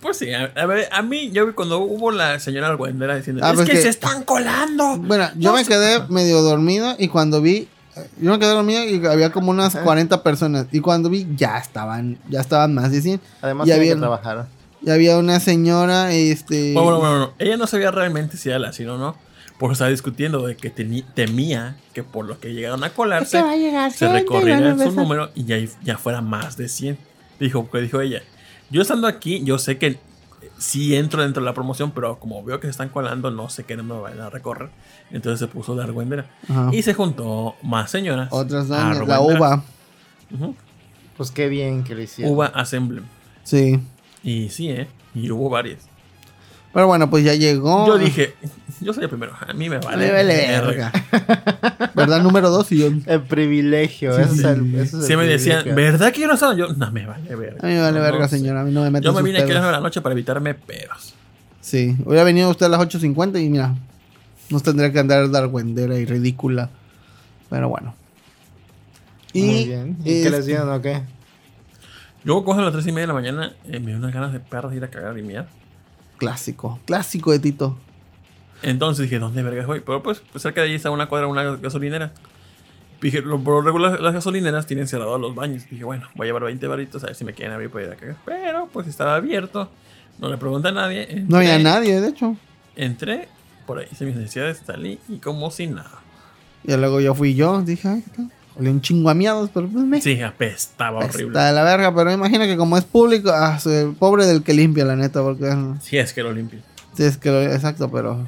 Pues 0.00 0.18
sí, 0.18 0.32
a, 0.32 0.52
a 0.54 0.66
ver, 0.66 0.88
a 0.92 1.02
mí, 1.02 1.30
yo 1.32 1.46
vi 1.46 1.52
cuando 1.54 1.80
hubo 1.80 2.12
la 2.12 2.38
señora 2.38 2.68
argüendera 2.68 3.16
diciendo, 3.16 3.42
Ah, 3.44 3.50
es 3.50 3.56
pues 3.56 3.66
que, 3.68 3.74
que- 3.76 3.82
se 3.82 3.88
están 3.88 4.22
colando. 4.22 4.96
Bueno, 4.98 5.28
yo 5.36 5.50
No 5.50 5.56
me 5.56 5.64
quedé 5.64 6.00
medio 6.08 6.40
dormido 6.42 6.94
y 6.98 7.08
cuando 7.08 7.40
vi, 7.40 7.68
eh, 7.96 8.08
yo 8.20 8.30
me 8.30 8.38
quedé 8.38 8.50
dormido 8.50 8.84
y 8.84 9.04
había 9.06 9.32
como 9.32 9.50
unas 9.50 9.74
40 9.74 10.22
personas 10.22 10.66
y 10.70 10.78
cuando 10.80 11.10
vi 11.10 11.26
ya 11.36 11.58
estaban, 11.58 12.18
ya 12.28 12.40
estaban 12.40 12.74
más 12.74 12.92
de 12.92 13.00
100. 13.02 13.20
Además, 13.42 13.66
Ya 13.66 13.74
tiene 13.74 13.94
que 13.94 13.96
trabajar. 13.96 14.46
Y 14.80 14.90
había 14.90 15.18
una 15.18 15.40
señora, 15.40 16.12
este, 16.12 16.72
Bueno, 16.74 16.98
bueno, 16.98 17.00
bueno. 17.00 17.32
Ella 17.40 17.56
no 17.56 17.66
sabía 17.66 17.90
realmente 17.90 18.36
si 18.36 18.48
era 18.50 18.60
la 18.60 18.68
así 18.68 18.84
o 18.86 18.96
no. 18.96 19.16
Porque 19.58 19.72
estaba 19.72 19.90
discutiendo 19.90 20.46
de 20.46 20.56
que 20.56 20.70
temía 20.70 21.76
que 21.92 22.04
por 22.04 22.26
lo 22.26 22.38
que 22.38 22.54
llegaron 22.54 22.84
a 22.84 22.90
colarse, 22.90 23.38
a 23.38 23.56
llegar 23.56 23.90
se 23.90 24.10
recorriera 24.10 24.76
su 24.78 24.92
número 24.92 25.30
y 25.34 25.44
ya, 25.44 25.56
ya 25.82 25.98
fuera 25.98 26.20
más 26.20 26.56
de 26.56 26.68
100. 26.68 26.96
Dijo, 27.40 27.68
que 27.70 27.78
dijo 27.78 28.00
ella, 28.00 28.22
yo 28.70 28.82
estando 28.82 29.06
aquí, 29.06 29.42
yo 29.44 29.58
sé 29.58 29.78
que 29.78 29.98
sí 30.58 30.94
entro 30.96 31.22
dentro 31.22 31.42
de 31.42 31.46
la 31.46 31.54
promoción, 31.54 31.90
pero 31.92 32.18
como 32.18 32.42
veo 32.44 32.60
que 32.60 32.66
se 32.66 32.72
están 32.72 32.88
colando, 32.88 33.30
no 33.30 33.48
sé 33.48 33.64
qué 33.64 33.76
no 33.76 33.82
me 33.82 33.98
van 33.98 34.20
a 34.20 34.30
recorrer. 34.30 34.70
Entonces 35.10 35.40
se 35.40 35.46
puso 35.46 35.74
de 35.74 35.82
argüendera. 35.82 36.26
Y 36.72 36.82
se 36.82 36.94
juntó 36.94 37.56
más 37.62 37.90
señoras. 37.90 38.28
otras 38.30 38.70
a 38.70 38.92
doñas, 38.92 39.08
la 39.08 39.20
uva. 39.20 39.64
Pues 41.16 41.30
qué 41.30 41.48
bien 41.48 41.82
que 41.82 41.94
lo 41.94 42.02
hicieron. 42.02 42.32
Uva 42.32 42.46
Assembly. 42.46 43.02
Sí. 43.42 43.80
Y 44.22 44.50
sí, 44.50 44.70
¿eh? 44.70 44.88
Y 45.14 45.30
hubo 45.30 45.48
varias. 45.48 45.87
Pero 46.72 46.86
bueno, 46.86 47.08
pues 47.08 47.24
ya 47.24 47.34
llegó. 47.34 47.86
Yo 47.86 47.98
dije, 47.98 48.34
yo 48.80 48.92
soy 48.92 49.04
el 49.04 49.08
primero. 49.08 49.32
A 49.40 49.52
mí 49.52 49.68
me 49.68 49.78
vale. 49.78 50.06
Me 50.06 50.12
vale 50.12 50.34
verga. 50.34 50.92
¿Verdad? 51.94 52.22
Número 52.22 52.50
dos 52.50 52.70
y 52.72 52.78
yo. 52.78 52.90
El 53.06 53.22
privilegio. 53.22 54.14
Sí, 54.14 54.22
es 54.22 54.44
el, 54.44 54.74
es 54.74 54.92
me 54.94 55.26
decían. 55.26 55.64
¿verdad 55.74 56.12
que 56.12 56.20
yo 56.20 56.28
no 56.28 56.34
estaba? 56.34 56.54
Yo, 56.54 56.68
no 56.68 56.90
me 56.92 57.06
vale 57.06 57.32
A 57.32 57.36
verga. 57.36 57.66
mí 57.66 57.74
me 57.74 57.80
vale 57.80 57.98
No, 57.98 58.04
verga, 58.04 58.20
no 58.20 58.28
señora. 58.28 58.60
A 58.60 58.64
mí 58.64 58.72
no 58.72 58.82
me 58.82 58.90
metan 58.90 59.04
Yo 59.04 59.12
me 59.12 59.22
vine 59.22 59.40
aquí 59.40 59.50
a 59.50 59.54
las 59.54 59.64
de 59.64 59.72
la 59.72 59.80
noche 59.80 60.00
para 60.00 60.12
evitarme 60.12 60.54
pedos. 60.54 61.14
Sí. 61.60 61.96
Hubiera 62.04 62.24
venido 62.24 62.50
usted 62.50 62.66
a 62.66 62.68
las 62.68 62.80
8.50 62.80 63.42
y 63.42 63.48
mira. 63.48 63.74
Nos 64.50 64.62
tendría 64.62 64.92
que 64.92 64.98
andar 64.98 65.30
dargüendera 65.30 65.98
y 65.98 66.04
ridícula. 66.04 66.70
Pero 67.50 67.68
bueno. 67.68 67.94
Y, 69.32 69.42
Muy 69.42 69.64
bien. 69.64 69.96
¿Y 70.00 70.04
qué 70.04 70.18
este, 70.18 70.30
les 70.30 70.46
dieron 70.46 70.70
o 70.70 70.80
qué? 70.80 71.02
Yo 72.24 72.44
cojo 72.44 72.60
a 72.60 72.62
las 72.62 72.72
tres 72.72 72.86
y 72.86 72.92
media 72.92 73.02
de 73.02 73.06
la 73.08 73.14
mañana, 73.14 73.52
eh, 73.66 73.80
me 73.80 73.86
dio 73.86 73.96
unas 73.96 74.12
ganas 74.12 74.32
de 74.32 74.40
perras 74.40 74.70
de 74.70 74.78
ir 74.78 74.84
a 74.84 74.88
cagar 74.88 75.16
y 75.18 75.22
miar. 75.22 75.48
Clásico. 76.18 76.78
Clásico 76.84 77.32
de 77.32 77.38
Tito. 77.38 77.78
Entonces 78.62 79.04
dije, 79.04 79.18
¿dónde 79.18 79.42
vergas 79.42 79.66
voy? 79.66 79.80
Pero 79.80 80.02
pues, 80.02 80.20
pues 80.32 80.42
cerca 80.42 80.60
de 80.60 80.68
ahí 80.68 80.74
está 80.74 80.90
una 80.90 81.08
cuadra, 81.08 81.26
una 81.28 81.56
gasolinera. 81.56 82.12
Dije, 83.00 83.22
lo, 83.22 83.38
por 83.42 83.54
lo 83.54 83.62
regular 83.62 84.00
las 84.00 84.12
gasolineras 84.12 84.66
tienen 84.66 84.88
cerrados 84.88 85.20
los 85.20 85.34
baños. 85.34 85.64
Dije, 85.70 85.84
bueno, 85.84 86.08
voy 86.16 86.26
a 86.26 86.28
llevar 86.28 86.42
20 86.44 86.66
varitos 86.66 87.02
a 87.04 87.06
ver 87.06 87.14
si 87.14 87.24
me 87.24 87.32
quieren 87.32 87.54
abrir 87.54 87.70
para 87.70 87.86
ir 87.86 87.92
a 87.92 87.96
cagar. 87.96 88.16
Pero 88.24 88.68
pues 88.72 88.88
estaba 88.88 89.14
abierto, 89.14 89.70
no 90.18 90.28
le 90.28 90.36
pregunté 90.36 90.68
a 90.68 90.72
nadie. 90.72 91.02
Entré, 91.02 91.24
No 91.28 91.36
había 91.36 91.58
nadie, 91.60 92.00
de 92.00 92.08
hecho. 92.08 92.36
Entré, 92.74 93.28
por 93.66 93.78
ahí 93.78 93.86
hice 93.90 94.04
mis 94.04 94.16
necesidades, 94.16 94.62
salí 94.66 94.98
y 95.08 95.18
como 95.18 95.50
si 95.52 95.68
nada. 95.68 96.02
Y 96.64 96.76
luego 96.76 97.00
yo 97.00 97.14
fui 97.14 97.34
yo. 97.36 97.62
Dije, 97.62 97.86
ay, 97.88 98.02
¿qué 98.02 98.10
tal? 98.10 98.32
Olía 98.58 98.72
un 98.72 98.80
chingo 98.80 99.08
a 99.08 99.14
miados, 99.14 99.50
pero 99.54 99.68
pues 99.68 99.84
me. 99.84 100.00
Sí, 100.00 100.20
apestaba 100.20 100.98
horrible. 100.98 101.28
Está 101.28 101.46
de 101.46 101.52
la 101.52 101.62
verga, 101.62 101.94
pero 101.94 102.12
imagina 102.12 102.46
que 102.46 102.56
como 102.56 102.76
es 102.76 102.84
público, 102.84 103.30
ah, 103.32 103.58
soy 103.60 103.92
pobre 103.92 104.26
del 104.26 104.42
que 104.42 104.52
limpia, 104.52 104.84
la 104.84 104.96
neta, 104.96 105.22
porque 105.22 105.54
Sí, 105.80 105.96
es 105.96 106.12
que 106.12 106.22
lo 106.22 106.32
limpio. 106.32 106.58
sí, 106.96 107.04
es 107.04 107.16
que 107.16 107.30
lo, 107.30 107.40
exacto, 107.42 107.90
pero 107.90 108.26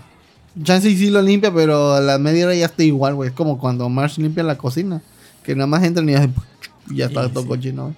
Chance 0.63 0.89
sí 0.97 1.11
lo 1.11 1.21
limpia, 1.23 1.53
pero 1.53 1.95
a 1.95 2.01
la 2.01 2.19
media 2.19 2.47
hora 2.47 2.55
ya 2.55 2.67
está 2.67 2.83
igual, 2.85 3.15
güey. 3.15 3.31
Es 3.31 3.35
como 3.35 3.59
cuando 3.59 3.89
Marsh 3.89 4.19
limpia 4.19 4.43
la 4.45 4.57
cocina, 4.57 5.03
que 5.43 5.55
nada 5.55 5.67
más 5.67 5.83
entran 5.83 6.09
y 6.09 6.13
ya, 6.13 6.29
ya 6.95 7.07
está 7.07 7.25
Sí, 7.25 7.31
todo 7.33 7.43
sí. 7.43 7.49
cochino, 7.49 7.83
güey. 7.85 7.95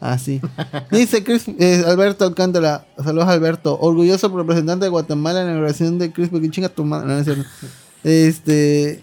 Así. 0.00 0.40
Dice 0.90 1.24
Chris, 1.24 1.46
eh, 1.58 1.82
Alberto 1.86 2.24
Alcántara. 2.24 2.86
Saludos, 3.02 3.28
Alberto. 3.28 3.78
Orgulloso 3.80 4.28
representante 4.36 4.84
de 4.84 4.90
Guatemala 4.90 5.40
en 5.40 5.46
la 5.46 5.52
inauguración 5.52 5.98
de 5.98 6.12
Chris, 6.12 6.28
porque 6.28 6.50
chinga 6.50 6.68
tu 6.68 6.84
madre. 6.84 7.06
No, 7.06 7.12
no 7.14 7.18
es 7.20 7.24
cierto. 7.24 7.44
Este. 8.04 9.02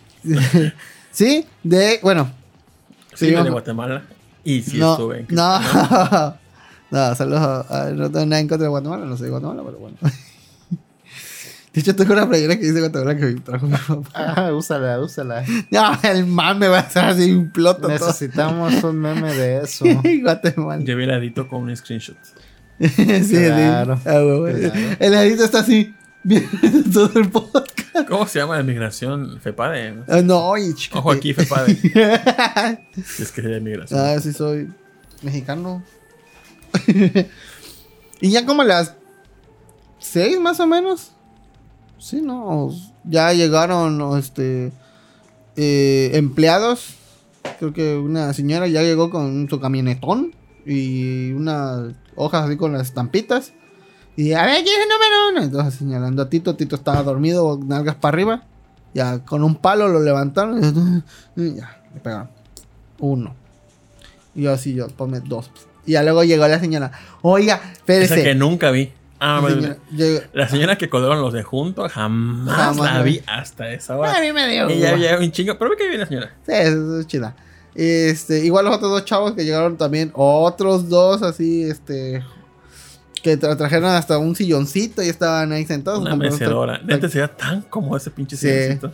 sí, 1.12 1.46
de. 1.64 2.00
Bueno, 2.04 2.32
Sí, 3.16 3.28
Sí, 3.28 3.32
de 3.32 3.50
Guatemala. 3.50 4.04
Y 4.44 4.62
sí 4.62 4.78
no, 4.78 4.94
estuve 4.94 5.20
en 5.22 5.28
no, 5.30 5.60
no, 6.92 7.16
saludos 7.16 7.42
a, 7.70 7.86
a- 7.88 7.90
no 7.92 8.12
tengo 8.12 8.26
nada 8.26 8.40
en 8.42 8.48
contra 8.48 8.64
de 8.66 8.70
Guatemala, 8.70 9.06
no 9.06 9.16
soy 9.18 9.26
de 9.26 9.32
Guatemala, 9.32 9.62
pero 9.66 9.78
bueno. 9.80 9.98
De 11.74 11.82
hecho, 11.82 11.96
tengo 11.96 12.14
una 12.14 12.28
playera 12.30 12.56
que 12.56 12.66
dice 12.68 12.80
Guatemala 12.82 13.18
que 13.18 13.26
me 13.26 13.34
trajo 13.42 13.66
mi 13.66 13.76
papá. 13.76 14.04
Ah, 14.14 14.54
úsala, 14.54 15.00
úsala. 15.00 15.44
No, 15.72 15.98
el 16.04 16.28
mame 16.28 16.68
va 16.68 16.80
a 16.80 16.90
ser 16.90 17.06
así 17.06 17.32
un 17.32 17.50
ploto 17.52 17.82
todo. 17.82 17.90
Necesitamos 17.90 18.84
un 18.84 19.00
meme 19.00 19.34
de 19.34 19.58
eso. 19.64 19.84
Guatemala. 20.22 20.84
Llevé 20.84 21.06
el 21.06 21.10
edito 21.12 21.48
con 21.48 21.64
un 21.64 21.76
screenshot. 21.76 22.16
sí. 22.80 22.90
Claro, 22.96 23.94
Ah, 23.96 24.00
claro. 24.04 24.48
El 24.48 25.14
edito 25.16 25.44
está 25.46 25.60
así, 25.62 25.96
todo 26.94 27.20
el 27.20 27.30
podcast. 27.30 28.08
¿Cómo 28.08 28.28
se 28.28 28.40
llama 28.40 28.58
la 28.58 28.64
migración? 28.64 29.40
FEPADE. 29.42 29.92
¿no? 29.92 30.04
Ah, 30.08 30.22
no, 30.22 30.54
chica. 30.76 31.00
Ojo 31.00 31.12
aquí, 31.12 31.34
FEPADE. 31.34 31.76
Si 33.06 33.24
es 33.24 33.32
que 33.32 33.42
de 33.42 33.60
migración. 33.60 34.00
Ah, 34.00 34.20
sí 34.20 34.32
soy 34.34 34.70
mexicano. 35.22 35.84
y 38.22 38.32
ya 38.32 38.46
como 38.46 38.62
a 38.62 38.66
las 38.66 38.96
seis 40.00 40.40
más 40.40 40.60
o 40.60 40.68
menos. 40.68 41.12
Sí, 42.00 42.22
no. 42.22 42.70
Ya 43.04 43.34
llegaron 43.34 44.18
este 44.18 44.72
eh, 45.56 46.12
empleados. 46.14 46.96
Creo 47.60 47.74
que 47.74 47.98
una 47.98 48.34
señora 48.34 48.68
ya 48.68 48.82
llegó 48.82 49.10
con 49.10 49.50
su 49.50 49.60
camionetón 49.60 50.34
y 50.66 51.32
unas 51.34 51.94
hojas 52.16 52.46
así 52.46 52.58
con 52.58 52.72
las 52.72 52.84
estampitas. 52.88 53.54
Y 54.16 54.34
a 54.34 54.46
ver, 54.46 54.64
¿quién 54.64 54.76
es 54.80 54.84
el 54.84 54.90
número 54.90 55.30
uno? 55.32 55.42
Entonces 55.44 55.74
señalando 55.80 56.22
a 56.22 56.30
Tito, 56.30 56.56
Tito 56.56 56.76
estaba 56.76 57.02
dormido, 57.04 57.60
nalgas 57.66 57.96
para 57.96 58.14
arriba. 58.16 58.44
Ya 58.94 59.20
con 59.26 59.44
un 59.44 59.56
palo 59.56 59.88
lo 59.88 60.00
levantaron 60.02 61.04
y 61.36 61.56
ya, 61.56 61.82
le 61.94 62.00
pegaron. 62.00 62.30
Uno. 63.00 63.36
Y 64.36 64.44
yo 64.44 64.54
así, 64.54 64.74
yo, 64.76 64.88
ponme 64.88 65.20
dos. 65.20 65.50
Y 65.86 65.94
ya 65.94 66.04
luego 66.04 66.24
llegó 66.24 66.48
la 66.48 66.60
señora. 66.60 66.92
Oiga, 67.24 67.56
Esa 67.56 67.72
espérese. 67.74 68.24
que 68.24 68.36
nunca 68.36 68.70
vi. 68.72 68.92
Ah, 69.20 69.40
La 69.42 69.50
señora 69.50 69.78
llegó- 69.96 70.22
La 70.34 70.48
señora 70.50 70.78
que 70.78 70.90
colgaron 70.90 71.22
los 71.22 71.34
de 71.34 71.44
junto, 71.44 71.88
jamás, 71.90 72.56
Jamás 72.56 72.94
la 72.94 73.02
vi 73.02 73.22
hasta 73.26 73.72
esa 73.72 73.94
A 73.94 73.98
hora. 73.98 74.20
mí 74.22 74.32
me 74.32 74.48
dio. 74.48 74.70
Y 74.70 74.80
ya 74.80 74.92
había 74.92 75.18
un 75.18 75.32
chingo. 75.32 75.58
Pero 75.58 75.72
ve 75.72 75.78
que 75.78 75.88
bien 75.88 76.00
la 76.02 76.06
señora. 76.08 76.34
Sí, 76.46 76.52
es 76.54 77.08
chida. 77.08 77.36
Este, 77.74 78.46
igual 78.46 78.66
los 78.66 78.76
otros 78.76 78.92
dos 78.92 79.06
chavos 79.06 79.32
que 79.34 79.44
llegaron 79.46 79.78
también, 79.78 80.12
otros 80.14 80.90
dos 80.90 81.24
así, 81.24 81.64
este, 81.64 82.24
que 83.24 83.40
tra- 83.40 83.58
trajeron 83.58 83.90
hasta 83.90 84.18
un 84.20 84.36
silloncito 84.36 85.02
y 85.02 85.08
estaban 85.08 85.52
ahí 85.54 85.66
sentados. 85.66 86.00
Una 86.02 86.12
como- 86.12 86.24
mecedora. 86.24 86.80
Neta 86.84 87.10
se 87.10 87.26
tan 87.30 87.62
cómodo 87.64 87.98
ese 87.98 88.12
pinche 88.12 88.36
Sí. 88.38 88.48
silloncito. 88.50 88.92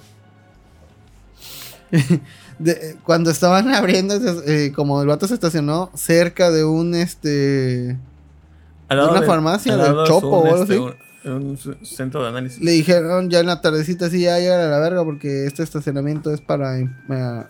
de- 2.59 2.97
cuando 3.03 3.32
estaban 3.32 3.67
abriendo, 3.73 4.15
eh, 4.45 4.71
como 4.75 5.01
el 5.01 5.07
vato 5.07 5.27
se 5.27 5.34
estacionó 5.34 5.89
cerca 5.95 6.51
de 6.51 6.63
un, 6.63 6.93
este, 6.95 7.97
Al 8.88 8.97
¿De 8.99 9.05
una 9.07 9.21
de- 9.21 9.27
farmacia, 9.27 9.73
al 9.73 9.80
lado 9.80 10.05
Chopo 10.05 10.27
un, 10.41 10.47
o 10.47 10.51
algo 10.51 10.63
este, 10.63 10.75
así? 10.75 10.84
un- 10.84 10.99
centro 11.86 12.23
de 12.23 12.30
análisis. 12.30 12.61
le 12.63 12.71
dijeron 12.71 13.30
ya 13.30 13.41
en 13.41 13.47
la 13.47 13.59
tardecita, 13.61 14.05
así 14.05 14.21
ya 14.21 14.39
llegan 14.39 14.61
a 14.61 14.67
la 14.67 14.80
verga 14.80 15.03
porque 15.03 15.45
este 15.45 15.63
estacionamiento 15.63 16.34
es 16.34 16.39
para 16.41 16.80
eh, 16.80 16.88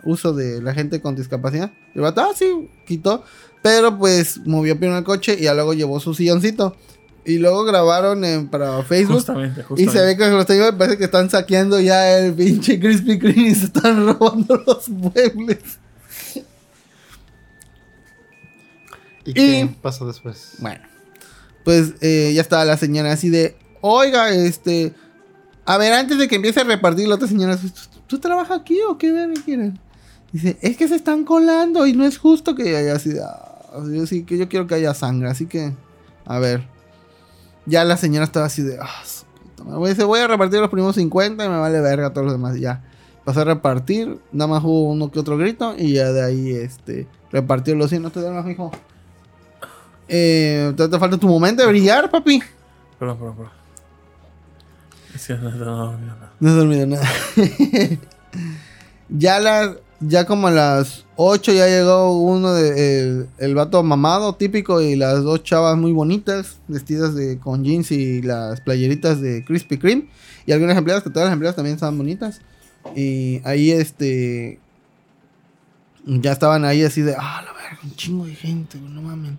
uso 0.04 0.34
de 0.34 0.62
la 0.62 0.74
gente 0.74 1.02
con 1.02 1.16
discapacidad. 1.16 1.72
Y 1.94 2.00
el 2.00 2.02
vato, 2.02 2.22
ah, 2.22 2.32
sí, 2.36 2.70
quitó. 2.88 3.24
Pero 3.62 3.98
pues 3.98 4.40
movió 4.46 4.78
primero 4.78 4.98
el 4.98 5.04
coche 5.04 5.36
y 5.38 5.44
ya 5.44 5.54
luego 5.54 5.74
llevó 5.74 6.00
su 6.00 6.14
silloncito. 6.14 6.76
Y 7.26 7.38
luego 7.38 7.64
grabaron 7.66 8.24
en- 8.24 8.48
para 8.48 8.82
Facebook. 8.84 9.16
Justamente, 9.18 9.62
Y 9.62 9.64
justamente. 9.64 10.00
se 10.00 10.06
ve 10.06 10.18
que 10.18 10.30
los 10.30 10.46
tengo, 10.46 10.78
parece 10.78 10.98
que 10.98 11.04
están 11.04 11.30
saqueando 11.30 11.80
ya 11.80 12.18
el 12.18 12.34
pinche 12.34 12.80
Krispy 12.80 13.20
Kreme 13.20 13.50
y 13.50 13.56
se 13.56 13.66
están 13.66 14.06
robando 14.20 14.64
los 14.66 14.90
muebles. 14.90 15.60
¿Y, 19.26 19.32
Y- 19.32 19.34
qué 19.34 19.70
pasó 19.82 20.08
después? 20.08 20.54
Bueno, 20.60 20.82
pues 21.64 21.94
eh, 22.02 22.32
ya 22.34 22.42
estaba 22.42 22.66
la 22.66 22.78
señora 22.78 23.12
así 23.12 23.30
de, 23.30 23.58
oiga, 23.82 24.34
este, 24.34 24.94
a 25.66 25.78
ver, 25.78 25.94
antes 25.94 26.18
de 26.18 26.28
que 26.28 26.36
empiece 26.38 26.62
a 26.62 26.64
repartir 26.64 27.08
la 27.08 27.16
otra 27.16 27.28
señora, 27.28 27.58
¿tú, 27.58 27.68
tú 28.08 28.20
trabajas 28.20 28.60
aquí 28.62 28.80
o 28.88 28.98
qué 28.98 29.14
quieren? 29.46 29.78
Dice, 30.32 30.58
es 30.62 30.78
que 30.78 30.88
se 30.88 30.96
están 30.96 31.26
colando 31.26 31.86
y 31.86 31.94
no 31.94 32.06
es 32.06 32.18
justo 32.18 32.56
que 32.56 32.76
haya 32.78 32.96
así, 32.96 33.10
de, 33.10 33.22
"Ah", 33.22 33.49
yo 33.74 34.06
sí 34.06 34.24
que 34.24 34.38
yo 34.38 34.50
quiero 34.50 34.68
que 34.68 34.76
haya 34.76 34.94
sangre, 34.94 35.30
así 35.30 35.46
que, 35.46 35.74
a 36.26 36.40
ver. 36.40 36.68
Ya 37.66 37.84
la 37.84 37.98
señora 37.98 38.26
estaba 38.26 38.48
así 38.48 38.64
de, 38.64 38.78
ah, 38.82 39.04
su 39.06 39.26
puta 39.26 39.64
madre". 39.64 39.90
Dice, 39.90 40.04
voy 40.04 40.20
a 40.20 40.28
repartir 40.28 40.60
los 40.60 40.70
primeros 40.70 40.96
50 40.96 41.46
y 41.46 41.50
me 41.50 41.58
vale 41.58 41.80
verga 41.82 42.12
todos 42.12 42.26
los 42.26 42.34
demás. 42.34 42.58
Y 42.58 42.62
ya, 42.62 42.84
pasó 43.24 43.42
a 43.42 43.46
repartir, 43.46 44.20
nada 44.32 44.48
más 44.48 44.64
hubo 44.64 44.90
uno 44.90 45.12
que 45.12 45.20
otro 45.20 45.38
grito 45.38 45.76
y 45.78 45.94
ya 45.94 46.12
de 46.12 46.24
ahí, 46.24 46.52
este, 46.52 47.08
repartió 47.32 47.76
los 47.76 47.90
100, 47.90 48.02
no 48.02 48.12
te 48.12 48.22
dan 48.22 48.50
hijo. 48.50 48.72
Eh, 50.08 50.74
te, 50.76 50.88
te 50.90 51.00
falta 51.00 51.18
tu 51.18 51.28
momento 51.28 51.62
de 51.62 51.68
brillar, 51.68 52.10
papi. 52.10 52.42
Perdón, 52.98 53.18
perdón, 53.18 53.36
perdón. 53.36 53.52
Es 55.14 55.28
que 55.28 55.34
no, 55.36 55.52
no, 55.52 55.92
no, 55.92 55.98
no. 55.98 56.16
No 56.40 56.50
he 56.50 56.54
dormido 56.54 56.88
nada. 56.88 57.08
ya 59.10 59.40
las, 59.40 59.76
ya 60.02 60.26
como 60.26 60.48
a 60.48 60.52
las 60.52 61.06
8 61.16 61.52
ya 61.54 61.68
llegó 61.68 62.18
uno 62.20 62.54
de 62.54 63.02
el, 63.02 63.28
el 63.38 63.56
vato 63.56 63.84
mamado 63.84 64.36
típico 64.36 64.82
y 64.82 64.96
las 64.96 65.24
dos 65.24 65.44
chavas 65.44 65.78
muy 65.78 65.92
bonitas, 65.92 66.58
vestidas 66.68 67.16
de 67.16 67.40
con 67.40 67.64
jeans 67.64 67.92
y 67.92 68.22
las 68.22 68.62
playeritas 68.62 69.20
de 69.22 69.44
Krispy 69.44 69.78
Kreme 69.78 70.08
y 70.46 70.52
algunas 70.52 70.78
empleadas 70.78 71.04
que 71.04 71.10
todas 71.10 71.28
las 71.28 71.34
empleadas 71.34 71.56
también 71.56 71.76
estaban 71.76 71.98
bonitas. 71.98 72.42
Y 72.96 73.42
ahí 73.44 73.72
este 73.72 74.60
ya 76.06 76.32
estaban 76.32 76.66
ahí 76.66 76.84
así 76.84 77.02
de, 77.02 77.16
ah, 77.18 77.44
la 77.46 77.54
verga, 77.54 77.80
un 77.84 77.96
chingo 77.96 78.26
de 78.26 78.36
gente, 78.36 78.80
no 78.80 79.02
mames. 79.02 79.34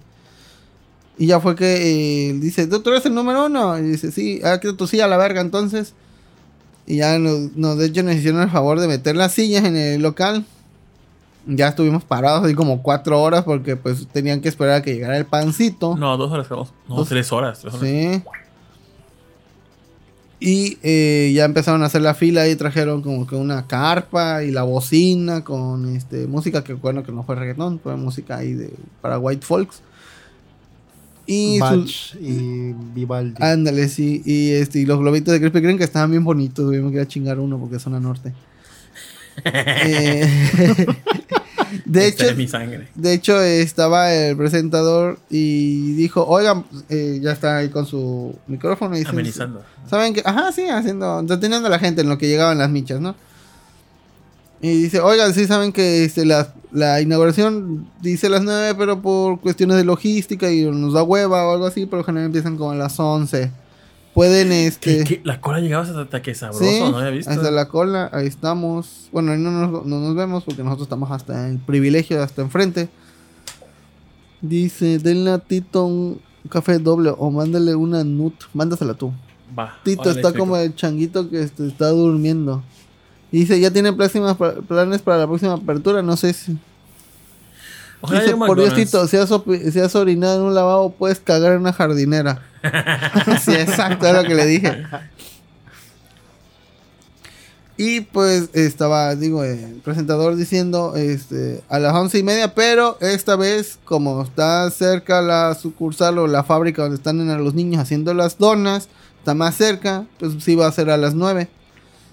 Y 1.18 1.26
ya 1.26 1.40
fue 1.40 1.54
que 1.56 2.30
eh, 2.30 2.32
dice, 2.34 2.66
¿tú, 2.66 2.80
tú 2.80 2.90
eres 2.90 3.04
el 3.06 3.14
número 3.14 3.46
uno? 3.46 3.78
Y 3.78 3.82
dice, 3.82 4.10
sí, 4.12 4.40
ah, 4.44 4.60
que 4.60 4.72
tú 4.72 4.86
sí 4.86 5.00
a 5.00 5.08
la 5.08 5.16
verga 5.16 5.40
entonces. 5.40 5.94
Y 6.90 6.96
ya 6.96 7.18
nos, 7.18 7.56
nos- 7.56 7.78
de 7.78 7.86
hecho 7.86 8.02
nos 8.02 8.14
hicieron 8.16 8.40
el 8.42 8.50
favor 8.50 8.80
de 8.80 8.88
meter 8.88 9.14
las 9.16 9.32
sillas 9.32 9.64
en 9.64 9.76
el 9.76 10.02
local. 10.02 10.44
Ya 11.46 11.68
estuvimos 11.68 12.04
parados 12.04 12.44
ahí 12.44 12.54
como 12.54 12.82
cuatro 12.82 13.20
horas 13.22 13.44
porque 13.44 13.76
pues 13.76 14.06
tenían 14.08 14.40
que 14.40 14.48
esperar 14.48 14.74
a 14.76 14.82
que 14.82 14.92
llegara 14.94 15.16
el 15.16 15.24
pancito. 15.24 15.96
No, 15.96 16.16
dos 16.16 16.30
horas. 16.32 16.48
No, 16.50 16.96
Dos- 16.96 17.08
tres 17.08 17.30
horas. 17.32 17.60
Tres 17.60 17.74
horas. 17.74 17.86
Sí. 17.88 18.22
Y 20.42 20.78
eh, 20.82 21.32
ya 21.34 21.44
empezaron 21.44 21.82
a 21.82 21.86
hacer 21.86 22.00
la 22.00 22.14
fila 22.14 22.48
y 22.48 22.56
trajeron 22.56 23.02
como 23.02 23.26
que 23.26 23.34
una 23.36 23.66
carpa 23.66 24.42
y 24.42 24.50
la 24.50 24.62
bocina 24.62 25.44
con 25.44 25.94
este 25.94 26.26
música 26.26 26.64
que 26.64 26.72
bueno 26.72 27.02
que 27.02 27.12
no 27.12 27.22
fue 27.24 27.34
reggaetón, 27.36 27.78
fue 27.78 27.94
música 27.96 28.36
ahí 28.38 28.54
de 28.54 28.72
para 29.02 29.18
white 29.18 29.44
folks. 29.44 29.82
Y 31.32 31.58
Batch 31.60 32.16
y 32.16 32.72
Vivaldi. 32.94 33.40
Ándale, 33.40 33.88
sí. 33.88 34.20
Y, 34.24 34.50
este, 34.50 34.80
y 34.80 34.86
los 34.86 34.98
globitos 34.98 35.32
de 35.32 35.38
Krispy 35.40 35.60
Kreme 35.60 35.78
que 35.78 35.84
estaban 35.84 36.10
bien 36.10 36.24
bonitos, 36.24 36.66
güey. 36.66 36.80
Me 36.80 36.90
quería 36.90 37.06
chingar 37.06 37.38
uno 37.38 37.58
porque 37.58 37.76
es 37.76 37.82
zona 37.82 38.00
norte. 38.00 38.32
Eh, 39.44 40.28
de 41.84 42.08
Esta 42.08 42.24
hecho, 42.24 42.32
es 42.32 42.36
mi 42.36 42.48
sangre. 42.48 42.88
de 42.94 43.12
hecho, 43.14 43.40
estaba 43.40 44.12
el 44.12 44.36
presentador 44.36 45.18
y 45.30 45.92
dijo, 45.94 46.26
oigan, 46.26 46.64
eh, 46.88 47.20
ya 47.22 47.32
está 47.32 47.58
ahí 47.58 47.68
con 47.68 47.86
su 47.86 48.34
micrófono 48.48 48.96
y 48.96 48.98
dice, 48.98 49.10
Amenizando. 49.12 49.62
¿Saben 49.88 50.12
qué? 50.12 50.22
Ajá, 50.24 50.52
sí, 50.52 50.68
haciendo, 50.68 51.20
entreteniendo 51.20 51.68
a 51.68 51.70
la 51.70 51.78
gente 51.78 52.02
en 52.02 52.08
lo 52.08 52.18
que 52.18 52.26
llegaban 52.26 52.58
las 52.58 52.68
michas, 52.70 53.00
¿no? 53.00 53.14
Y 54.62 54.82
dice, 54.82 55.00
oigan, 55.00 55.32
sí 55.32 55.46
saben 55.46 55.72
que 55.72 56.04
este, 56.04 56.26
la, 56.26 56.52
la 56.70 57.00
inauguración 57.00 57.88
dice 58.00 58.28
las 58.28 58.42
9, 58.42 58.74
pero 58.76 59.00
por 59.00 59.40
cuestiones 59.40 59.78
de 59.78 59.84
logística 59.84 60.50
y 60.50 60.64
nos 60.64 60.92
da 60.92 61.02
hueva 61.02 61.46
o 61.46 61.52
algo 61.52 61.66
así, 61.66 61.86
pero 61.86 62.04
generalmente 62.04 62.38
empiezan 62.38 62.58
como 62.58 62.72
a 62.72 62.74
las 62.74 62.98
11. 63.00 63.50
Pueden, 64.12 64.52
este... 64.52 64.98
¿Qué, 64.98 65.04
qué? 65.04 65.20
La 65.24 65.40
cola 65.40 65.60
llegaba 65.60 65.84
hasta 65.84 66.20
que 66.20 66.34
sabroso, 66.34 66.64
Sí, 66.64 66.80
no 66.80 66.98
había 66.98 67.10
visto. 67.10 67.30
está 67.30 67.50
la 67.50 67.68
cola, 67.68 68.10
ahí 68.12 68.26
estamos. 68.26 69.08
Bueno, 69.12 69.32
ahí 69.32 69.38
no 69.38 69.50
nos, 69.50 69.86
no 69.86 70.00
nos 70.00 70.14
vemos 70.14 70.44
porque 70.44 70.62
nosotros 70.62 70.86
estamos 70.86 71.10
hasta 71.10 71.48
el 71.48 71.58
privilegio, 71.58 72.22
hasta 72.22 72.42
enfrente. 72.42 72.88
Dice, 74.42 74.98
denle 74.98 75.30
a 75.30 75.38
Tito 75.38 75.84
un 75.86 76.20
café 76.48 76.78
doble 76.78 77.12
o 77.16 77.30
mándale 77.30 77.74
una 77.74 78.04
nut. 78.04 78.34
Mándasela 78.52 78.94
tú. 78.94 79.12
Va. 79.58 79.78
Tito 79.84 80.10
está 80.10 80.32
como 80.32 80.56
el 80.56 80.74
changuito 80.74 81.30
que 81.30 81.42
este, 81.42 81.66
está 81.66 81.88
durmiendo. 81.88 82.62
Y 83.32 83.40
dice, 83.40 83.60
¿ya 83.60 83.70
tienen 83.70 83.96
próximas 83.96 84.36
planes 84.66 85.02
para 85.02 85.18
la 85.18 85.26
próxima 85.26 85.54
apertura? 85.54 86.02
No 86.02 86.16
sé 86.16 86.32
si... 86.32 86.58
Ojalá 88.02 88.22
Dice, 88.22 88.34
por 88.34 88.58
Dios. 88.58 88.74
Tito, 88.74 89.06
si 89.06 89.16
has, 89.18 89.30
si 89.72 89.78
has 89.78 89.94
orinado 89.94 90.40
en 90.40 90.42
un 90.46 90.54
lavabo, 90.54 90.90
puedes 90.90 91.20
cagar 91.20 91.52
en 91.52 91.60
una 91.60 91.72
jardinera. 91.72 92.42
sí, 93.44 93.52
exacto, 93.52 94.06
es 94.06 94.14
lo 94.14 94.22
que 94.24 94.34
le 94.34 94.46
dije. 94.46 94.86
Y 97.82 98.02
pues 98.02 98.50
estaba, 98.52 99.14
digo, 99.16 99.42
el 99.42 99.80
presentador 99.82 100.36
diciendo 100.36 100.96
este, 100.96 101.62
a 101.70 101.78
las 101.78 101.94
once 101.94 102.18
y 102.18 102.22
media, 102.22 102.54
pero 102.54 102.98
esta 103.00 103.36
vez, 103.36 103.78
como 103.84 104.22
está 104.22 104.70
cerca 104.70 105.22
la 105.22 105.54
sucursal 105.54 106.18
o 106.18 106.26
la 106.26 106.44
fábrica 106.44 106.82
donde 106.82 106.96
están 106.96 107.26
los 107.42 107.54
niños 107.54 107.80
haciendo 107.80 108.12
las 108.12 108.36
donas, 108.36 108.88
está 109.18 109.32
más 109.34 109.54
cerca, 109.56 110.04
pues 110.18 110.32
sí 110.40 110.56
va 110.56 110.66
a 110.66 110.72
ser 110.72 110.90
a 110.90 110.98
las 110.98 111.14
nueve. 111.14 111.48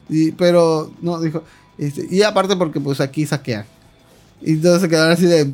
Y, 0.10 0.32
pero, 0.32 0.92
no, 1.02 1.20
dijo, 1.20 1.44
este, 1.78 2.08
y 2.10 2.22
aparte 2.24 2.56
porque 2.56 2.80
pues 2.80 3.00
aquí 3.02 3.26
saquean. 3.26 3.66
Y 4.42 4.54
entonces 4.54 4.82
se 4.84 4.90
quedaron 4.90 5.12
así 5.12 5.26
de, 5.26 5.52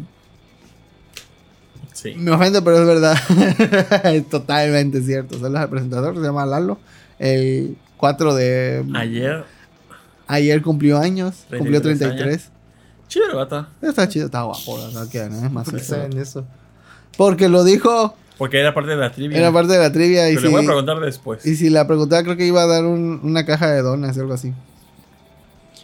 Sí. 1.94 2.16
me 2.16 2.32
ofende, 2.32 2.62
pero 2.62 2.80
es 2.82 2.88
verdad. 2.88 3.18
es 4.14 4.28
totalmente 4.30 5.02
cierto. 5.02 5.40
Saludos 5.40 5.62
al 5.62 5.70
presentador, 5.70 6.16
se 6.16 6.22
llama 6.22 6.46
Lalo. 6.46 6.80
El 7.20 7.78
4 7.98 8.34
de... 8.36 8.86
Ayer, 8.96 9.46
Ayer 10.28 10.62
cumplió 10.62 10.98
años. 10.98 11.46
33 11.50 11.60
cumplió 11.60 11.82
33. 11.82 12.50
chido 13.08 13.26
el 13.30 13.36
vato. 13.36 13.68
Está 13.82 14.08
chido, 14.10 14.26
está 14.26 14.42
guapo. 14.42 14.78
que, 15.12 15.30
¿no? 15.30 15.46
Es 15.46 15.52
más 15.52 15.66
¿Por 15.66 15.76
qué 15.76 15.80
sincero. 15.80 16.02
saben 16.04 16.18
eso? 16.18 16.46
Porque 17.16 17.48
lo 17.48 17.64
dijo 17.64 18.16
Porque 18.38 18.60
era 18.60 18.74
parte 18.74 18.92
de 18.92 18.98
la 18.98 19.12
trivia. 19.12 19.38
era 19.38 19.52
parte 19.52 19.74
de 19.74 19.80
la 19.80 19.92
trivia. 19.92 20.30
Y 20.30 20.36
Pero 20.36 20.48
le 20.48 20.52
voy 20.52 20.58
a 20.58 20.62
si, 20.62 20.68
preguntar 20.68 21.00
después. 21.00 21.46
y 21.46 21.56
si 21.56 21.70
la 21.70 21.86
preguntaba, 21.88 22.24
creo 22.24 22.36
que 22.38 22.46
iba 22.46 22.64
a 22.64 22.68
dar 22.68 22.86
un- 22.86 23.20
una 23.24 23.46
caja 23.46 23.70
de 23.72 23.82
donas 23.82 24.18
o 24.18 24.22
algo 24.22 24.34
así. 24.34 24.54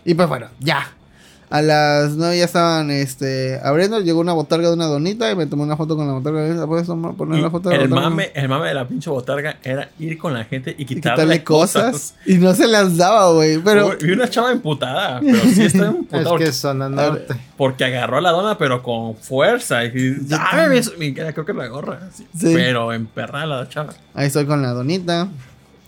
Y 0.06 0.14
pues 0.16 0.28
bueno, 0.28 0.48
ya. 0.60 0.94
A 1.52 1.64
las 1.64 2.12
9 2.12 2.38
ya 2.38 2.46
estaban 2.46 2.92
este, 2.92 3.60
abriendo. 3.64 4.00
Llegó 4.02 4.20
una 4.20 4.34
botarga 4.34 4.68
de 4.68 4.76
una 4.76 4.86
donita 4.86 5.32
y 5.32 5.36
me 5.36 5.48
tomé 5.48 5.64
una 5.64 5.76
foto 5.76 5.96
con 5.96 6.06
la 6.06 6.14
botarga. 6.14 6.68
¿Puedes 6.68 6.86
tomar- 6.86 7.16
poner 7.16 7.40
Y 7.40 7.42
la 7.42 7.50
foto 7.50 7.70
de 7.70 7.78
la 7.78 7.82
el, 7.84 7.90
botarga? 7.90 8.10
mame, 8.12 8.32
el 8.36 8.48
mame 8.50 8.68
de 8.68 8.74
la 8.76 8.88
pinche 8.88 9.10
botarga 9.10 9.58
era 9.64 9.90
ir 9.98 10.20
con 10.20 10.34
la 10.36 10.44
gente 10.46 10.76
y 10.78 10.84
y 10.84 10.86
quitarle, 10.86 11.24
quitarle 11.24 11.44
cosas. 11.44 12.14
Y 12.28 12.36
no 12.36 12.54
se 12.54 12.68
las 12.68 12.98
daba, 12.98 13.32
güey. 13.32 13.58
Pero 13.64 13.98
Vi 14.00 14.12
una 14.12 14.30
chava 14.30 14.52
emputada, 14.52 15.20
pero 15.22 15.40
sí 15.40 15.64
está 15.66 15.78
Es 15.90 15.96
emputada. 15.96 16.38
que 16.38 16.44
es 16.44 16.56
zona 16.56 16.88
norte. 16.88 17.36
Porque 17.58 17.84
agarró 17.86 18.22
la 18.22 18.30
dona, 18.30 18.56
pero 18.58 18.84
con 18.84 19.16
fuerza. 19.16 19.84
Y 19.86 20.18
¡Dame 20.28 20.78
eso! 20.78 20.92
Y 21.00 21.16
creo 21.16 21.46
que 21.46 21.54
la 21.54 21.66
gorra. 21.68 22.10
sí. 22.14 22.28
Sí. 22.38 22.52
Pero 22.54 22.94
emperrada 22.94 23.48
la 23.48 23.68
chava. 23.70 23.94
ahí 24.14 24.28
estoy 24.28 24.46
con 24.46 24.62
la 24.62 24.70
donita. 24.74 25.28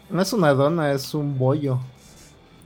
No 0.10 0.22
es 0.24 0.34
una 0.34 0.54
dona, 0.56 0.92
es 0.92 1.14
un 1.14 1.38
bollo. 1.38 1.80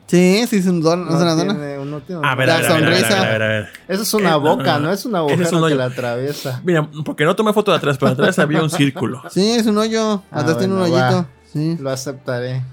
Sí, 0.07 0.45
sí, 0.47 0.57
es, 0.57 0.67
un 0.67 0.81
don, 0.81 1.01
es 1.07 1.13
No 1.13 1.17
una 1.17 1.33
dona. 1.35 1.53
tiene- 1.55 1.79
uno 1.79 1.99
tiene 2.01 2.21
A 2.27 2.35
ver, 2.35 2.47
La 2.47 2.55
a 2.57 2.61
ver, 2.61 2.67
sonrisa. 2.71 3.07
a 3.07 3.25
ver, 3.25 3.25
a 3.25 3.29
ver, 3.29 3.41
a 3.41 3.47
ver. 3.47 3.69
Eso 3.87 4.03
es 4.03 4.13
una 4.13 4.35
Eh, 4.35 4.37
boca, 4.37 4.73
no, 4.77 4.85
no 4.85 4.91
es 4.91 5.03
una 5.05 5.25
es 5.25 5.51
un 5.51 5.67
que 5.67 5.73
la 5.75 5.85
atraviesa. 5.85 6.61
Mira, 6.63 6.87
porque 7.03 7.25
no 7.25 7.35
tomé 7.35 7.53
foto 7.53 7.71
de 7.71 7.77
atrás, 7.77 7.97
pero 7.97 8.11
atrás 8.11 8.37
había 8.39 8.61
un 8.61 8.69
círculo. 8.69 9.23
Sí, 9.31 9.51
es 9.51 9.65
un 9.65 9.77
hoyo. 9.79 10.21
Ah, 10.31 10.41
Atrás 10.41 10.59
tiene 10.59 10.73
un 10.75 10.81
hoyito. 10.81 10.97
va. 10.99 11.25
Sí. 11.51 11.77
Lo 11.79 11.89
aceptaré. 11.89 12.63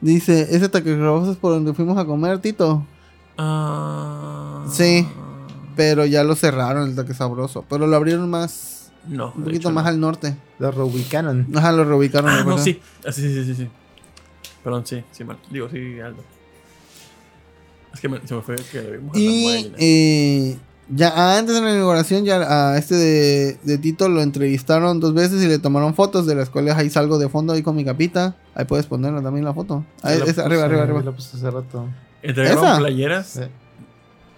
Dice, 0.00 0.46
¿ese 0.54 0.68
taqueroso 0.68 1.32
es 1.32 1.38
por 1.38 1.52
donde 1.54 1.74
fuimos 1.74 1.98
a 1.98 2.04
comer, 2.04 2.38
Tito? 2.38 2.86
Ah, 3.38 4.64
Sí. 4.70 5.08
Pero 5.74 6.06
ya 6.06 6.24
lo 6.24 6.34
cerraron, 6.36 6.88
el 6.88 6.94
taque 6.96 7.12
sabroso. 7.14 7.64
Pero 7.68 7.86
lo 7.86 7.96
abrieron 7.96 8.30
más, 8.30 8.90
No. 9.06 9.26
un 9.36 9.42
poquito 9.44 9.68
hecho, 9.68 9.70
más 9.72 9.84
no. 9.84 9.90
al 9.90 10.00
norte. 10.00 10.36
Lo 10.58 10.70
reubicaron. 10.70 11.46
Ajá, 11.54 11.72
lo 11.72 11.84
reubicaron. 11.84 12.30
Ah, 12.30 12.44
no, 12.46 12.56
sí. 12.56 12.80
Ah, 13.06 13.12
sí, 13.12 13.22
sí, 13.22 13.44
sí, 13.44 13.54
sí. 13.54 13.68
Perdón, 14.64 14.86
sí, 14.86 15.04
sí, 15.10 15.24
mal. 15.24 15.36
Digo, 15.50 15.68
sí, 15.70 16.00
Aldo. 16.00 16.22
Es 17.96 18.00
que 18.00 18.08
me- 18.08 18.20
se 18.26 18.34
me 18.34 18.42
fue 18.42 18.56
que 18.56 18.82
lo 18.82 18.90
vimos 18.92 19.14
la 19.16 19.20
Y 19.20 19.72
eh, 19.78 20.56
ya 20.88 21.36
antes 21.38 21.54
de 21.54 21.60
la 21.62 21.72
inauguración, 21.72 22.24
ya 22.24 22.72
a 22.72 22.78
este 22.78 22.94
de, 22.94 23.56
de 23.64 23.78
Tito 23.78 24.08
lo 24.08 24.22
entrevistaron 24.22 25.00
dos 25.00 25.14
veces 25.14 25.42
y 25.42 25.48
le 25.48 25.58
tomaron 25.58 25.94
fotos, 25.94 26.26
de 26.26 26.34
las 26.34 26.50
cuales 26.50 26.74
ahí 26.76 26.90
salgo 26.90 27.18
de 27.18 27.28
fondo 27.28 27.54
ahí 27.54 27.62
con 27.62 27.74
mi 27.74 27.84
capita. 27.84 28.36
Ahí 28.54 28.66
puedes 28.66 28.86
ponerla 28.86 29.22
también 29.22 29.44
la 29.44 29.52
foto. 29.54 29.84
Ahí, 30.02 30.16
es 30.24 30.38
arriba, 30.38 30.44
puse, 30.48 30.62
arriba, 30.64 30.82
arriba. 30.82 31.02
Lo 31.02 31.14
puse 31.16 31.36
hace 31.36 31.50
rato. 31.50 31.88
Entregaron 32.22 32.64
¿Esa? 32.64 32.78
playeras 32.78 33.26
Sí. 33.26 33.40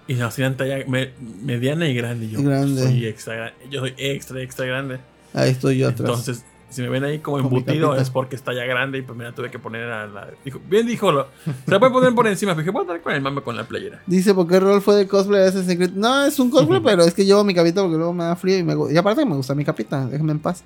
y 0.06 0.14
nos 0.14 0.28
hacían 0.28 0.56
talla 0.56 0.78
me- 0.88 1.10
mediana 1.44 1.86
y 1.88 1.94
grande. 1.94 2.28
Yo 2.30 2.42
Grande. 2.42 2.82
soy 2.82 3.06
extra 3.06 3.34
grande. 3.34 3.54
Yo 3.70 3.80
soy 3.80 3.94
extra, 3.98 4.40
extra 4.42 4.66
grande. 4.66 4.98
Ahí 5.34 5.50
estoy 5.50 5.76
yo 5.78 5.88
atrás. 5.88 6.08
Entonces, 6.08 6.44
si 6.70 6.82
me 6.82 6.88
ven 6.90 7.02
ahí 7.04 7.18
como 7.20 7.38
embutido 7.38 7.96
es 7.96 8.10
porque 8.10 8.36
está 8.36 8.52
ya 8.52 8.64
grande 8.64 8.98
y 8.98 9.02
pues 9.02 9.16
mira, 9.16 9.32
tuve 9.32 9.50
que 9.50 9.58
poner 9.58 9.84
a 9.90 10.06
la... 10.06 10.28
Dijo, 10.44 10.60
bien 10.68 10.86
dijo, 10.86 11.10
lo, 11.10 11.28
se 11.44 11.70
la 11.70 11.78
puede 11.80 11.92
poner 11.92 12.14
por 12.14 12.26
encima. 12.26 12.52
Pero 12.52 12.60
dije, 12.62 12.70
voy 12.70 12.84
a 12.84 12.88
dar 12.88 13.00
con 13.00 13.12
el 13.14 13.22
mame 13.22 13.40
con 13.40 13.56
la 13.56 13.64
playera. 13.64 14.02
Dice, 14.06 14.34
¿por 14.34 14.46
qué 14.46 14.60
rol 14.60 14.82
fue 14.82 14.96
de 14.96 15.08
cosplay 15.08 15.40
de 15.42 15.48
Assassin's 15.48 15.76
Creed? 15.76 15.92
No, 15.92 16.24
es 16.24 16.38
un 16.38 16.50
cosplay, 16.50 16.80
pero 16.84 17.04
es 17.04 17.14
que 17.14 17.24
llevo 17.24 17.42
mi 17.42 17.54
capita 17.54 17.80
porque 17.80 17.96
luego 17.96 18.12
me 18.12 18.24
da 18.24 18.36
frío 18.36 18.58
y 18.58 18.62
me 18.62 18.74
Y 18.92 18.96
aparte 18.96 19.24
me 19.24 19.34
gusta 19.34 19.54
mi 19.54 19.64
capita, 19.64 20.06
déjame 20.06 20.32
en 20.32 20.40
paz. 20.40 20.62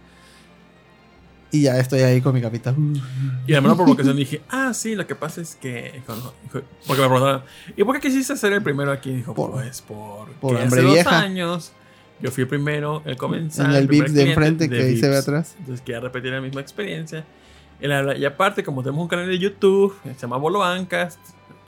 Y 1.52 1.62
ya 1.62 1.78
estoy 1.78 2.00
ahí 2.00 2.20
con 2.20 2.34
mi 2.34 2.40
capita. 2.40 2.74
Y 3.46 3.52
además 3.52 3.76
por 3.76 3.86
vocación 3.86 4.16
dije, 4.16 4.40
ah, 4.48 4.72
sí, 4.72 4.94
lo 4.96 5.06
que 5.06 5.14
pasa 5.14 5.40
es 5.42 5.54
que... 5.54 6.02
porque 6.86 7.02
me 7.02 7.08
preguntaron, 7.08 7.42
¿y 7.76 7.84
por 7.84 7.94
qué 8.00 8.08
quisiste 8.08 8.36
ser 8.36 8.54
el 8.54 8.62
primero 8.62 8.90
aquí? 8.90 9.12
Dijo, 9.12 9.34
Por- 9.34 9.52
pues 9.52 9.82
por, 9.82 10.30
por 10.40 10.56
hace 10.56 10.80
dos 10.82 11.06
años 11.06 11.72
yo 12.22 12.30
fui 12.30 12.42
el 12.42 12.48
primero, 12.48 13.02
el 13.04 13.16
comenzar. 13.16 13.66
en 13.66 13.72
el 13.72 13.88
Vips 13.88 14.14
de 14.14 14.28
enfrente 14.30 14.70
que 14.70 14.80
ahí 14.80 14.96
se 14.96 15.08
ve 15.08 15.16
atrás. 15.16 15.56
Entonces 15.58 15.82
quería 15.84 16.00
repetir 16.00 16.32
la 16.32 16.40
misma 16.40 16.60
experiencia. 16.60 17.24
Y, 17.80 18.24
aparte, 18.24 18.62
como 18.62 18.82
tenemos 18.82 19.02
un 19.02 19.08
canal 19.08 19.26
de 19.26 19.38
YouTube, 19.38 19.94
que 20.04 20.14
se 20.14 20.20
llama 20.20 20.36
Bolobancast, 20.36 21.18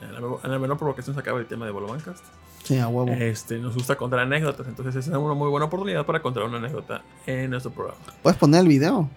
en 0.01 0.51
la 0.51 0.59
menor 0.59 0.77
provocación 0.77 1.13
se 1.13 1.19
acaba 1.19 1.39
el 1.39 1.45
tema 1.45 1.65
de 1.65 1.71
Bolobancast. 1.71 2.23
Sí, 2.63 2.79
a 2.79 2.87
huevo. 2.87 3.11
Este, 3.11 3.59
nos 3.59 3.75
gusta 3.75 3.95
contar 3.95 4.19
anécdotas, 4.19 4.65
entonces 4.67 4.95
esa 4.95 5.11
es 5.11 5.17
una 5.17 5.33
muy 5.33 5.49
buena 5.49 5.65
oportunidad 5.65 6.05
para 6.05 6.21
contar 6.21 6.43
una 6.43 6.57
anécdota 6.57 7.03
en 7.27 7.51
nuestro 7.51 7.71
programa. 7.71 7.99
¿Puedes 8.23 8.39
poner 8.39 8.61
el 8.61 8.67
video? 8.67 9.09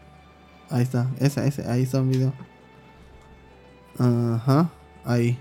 Ahí 0.70 0.82
está, 0.82 1.08
ese, 1.20 1.46
ese, 1.46 1.70
ahí 1.70 1.84
está 1.84 2.00
un 2.00 2.10
video. 2.10 2.34
Ajá, 3.98 4.70
ahí. 5.04 5.38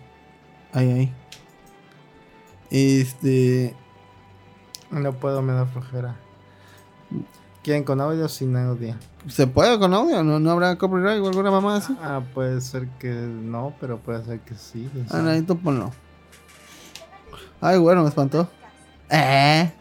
Ahí, 0.73 0.91
ahí. 0.91 1.13
Este. 2.69 3.75
No 4.91 5.13
puedo, 5.13 5.41
me 5.41 5.53
da 5.53 5.65
flojera. 5.65 6.15
¿Quieren 7.63 7.83
con 7.83 7.99
audio 7.99 8.25
o 8.25 8.29
sin 8.29 8.55
audio? 8.55 8.95
¿Se 9.27 9.45
puede 9.45 9.77
con 9.77 9.93
audio? 9.93 10.23
¿No, 10.23 10.39
no 10.39 10.51
habrá 10.51 10.77
copyright 10.77 11.21
o 11.21 11.27
alguna 11.27 11.51
mamá 11.51 11.77
así? 11.77 11.95
Ah, 12.01 12.21
puede 12.33 12.61
ser 12.61 12.87
que 12.99 13.09
no, 13.09 13.73
pero 13.79 13.97
puede 13.97 14.23
ser 14.23 14.39
que 14.39 14.55
sí. 14.55 14.89
o 15.05 15.09
sea. 15.09 15.19
Ah, 15.19 15.21
no, 15.21 15.29
ahí 15.31 15.41
tú 15.41 15.57
ponlo. 15.57 15.91
Ay, 17.59 17.77
bueno, 17.77 18.03
me 18.03 18.09
espantó. 18.09 18.47
Eh. 19.09 19.71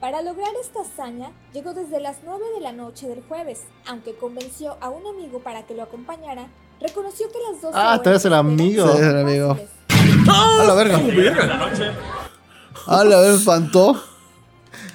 Para 0.00 0.20
lograr 0.22 0.50
esta 0.60 0.82
hazaña, 0.82 1.30
llegó 1.54 1.72
desde 1.72 1.98
las 1.98 2.18
9 2.24 2.44
de 2.54 2.60
la 2.60 2.72
noche 2.72 3.08
del 3.08 3.22
jueves. 3.22 3.62
Aunque 3.86 4.14
convenció 4.14 4.76
a 4.80 4.90
un 4.90 5.06
amigo 5.06 5.40
para 5.40 5.66
que 5.66 5.74
lo 5.74 5.82
acompañara, 5.82 6.46
reconoció 6.80 7.26
que 7.32 7.38
las 7.50 7.62
dos 7.62 7.72
Ah, 7.74 7.98
tú 8.02 8.10
eres 8.10 8.24
el 8.26 8.34
amigo. 8.34 8.86
Sí, 8.92 8.98
el 9.02 9.18
amigo. 9.18 9.58
A 10.30 10.64
la 10.66 10.74
verga. 10.74 10.98
La 10.98 11.58
verga, 12.86 13.20
me 13.20 13.34
espantó. 13.34 14.02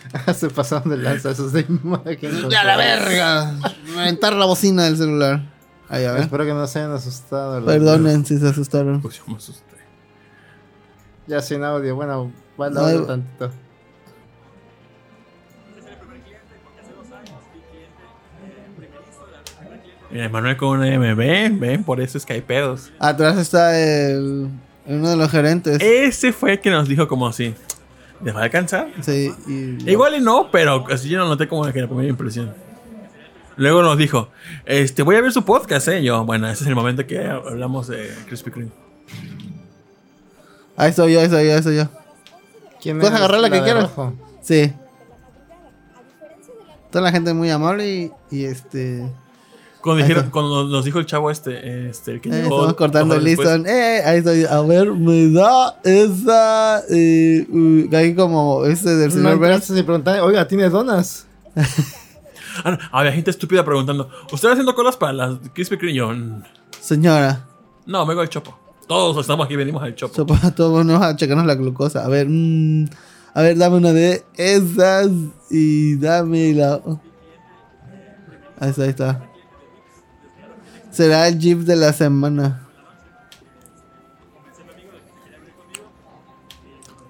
Se 0.36 0.50
pasaron 0.50 0.90
de 0.90 0.98
lanza 0.98 1.32
esos 1.32 1.54
de 1.54 1.66
imagen. 1.68 2.54
¡A 2.56 2.64
la 2.64 2.78
verga! 2.78 3.56
Reventar 3.96 4.34
la 4.34 4.46
bocina 4.46 4.86
del 4.86 4.98
celular. 4.98 5.42
Ahí, 5.88 6.06
a 6.06 6.12
ver. 6.12 6.24
Espero 6.24 6.46
que 6.46 6.54
no 6.54 6.68
se 6.68 6.80
hayan 6.80 6.92
asustado. 6.92 7.60
los 7.60 7.72
Perdonen 7.72 8.26
si 8.26 8.38
se 8.38 8.48
asustaron. 8.48 9.02
Pues 9.02 9.18
yo 9.18 9.24
me 9.28 9.38
asusté. 9.38 9.64
Ya 11.28 11.42
sin 11.42 11.64
audio. 11.64 11.96
Bueno, 11.96 12.32
va 12.60 12.68
el 12.68 12.74
No, 12.74 12.80
audio 12.82 13.06
tantito. 13.06 13.52
Mira, 20.12 20.28
Manuel 20.30 20.58
con 20.58 20.80
una 20.80 20.92
M. 20.92 21.14
Ven, 21.14 21.60
ven, 21.60 21.84
por 21.84 22.02
eso 22.02 22.18
es 22.18 22.26
que 22.26 22.34
hay 22.34 22.42
pedos. 22.42 22.92
Atrás 22.98 23.38
está 23.38 23.80
el, 23.80 24.50
uno 24.90 25.10
de 25.10 25.16
los 25.16 25.30
gerentes. 25.32 25.82
Ese 25.82 26.34
fue 26.34 26.54
el 26.54 26.60
que 26.60 26.70
nos 26.70 26.88
dijo 26.88 27.08
como 27.08 27.28
así. 27.28 27.54
¿Les 28.24 28.36
va 28.36 28.42
a 28.42 28.44
alcanzar? 28.44 28.90
Sí, 29.02 29.32
y- 29.48 29.90
Igual 29.90 30.16
y 30.16 30.20
no, 30.20 30.50
pero 30.52 30.86
así 30.92 31.08
yo 31.10 31.20
lo 31.20 31.28
noté 31.28 31.48
como 31.48 31.64
que 31.72 31.80
la 31.82 31.88
primera 31.88 32.10
impresión. 32.10 32.54
Luego 33.56 33.82
nos 33.82 33.98
dijo, 33.98 34.30
este, 34.66 35.04
voy 35.04 35.16
a 35.18 35.22
ver 35.22 35.32
su 35.32 35.44
podcast, 35.46 35.88
eh. 35.90 36.04
Yo, 36.04 36.24
bueno, 36.26 36.50
ese 36.50 36.64
es 36.64 36.68
el 36.70 36.76
momento 36.76 37.06
que 37.08 37.26
hablamos 37.26 37.88
de 37.88 38.10
Krispy 38.28 38.52
Kreme. 38.52 38.72
Ahí 40.78 40.90
estoy 40.92 41.14
yo, 41.14 41.20
ahí 41.20 41.26
estoy 41.26 41.46
yo, 41.46 41.52
ahí 41.52 41.58
estoy 41.58 41.76
yo. 41.78 41.84
¿Quién 42.82 43.00
Puedes 43.00 43.14
es 43.14 43.20
agarrar 43.20 43.42
la 43.42 43.50
que 43.50 43.58
de 43.58 43.64
quieras. 43.64 43.84
rojo? 43.84 44.14
Sí. 44.42 44.74
Toda 46.90 47.04
la 47.04 47.12
gente 47.12 47.34
muy 47.34 47.50
amable 47.52 47.88
y, 47.90 48.12
y 48.32 48.46
este. 48.46 49.04
Cuando, 49.82 50.04
dijeron, 50.04 50.30
nos 50.70 50.84
dijo 50.84 51.00
el 51.00 51.06
chavo 51.06 51.32
este, 51.32 51.90
este, 51.90 52.12
el 52.14 52.22
que 52.22 52.30
eh, 52.30 52.32
llegó 52.44 52.56
estamos 52.56 52.74
cortando 52.74 53.16
el 53.16 53.24
listón. 53.24 53.66
Eh, 53.66 54.02
ahí 54.06 54.18
estoy. 54.18 54.44
A 54.44 54.60
ver, 54.62 54.92
me 54.92 55.32
da 55.32 55.78
esa. 55.84 56.84
Eh, 56.90 57.48
uh, 57.50 57.96
ahí 57.96 58.14
como 58.14 58.66
este 58.66 58.96
del 58.96 59.12
señor 59.12 59.38
Burns. 59.38 59.64
sin 59.66 59.76
preguntar, 59.86 60.20
oiga, 60.22 60.48
¿tiene 60.48 60.70
donas? 60.70 61.26
Ah, 62.62 62.72
no, 62.72 62.78
había 62.92 63.14
gente 63.14 63.32
estúpida 63.32 63.64
preguntando, 63.64 64.10
¿usted 64.34 64.50
haciendo 64.50 64.76
colas 64.76 64.98
para 64.98 65.14
las 65.14 65.38
Krispy 65.54 65.78
Kreme? 65.78 66.04
"Mm, 66.14 66.44
Señora. 66.82 67.46
no, 67.86 68.06
vengo 68.06 68.20
al 68.20 68.28
Chopo. 68.28 68.58
Todos 68.86 69.16
estamos 69.22 69.46
aquí, 69.46 69.56
venimos 69.56 69.82
al 69.82 69.96
Chopo. 69.96 70.14
Sopa, 70.14 70.52
todos 70.52 70.86
vamos 70.86 71.02
a 71.02 71.16
checarnos 71.16 71.46
la 71.46 71.56
glucosa. 71.56 72.04
A 72.04 72.10
ver, 72.10 72.28
mm, 72.28 72.86
a 73.34 73.42
ver, 73.44 73.58
dame 73.58 73.78
una 73.78 73.94
de 73.94 74.26
esas 74.36 75.10
y 75.50 75.96
dame 75.98 76.54
la. 76.54 76.82
Ahí 78.60 78.70
está, 78.72 78.84
ahí 78.84 78.90
está. 78.90 79.29
Será 80.92 81.28
el 81.28 81.38
jeep 81.40 81.60
de 81.60 81.76
la 81.76 81.94
semana. 81.94 82.62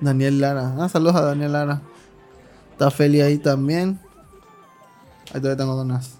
Daniel 0.01 0.39
Lara. 0.39 0.75
Ah, 0.79 0.87
saludos 0.89 1.15
a 1.15 1.21
Daniel 1.21 1.51
Lara. 1.53 1.81
Está 2.71 2.89
Feli 2.91 3.21
ahí 3.21 3.37
también. 3.37 3.99
Ahí 5.33 5.41
todavía 5.41 5.57
tengo 5.57 5.75
donas. 5.75 6.11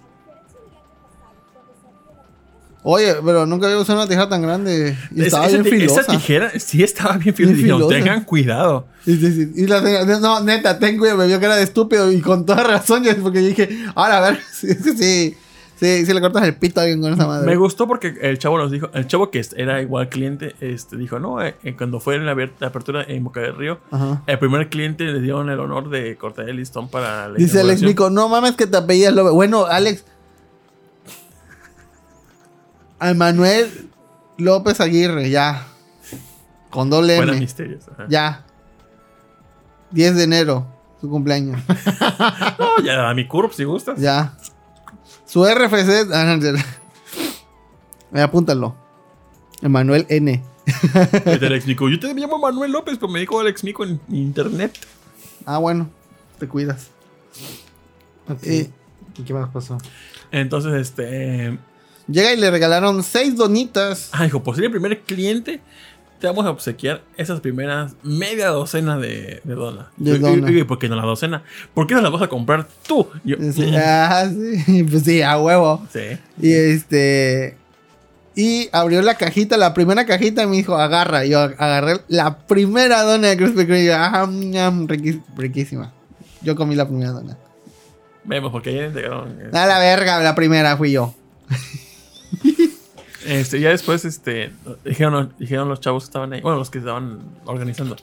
Oye, 2.82 3.14
pero 3.24 3.44
nunca 3.44 3.66
había 3.66 3.78
usado 3.78 3.98
una 3.98 4.08
tijera 4.08 4.28
tan 4.28 4.40
grande. 4.42 4.96
Y 5.14 5.20
Es- 5.20 5.26
estaba 5.28 5.48
bien 5.48 5.62
ti- 5.62 5.68
esa 5.68 5.76
filosa. 6.02 6.12
tijera 6.12 6.50
sí 6.58 6.82
estaba 6.82 7.16
bien 7.18 7.34
filosa. 7.34 7.54
Bien 7.56 7.66
filosa. 7.66 7.94
tengan 7.94 8.24
cuidado. 8.24 8.86
Y 9.06 9.66
la 9.66 9.80
no, 10.18 10.40
neta, 10.40 10.78
ten 10.78 10.96
cuidado, 10.98 11.18
me 11.18 11.26
vio 11.26 11.38
que 11.38 11.44
era 11.46 11.56
de 11.56 11.62
estúpido 11.62 12.10
y 12.10 12.20
con 12.20 12.46
toda 12.46 12.62
razón, 12.64 13.02
yo- 13.04 13.16
porque 13.22 13.42
yo 13.42 13.48
dije, 13.48 13.68
ahora 13.94 14.18
a 14.18 14.30
ver, 14.30 14.40
sí, 14.52 14.74
sí, 14.96 15.36
sí, 15.80 15.98
sí, 15.98 16.06
si 16.06 16.12
le 16.12 16.20
cortas 16.20 16.44
el 16.44 16.54
pito 16.56 16.80
a 16.80 16.82
alguien 16.84 17.00
con 17.00 17.12
esa 17.12 17.26
madre. 17.26 17.46
Me 17.46 17.56
gustó 17.56 17.88
porque 17.88 18.14
el 18.20 18.38
chavo 18.38 18.58
nos 18.58 18.70
dijo, 18.70 18.90
el 18.92 19.06
chavo 19.06 19.30
que 19.30 19.42
era 19.56 19.80
igual 19.80 20.08
cliente, 20.08 20.54
este 20.60 20.96
dijo, 20.96 21.18
no, 21.18 21.42
eh, 21.42 21.56
eh, 21.64 21.74
cuando 21.76 21.98
fue 22.00 22.16
en 22.16 22.26
la, 22.26 22.32
apertura 22.60 23.04
en 23.08 23.24
Boca 23.24 23.40
del 23.40 23.56
Río, 23.56 23.80
Ajá. 23.90 24.22
el 24.26 24.38
primer 24.38 24.68
cliente 24.68 25.04
le 25.04 25.20
dieron 25.20 25.48
el 25.48 25.58
honor 25.58 25.88
de 25.88 26.16
cortar 26.16 26.48
el 26.48 26.56
listón 26.56 26.88
para 26.88 27.28
la 27.28 27.34
Dice 27.34 27.60
Alex. 27.60 27.82
Mico, 27.82 28.10
no 28.10 28.28
mames 28.28 28.56
que 28.56 28.66
te 28.66 28.76
apellidas 28.76 29.14
López. 29.14 29.32
Bueno, 29.32 29.64
Alex. 29.66 30.04
A 32.98 33.14
Manuel 33.14 33.88
López 34.36 34.80
Aguirre, 34.80 35.30
ya. 35.30 35.66
Con 36.68 36.90
doble 36.90 37.16
M. 37.16 37.32
misterios. 37.32 37.88
ajá. 37.88 38.06
Ya. 38.08 38.44
10 39.92 40.16
de 40.16 40.22
enero, 40.24 40.66
su 41.00 41.08
cumpleaños. 41.08 41.60
No, 42.58 42.84
ya 42.84 43.08
a 43.08 43.14
mi 43.14 43.26
curb 43.26 43.52
si 43.52 43.64
gustas. 43.64 43.98
Ya. 43.98 44.36
Su 45.30 45.44
RFC. 45.44 46.10
Ah. 46.12 46.36
Eh, 48.12 48.20
apúntalo. 48.20 48.74
Emanuel 49.62 50.04
N. 50.08 50.42
Alex 51.24 51.66
Mico, 51.68 51.88
yo 51.88 52.00
te 52.00 52.12
llamo 52.14 52.38
Manuel 52.38 52.72
López, 52.72 52.96
pero 52.98 53.12
me 53.12 53.20
dijo 53.20 53.38
Alex 53.38 53.62
Mico 53.62 53.84
en 53.84 54.00
internet. 54.10 54.76
Ah, 55.46 55.58
bueno. 55.58 55.88
Te 56.40 56.48
cuidas. 56.48 56.88
Eh, 58.42 58.70
¿Y 59.16 59.22
qué 59.22 59.32
más 59.32 59.48
pasó? 59.50 59.78
Entonces, 60.32 60.72
este... 60.72 61.56
Llega 62.08 62.32
y 62.32 62.36
le 62.36 62.50
regalaron 62.50 63.04
seis 63.04 63.36
donitas. 63.36 64.08
Ah, 64.10 64.24
dijo, 64.24 64.42
por 64.42 64.56
ser 64.56 64.64
el 64.64 64.72
primer 64.72 65.00
cliente, 65.02 65.60
te 66.20 66.26
vamos 66.26 66.44
a 66.46 66.50
obsequiar 66.50 67.00
esas 67.16 67.40
primeras 67.40 67.94
media 68.02 68.48
docena 68.48 68.98
de, 68.98 69.40
de 69.42 69.54
dona. 69.54 69.88
De 69.96 70.12
Y- 70.12 70.14
y- 70.14 70.18
dona. 70.18 70.50
y, 70.50 70.64
¿Por 70.64 70.78
qué 70.78 70.88
no 70.88 70.96
la 70.96 71.02
docena? 71.02 71.42
¿Por 71.74 71.86
qué 71.86 71.94
no 71.94 72.02
la 72.02 72.10
vas 72.10 72.22
a 72.22 72.28
comprar 72.28 72.66
tú? 72.86 73.08
Yo, 73.24 73.36
ah, 73.76 74.28
sí. 74.30 74.84
Pues 74.90 75.02
sí, 75.04 75.22
a 75.22 75.38
huevo. 75.38 75.86
sí. 75.92 76.18
Y 76.40 76.52
este. 76.52 77.56
Y 78.36 78.68
abrió 78.72 79.02
la 79.02 79.16
cajita, 79.16 79.56
la 79.56 79.74
primera 79.74 80.06
cajita 80.06 80.44
y 80.44 80.46
me 80.46 80.56
dijo, 80.56 80.76
agarra. 80.76 81.24
Yo 81.24 81.40
agarré 81.40 82.00
la 82.08 82.38
primera 82.38 83.02
dona 83.02 83.28
de 83.28 83.36
Krispy 83.36 83.64
Kreme. 83.66 83.82
Y 83.82 83.86
yo, 83.86 83.94
ah, 83.96 84.28
riquísima. 85.36 85.92
Yo 86.42 86.54
comí 86.56 86.74
la 86.76 86.86
primera 86.86 87.10
dona. 87.10 87.36
Vemos, 88.24 88.52
porque 88.52 88.72
ya 88.74 88.84
entregaron... 88.84 89.30
eh, 89.40 89.50
A 89.52 89.66
la 89.66 89.78
verga, 89.78 90.20
la 90.20 90.34
primera 90.34 90.76
fui 90.76 90.92
yo. 90.92 91.14
Este, 93.26 93.60
ya 93.60 93.68
después, 93.70 94.04
este, 94.04 94.50
dijeron, 94.84 95.34
dijeron 95.38 95.68
los 95.68 95.80
chavos 95.80 96.04
que 96.04 96.08
estaban 96.08 96.32
ahí, 96.32 96.40
bueno, 96.40 96.58
los 96.58 96.70
que 96.70 96.78
estaban 96.78 97.20
organizando. 97.44 97.96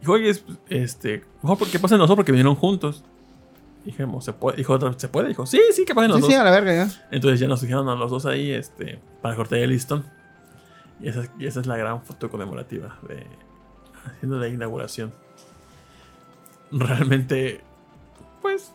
Dijo, 0.00 0.12
oye, 0.12 0.30
es- 0.30 0.44
este, 0.68 1.24
mejor 1.42 1.58
porque 1.58 1.78
pasen 1.78 1.98
los 1.98 2.08
dos 2.08 2.16
porque 2.16 2.32
vinieron 2.32 2.54
juntos. 2.54 3.02
Dijimos, 3.84 4.24
¿se 4.24 4.32
puede? 4.34 4.58
Dijo 4.58 4.74
otro, 4.74 4.92
¿se 4.98 5.08
puede? 5.08 5.28
Dijo, 5.28 5.46
sí, 5.46 5.60
sí, 5.72 5.84
que 5.86 5.94
pasen 5.94 6.10
los 6.10 6.18
Sí, 6.18 6.22
dos. 6.22 6.30
sí, 6.30 6.36
a 6.36 6.44
la 6.44 6.50
verga 6.50 6.74
ya. 6.74 7.06
Entonces 7.10 7.40
ya 7.40 7.48
nos 7.48 7.60
dijeron 7.62 7.88
a 7.88 7.94
los 7.94 8.10
dos 8.10 8.26
ahí, 8.26 8.50
este, 8.50 8.98
para 9.22 9.34
cortar 9.36 9.58
el 9.60 9.70
listón. 9.70 10.04
Y 11.00 11.08
esa, 11.08 11.22
y 11.38 11.46
esa 11.46 11.60
es 11.60 11.66
la 11.66 11.76
gran 11.76 12.02
foto 12.02 12.28
conmemorativa 12.28 12.98
de 13.08 13.24
haciendo 14.04 14.38
la 14.38 14.48
inauguración. 14.48 15.12
Realmente, 16.70 17.60
pues, 18.42 18.72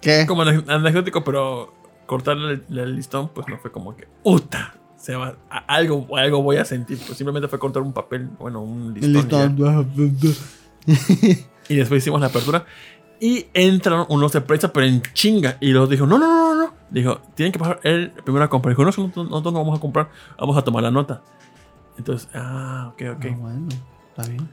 ¿Qué? 0.00 0.26
como 0.26 0.42
ane- 0.42 0.64
anecdótico, 0.68 1.24
pero 1.24 1.72
cortar 2.06 2.36
el, 2.36 2.64
el 2.78 2.96
listón, 2.96 3.28
pues 3.28 3.46
no 3.48 3.58
fue 3.58 3.70
como 3.72 3.96
que, 3.96 4.06
¡Uta! 4.22 4.74
Se 4.96 5.14
va, 5.14 5.36
a- 5.50 5.58
algo, 5.74 6.06
algo 6.16 6.42
voy 6.42 6.56
a 6.56 6.64
sentir. 6.64 6.98
Pues 7.06 7.16
simplemente 7.18 7.48
fue 7.48 7.58
cortar 7.58 7.82
un 7.82 7.92
papel, 7.92 8.28
bueno, 8.38 8.60
un 8.62 8.96
El 8.96 9.12
listón. 9.12 9.56
listón. 9.56 10.36
Y 11.68 11.74
después 11.76 12.02
hicimos 12.02 12.20
la 12.20 12.28
apertura. 12.28 12.64
Y 13.18 13.46
entraron 13.54 14.06
unos 14.10 14.32
de 14.32 14.40
prensa, 14.40 14.72
pero 14.72 14.86
en 14.86 15.02
chinga. 15.14 15.56
Y 15.60 15.70
los 15.70 15.88
dijo, 15.88 16.06
no, 16.06 16.18
no, 16.18 16.26
no, 16.26 16.54
no, 16.54 16.64
no. 16.66 16.74
Dijo, 16.90 17.18
tienen 17.34 17.52
que 17.52 17.58
pasar 17.58 17.80
él 17.82 18.12
primero 18.24 18.44
a 18.44 18.48
comprar. 18.48 18.72
Dijo, 18.72 18.82
no, 18.82 18.86
nosotros, 18.86 19.28
nosotros 19.28 19.52
no 19.52 19.60
vamos 19.60 19.78
a 19.78 19.80
comprar, 19.80 20.10
vamos 20.38 20.56
a 20.56 20.62
tomar 20.62 20.82
la 20.82 20.90
nota. 20.90 21.22
Entonces, 21.98 22.28
ah, 22.34 22.90
ok, 22.92 23.02
ok. 23.16 23.24
Ah, 23.30 23.36
bueno, 23.38 23.68
está 24.10 24.28
bien. 24.30 24.48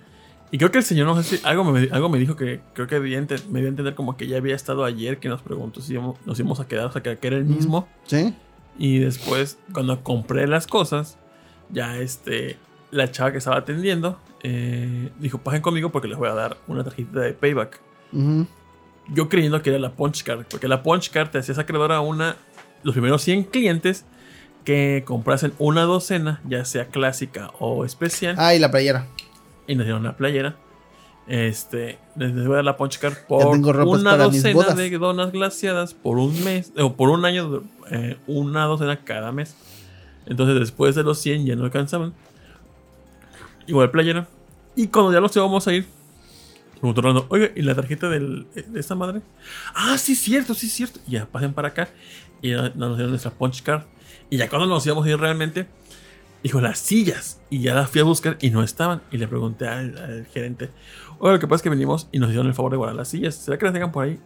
Y 0.53 0.59
creo 0.59 0.69
que 0.69 0.77
el 0.77 0.83
señor, 0.83 1.07
no 1.07 1.19
sé 1.19 1.37
si 1.37 1.47
algo 1.47 1.63
me, 1.63 1.89
algo 1.91 2.09
me 2.09 2.19
dijo 2.19 2.35
que 2.35 2.61
creo 2.73 2.85
que 2.85 2.99
me 2.99 3.07
dio 3.09 3.17
a 3.17 3.21
entender 3.21 3.95
como 3.95 4.15
que 4.15 4.27
ya 4.27 4.37
había 4.37 4.55
estado 4.55 4.85
ayer 4.85 5.17
que 5.17 5.27
nos 5.27 5.41
preguntó 5.41 5.81
si 5.81 5.95
nos 5.95 6.39
íbamos 6.39 6.59
a 6.59 6.67
quedar, 6.67 6.85
o 6.85 6.91
sea, 6.91 7.01
que, 7.01 7.17
era 7.19 7.37
el 7.37 7.45
mismo. 7.45 7.87
¿Sí? 8.05 8.35
Y 8.77 8.99
después, 8.99 9.57
cuando 9.73 10.03
compré 10.03 10.45
las 10.45 10.67
cosas, 10.67 11.17
ya 11.71 11.97
este, 11.97 12.57
la 12.91 13.09
chava 13.09 13.31
que 13.31 13.39
estaba 13.39 13.57
atendiendo 13.57 14.19
eh, 14.43 15.09
dijo, 15.17 15.39
pasen 15.39 15.63
conmigo 15.63 15.91
porque 15.91 16.07
les 16.07 16.19
voy 16.19 16.29
a 16.29 16.35
dar 16.35 16.57
una 16.67 16.83
tarjeta 16.83 17.21
de 17.21 17.33
payback. 17.33 17.81
Ujú. 18.11 18.45
Yo 19.11 19.29
creyendo 19.29 19.59
que 19.63 19.71
era 19.71 19.79
la 19.79 19.93
punch 19.93 20.21
card, 20.21 20.45
porque 20.47 20.67
la 20.67 20.83
punch 20.83 21.09
card 21.09 21.31
te 21.31 21.39
hacías 21.39 21.57
acreedor 21.57 21.91
a 21.91 21.99
una, 21.99 22.35
los 22.83 22.93
primeros 22.93 23.23
100 23.23 23.45
clientes 23.45 24.05
que 24.63 25.01
comprasen 25.03 25.51
una 25.57 25.81
docena, 25.81 26.41
ya 26.47 26.63
sea 26.63 26.89
clásica 26.89 27.49
o 27.57 27.85
especial, 27.85 28.35
Ah, 28.37 28.53
y 28.53 28.59
la 28.59 28.69
playera. 28.69 29.07
Y 29.67 29.75
nos 29.75 29.85
dieron 29.85 30.01
una 30.01 30.15
playera. 30.17 30.55
Este, 31.25 31.97
les 32.17 32.33
voy 32.35 32.51
a 32.53 32.55
dar 32.57 32.65
la 32.65 32.75
punch 32.75 32.99
card 32.99 33.13
por 33.29 33.41
una 34.01 34.11
docena 34.25 34.53
de 34.75 34.97
donas 34.97 35.31
glaciadas 35.31 35.93
por 35.93 36.17
un 36.17 36.43
mes, 36.43 36.73
o 36.77 36.93
por 36.97 37.09
un 37.09 37.23
año, 37.23 37.63
eh, 37.91 38.17
una 38.27 38.65
docena 38.65 38.97
cada 39.05 39.31
mes. 39.31 39.55
Entonces, 40.25 40.59
después 40.59 40.95
de 40.95 41.03
los 41.03 41.19
100 41.19 41.45
ya 41.45 41.55
no 41.55 41.63
alcanzaban. 41.63 42.13
Igual 43.67 43.91
playera. 43.91 44.27
Y 44.75 44.87
cuando 44.87 45.13
ya 45.13 45.19
los 45.21 45.35
íbamos 45.35 45.67
a 45.67 45.73
ir, 45.73 45.85
preguntó 46.73 47.01
Rolando, 47.01 47.25
oiga, 47.29 47.49
¿y 47.55 47.61
la 47.61 47.75
tarjeta 47.75 48.09
del- 48.09 48.45
de 48.53 48.79
esta 48.79 48.95
madre? 48.95 49.21
Ah, 49.73 49.97
sí, 49.97 50.15
cierto, 50.15 50.53
sí, 50.53 50.67
cierto. 50.67 50.99
Y 51.07 51.11
ya 51.11 51.25
pasen 51.25 51.53
para 51.53 51.69
acá. 51.69 51.89
Y 52.41 52.49
ya 52.49 52.71
nos 52.75 52.97
dieron 52.97 53.11
nuestra 53.11 53.31
punch 53.31 53.61
card. 53.63 53.83
Y 54.29 54.37
ya 54.37 54.49
cuando 54.49 54.67
nos 54.67 54.85
íbamos 54.85 55.05
a 55.05 55.09
ir 55.09 55.17
realmente, 55.17 55.67
dijo 56.43 56.61
las 56.61 56.77
sillas. 56.79 57.41
Y 57.49 57.61
ya 57.61 57.73
las 57.73 57.89
fui 57.89 58.01
a 58.01 58.03
buscar 58.03 58.37
y 58.41 58.49
no 58.49 58.61
estaban. 58.61 59.01
Y 59.11 59.17
le 59.17 59.27
pregunté 59.27 59.67
al, 59.67 60.27
gerente, 60.31 60.69
oiga, 61.19 61.33
lo 61.33 61.39
que 61.39 61.47
pasa 61.47 61.57
es 61.57 61.61
que 61.63 61.69
venimos 61.69 62.07
y 62.11 62.19
nos 62.19 62.29
dieron 62.29 62.47
el 62.47 62.53
favor 62.53 62.71
de 62.71 62.77
guardar 62.77 62.95
las 62.95 63.07
sillas. 63.07 63.35
¿Será 63.35 63.57
que 63.57 63.65
las 63.65 63.73
tengan 63.73 63.91
por 63.91 64.03
ahí? 64.03 64.19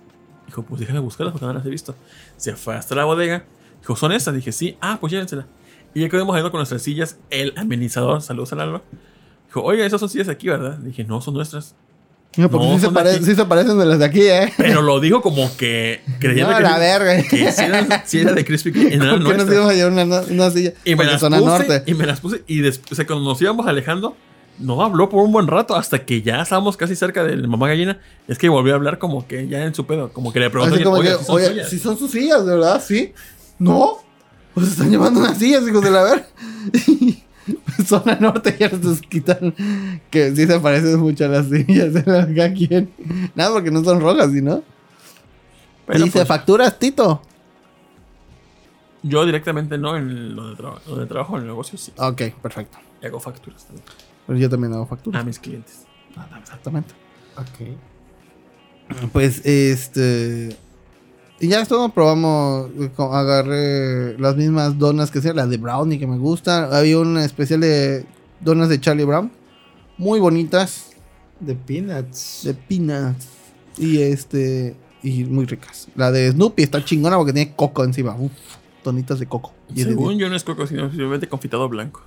Dijo, 0.48 0.64
pues 0.64 0.82
déjame 0.82 1.00
buscarlas 1.00 1.34
porque 1.34 1.46
no 1.46 1.54
las 1.54 1.66
he 1.66 1.70
visto. 1.70 1.96
Se 2.36 2.56
fue 2.56 2.76
hasta 2.76 2.96
la 2.96 3.06
bodega. 3.06 3.46
Dijo, 3.80 3.96
¿son 3.96 4.12
estas? 4.12 4.34
Dije, 4.34 4.52
sí. 4.52 4.78
Ah, 4.82 4.98
pues 5.00 5.12
llévenselas. 5.12 5.46
Y 5.94 6.02
ya 6.02 6.10
quedamos 6.10 6.36
yendo 6.36 6.52
con 6.52 6.60
nuestras 6.60 6.82
sillas. 6.82 7.20
El 7.30 7.54
amenizador, 7.58 8.22
saludos 8.22 8.54
al 8.54 8.62
Alba. 8.62 8.82
Dijo, 9.48 9.62
oiga, 9.62 9.86
esas 9.86 10.00
son 10.00 10.10
sillas 10.10 10.28
de 10.28 10.34
aquí, 10.34 10.48
¿verdad? 10.48 10.78
Dije, 10.78 11.04
no, 11.04 11.22
son 11.22 11.34
nuestras. 11.34 11.76
No, 12.38 12.50
porque 12.50 12.68
No, 12.68 12.74
sí, 12.74 12.80
se 12.80 12.86
son 12.86 12.94
de 12.94 13.00
pare- 13.00 13.16
aquí. 13.16 13.26
sí 13.26 13.36
se 13.36 13.46
parecen 13.46 13.78
de 13.80 13.86
las 13.86 14.00
de 14.00 14.06
aquí, 14.06 14.22
¿eh? 14.22 14.54
Pero 14.58 14.82
lo 14.82 15.00
dijo 15.00 15.22
como 15.22 15.56
que 15.58 16.02
creyendo 16.20 16.52
No, 16.52 16.58
que, 16.58 16.64
la 16.64 16.78
verga. 16.78 17.24
que 17.24 17.52
sí 17.52 17.64
era, 17.64 18.04
sí 18.06 18.20
era 18.20 18.34
de 18.34 18.46
Krispy 18.46 18.72
Kreme 18.72 18.98
¿Por 18.98 19.32
qué 19.32 19.38
nos 19.38 19.52
íbamos 19.52 19.72
a 19.72 19.74
llevar 19.74 19.92
una, 19.92 20.04
una 20.22 20.52
silla? 20.52 20.74
Y 20.86 20.96
me 20.96 21.04
las 21.06 21.20
zona 21.20 21.40
puse, 21.40 21.50
norte. 21.50 21.84
y 21.88 21.94
me 21.96 22.06
las 22.06 22.20
puse, 22.22 22.44
y 22.48 22.60
después, 22.60 22.92
o 22.92 22.96
sea, 22.96 23.06
cuando 23.08 23.26
nos 23.28 23.42
íbamos 23.42 23.66
alejando, 23.68 24.16
no 24.60 24.84
habló 24.84 25.10
por 25.10 25.24
un 25.24 25.32
buen 25.32 25.48
rato, 25.48 25.76
hasta 25.76 26.06
que 26.06 26.22
ya 26.22 26.42
estábamos 26.42 26.78
casi 26.78 26.96
cerca 26.96 27.24
de 27.24 27.36
mamá 27.48 27.68
gallina, 27.68 28.00
es 28.28 28.38
que 28.38 28.50
volvió 28.50 28.74
a 28.74 28.76
hablar 28.78 28.98
como 29.00 29.28
que 29.28 29.48
ya 29.48 29.64
en 29.64 29.74
su 29.76 29.86
pedo, 29.86 30.10
como 30.14 30.32
que 30.34 30.40
le 30.40 30.50
preguntó, 30.50 30.92
oye, 30.92 31.10
que, 31.12 31.18
¿sí 31.18 31.26
son 31.26 31.36
oye, 31.36 31.48
suyas?" 31.50 31.70
si 31.70 31.80
son 31.80 31.98
sus 31.98 32.12
sillas, 32.12 32.46
de 32.46 32.54
verdad, 32.56 32.84
sí. 32.86 33.14
No, 33.60 33.98
pues 34.54 34.68
están 34.70 34.90
llevando 34.92 35.20
unas 35.20 35.38
sillas, 35.38 35.68
hijos 35.68 35.84
de 35.84 35.92
la 35.92 36.04
ver. 36.04 36.26
Zona 37.86 38.18
norte 38.20 38.56
ya 38.60 38.70
nos 38.70 39.02
quitan 39.02 39.54
que 40.10 40.36
sí 40.36 40.46
se 40.48 40.60
parecen 40.60 41.00
mucho 41.00 41.26
a 41.26 41.28
las 41.30 41.48
sillas 41.48 41.94
de 41.94 42.04
la 42.06 42.24
acá 42.24 42.54
quién. 42.54 42.90
Nada, 43.36 43.52
porque 43.54 43.72
no 43.72 43.84
son 43.84 44.00
rojas, 44.02 44.32
¿sí 44.32 44.42
no? 44.42 44.64
Pero, 45.86 46.00
Dice 46.04 46.18
pues, 46.20 46.28
facturas, 46.28 46.78
Tito. 46.80 47.22
yo 49.04 49.26
directamente 49.26 49.78
no, 49.78 49.96
en 49.96 50.36
donde, 50.36 50.56
traba- 50.62 50.82
donde 50.86 51.06
trabajo 51.06 51.36
en 51.38 51.44
el 51.44 51.48
negocio 51.48 51.78
sí, 51.78 51.94
Ok, 51.98 52.22
perfecto. 52.42 52.78
y 53.02 53.06
hago 53.06 53.20
facturas 53.20 53.66
también 53.66 53.86
Pero 54.26 54.40
yo 54.40 54.50
también 54.50 54.74
hago 54.74 54.86
facturas. 54.86 55.22
a 55.22 55.26
mis 55.26 55.40
clientes. 55.40 55.84
Exactamente. 56.42 56.94
Ok. 57.38 59.10
Pues 59.12 59.46
este. 59.46 60.58
Y 61.40 61.50
ya 61.50 61.62
esto 61.62 61.90
probamos. 61.90 62.70
eh, 62.80 62.90
co- 62.96 63.14
Agarré 63.14 64.18
las 64.18 64.36
mismas 64.36 64.78
donas 64.78 65.12
que 65.12 65.22
sea, 65.22 65.34
la 65.34 65.46
de 65.48 65.58
Brownie 65.58 66.00
que 66.00 66.08
me 66.08 66.18
gusta. 66.18 66.76
Había 66.78 67.00
un 67.00 67.18
especial 67.18 67.60
de 67.62 68.06
donas 68.42 68.70
de 68.70 68.80
Charlie 68.82 69.04
Brown. 69.06 69.32
Muy 69.98 70.20
bonitas. 70.20 70.92
De 71.40 71.54
Peanuts. 71.56 72.42
De 72.44 72.54
peanuts. 72.54 73.28
Y 73.78 74.00
este. 74.02 74.76
Y 75.04 75.26
muy 75.26 75.46
ricas. 75.46 75.88
La 75.96 76.12
de 76.12 76.32
Snoopy 76.32 76.64
está 76.64 76.84
chingona 76.84 77.18
porque 77.18 77.34
tiene 77.34 77.54
coco 77.56 77.84
encima. 77.84 78.16
Uf, 78.18 78.32
donitas 78.84 79.20
de 79.20 79.28
coco. 79.28 79.54
Y 79.74 79.82
es 79.82 79.86
de- 79.88 79.92
Según 79.94 80.18
yo 80.18 80.28
no 80.30 80.36
es 80.36 80.44
coco, 80.44 80.66
sino 80.66 80.88
simplemente 80.90 81.28
confitado 81.28 81.70
blanco. 81.70 82.02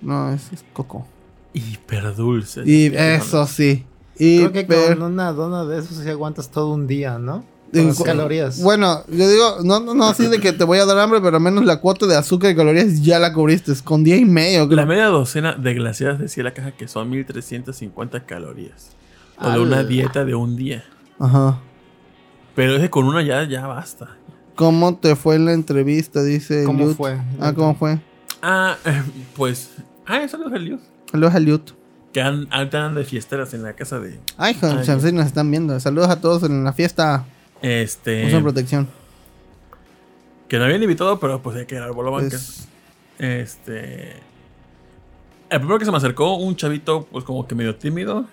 No, 0.00 0.32
es, 0.32 0.52
es 0.52 0.64
coco. 0.72 1.06
Hiper 1.54 2.14
dulce. 2.16 2.62
Y 2.64 2.86
eso 2.96 3.46
sí. 3.46 3.84
Y 4.18 4.38
Creo 4.46 4.52
que 4.52 4.66
con 4.66 5.02
una 5.02 5.32
dona 5.32 5.64
de 5.64 5.78
esos 5.78 5.96
sí 5.96 6.08
aguantas 6.08 6.50
todo 6.50 6.72
un 6.72 6.86
día, 6.86 7.18
¿no? 7.18 7.44
Con 7.72 7.86
las 7.86 8.02
calorías. 8.02 8.62
Bueno, 8.62 9.02
yo 9.08 9.28
digo, 9.28 9.56
no, 9.64 9.80
no, 9.80 9.94
no 9.94 10.04
así 10.08 10.26
de 10.26 10.38
que 10.40 10.52
te 10.52 10.64
voy 10.64 10.78
a 10.78 10.84
dar 10.84 10.98
hambre, 10.98 11.20
pero 11.22 11.38
al 11.38 11.42
menos 11.42 11.64
la 11.64 11.80
cuota 11.80 12.06
de 12.06 12.16
azúcar 12.16 12.50
y 12.50 12.56
calorías 12.56 13.00
ya 13.02 13.18
la 13.18 13.32
cubriste. 13.32 13.72
Con 13.82 14.04
día 14.04 14.16
y 14.16 14.26
medio. 14.26 14.66
creo. 14.66 14.76
La 14.76 14.84
media 14.86 15.06
docena 15.06 15.54
de 15.54 15.72
glaciadas 15.72 16.18
decía 16.18 16.44
la 16.44 16.52
caja 16.52 16.72
que 16.72 16.86
son 16.86 17.08
1350 17.08 18.26
calorías. 18.26 18.90
O 19.38 19.50
de 19.50 19.58
una 19.58 19.82
dieta 19.84 20.24
de 20.26 20.34
un 20.34 20.54
día. 20.56 20.84
Ajá. 21.18 21.60
Pero 22.54 22.74
es 22.76 22.82
que 22.82 22.90
con 22.90 23.06
una 23.06 23.22
ya, 23.22 23.42
ya 23.48 23.66
basta. 23.66 24.18
¿Cómo 24.54 24.96
te 24.98 25.16
fue 25.16 25.36
en 25.36 25.46
la 25.46 25.54
entrevista? 25.54 26.22
Dice 26.22 26.64
¿Cómo 26.64 26.84
Liut. 26.84 26.96
fue? 26.98 27.18
Ah, 27.40 27.54
¿cómo 27.54 27.74
fue? 27.74 27.98
Ah, 28.42 28.76
eh, 28.84 29.02
pues. 29.36 29.70
Ah, 30.04 30.22
eso 30.22 30.36
es 30.46 30.52
el 30.52 30.64
Dios. 30.66 30.80
Saludos 31.10 31.34
a 31.34 31.40
Liut. 31.40 31.70
Que 32.12 32.20
an- 32.20 32.46
ahorita 32.50 32.78
andan 32.78 32.94
de 32.96 33.04
fiesteras 33.04 33.54
en 33.54 33.62
la 33.62 33.72
casa 33.74 33.98
de. 33.98 34.18
Ay, 34.36 34.56
Ay, 34.60 34.84
Chancey 34.84 35.12
nos 35.12 35.26
están 35.26 35.50
viendo. 35.50 35.78
Saludos 35.80 36.10
a 36.10 36.20
todos 36.20 36.42
en 36.42 36.62
la 36.64 36.72
fiesta. 36.72 37.24
Este. 37.62 38.26
Usen 38.26 38.42
protección. 38.42 38.88
Que 40.48 40.58
no 40.58 40.64
habían 40.64 40.82
invitado, 40.82 41.18
pero 41.18 41.40
pues 41.42 41.56
hay 41.56 41.64
que 41.66 41.76
ir 41.76 41.80
al 41.80 41.92
bolo. 41.92 42.10
Pues, 42.10 42.68
Este. 43.18 44.12
El 45.48 45.58
primero 45.58 45.78
que 45.78 45.84
se 45.84 45.90
me 45.90 45.96
acercó, 45.98 46.36
un 46.36 46.56
chavito, 46.56 47.06
pues 47.10 47.24
como 47.24 47.46
que 47.46 47.54
medio 47.54 47.76
tímido. 47.76 48.26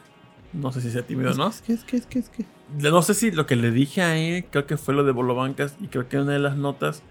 No 0.53 0.71
sé 0.71 0.81
si 0.81 0.89
sea 0.91 1.03
tímido 1.05 1.31
o 1.31 1.33
no. 1.35 1.51
¿Qué 1.65 1.73
es? 1.73 1.83
¿Qué 1.83 1.97
es? 1.97 2.05
¿Qué 2.05 2.19
es? 2.19 2.29
¿Qué 2.29 2.41
es? 2.43 2.47
No 2.91 3.01
sé 3.01 3.13
si 3.13 3.31
lo 3.31 3.45
que 3.45 3.55
le 3.55 3.71
dije 3.71 4.01
a 4.01 4.17
él, 4.17 4.45
creo 4.49 4.65
que 4.67 4.77
fue 4.77 4.93
lo 4.93 5.03
de 5.03 5.11
Bolobancas. 5.11 5.75
Y 5.79 5.87
creo 5.87 6.07
que 6.09 6.17
una 6.17 6.33
de 6.33 6.39
las 6.39 6.57
notas. 6.57 7.01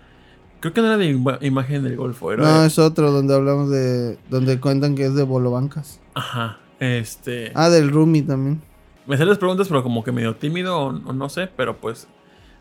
Creo 0.61 0.73
que 0.74 0.81
no 0.81 0.89
era 0.89 0.97
de 0.97 1.15
ima- 1.15 1.39
imagen 1.40 1.85
del 1.85 1.97
golfo, 1.97 2.32
era. 2.32 2.43
No, 2.43 2.65
es 2.65 2.78
otro 2.78 3.12
donde 3.12 3.35
hablamos 3.35 3.70
de. 3.70 4.19
Donde 4.28 4.59
cuentan 4.61 4.95
que 4.97 5.07
es 5.07 5.15
de 5.15 5.23
Bolobancas. 5.23 6.01
Ajá. 6.19 6.59
Este. 6.81 7.53
Ah, 7.55 7.69
del 7.70 7.90
Rumi 7.90 8.23
también. 8.23 8.61
Me 9.07 9.15
hacían 9.15 9.28
las 9.28 9.39
preguntas, 9.39 9.69
pero 9.69 9.82
como 9.82 10.05
que 10.05 10.12
medio 10.12 10.36
tímido 10.36 10.77
o, 10.78 10.86
o 10.89 11.12
no 11.12 11.28
sé, 11.28 11.49
pero 11.57 11.77
pues. 11.78 12.09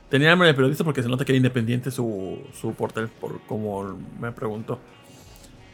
Tenía 0.10 0.32
hambre 0.32 0.48
de 0.48 0.54
periodista 0.54 0.86
porque 0.86 1.04
se 1.04 1.10
nota 1.10 1.26
que 1.26 1.34
era 1.34 1.38
independiente 1.38 1.92
su, 1.92 2.40
su 2.54 2.74
portal, 2.74 3.10
por 3.20 3.42
como 3.42 3.98
me 4.22 4.32
preguntó. 4.32 4.80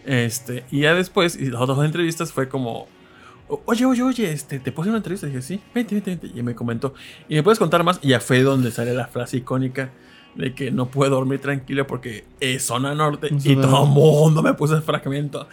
Este, 0.06 0.66
y 0.72 0.82
ya 0.82 0.96
después, 0.96 1.36
y 1.36 1.52
las 1.52 1.62
otras 1.62 1.78
dos 1.78 1.86
entrevistas 1.86 2.32
fue 2.34 2.50
como. 2.50 2.88
"O- 3.48 3.62
Oye, 3.66 3.86
oye, 3.86 4.02
oye, 4.02 4.32
este, 4.32 4.60
¿te 4.60 4.72
puedo 4.72 4.84
hacer 4.84 4.90
una 4.92 4.98
entrevista? 4.98 5.28
Y 5.28 5.30
dije, 5.30 5.42
sí, 5.44 5.62
vente, 5.76 5.94
vente, 5.96 6.12
vente. 6.16 6.32
Y 6.34 6.42
me 6.42 6.56
comentó. 6.56 6.94
Y 7.30 7.36
me 7.36 7.44
puedes 7.44 7.60
contar 7.60 7.84
más. 7.84 8.00
Y 8.02 8.10
ya 8.10 8.20
fue 8.20 8.42
donde 8.42 8.72
sale 8.72 8.94
la 8.94 9.06
frase 9.08 9.38
icónica 9.38 9.92
de 10.36 10.56
que 10.56 10.72
no 10.72 10.88
puedo 10.88 11.12
dormir 11.12 11.40
tranquilo 11.40 11.86
porque 11.86 12.26
es 12.40 12.66
zona 12.66 12.96
norte. 12.96 13.30
Y 13.44 13.56
todo 13.56 13.84
el 13.86 13.90
mundo 13.92 14.42
me 14.42 14.54
puso 14.56 14.76
el 14.76 14.82
fragmento 14.82 15.48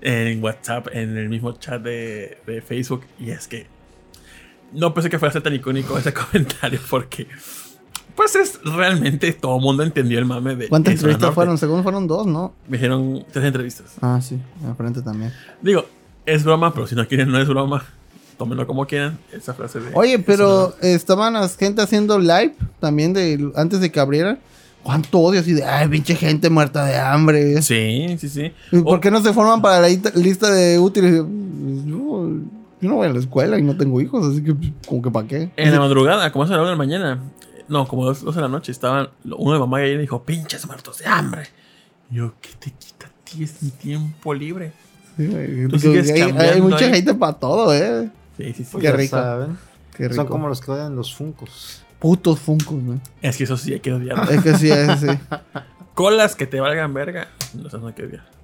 en 0.00 0.42
WhatsApp, 0.42 0.88
en 0.92 1.16
el 1.16 1.28
mismo 1.28 1.52
chat 1.52 1.82
de, 1.82 2.38
de 2.46 2.62
Facebook. 2.62 3.04
Y 3.18 3.30
es 3.30 3.48
que 3.48 3.66
no 4.72 4.94
pensé 4.94 5.10
que 5.10 5.18
fuera 5.18 5.30
a 5.30 5.32
ser 5.32 5.42
tan 5.42 5.54
icónico 5.54 5.98
ese 5.98 6.12
comentario 6.14 6.80
porque, 6.88 7.26
pues 8.14 8.34
es 8.36 8.60
realmente 8.64 9.32
todo 9.32 9.56
el 9.56 9.62
mundo 9.62 9.82
entendió 9.82 10.18
el 10.18 10.24
mame 10.24 10.56
de. 10.56 10.68
¿Cuántas 10.68 10.94
entrevistas 10.94 11.34
fueron? 11.34 11.58
Según 11.58 11.82
fueron 11.82 12.06
dos, 12.06 12.26
¿no? 12.26 12.54
Me 12.66 12.76
dijeron 12.76 13.24
tres 13.32 13.44
entrevistas. 13.44 13.94
Ah, 14.00 14.20
sí. 14.22 14.38
Enfrente 14.64 15.02
también. 15.02 15.32
Digo, 15.62 15.86
es 16.26 16.44
broma, 16.44 16.72
pero 16.72 16.86
si 16.86 16.94
no 16.94 17.06
quieren, 17.06 17.30
no 17.30 17.40
es 17.40 17.48
broma. 17.48 17.84
Tómenlo 18.36 18.66
como 18.68 18.86
quieran. 18.86 19.18
Esa 19.32 19.52
frase 19.52 19.80
de. 19.80 19.90
Oye, 19.94 20.18
pero 20.20 20.70
zona 20.70 20.76
estaban 20.82 21.32
la 21.34 21.48
gente 21.48 21.82
haciendo 21.82 22.18
live 22.18 22.54
también 22.78 23.12
de 23.12 23.50
antes 23.56 23.80
de 23.80 23.90
que 23.90 23.98
abrieran. 23.98 24.38
¿Cuánto 24.88 25.18
odio 25.18 25.40
así 25.40 25.52
de, 25.52 25.64
ay, 25.64 25.86
pinche 25.86 26.14
gente 26.14 26.48
muerta 26.48 26.82
de 26.86 26.96
hambre? 26.96 27.60
Sí, 27.60 28.16
sí, 28.18 28.26
sí. 28.26 28.52
¿Y 28.72 28.80
¿Por 28.80 29.00
qué 29.00 29.10
no 29.10 29.20
se 29.20 29.34
forman 29.34 29.60
para 29.60 29.82
la 29.82 29.88
lista 30.14 30.50
de 30.50 30.78
útiles? 30.78 31.12
Yo, 31.12 31.24
yo 31.84 32.88
no 32.88 32.94
voy 32.94 33.06
a 33.06 33.12
la 33.12 33.18
escuela 33.18 33.58
y 33.58 33.62
no 33.62 33.76
tengo 33.76 34.00
hijos, 34.00 34.24
así 34.24 34.42
que, 34.42 34.54
pues, 34.54 34.70
como 34.86 35.02
que 35.02 35.10
para 35.10 35.28
qué. 35.28 35.50
En 35.58 35.72
la 35.72 35.78
madrugada, 35.78 36.32
como 36.32 36.44
a 36.44 36.46
las 36.48 36.56
1 36.56 36.64
de 36.64 36.70
la 36.70 36.76
mañana. 36.76 37.22
No, 37.68 37.86
como 37.86 38.06
a 38.06 38.08
las 38.12 38.22
12 38.22 38.36
de 38.36 38.40
la 38.40 38.48
noche. 38.48 38.72
Estaban. 38.72 39.10
Uno 39.26 39.52
de 39.52 39.58
mamá 39.58 39.82
y 39.82 39.90
ella 39.90 39.98
dijo: 40.00 40.22
Pinches 40.22 40.66
muertos 40.66 41.00
de 41.00 41.06
hambre. 41.06 41.42
Y 42.10 42.14
yo, 42.14 42.32
¿qué 42.40 42.48
te 42.58 42.70
quita 42.70 43.08
a 43.08 43.10
ti? 43.24 43.44
Es 43.44 43.62
mi 43.62 43.68
tiempo 43.68 44.32
libre. 44.32 44.72
Sí, 45.18 45.26
güey. 45.26 45.68
Tú 45.68 45.78
sigues 45.78 46.10
hay, 46.12 46.62
mucha 46.62 46.86
ahí. 46.86 46.92
gente 46.94 47.12
para 47.12 47.34
todo, 47.34 47.74
eh. 47.74 48.08
Sí, 48.38 48.44
sí, 48.44 48.64
sí. 48.64 48.68
Pues 48.72 48.84
Qué 48.84 48.92
rico. 48.92 49.16
saben. 49.18 49.58
Qué 49.94 50.04
rico. 50.04 50.14
Son 50.14 50.26
como 50.28 50.48
los 50.48 50.62
que 50.62 50.70
odian 50.70 50.96
los 50.96 51.14
funcos. 51.14 51.82
Putos 51.98 52.38
funcos, 52.38 52.82
güey. 52.82 52.98
Es 53.22 53.36
que 53.36 53.44
eso 53.44 53.56
sí 53.56 53.72
hay 53.72 53.80
que 53.80 53.92
odiar. 53.92 54.30
Es 54.32 54.42
que 54.42 54.54
sí, 54.56 54.70
es, 54.70 55.00
sí. 55.00 55.06
Colas 55.94 56.36
que 56.36 56.46
te 56.46 56.60
valgan 56.60 56.94
verga. 56.94 57.28
No, 57.54 57.68
eso 57.68 57.78
no 57.78 57.88
hay 57.88 57.94
que 57.94 58.04
odiar. 58.04 58.38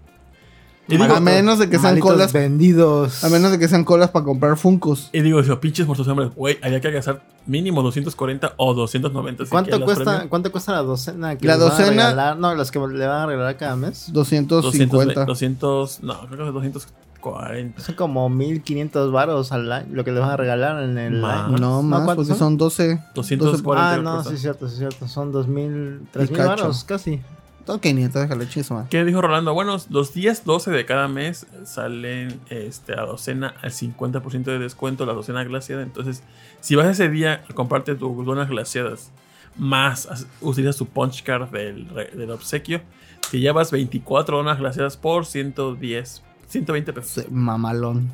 Y 0.86 1.01
a 1.01 1.20
menos 1.20 1.59
de 1.59 1.70
que 1.70 1.78
sean 1.78 1.98
colas, 1.98 2.32
vendidos. 2.32 3.24
a 3.24 3.31
menos 3.31 3.51
de 3.51 3.59
que 3.59 3.68
sean 3.68 3.85
colas 3.85 4.10
para 4.10 4.24
comprar 4.24 4.56
funcos. 4.59 5.09
y 5.14 5.22
digo, 5.22 5.43
si 5.43 5.51
pinches 5.56 5.86
muertos 5.86 6.05
de 6.06 6.12
hambre, 6.12 6.26
güey, 6.36 6.59
había 6.62 6.81
que 6.81 6.90
gastar 6.90 7.22
mínimo 7.47 7.82
240 7.82 8.52
o 8.59 8.74
290. 8.74 9.44
si 9.44 9.51
¿Cuánto 9.51 9.81
cuesta. 9.82 10.26
¿Cuánto 10.28 10.52
cuesta 10.52 10.72
la 10.72 10.82
docena? 10.82 11.36
que 11.39 11.47
La 11.47 11.56
docena- 11.56 11.89
regalar? 11.89 12.36
no, 12.36 12.55
las 12.55 12.70
que 12.70 12.78
le 12.78 13.06
van 13.06 13.22
a 13.22 13.26
regalar 13.26 13.56
cada 13.56 13.76
mes. 13.76 14.10
250. 14.12 15.24
200, 15.24 15.26
200, 15.26 16.02
no, 16.02 16.20
creo 16.28 16.60
que 16.60 16.68
es 16.68 16.86
240. 17.32 17.80
Son 17.80 17.94
como 17.94 18.28
1500 18.28 19.12
varos 19.12 19.52
al 19.52 19.70
año. 19.72 19.86
Lo 19.92 20.05
que 20.05 20.12
le 20.12 20.20
van 20.20 20.30
a 20.30 20.36
regalar 20.36 20.82
en 20.82 20.98
el 20.98 21.20
Más. 21.20 21.48
año. 21.48 21.56
No, 21.59 21.82
más, 21.82 22.05
¿cuántos 22.05 22.26
porque 22.28 22.38
son 22.38 22.56
12. 22.56 23.01
240. 23.14 23.92
Ah, 23.94 23.96
no, 23.98 24.22
sí, 24.24 24.34
es 24.34 24.40
cierto, 24.42 24.66
sí, 24.68 24.74
es 24.74 24.78
cierto. 24.78 25.09
Son 25.09 25.32
2000, 25.32 26.09
3000 26.12 26.36
cacho. 26.36 26.48
varos 26.48 26.84
casi. 26.84 27.20
Son 27.66 27.80
500, 27.80 28.20
déjale 28.22 28.48
chismo. 28.48 28.76
man. 28.76 28.88
¿Qué 28.90 29.05
dijo 29.06 29.22
Rolando? 29.22 29.55
Bueno, 29.55 29.76
los 29.88 30.12
días 30.12 30.44
12 30.44 30.70
de 30.70 30.84
cada 30.84 31.09
mes 31.09 31.46
salen 31.64 32.38
este, 32.51 32.92
a 32.92 33.06
docena 33.06 33.55
al 33.62 33.70
50% 33.70 34.44
de 34.44 34.59
descuento, 34.59 35.06
la 35.06 35.14
docena 35.14 35.44
glaciada. 35.44 35.82
Entonces, 35.82 36.22
si 36.60 36.74
vas 36.74 36.86
ese 36.88 37.09
día 37.09 37.42
a 37.48 37.55
comprarte 37.55 37.94
tus 37.94 38.26
donas 38.26 38.51
glaciadas, 38.51 39.12
más 39.56 40.26
utilizas 40.42 40.76
tu 40.76 40.84
punch 40.84 41.22
card 41.22 41.48
del, 41.51 41.88
del 42.14 42.30
obsequio, 42.32 42.82
te 43.30 43.40
llevas 43.40 43.70
24 43.70 44.36
donas 44.36 44.59
glaciadas 44.59 44.98
por 44.98 45.24
110, 45.24 46.22
120 46.48 46.92
pesos. 46.92 47.10
Sí, 47.10 47.22
Mamalón. 47.30 48.10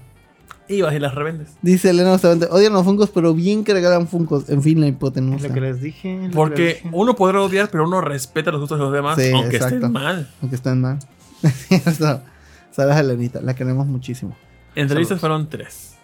Y 0.69 0.82
vas 0.82 0.94
y 0.94 1.01
las 1.01 1.15
revendes. 1.16 1.48
Dice 1.62 1.90
Elena 1.90 2.12
Bustamante, 2.12 2.47
odian 2.48 2.73
los 2.73 2.85
funcos, 2.85 3.11
pero 3.11 3.35
bien 3.35 3.65
que 3.65 3.73
regalan 3.73 4.07
funcos. 4.07 4.48
En 4.51 4.62
fin, 4.62 4.81
la 4.81 4.86
Es 4.86 4.93
hipotenusa. 4.93 5.48
lo 5.48 5.55
que 5.55 5.61
les 5.61 5.81
dije. 5.81 6.15
lo 6.16 6.23
les 6.28 6.35
Porque 6.36 6.66
dije. 6.66 6.89
uno 6.93 7.16
podrá 7.16 7.43
odiar, 7.43 7.70
pero 7.70 7.85
uno 7.85 8.01
respeta 8.01 8.52
los 8.52 8.61
gustos 8.61 8.78
de 8.78 8.85
los 8.85 8.93
demás, 8.93 9.19
Sí, 9.20 9.32
aunque 9.32 9.57
exacto. 9.57 9.74
estén 9.77 9.93
mal. 9.93 10.31
Aunque 10.40 10.57
estén 10.57 10.81
mal. 10.81 10.98
A 12.78 13.01
Elenita, 13.01 13.40
la 13.43 13.55
queremos 13.55 13.86
muchísimo. 13.86 14.35
Entrevistas 14.74 15.20
Saludos. 15.20 15.20
fueron 15.20 15.48
tres. 15.51 15.94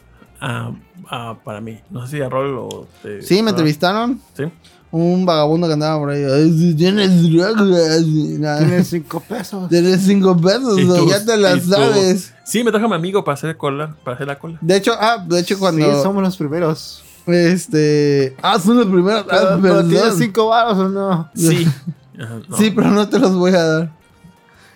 Ah, 0.40 0.72
ah, 1.08 1.38
para 1.42 1.60
mí. 1.62 1.78
No 1.90 2.06
sé 2.06 2.16
si 2.18 2.22
a 2.22 2.28
Rol 2.28 2.54
o 2.58 2.86
te- 3.02 3.22
Sí, 3.22 3.42
me 3.42 3.50
entrevistaron. 3.50 4.20
Sí. 4.34 4.44
Un 4.92 5.26
vagabundo 5.26 5.66
que 5.66 5.72
andaba 5.74 5.98
por 5.98 6.10
ahí. 6.10 6.22
"Ay, 6.24 6.52
si 6.56 6.74
Tienes 6.74 7.22
drogas. 7.30 8.04
Tienes 8.04 8.86
5 8.88 9.20
pesos. 9.20 9.68
Tienes 9.68 10.00
cinco 10.02 10.36
pesos, 10.36 10.76
tú- 10.76 11.08
ya 11.08 11.24
te 11.24 11.36
las 11.36 11.64
sabes. 11.64 12.32
Sí, 12.44 12.62
me 12.64 12.70
trajo 12.70 12.86
a 12.86 12.88
mi 12.90 12.94
amigo 12.94 13.24
para 13.24 13.34
hacer 13.34 13.56
cola, 13.56 13.96
para 14.04 14.14
hacer 14.14 14.26
la 14.28 14.38
cola. 14.38 14.58
De 14.60 14.76
hecho, 14.76 14.92
ah, 14.98 15.24
de 15.28 15.40
hecho 15.40 15.58
cuando... 15.58 15.84
Sí, 15.84 16.02
somos 16.02 16.22
los 16.22 16.36
primeros. 16.36 17.02
Este... 17.26 18.36
Ah, 18.40 18.58
son 18.60 18.76
los 18.76 18.86
primeros. 18.86 19.26
Ah, 19.30 19.58
Pero. 19.60 19.84
¿Tienes 19.86 20.14
cinco 20.16 20.48
baros 20.48 20.78
o 20.78 20.88
no? 20.88 21.28
Sí. 21.34 21.66
Ajá, 22.18 22.38
no. 22.48 22.56
Sí, 22.56 22.70
pero 22.70 22.90
no 22.90 23.08
te 23.08 23.18
los 23.18 23.34
voy 23.34 23.52
a 23.52 23.62
dar. 23.64 23.92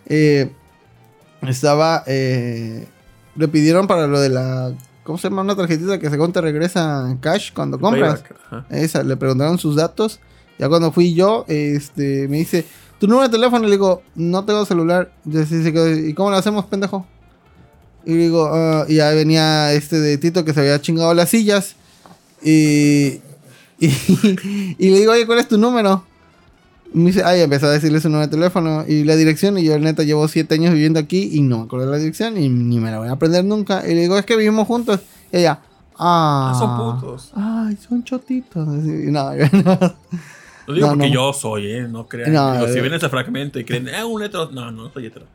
Eh, 0.07 0.53
estaba. 1.43 2.03
eh, 2.07 2.87
le 3.37 3.49
pidieron 3.49 3.87
para 3.87 4.07
lo 4.09 4.21
de 4.21 4.29
la. 4.31 4.73
¿Cómo 5.05 5.19
se 5.19 5.29
llama? 5.29 5.43
Una 5.43 5.57
tarjetita 5.57 5.99
que 5.99 6.11
según 6.11 6.33
te 6.33 6.41
regresa 6.41 7.07
en 7.11 7.17
cash 7.19 7.53
cuando 7.55 7.79
compras. 7.81 8.23
Esa, 8.71 9.03
le 9.03 9.17
preguntaron 9.17 9.59
sus 9.59 9.77
datos. 9.77 10.21
Ya 10.59 10.69
cuando 10.69 10.93
fui 10.93 11.15
yo, 11.15 11.45
este, 11.49 12.29
me 12.29 12.37
dice, 12.39 12.67
¿tu 12.99 13.07
número 13.09 13.29
de 13.29 13.33
teléfono? 13.33 13.65
Le 13.65 13.71
digo, 13.73 14.03
no 14.15 14.45
tengo 14.45 14.65
celular. 14.67 15.11
Y 15.25 15.39
así 15.39 15.63
se 15.63 15.73
quedó, 15.73 15.89
¿Y 15.91 16.13
cómo 16.15 16.31
lo 16.31 16.37
hacemos, 16.37 16.67
pendejo? 16.67 17.07
Y 18.05 18.13
le 18.13 18.19
digo, 18.25 18.49
"Ah", 18.53 18.85
y 18.89 18.97
ya 18.97 19.11
venía 19.11 19.73
este 19.73 19.99
de 20.01 20.19
Tito 20.19 20.45
que 20.45 20.53
se 20.53 20.61
había 20.61 20.81
chingado 20.81 21.13
las 21.15 21.31
sillas. 21.31 21.77
Y, 22.43 23.21
y, 23.79 23.91
y 24.79 24.91
le 24.91 24.99
digo, 25.01 25.13
oye, 25.13 25.27
¿cuál 25.27 25.39
es 25.39 25.49
tu 25.49 25.57
número? 25.59 26.05
Y 26.93 26.99
me 26.99 27.07
dice, 27.07 27.23
ay, 27.25 27.41
empezó 27.41 27.67
a 27.67 27.71
decirle 27.71 28.01
su 28.01 28.09
número 28.09 28.27
de 28.27 28.37
teléfono 28.37 28.85
y 28.87 29.05
la 29.05 29.15
dirección. 29.17 29.57
Y 29.59 29.65
yo, 29.65 29.79
neta, 29.79 30.03
llevo 30.03 30.27
siete 30.29 30.55
años 30.57 30.73
viviendo 30.75 30.99
aquí 30.99 31.31
y 31.33 31.41
no 31.43 31.59
me 31.59 31.65
acuerdo 31.65 31.87
de 31.87 31.93
la 31.93 31.99
dirección 31.99 32.37
y 32.37 32.49
ni 32.49 32.81
me 32.81 32.91
la 32.91 32.99
voy 32.99 33.09
a 33.09 33.13
aprender 33.13 33.45
nunca. 33.45 33.83
Y 33.87 33.95
le 33.95 34.03
digo, 34.03 34.19
es 34.19 34.27
que 34.27 34.37
vivimos 34.37 34.67
juntos. 34.67 35.01
Y 35.33 35.39
ella, 35.39 35.61
ah, 35.99 36.53
Ah, 36.53 36.59
son 36.59 37.01
putos. 37.01 37.31
Ay, 37.37 37.77
son 37.77 38.03
chotitos. 38.03 38.67
Así, 38.69 38.89
no, 38.89 39.37
yo 39.37 39.45
no. 39.53 39.79
Lo 40.67 40.75
digo 40.75 40.87
No, 40.89 40.93
porque 40.95 41.09
no. 41.09 41.15
yo 41.15 41.33
soy, 41.33 41.71
¿eh? 41.71 41.87
No 41.89 42.07
crean. 42.09 42.33
No, 42.33 42.53
Digo, 42.55 42.69
si 42.69 42.79
eh. 42.79 42.83
ven 42.83 42.95
ese 42.95 43.09
fragmento 43.09 43.59
y 43.61 43.65
creen, 43.65 43.89
ah, 43.89 44.07
un 44.07 44.23
hetero. 44.23 44.51
No, 44.51 44.71
no, 44.71 44.85
no 44.85 44.93
soy 44.93 45.07
hetero. 45.07 45.27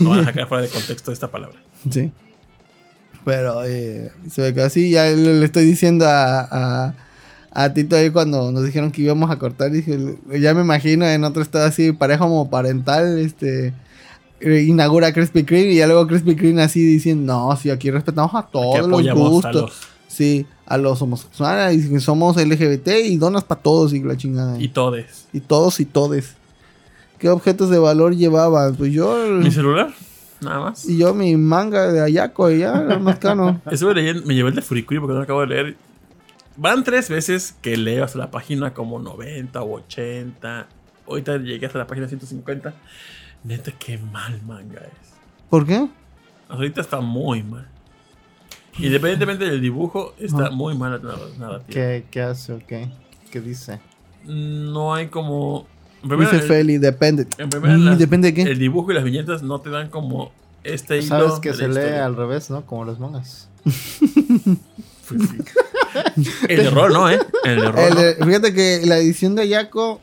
No, 0.00 0.10
van 0.10 0.20
a 0.20 0.24
sacar 0.24 0.48
fuera 0.48 0.62
de 0.64 0.68
contexto 0.70 1.12
esta 1.12 1.30
palabra. 1.30 1.58
Sí. 1.90 2.10
Pero 3.24 3.62
eh, 3.64 4.10
se 4.30 4.42
ve 4.42 4.54
que 4.54 4.62
así 4.62 4.90
ya 4.90 5.04
le, 5.04 5.38
le 5.38 5.44
estoy 5.44 5.64
diciendo 5.64 6.06
a, 6.06 6.40
a, 6.40 6.94
a 7.50 7.72
Tito 7.72 7.96
ahí 7.96 8.10
cuando 8.10 8.52
nos 8.52 8.64
dijeron 8.64 8.90
que 8.90 9.02
íbamos 9.02 9.30
a 9.30 9.38
cortar. 9.38 9.70
Dije, 9.70 9.98
ya 10.40 10.54
me 10.54 10.60
imagino 10.62 11.06
en 11.06 11.24
otro 11.24 11.42
estado 11.42 11.66
así, 11.66 11.92
pareja 11.92 12.20
como 12.20 12.50
parental, 12.50 13.18
este. 13.18 13.72
eh, 14.40 14.62
Inaugura 14.68 15.12
Krispy 15.12 15.44
Kreme 15.44 15.72
y 15.72 15.76
ya 15.76 15.86
luego 15.86 16.06
Krispy 16.06 16.36
Kreme 16.36 16.62
así 16.62 16.80
diciendo, 16.84 17.32
no, 17.32 17.56
sí, 17.56 17.70
aquí 17.70 17.90
respetamos 17.90 18.34
a 18.34 18.42
todos 18.42 18.86
los 18.86 19.02
gustos. 19.14 19.54
los. 19.54 19.72
Sí, 20.08 20.46
a 20.66 20.78
los 20.78 21.00
homosexuales, 21.02 21.84
y 21.90 22.00
somos 22.00 22.36
LGBT 22.36 22.88
y 23.04 23.16
donas 23.18 23.44
para 23.44 23.60
todos 23.60 23.92
y 23.92 24.02
la 24.02 24.16
chingada. 24.16 24.58
Y 24.58 24.64
Y, 24.64 24.68
todes. 24.68 25.26
todos 25.46 25.80
y 25.80 25.84
todes. 25.84 26.34
¿Qué 27.18 27.28
objetos 27.28 27.70
de 27.70 27.78
valor 27.78 28.16
llevaban? 28.16 28.74
Pues 28.74 28.92
yo... 28.92 29.16
Mi 29.30 29.50
celular, 29.50 29.92
nada 30.40 30.60
más. 30.60 30.88
Y 30.88 30.98
yo 30.98 31.14
mi 31.14 31.36
manga 31.36 31.92
de 31.92 32.00
Ayako 32.00 32.50
y 32.50 32.60
ya, 32.60 32.80
era 32.80 32.98
más. 32.98 33.18
Estuve 33.70 33.94
leyendo, 33.94 34.24
me 34.24 34.34
llevé 34.34 34.48
el 34.50 34.54
de 34.56 34.62
Furikuri 34.62 34.98
porque 34.98 35.12
no 35.12 35.18
lo 35.18 35.24
acabo 35.24 35.40
de 35.42 35.46
leer. 35.48 35.76
Van 36.60 36.82
tres 36.82 37.08
veces 37.08 37.54
que 37.62 37.76
leo 37.76 38.04
hasta 38.04 38.18
la 38.18 38.30
página 38.32 38.74
como 38.74 38.98
90 38.98 39.62
o 39.62 39.76
80. 39.76 40.66
Ahorita 41.06 41.36
llegué 41.38 41.66
hasta 41.66 41.78
la 41.78 41.86
página 41.86 42.08
150. 42.08 42.74
Neta, 43.44 43.70
qué 43.78 43.96
mal 43.98 44.42
manga 44.42 44.80
es. 44.80 45.08
¿Por 45.48 45.64
qué? 45.66 45.88
Ahorita 46.48 46.80
está 46.80 47.00
muy 47.00 47.44
mal. 47.44 47.68
Independientemente 48.76 49.44
del 49.44 49.60
dibujo, 49.60 50.14
está 50.18 50.46
Ah. 50.46 50.50
muy 50.50 50.76
mal 50.76 51.00
la 51.02 51.12
narrativa. 51.38 51.62
¿Qué, 51.68 52.04
qué 52.10 52.22
hace 52.22 52.52
o 52.54 52.60
qué? 52.66 52.88
¿Qué 53.30 53.40
dice? 53.40 53.78
No 54.24 54.94
hay 54.94 55.08
como. 55.08 55.66
en 56.02 56.08
primera, 56.08 56.30
Dice 56.30 56.42
el- 56.42 56.48
Feli, 56.48 56.78
depende. 56.78 57.26
en 57.38 57.50
primera, 57.50 57.76
Mm, 57.76 57.84
las- 57.84 57.98
¿Depende 57.98 58.28
de 58.28 58.34
qué? 58.34 58.42
El 58.42 58.58
dibujo 58.58 58.90
y 58.90 58.94
las 58.94 59.04
viñetas 59.04 59.42
no 59.42 59.60
te 59.60 59.70
dan 59.70 59.90
como 59.90 60.32
este 60.64 60.98
hilo. 60.98 61.06
Sabes 61.06 61.40
que 61.40 61.50
de 61.52 61.54
la 61.54 61.58
se 61.62 61.68
lee 61.68 61.74
historia. 61.76 62.04
al 62.06 62.16
revés, 62.16 62.50
¿no? 62.50 62.66
Como 62.66 62.84
los 62.84 62.98
mangas. 62.98 63.48
Pues 63.64 65.22
sí. 65.22 65.38
El 66.48 66.64
de 66.64 66.70
rol, 66.70 66.92
¿no, 66.92 67.10
eh? 67.10 67.18
El 67.44 67.60
de 67.60 67.72
rol. 67.72 67.78
El 67.80 67.94
no. 67.94 68.00
de- 68.00 68.14
fíjate 68.14 68.54
que 68.54 68.82
la 68.84 68.98
edición 68.98 69.34
de 69.34 69.42
Ayako 69.42 70.00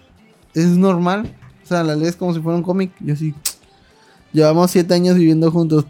es 0.54 0.66
normal. 0.68 1.32
O 1.64 1.68
sea, 1.68 1.84
la 1.84 1.96
lees 1.96 2.16
como 2.16 2.34
si 2.34 2.40
fuera 2.40 2.58
un 2.58 2.64
cómic. 2.64 2.92
Yo 3.00 3.16
sí. 3.16 3.34
Llevamos 4.34 4.72
siete 4.72 4.94
años 4.94 5.16
viviendo 5.16 5.52
juntos. 5.52 5.86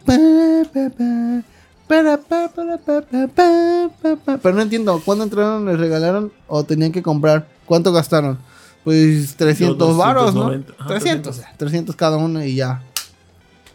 Pero 4.42 4.56
no 4.56 4.62
entiendo, 4.62 5.02
¿cuándo 5.04 5.24
entraron, 5.24 5.66
les 5.66 5.80
regalaron 5.80 6.32
o 6.48 6.64
tenían 6.64 6.92
que 6.92 7.02
comprar? 7.02 7.48
¿Cuánto 7.66 7.92
gastaron? 7.92 8.38
Pues 8.84 9.36
300 9.36 9.98
varos, 9.98 10.34
¿no? 10.36 10.52
290. 10.52 10.74
Ajá, 10.80 10.88
300, 10.90 11.42
300 11.58 11.96
cada 11.96 12.18
uno 12.18 12.44
y 12.44 12.56
ya. 12.56 12.84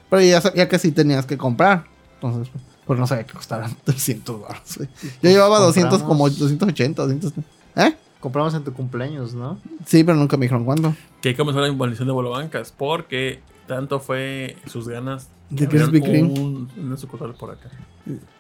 Pero 0.09 0.23
ya 0.23 0.41
sabía 0.41 0.69
que 0.69 0.79
sí 0.79 0.93
tenías 0.93 1.27
que 1.27 1.37
comprar. 1.37 1.85
Entonces, 2.15 2.49
pues 2.53 2.65
no 2.99 3.07
sabía 3.07 3.25
que 3.27 3.35
costaran 3.35 3.75
300 3.85 4.41
baros. 4.41 4.77
güey. 4.77 4.89
Yo 5.23 5.31
llevaba 5.31 5.59
200 5.61 5.99
como 6.03 6.25
Compramos. 6.25 6.39
280, 6.39 7.03
200. 7.03 7.33
¿Eh? 7.77 7.95
Compramos 8.21 8.53
en 8.55 8.65
tu 8.65 8.73
cumpleaños, 8.73 9.33
¿no? 9.35 9.59
Sí, 9.87 10.05
pero 10.05 10.19
nunca 10.19 10.37
me 10.37 10.45
dijeron 10.47 10.65
cuándo. 10.65 10.95
Que 11.23 11.35
comenzó 11.37 11.61
la 11.61 11.69
involución 11.69 12.07
de 12.07 12.13
Bolobancas. 12.13 12.73
Porque 12.77 13.41
tanto 13.67 13.99
fue 14.01 14.57
sus 14.67 14.89
ganas. 14.89 15.29
De 15.49 15.67
Krispy 15.67 16.01
Kreme. 16.01 16.23
un- 16.39 16.69
Una 16.77 16.97
sucursal 16.97 17.35
por 17.35 17.51
acá. 17.53 17.71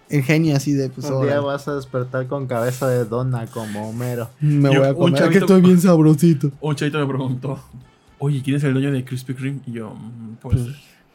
El 0.08 0.22
genio 0.24 0.56
así 0.56 0.72
de 0.72 0.90
pues 0.90 1.06
Un 1.06 1.12
ahora, 1.14 1.30
día 1.30 1.40
vas 1.40 1.66
a 1.68 1.74
despertar 1.76 2.26
con 2.26 2.46
cabeza 2.48 2.88
de 2.88 3.04
dona 3.04 3.46
como 3.46 3.88
Homero. 3.90 4.28
Me 4.40 4.72
Yo- 4.74 4.80
voy 4.80 4.88
a 4.88 4.92
un 4.92 4.96
comer. 4.96 5.14
chavito- 5.20 5.30
que 5.32 5.38
estoy 5.38 5.60
bien 5.62 5.80
sabrosito. 5.80 6.50
Un 6.60 6.74
chavito 6.76 6.98
me 6.98 7.06
preguntó: 7.06 7.58
Oye, 8.18 8.42
¿quién 8.42 8.56
es 8.56 8.64
el 8.64 8.72
dueño 8.74 8.90
de 8.92 9.04
Krispy 9.04 9.34
Kreme? 9.34 9.60
Y 9.66 9.72
yo, 9.72 9.90
mm, 9.94 10.34
pues. 10.42 10.56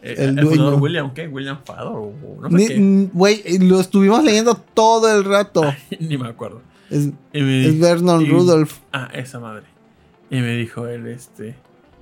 Eh, 0.06 0.16
el 0.18 0.40
el, 0.40 0.46
fundador 0.46 0.58
dueño. 0.72 0.78
William, 0.84 1.14
¿qué? 1.14 1.28
William 1.28 1.60
Fador 1.66 1.96
o 1.98 2.42
no 2.42 2.50
sé 2.50 2.56
Ni- 2.56 2.68
qué. 2.68 2.80
mm, 2.80 3.10
Güey, 3.14 3.42
eh, 3.46 3.60
lo 3.62 3.80
estuvimos 3.80 4.24
leyendo 4.24 4.56
todo 4.56 5.16
el 5.16 5.24
rato. 5.26 5.64
Ni 6.00 6.18
me 6.18 6.28
acuerdo. 6.30 6.62
Es, 6.90 7.08
me- 7.34 7.66
es 7.68 7.80
Vernon 7.80 8.22
y- 8.22 8.30
Rudolph. 8.30 8.74
Ah, 8.94 9.10
esa 9.14 9.40
madre. 9.40 9.64
Y 10.30 10.38
me 10.42 10.56
dijo 10.56 10.88
él, 10.88 11.08
este. 11.08 11.56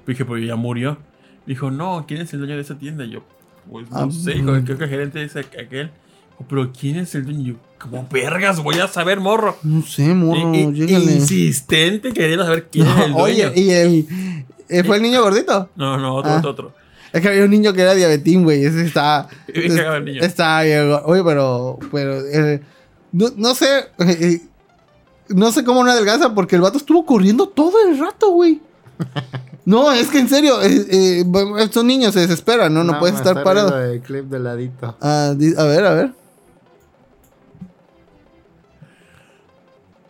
Dije, 0.07 0.25
pues 0.25 0.45
ya 0.45 0.55
murió. 0.55 0.97
Dijo, 1.45 1.71
no, 1.71 2.05
¿quién 2.07 2.21
es 2.21 2.33
el 2.33 2.39
dueño 2.39 2.55
de 2.55 2.61
esa 2.61 2.77
tienda? 2.77 3.03
Y 3.05 3.11
yo, 3.11 3.23
pues 3.69 3.89
no 3.91 3.97
Ah, 3.97 4.07
sé, 4.11 4.33
dijo, 4.33 4.51
creo 4.63 4.77
que 4.77 4.83
el 4.85 4.89
gerente 4.89 5.23
es 5.23 5.35
aqu- 5.35 5.65
aquel. 5.65 5.87
Dijo, 6.31 6.45
Pero 6.49 6.71
¿quién 6.77 6.97
es 6.97 7.13
el 7.15 7.25
dueño? 7.25 7.41
Y 7.41 7.45
yo, 7.47 7.53
como 7.79 8.07
vergas, 8.09 8.61
voy 8.63 8.75
a 8.79 8.87
saber, 8.87 9.19
morro. 9.19 9.57
No 9.63 9.81
sé, 9.83 10.13
morro, 10.13 10.53
y- 10.55 10.71
llégale. 10.73 11.13
insistente 11.15 12.11
queriendo 12.13 12.45
saber 12.45 12.67
quién 12.71 12.87
es 12.87 13.05
el 13.05 13.11
No, 13.11 13.19
dueño. 13.19 13.47
oye, 13.49 13.61
y 13.61 13.69
el. 13.71 14.07
eh, 14.69 14.83
¿Fue 14.83 14.97
el 14.97 15.03
niño 15.03 15.21
gordito? 15.21 15.69
No, 15.75 15.97
no, 15.97 16.15
otro, 16.15 16.31
Ah. 16.31 16.37
otro, 16.39 16.51
otro. 16.51 16.73
Es 17.13 17.21
que 17.21 17.29
había 17.29 17.45
un 17.45 17.51
niño 17.51 17.71
que 17.73 17.81
era 17.81 17.93
diabetín, 17.93 18.43
güey. 18.43 18.65
Ese 18.65 18.85
está. 18.85 19.29
Está 19.47 20.61
bien, 20.63 20.89
güey. 20.89 21.01
Oye, 21.05 21.23
pero. 21.23 21.79
pero 21.91 22.19
eh, 22.19 22.61
no, 23.11 23.27
no 23.37 23.55
sé. 23.55 23.79
eh, 23.99 24.17
eh, 24.19 24.41
no 25.29 25.51
sé 25.51 25.63
cómo 25.63 25.83
no 25.83 25.91
adelgaza 25.91 26.33
porque 26.33 26.55
el 26.55 26.61
vato 26.61 26.77
estuvo 26.77 27.05
corriendo 27.05 27.47
todo 27.47 27.73
el 27.87 27.99
rato, 27.99 28.31
güey. 28.31 28.61
No, 29.65 29.93
es 29.93 30.09
que 30.09 30.19
en 30.19 30.27
serio, 30.27 30.61
eh, 30.61 30.87
eh, 30.91 31.23
son 31.71 31.87
niños, 31.87 32.13
se 32.13 32.19
desesperan, 32.19 32.73
¿no? 32.73 32.83
No, 32.83 32.99
puedes 32.99 33.13
me 33.13 33.19
estar 33.19 33.37
está 33.37 33.45
parado. 33.45 33.81
El 33.81 34.01
clip 34.01 34.25
de 34.25 34.39
ladito. 34.39 34.97
Ah, 34.99 35.29
a 35.29 35.33
ver, 35.63 35.85
a 35.85 35.93
ver. 35.93 36.11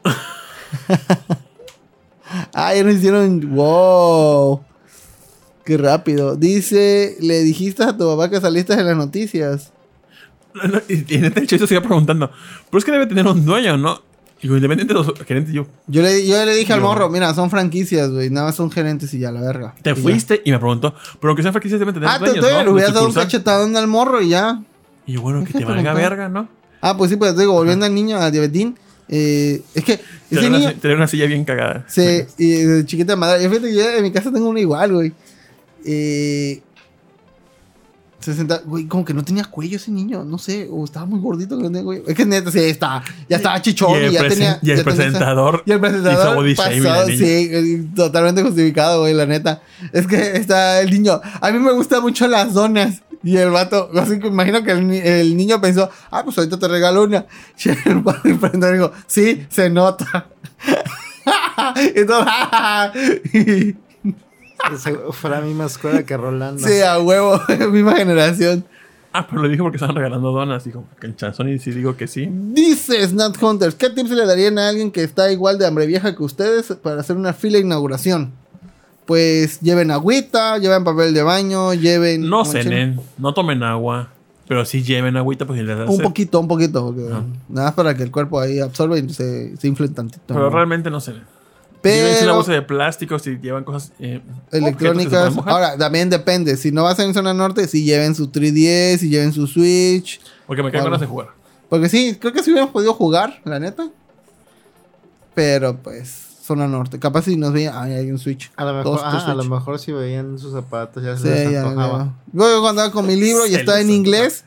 ah, 2.56 2.74
ya 2.74 2.84
nos 2.84 2.96
hicieron. 2.96 3.54
¡Wow! 3.54 4.64
Qué 5.66 5.78
rápido. 5.78 6.36
Dice: 6.36 7.16
Le 7.20 7.42
dijiste 7.42 7.84
a 7.84 7.96
tu 7.98 8.06
papá 8.08 8.30
que 8.30 8.40
saliste 8.42 8.74
en 8.74 8.86
las 8.86 8.98
noticias. 8.98 9.72
No, 10.54 10.64
no, 10.68 10.82
y 10.88 11.16
y 11.16 11.18
neta, 11.20 11.40
el 11.40 11.48
chiste 11.48 11.66
sigue 11.68 11.82
preguntando, 11.82 12.30
pero 12.70 12.78
es 12.80 12.86
que 12.86 12.92
debe 12.92 13.08
tener 13.08 13.26
un 13.26 13.44
dueño, 13.46 13.76
¿no? 13.78 14.02
Digo, 14.42 14.56
independiente 14.58 14.94
de 14.94 15.00
los 15.00 15.14
gerentes, 15.26 15.54
yo, 15.54 15.66
Yo 15.88 16.02
le, 16.02 16.28
yo 16.28 16.44
le 16.46 16.54
dije 16.54 16.74
al 16.74 16.80
Yo- 16.82 16.86
morro: 16.86 17.10
Mira, 17.10 17.34
son 17.34 17.50
franquicias, 17.50 18.12
güey. 18.12 18.30
Nada 18.30 18.48
más 18.48 18.56
son 18.56 18.70
gerentes 18.70 19.14
y 19.14 19.20
ya, 19.20 19.32
la 19.32 19.40
verga. 19.42 19.74
te 19.82 19.92
Y 19.92 19.96
ya. 19.96 20.02
fuiste 20.02 20.42
y 20.46 20.52
me 20.52 20.60
preguntó, 20.60 20.94
pero 21.20 21.32
aunque 21.32 21.42
sean 21.44 21.54
franquicias 21.54 21.80
deben 21.80 21.94
tener 21.94 22.10
Ah, 22.10 22.20
te, 22.20 22.26
dueños, 22.26 22.46
te- 22.46 22.52
¿no? 22.54 22.64
le 22.64 22.70
hubieras 22.72 22.94
dado 22.94 23.08
un 23.08 23.14
cachetadón 23.14 23.76
al 23.78 23.88
morro 23.88 24.22
y 24.22 24.30
ya. 24.30 24.62
Y 25.08 25.14
yo, 25.14 25.22
bueno, 25.22 25.44
que 25.46 25.54
te 25.54 25.64
valga 25.66 25.94
verga, 25.94 26.30
¿no? 26.30 26.48
Ah, 26.82 26.98
pues 26.98 27.10
sí, 27.10 27.16
pues 27.18 27.34
te 27.34 27.42
digo, 27.42 27.54
volviendo 27.54 27.86
al 27.86 27.96
niño, 27.96 28.18
a 28.18 28.30
diabetín. 28.30 28.78
eh, 29.10 29.62
es 29.74 29.84
que 29.84 29.98
Te 29.98 30.04
ese 30.38 30.48
una, 30.48 30.58
niño. 30.60 30.70
si- 30.72 30.76
te 30.76 30.94
una 30.94 31.08
silla 31.08 31.26
bien 31.26 31.46
cagada. 31.46 31.86
Sí, 31.88 32.22
y 32.38 32.52
de 32.52 32.86
chiquita 32.86 33.16
madre. 33.16 33.44
Yo 33.44 33.50
fíjate 33.50 33.70
que 33.70 33.76
yo 33.76 33.90
en 33.92 34.04
mi 34.04 34.12
casa 34.12 34.32
tengo 34.32 34.50
uno 34.50 34.60
igual, 34.60 34.92
güey. 34.94 35.14
Eh, 35.86 36.62
60, 38.20 38.62
güey, 38.66 38.86
como 38.88 39.04
que 39.04 39.14
no 39.14 39.22
tenía 39.26 39.44
cuello 39.44 39.76
ese 39.76 39.92
niño, 39.92 40.24
no 40.24 40.38
sé, 40.38 40.70
o 40.72 40.86
estaba 40.86 41.06
muy 41.06 41.20
gordito 41.20 41.58
que 41.58 41.64
no 41.64 41.70
tenía 41.70 41.84
cuello. 41.84 42.04
Es 42.08 42.16
que 42.16 42.26
neta, 42.26 42.52
sí, 42.52 42.60
está, 42.60 43.04
ya 43.28 43.36
estaba 43.36 43.62
chichón 43.62 43.92
y 44.00 44.04
y, 44.04 44.06
el, 44.06 44.12
ya 44.14 44.28
tenía. 44.30 44.60
y 44.62 44.72
el 44.72 44.78
ya 44.78 44.84
tenía 44.84 44.92
esa- 44.94 45.04
presentador. 45.10 45.64
y 45.66 45.72
el 45.74 45.80
presentador 45.82 46.36
body 46.38 46.56
pasado, 46.56 47.08
sí, 47.08 47.16
eh, 47.52 47.86
totalmente 47.94 48.42
justificado, 48.42 49.02
güey, 49.02 49.14
la 49.14 49.26
neta. 49.26 49.62
Es 49.92 50.08
que 50.08 50.38
está 50.38 50.80
el 50.80 50.90
niño. 50.90 51.20
A 51.42 51.52
mí 51.52 51.60
me 51.60 51.74
gustan 51.74 52.02
mucho 52.02 52.26
las 52.30 52.54
donas. 52.54 53.02
Y 53.26 53.36
el 53.38 53.50
vato, 53.52 53.90
así 53.98 54.20
que 54.20 54.28
imagino 54.28 54.64
que 54.64 54.72
el, 54.72 54.88
ni- 54.88 54.98
el 55.00 55.36
niño 55.36 55.60
pensó, 55.60 55.90
ah, 56.12 56.24
pues 56.24 56.38
ahorita 56.38 56.58
te 56.60 56.68
regalo 56.70 57.04
una. 57.04 57.26
Y 57.66 57.70
el 57.70 58.04
presentador 58.40 58.74
dijo, 58.74 58.92
sí, 59.08 59.46
se 59.50 59.70
nota. 59.70 60.28
Entonces, 61.96 62.34
Ese 63.34 63.76
Fue 65.12 65.30
la 65.30 65.42
misma 65.42 65.66
escuela 65.66 66.04
que 66.04 66.18
Rolando. 66.18 66.66
Sí, 66.66 66.82
a 66.82 67.00
huevo, 67.00 67.40
misma 67.72 67.96
generación. 67.96 68.66
Ah, 69.16 69.28
pero 69.30 69.44
le 69.44 69.50
dije 69.50 69.62
porque 69.62 69.78
estaban 69.78 69.96
regalando 69.96 70.32
donas. 70.32 70.64
Dijo, 70.64 70.86
que 71.00 71.08
en 71.08 71.16
Chanzón 71.16 71.50
y 71.50 71.60
si 71.60 71.72
digo 71.72 71.96
que 71.96 72.08
sí. 72.08 72.28
Dice 72.32 73.08
Snap 73.08 73.42
Hunters, 73.42 73.76
¿qué 73.76 73.90
tips 73.92 74.10
le 74.10 74.26
darían 74.26 74.58
a 74.58 74.70
alguien 74.70 74.92
que 74.92 75.04
está 75.04 75.32
igual 75.32 75.60
de 75.60 75.68
hambre 75.68 75.86
vieja 75.86 76.16
que 76.16 76.24
ustedes 76.24 76.74
para 76.82 77.02
hacer 77.02 77.16
una 77.16 77.34
fila 77.34 77.60
de 77.60 77.66
inauguración? 77.66 78.32
Pues 79.06 79.60
lleven 79.60 79.92
agüita, 79.92 80.58
lleven 80.58 80.84
papel 80.84 81.14
de 81.14 81.22
baño, 81.22 81.74
lleven... 81.74 82.28
No 82.28 82.44
cenen, 82.46 83.00
no 83.18 83.34
tomen 83.34 83.62
agua. 83.62 84.10
Pero 84.48 84.66
sí 84.66 84.82
lleven 84.82 85.16
agüita 85.16 85.46
porque 85.46 85.64
les 85.64 85.78
da 85.78 85.86
Un 85.86 86.02
poquito, 86.02 86.40
un 86.40 86.48
poquito. 86.48 86.86
porque. 86.86 87.04
Nada 87.50 87.68
más 87.68 87.74
para 87.74 87.96
que 87.96 88.04
el 88.04 88.12
cuerpo 88.12 88.40
ahí 88.40 88.60
absorba 88.60 88.98
y 88.98 89.08
se, 89.10 89.56
se 89.58 89.68
infle 89.68 89.88
tantito. 89.90 90.24
Pero 90.28 90.42
¿no? 90.42 90.50
realmente 90.50 90.90
no 90.90 91.00
cenen. 91.00 91.24
Llévense 91.84 92.12
una 92.14 92.20
Pero 92.22 92.36
bolsa 92.36 92.52
de 92.54 92.62
plástico 92.62 93.20
si 93.20 93.38
llevan 93.40 93.64
cosas 93.66 93.92
eh, 94.00 94.22
electrónicas. 94.52 95.34
Ahora, 95.46 95.78
también 95.78 96.10
depende. 96.10 96.56
Si 96.58 96.72
no 96.72 96.84
vas 96.84 96.98
en 97.00 97.14
zona 97.14 97.34
norte, 97.34 97.68
si 97.68 97.84
lleven 97.84 98.16
su 98.16 98.32
3DS, 98.32 98.98
si 99.00 99.10
lleven 99.10 99.34
su 99.34 99.48
Switch. 99.48 100.22
Porque 100.48 100.64
me 100.64 100.72
quedan 100.72 100.84
Bueno. 100.84 100.92
ganas 100.98 101.02
de 101.02 101.08
jugar. 101.08 101.30
Porque 101.70 101.90
sí, 101.90 102.18
creo 102.20 102.32
que 102.34 102.42
sí 102.44 102.52
hubiéramos 102.52 102.72
podido 102.74 102.94
jugar, 102.94 103.42
la 103.46 103.60
neta. 103.60 103.88
Pero 105.34 105.78
pues, 105.78 106.10
zona 106.44 106.68
norte. 106.68 107.00
Capaz 107.00 107.24
si 107.24 107.36
nos 107.36 107.52
veía, 107.54 107.80
ay, 107.82 107.94
hay 107.94 108.12
un 108.12 108.20
Switch. 108.20 108.52
A 108.56 108.66
lo 108.66 108.74
mejor, 108.76 109.00
ah, 109.04 109.26
a 109.26 109.34
lo 109.34 109.44
mejor 109.44 109.80
si 109.80 109.92
veían 109.92 110.38
sus 110.38 110.54
zapatos 110.54 111.04
ya 111.04 111.18
Sí, 111.18 111.24
se 111.24 111.30
les 111.46 111.52
ya, 111.52 111.62
antojaba. 111.68 111.98
ya. 112.06 112.14
Luego 112.34 112.62
cuando 112.62 112.82
andaba 112.82 112.92
con 112.94 113.08
mi 113.08 113.16
libro 113.16 113.46
y 113.48 113.56
estaba 113.56 113.78
les 113.80 113.88
en 113.88 113.94
inglés, 113.94 114.44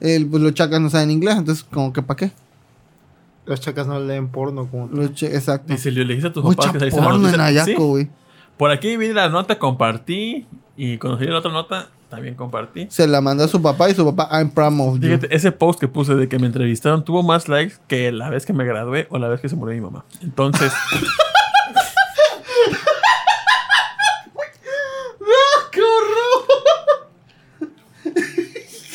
el, 0.00 0.26
pues 0.26 0.42
los 0.42 0.54
chacas 0.54 0.80
no 0.80 0.88
saben 0.90 1.10
inglés, 1.10 1.36
entonces 1.36 1.64
como 1.64 1.92
que 1.92 2.02
para 2.02 2.16
qué. 2.16 2.32
Los 3.48 3.60
chacas 3.60 3.86
no 3.86 3.98
leen 3.98 4.28
porno 4.28 4.66
como 4.70 4.88
tú. 4.88 4.96
Los 4.96 5.14
che- 5.14 5.34
exacto. 5.34 5.72
Dice, 5.72 5.90
le 5.90 6.04
dijiste 6.04 6.28
a 6.28 6.32
tus 6.32 6.44
Mucha 6.44 6.56
papás 6.56 6.72
que 6.72 6.78
saliste 6.80 6.98
en 6.98 7.04
la 7.04 7.10
porno 7.10 7.28
en 7.28 7.64
Sí. 7.64 7.74
güey. 7.74 8.08
Por 8.56 8.70
aquí 8.70 8.96
vi 8.96 9.12
la 9.12 9.28
nota, 9.28 9.58
compartí. 9.58 10.46
Y 10.76 10.98
cuando 10.98 11.18
salió 11.18 11.32
la 11.32 11.38
otra 11.40 11.50
nota, 11.52 11.88
también 12.08 12.34
compartí. 12.34 12.86
Se 12.90 13.06
la 13.06 13.20
mandó 13.20 13.44
a 13.44 13.48
su 13.48 13.60
papá 13.62 13.88
y 13.90 13.94
su 13.94 14.04
papá, 14.04 14.28
I'm 14.38 14.50
proud 14.50 14.80
of 14.80 14.96
you. 14.96 15.02
Fíjate, 15.02 15.34
ese 15.34 15.50
post 15.52 15.80
que 15.80 15.88
puse 15.88 16.14
de 16.14 16.28
que 16.28 16.38
me 16.38 16.46
entrevistaron 16.46 17.04
tuvo 17.04 17.22
más 17.22 17.48
likes 17.48 17.74
que 17.86 18.12
la 18.12 18.30
vez 18.30 18.46
que 18.46 18.52
me 18.52 18.64
gradué 18.64 19.06
o 19.10 19.18
la 19.18 19.28
vez 19.28 19.40
que 19.40 19.48
se 19.48 19.56
murió 19.56 19.74
mi 19.74 19.80
mamá. 19.80 20.04
Entonces, 20.22 20.72
¡Qué 25.70 25.80
horror! 25.80 27.10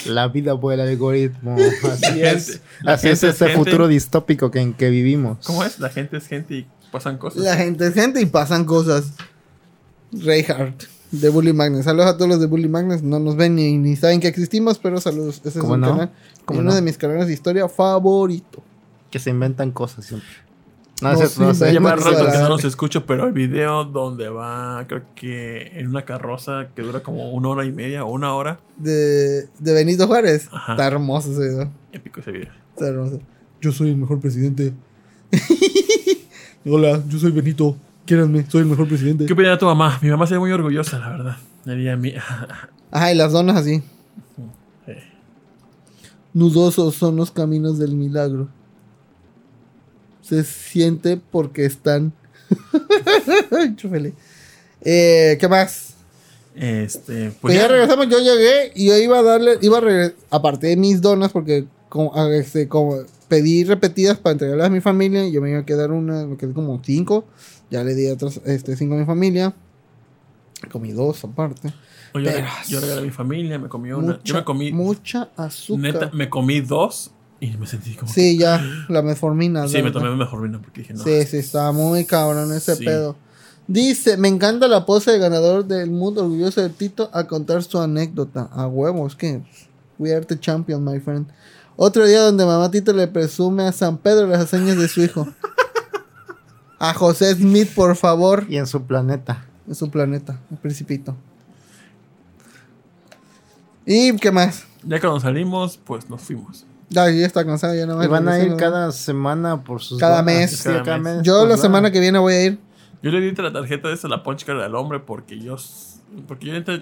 La 0.07 0.27
vida 0.27 0.59
por 0.59 0.73
el 0.73 0.79
algoritmo. 0.81 1.55
Así 1.91 2.21
es. 2.21 2.61
la 2.81 2.93
Así 2.93 3.09
es 3.09 3.19
gente 3.21 3.29
es 3.29 3.35
ese 3.35 3.45
gente. 3.47 3.63
futuro 3.63 3.87
distópico 3.87 4.51
que, 4.51 4.59
en 4.59 4.73
que 4.73 4.89
vivimos. 4.89 5.37
¿cómo 5.45 5.63
es? 5.63 5.79
La 5.79 5.89
gente 5.89 6.17
es 6.17 6.27
gente 6.27 6.55
y 6.55 6.67
pasan 6.91 7.17
cosas. 7.17 7.43
La 7.43 7.55
gente 7.55 7.87
es 7.87 7.93
gente 7.93 8.21
y 8.21 8.25
pasan 8.25 8.65
cosas. 8.65 9.13
Reinhardt, 10.11 10.83
de 11.11 11.29
Bully 11.29 11.53
Magnus. 11.53 11.85
Saludos 11.85 12.07
a 12.07 12.17
todos 12.17 12.29
los 12.29 12.39
de 12.39 12.45
Bully 12.47 12.67
Magnus. 12.67 13.01
No 13.01 13.19
nos 13.19 13.35
ven 13.35 13.55
ni, 13.55 13.77
ni 13.77 13.95
saben 13.95 14.19
que 14.19 14.27
existimos, 14.27 14.77
pero 14.79 14.99
saludos. 15.01 15.39
Ese 15.39 15.49
es 15.49 15.57
¿Cómo 15.57 15.73
un 15.73 15.81
no? 15.81 15.89
canal. 15.91 16.11
¿Cómo 16.45 16.59
uno 16.59 16.69
no? 16.69 16.75
de 16.75 16.81
mis 16.81 16.97
canales 16.97 17.27
de 17.27 17.33
historia 17.33 17.67
favorito. 17.69 18.63
Que 19.09 19.19
se 19.19 19.29
inventan 19.29 19.71
cosas 19.71 20.05
siempre. 20.05 20.29
No, 21.01 21.09
No, 21.09 21.13
es 21.13 21.19
cierto, 21.19 21.41
no 21.43 21.53
sí, 21.53 21.59
sé. 21.59 21.79
Rato 21.79 22.31
que 22.31 22.37
no 22.37 22.49
los 22.49 22.63
escucho, 22.63 23.05
pero 23.05 23.27
el 23.27 23.33
video 23.33 23.83
donde 23.83 24.29
va, 24.29 24.85
creo 24.87 25.01
que 25.15 25.79
en 25.79 25.87
una 25.87 26.05
carroza 26.05 26.67
que 26.75 26.81
dura 26.81 27.01
como 27.01 27.31
una 27.31 27.49
hora 27.49 27.65
y 27.65 27.71
media 27.71 28.05
o 28.05 28.11
una 28.11 28.33
hora. 28.33 28.59
De, 28.77 29.47
de 29.59 29.73
Benito 29.73 30.07
Juárez. 30.07 30.47
Ajá. 30.51 30.73
Está 30.73 30.87
hermoso 30.87 31.31
ese 31.31 31.49
video. 31.49 31.71
Épico 31.91 32.19
ese 32.21 32.31
video. 32.31 32.51
Está 32.73 32.87
hermoso. 32.87 33.19
Yo 33.59 33.71
soy 33.71 33.89
el 33.89 33.97
mejor 33.97 34.19
presidente. 34.19 34.73
Hola, 36.65 37.01
yo 37.09 37.19
soy 37.19 37.31
Benito. 37.31 37.75
Quiéranme, 38.05 38.45
soy 38.49 38.61
el 38.61 38.67
mejor 38.67 38.87
presidente. 38.87 39.25
¿Qué 39.25 39.33
opina 39.33 39.57
tu 39.57 39.65
mamá? 39.65 39.97
Mi 40.01 40.09
mamá 40.09 40.27
sería 40.27 40.39
muy 40.39 40.51
orgullosa, 40.51 40.99
la 40.99 41.09
verdad. 41.09 41.37
Diría 41.65 41.95
mi. 41.95 42.13
Ajá, 42.91 43.11
y 43.11 43.15
las 43.15 43.31
donas 43.31 43.57
así. 43.57 43.81
Eh, 44.87 45.03
Nudosos 46.33 46.95
son 46.95 47.15
los 47.15 47.31
caminos 47.31 47.79
del 47.79 47.95
milagro. 47.95 48.49
Se 50.23 50.43
siente 50.43 51.17
porque 51.31 51.65
están. 51.65 52.11
Eh, 54.85 55.37
¿Qué 55.39 55.47
más? 55.47 55.93
Este, 56.55 57.25
Pues 57.25 57.35
pues 57.41 57.55
ya 57.55 57.67
regresamos, 57.67 58.07
yo 58.09 58.19
llegué 58.19 58.71
y 58.75 58.87
yo 58.87 58.97
iba 58.97 59.19
a 59.19 59.23
darle, 59.23 59.57
iba 59.61 59.77
a 59.77 59.81
regre- 59.81 60.13
aparte 60.29 60.67
de 60.67 60.77
mis 60.77 61.01
donas, 61.01 61.31
porque 61.31 61.65
como, 61.89 62.13
a- 62.15 62.29
este, 62.35 62.67
como 62.67 62.97
pedí 63.27 63.63
repetidas 63.63 64.17
para 64.19 64.33
entregarlas 64.33 64.67
a 64.67 64.69
mi 64.69 64.81
familia, 64.81 65.27
yo 65.29 65.41
me 65.41 65.49
iba 65.51 65.59
a 65.59 65.65
quedar 65.65 65.91
una, 65.91 66.25
me 66.27 66.37
quedé 66.37 66.53
como 66.53 66.79
cinco, 66.83 67.25
ya 67.71 67.83
le 67.83 67.95
di 67.95 68.07
otras 68.07 68.39
este, 68.45 68.75
cinco 68.75 68.95
a 68.95 68.97
mi 68.97 69.05
familia, 69.05 69.53
comí 70.71 70.91
dos 70.91 71.23
aparte. 71.23 71.73
Oye, 72.13 72.29
pero- 72.29 72.47
yo 72.67 72.79
regalé 72.79 73.01
a 73.01 73.03
mi 73.05 73.09
familia, 73.11 73.57
me 73.57 73.69
comí 73.69 73.91
una. 73.91 74.07
Mucha, 74.13 74.21
yo 74.23 74.35
me 74.35 74.43
comí. 74.43 74.71
mucha 74.71 75.29
azúcar. 75.35 75.81
Neta, 75.81 76.09
me 76.13 76.29
comí 76.29 76.61
dos 76.61 77.09
y 77.43 77.57
me 77.57 77.67
sentí 77.67 77.93
como. 77.95 78.11
Sí, 78.11 78.37
ya, 78.37 78.63
la 78.89 79.01
metformina. 79.01 79.63
que- 79.63 79.69
sí, 79.69 79.77
la 79.77 79.83
me 79.83 79.91
tomé 79.91 80.09
mejor 80.15 80.41
vino 80.43 80.61
porque 80.61 80.81
dije, 80.81 80.93
no. 80.93 81.03
Sí, 81.03 81.23
sí, 81.25 81.37
estaba 81.37 81.71
muy 81.71 82.05
cabrón 82.05 82.51
ese 82.53 82.75
Sí. 82.75 82.85
pedo. 82.85 83.15
Dice, 83.67 84.17
me 84.17 84.27
encanta 84.27 84.67
la 84.67 84.85
pose 84.85 85.11
de 85.11 85.19
ganador 85.19 85.65
del 85.65 85.89
mundo 85.89 86.23
orgulloso 86.23 86.61
de 86.61 86.69
Tito 86.69 87.09
a 87.13 87.25
contar 87.25 87.63
su 87.63 87.79
anécdota. 87.79 88.49
A 88.51 88.67
huevos, 88.67 89.15
que 89.15 89.41
we 89.97 90.13
are 90.13 90.25
the 90.25 90.37
champion, 90.39 90.83
my 90.83 90.99
friend. 90.99 91.27
Otro 91.75 92.05
día 92.05 92.21
donde 92.21 92.45
mamá 92.45 92.69
Tito 92.71 92.91
le 92.93 93.07
presume 93.07 93.63
a 93.63 93.71
San 93.71 93.97
Pedro 93.97 94.27
las 94.27 94.41
hazañas 94.41 94.77
de 94.77 94.87
su 94.87 95.01
hijo. 95.01 95.27
A 96.79 96.93
José 96.93 97.33
Smith, 97.35 97.69
por 97.73 97.95
favor, 97.95 98.45
Y 98.49 98.57
en 98.57 98.67
su 98.67 98.83
planeta. 98.83 99.45
en 99.67 99.75
su 99.75 99.89
planeta, 99.89 100.39
el 100.51 100.57
principito. 100.57 101.15
¿Y 103.85 104.15
qué 104.17 104.31
más? 104.31 104.65
Ya 104.83 104.99
cuando 104.99 105.19
salimos, 105.19 105.77
pues 105.77 106.09
nos 106.09 106.21
fuimos. 106.21 106.65
Ya, 106.93 107.09
ya 107.09 107.25
está 107.25 107.43
cansado, 107.45 107.73
ya 107.75 107.85
no 107.85 108.01
Y 108.03 108.07
van 108.07 108.27
a 108.27 108.39
ir 108.39 108.55
cada 108.55 108.91
semana 108.91 109.63
por 109.63 109.81
sus 109.81 109.99
Cada 109.99 110.21
mes. 110.21 110.51
Sí, 110.57 110.63
Cada 110.65 110.83
cada 110.83 110.97
mes. 110.97 111.15
mes. 111.17 111.23
Yo 111.23 111.37
pues, 111.39 111.49
la 111.49 111.55
va. 111.55 111.61
semana 111.61 111.91
que 111.91 111.99
viene 111.99 112.19
voy 112.19 112.33
a 112.33 112.45
ir. 112.45 112.59
Yo 113.01 113.11
le 113.11 113.19
di 113.19 113.31
la 113.35 113.51
tarjeta 113.51 113.87
de 113.89 113.95
esa, 113.95 114.07
la 114.07 114.23
punch 114.23 114.45
card 114.45 114.61
al 114.61 114.75
hombre, 114.75 114.99
porque 114.99 115.39
yo. 115.39 115.55
s- 115.55 115.99
Porque 116.27 116.45
yo, 116.47 116.53
neta- 116.53 116.81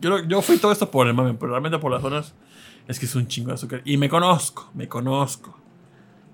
yo, 0.00 0.18
yo 0.24 0.42
fui 0.42 0.58
todo 0.58 0.72
esto 0.72 0.90
por 0.90 1.06
el 1.06 1.14
mame, 1.14 1.34
pero 1.34 1.52
realmente 1.52 1.78
por 1.78 1.90
las 1.92 2.02
zonas 2.02 2.32
es 2.88 2.98
que 2.98 3.06
es 3.06 3.14
un 3.14 3.26
chingo 3.28 3.48
de 3.48 3.54
azúcar. 3.54 3.80
Y 3.84 3.96
me 3.96 4.08
conozco, 4.08 4.68
me 4.74 4.88
conozco. 4.88 5.56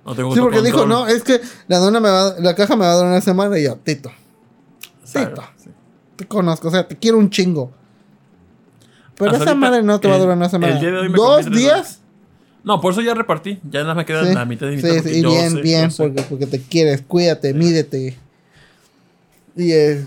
No 0.04 0.14
tengo 0.14 0.34
Sí, 0.34 0.40
porque 0.40 0.62
dijo, 0.62 0.86
no, 0.86 1.06
es 1.06 1.22
que 1.22 1.40
la 1.68 1.78
dona 1.78 2.00
me 2.00 2.08
va, 2.10 2.34
la 2.40 2.54
caja 2.56 2.74
me 2.74 2.84
va 2.84 2.92
a 2.92 2.96
durar 2.96 3.10
una 3.10 3.20
semana 3.20 3.56
y 3.58 3.64
yo, 3.64 3.76
Tito. 3.76 4.10
Tito. 5.04 5.42
Sí. 5.56 5.70
te 6.16 6.26
conozco, 6.26 6.68
o 6.68 6.70
sea, 6.70 6.88
te 6.88 6.96
quiero 6.96 7.18
un 7.18 7.30
chingo. 7.30 7.70
Pero 9.16 9.30
Hasta 9.32 9.44
esa 9.44 9.50
ahorita, 9.52 9.68
madre 9.70 9.82
no 9.82 10.00
te 10.00 10.08
va 10.08 10.14
a 10.14 10.18
durar 10.18 10.36
una 10.36 10.48
semana. 10.48 10.72
el 10.74 10.80
día 10.80 10.90
de 10.90 10.98
hoy 10.98 11.08
me 11.10 11.16
¿Dos 11.16 11.42
tres 11.44 11.56
días? 11.56 12.00
No, 12.64 12.80
por 12.80 12.92
eso 12.92 13.00
ya 13.02 13.14
repartí. 13.14 13.58
Ya 13.70 13.80
nada 13.82 13.94
me 13.94 14.04
queda 14.04 14.24
Sí, 14.26 14.34
la 14.34 14.44
mitad 14.44 14.66
de 14.66 14.76
mi 14.76 14.82
sí, 14.82 14.88
mitad, 14.88 15.02
sí, 15.04 15.10
y 15.18 15.22
yo 15.22 15.30
bien, 15.30 15.50
sé, 15.52 15.60
bien, 15.62 15.90
yo 15.90 15.96
porque, 15.96 16.22
porque 16.22 16.46
te 16.46 16.60
quieres, 16.60 17.02
cuídate, 17.02 17.52
mídete. 17.54 18.16
Y 19.56 19.72
eh, 19.72 20.06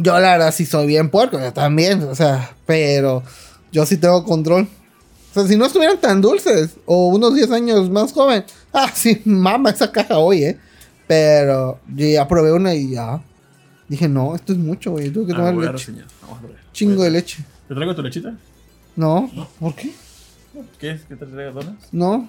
yo 0.00 0.12
la 0.18 0.32
verdad 0.32 0.52
sí 0.52 0.66
soy 0.66 0.86
bien 0.86 1.08
puerco, 1.10 1.38
yo 1.38 1.52
también, 1.52 2.02
o 2.02 2.14
sea, 2.14 2.54
pero 2.66 3.22
yo 3.70 3.86
sí 3.86 3.96
tengo 3.96 4.24
control. 4.24 4.66
O 5.30 5.34
sea, 5.34 5.46
si 5.46 5.56
no 5.56 5.64
estuvieran 5.66 5.98
tan 5.98 6.20
dulces, 6.20 6.76
o 6.84 7.08
unos 7.08 7.34
10 7.34 7.50
años 7.52 7.88
más 7.90 8.12
joven, 8.12 8.44
ah, 8.72 8.90
sí, 8.92 9.22
mama 9.24 9.70
esa 9.70 9.90
caja 9.90 10.18
hoy, 10.18 10.44
eh. 10.44 10.58
Pero 11.06 11.78
yo 11.94 12.06
ya 12.06 12.26
probé 12.28 12.52
una 12.52 12.74
y 12.74 12.90
ya. 12.90 13.22
Dije, 13.88 14.08
no, 14.08 14.34
esto 14.34 14.52
es 14.52 14.58
mucho, 14.58 14.92
güey, 14.92 15.10
tengo 15.10 15.26
que 15.26 15.32
Ah, 15.32 15.36
tomar 15.36 15.54
voy 15.54 15.66
a 15.66 15.72
leche. 15.72 15.92
reseñar. 15.92 16.06
Chingo 16.72 17.02
de 17.04 17.10
leche. 17.10 17.44
¿Te 17.68 17.74
traigo 17.74 17.94
tu 17.94 18.02
lechita? 18.02 18.34
No, 18.96 19.30
¿por 19.60 19.74
qué? 19.74 19.92
¿Qué 20.78 20.90
es? 20.90 21.02
¿Que 21.02 21.16
te 21.16 21.26
traiga 21.26 21.50
donas? 21.52 21.74
No. 21.92 22.28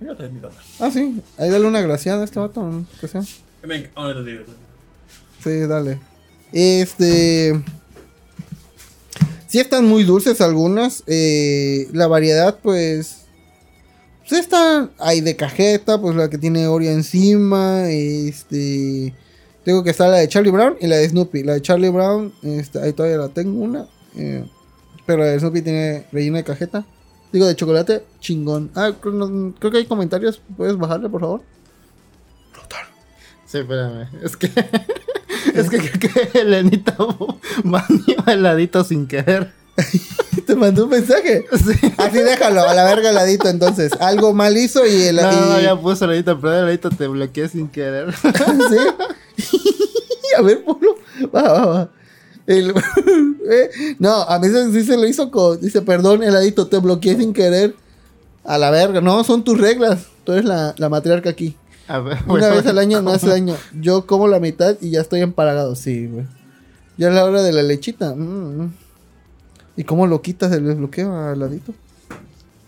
Yo 0.00 0.16
te 0.16 0.28
mi 0.28 0.40
donas. 0.40 0.58
Ah, 0.80 0.90
sí, 0.90 1.20
ahí 1.38 1.50
dale 1.50 1.66
una 1.66 1.80
graciada 1.80 2.22
a 2.22 2.24
este 2.24 2.38
vato, 2.38 2.62
¿no? 2.62 2.86
que 3.00 3.08
sea. 3.08 3.22
Venga, 3.62 3.90
ahora 3.94 4.24
te 4.24 4.30
digo. 4.30 4.44
Sí, 5.42 5.50
dale. 5.66 5.98
Este. 6.52 7.60
Sí 9.48 9.58
están 9.60 9.86
muy 9.86 10.04
dulces 10.04 10.40
algunas. 10.40 11.02
eh, 11.06 11.88
la 11.92 12.06
variedad, 12.06 12.58
pues. 12.62 13.22
Pues 14.28 14.40
está. 14.40 14.90
Hay 14.98 15.20
de 15.20 15.36
cajeta, 15.36 16.00
pues 16.00 16.14
la 16.16 16.28
que 16.28 16.38
tiene 16.38 16.66
Oreo 16.66 16.92
encima. 16.92 17.88
Este. 17.90 19.14
Tengo 19.64 19.82
que 19.82 19.90
está 19.90 20.08
la 20.08 20.18
de 20.18 20.28
Charlie 20.28 20.50
Brown 20.50 20.76
y 20.80 20.86
la 20.86 20.96
de 20.96 21.08
Snoopy. 21.08 21.42
La 21.42 21.54
de 21.54 21.62
Charlie 21.62 21.90
Brown, 21.90 22.32
este, 22.42 22.80
ahí 22.80 22.92
todavía 22.92 23.18
la 23.18 23.28
tengo 23.28 23.60
una. 23.62 23.86
eh, 24.16 24.44
pero 25.06 25.18
la 25.18 25.26
de 25.26 25.38
Snoopy 25.40 25.62
tiene 25.62 26.06
rellena 26.12 26.38
de 26.38 26.44
cajeta. 26.44 26.86
Digo, 27.32 27.46
de 27.46 27.56
chocolate, 27.56 28.04
chingón. 28.20 28.70
Ah, 28.74 28.92
creo, 29.00 29.54
que 29.70 29.78
hay 29.78 29.86
comentarios. 29.86 30.40
¿Puedes 30.56 30.76
bajarle, 30.76 31.08
por 31.08 31.20
favor? 31.20 31.42
Sí, 33.46 33.58
espérame. 33.58 34.08
Es 34.22 34.36
que. 34.36 34.46
es 35.54 35.70
que 35.70 35.78
creo 35.78 36.12
que 36.32 36.38
Elenita 36.40 36.96
mandó 37.64 38.04
heladito 38.26 38.84
sin 38.84 39.06
querer. 39.06 39.52
Te 40.46 40.54
mandó 40.54 40.84
un 40.84 40.90
mensaje. 40.90 41.44
Sí. 41.52 41.92
Así 41.98 42.18
déjalo, 42.18 42.62
a 42.62 42.74
la 42.74 42.84
verga 42.84 43.10
heladito 43.10 43.48
entonces. 43.48 43.92
Algo 44.00 44.34
mal 44.34 44.56
hizo 44.56 44.84
y 44.86 45.02
el... 45.02 45.16
No, 45.16 45.30
no, 45.30 45.60
y- 45.60 45.62
ya 45.64 45.76
puso 45.80 46.04
heladito, 46.06 46.40
pero 46.40 46.58
heladito 46.58 46.90
te 46.90 47.06
bloqueé 47.06 47.48
sin 47.48 47.68
querer. 47.68 48.14
¿Sí? 48.14 48.78
a 50.36 50.42
ver, 50.42 50.64
Polo. 50.64 50.96
Va, 51.34 51.42
va, 51.42 51.66
va. 51.66 51.90
El- 52.48 52.70
eh, 53.50 53.70
no, 54.00 54.22
a 54.22 54.38
mí 54.40 54.48
se- 54.48 54.72
sí 54.72 54.84
se 54.84 54.96
lo 54.96 55.06
hizo 55.06 55.30
con. 55.30 55.60
Dice, 55.60 55.82
perdón, 55.82 56.22
heladito, 56.24 56.66
te 56.66 56.78
bloqueé 56.78 57.16
sin 57.16 57.32
querer. 57.32 57.74
A 58.44 58.56
la 58.58 58.70
verga. 58.70 59.00
No, 59.02 59.22
son 59.24 59.44
tus 59.44 59.58
reglas. 59.60 60.06
Tú 60.24 60.32
eres 60.32 60.44
la, 60.46 60.74
la 60.78 60.88
matriarca 60.88 61.28
aquí. 61.30 61.54
A 61.86 61.98
ver, 62.00 62.16
Una 62.24 62.26
bueno, 62.26 62.50
vez 62.56 62.66
al 62.66 62.78
año 62.78 63.02
no 63.02 63.10
hace 63.10 63.28
daño. 63.28 63.54
Yo 63.78 64.06
como 64.06 64.26
la 64.26 64.40
mitad 64.40 64.76
y 64.80 64.90
ya 64.90 65.02
estoy 65.02 65.20
empalagado. 65.20 65.74
Sí, 65.76 66.06
güey. 66.06 66.24
Ya 66.96 67.08
es 67.08 67.14
la 67.14 67.24
hora 67.26 67.42
de 67.42 67.52
la 67.52 67.62
lechita. 67.62 68.14
Mm, 68.14 68.62
mm. 68.62 68.72
¿Y 69.76 69.84
cómo 69.84 70.06
lo 70.06 70.22
quitas 70.22 70.50
el 70.52 70.64
desbloqueo 70.66 71.14
al 71.14 71.38
ladito? 71.38 71.72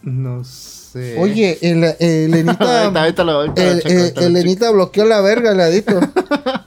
No 0.02 0.44
sé. 0.44 1.16
Oye, 1.18 1.58
el, 1.62 1.84
el 1.98 2.30
Lenita. 2.32 2.82
ahorita, 2.84 3.00
ahorita 3.00 3.24
lo, 3.24 3.32
ahorita 3.32 3.62
lo 3.62 3.70
El, 3.70 4.36
el- 4.36 4.72
bloqueó 4.72 5.04
la 5.06 5.20
verga 5.20 5.50
al 5.50 5.56
ladito. 5.58 5.98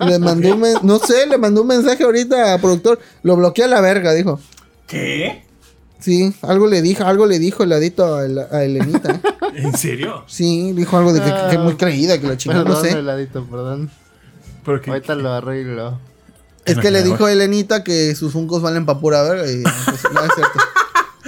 Le 0.05 0.19
mandó 0.19 0.53
un 0.55 0.63
no 0.83 0.99
sé, 0.99 1.27
le 1.27 1.37
mandó 1.37 1.61
un 1.61 1.67
mensaje 1.67 2.03
ahorita 2.03 2.53
a 2.53 2.57
productor. 2.59 2.99
Lo 3.23 3.35
bloqueó 3.35 3.65
a 3.65 3.67
la 3.67 3.81
verga, 3.81 4.13
dijo. 4.13 4.39
¿Qué? 4.87 5.43
Sí, 5.99 6.33
algo 6.41 6.67
le 6.67 6.81
dijo, 6.81 7.05
algo 7.05 7.25
le 7.25 7.39
dijo 7.39 7.63
el 7.63 7.69
ladito 7.69 8.15
a, 8.15 8.23
la- 8.27 8.47
a 8.51 8.63
Elenita. 8.63 9.21
¿En 9.55 9.75
serio? 9.77 10.23
Sí, 10.27 10.73
dijo 10.73 10.97
algo 10.97 11.13
de 11.13 11.21
que, 11.21 11.31
que- 11.31 11.47
que 11.51 11.57
muy 11.57 11.75
creída, 11.75 12.19
que 12.19 12.27
la 12.27 12.35
chingada, 12.37 12.63
no 12.65 12.75
sé. 12.81 12.91
heladito, 12.91 13.45
perdón. 13.45 13.89
Ahorita 14.65 15.15
lo 15.15 15.31
arreglo. 15.31 15.99
Es 16.65 16.77
que 16.77 16.91
le 16.91 16.99
Mejor. 17.01 17.11
dijo 17.17 17.25
a 17.25 17.31
Elenita 17.33 17.83
que 17.83 18.15
sus 18.15 18.31
funcos 18.31 18.61
valen 18.61 18.85
pa' 18.85 18.99
pura 18.99 19.21
verga 19.23 19.49
y 19.51 19.63
pues, 19.63 20.03
no 20.13 20.23
es 20.25 20.31
cierto. 20.35 20.59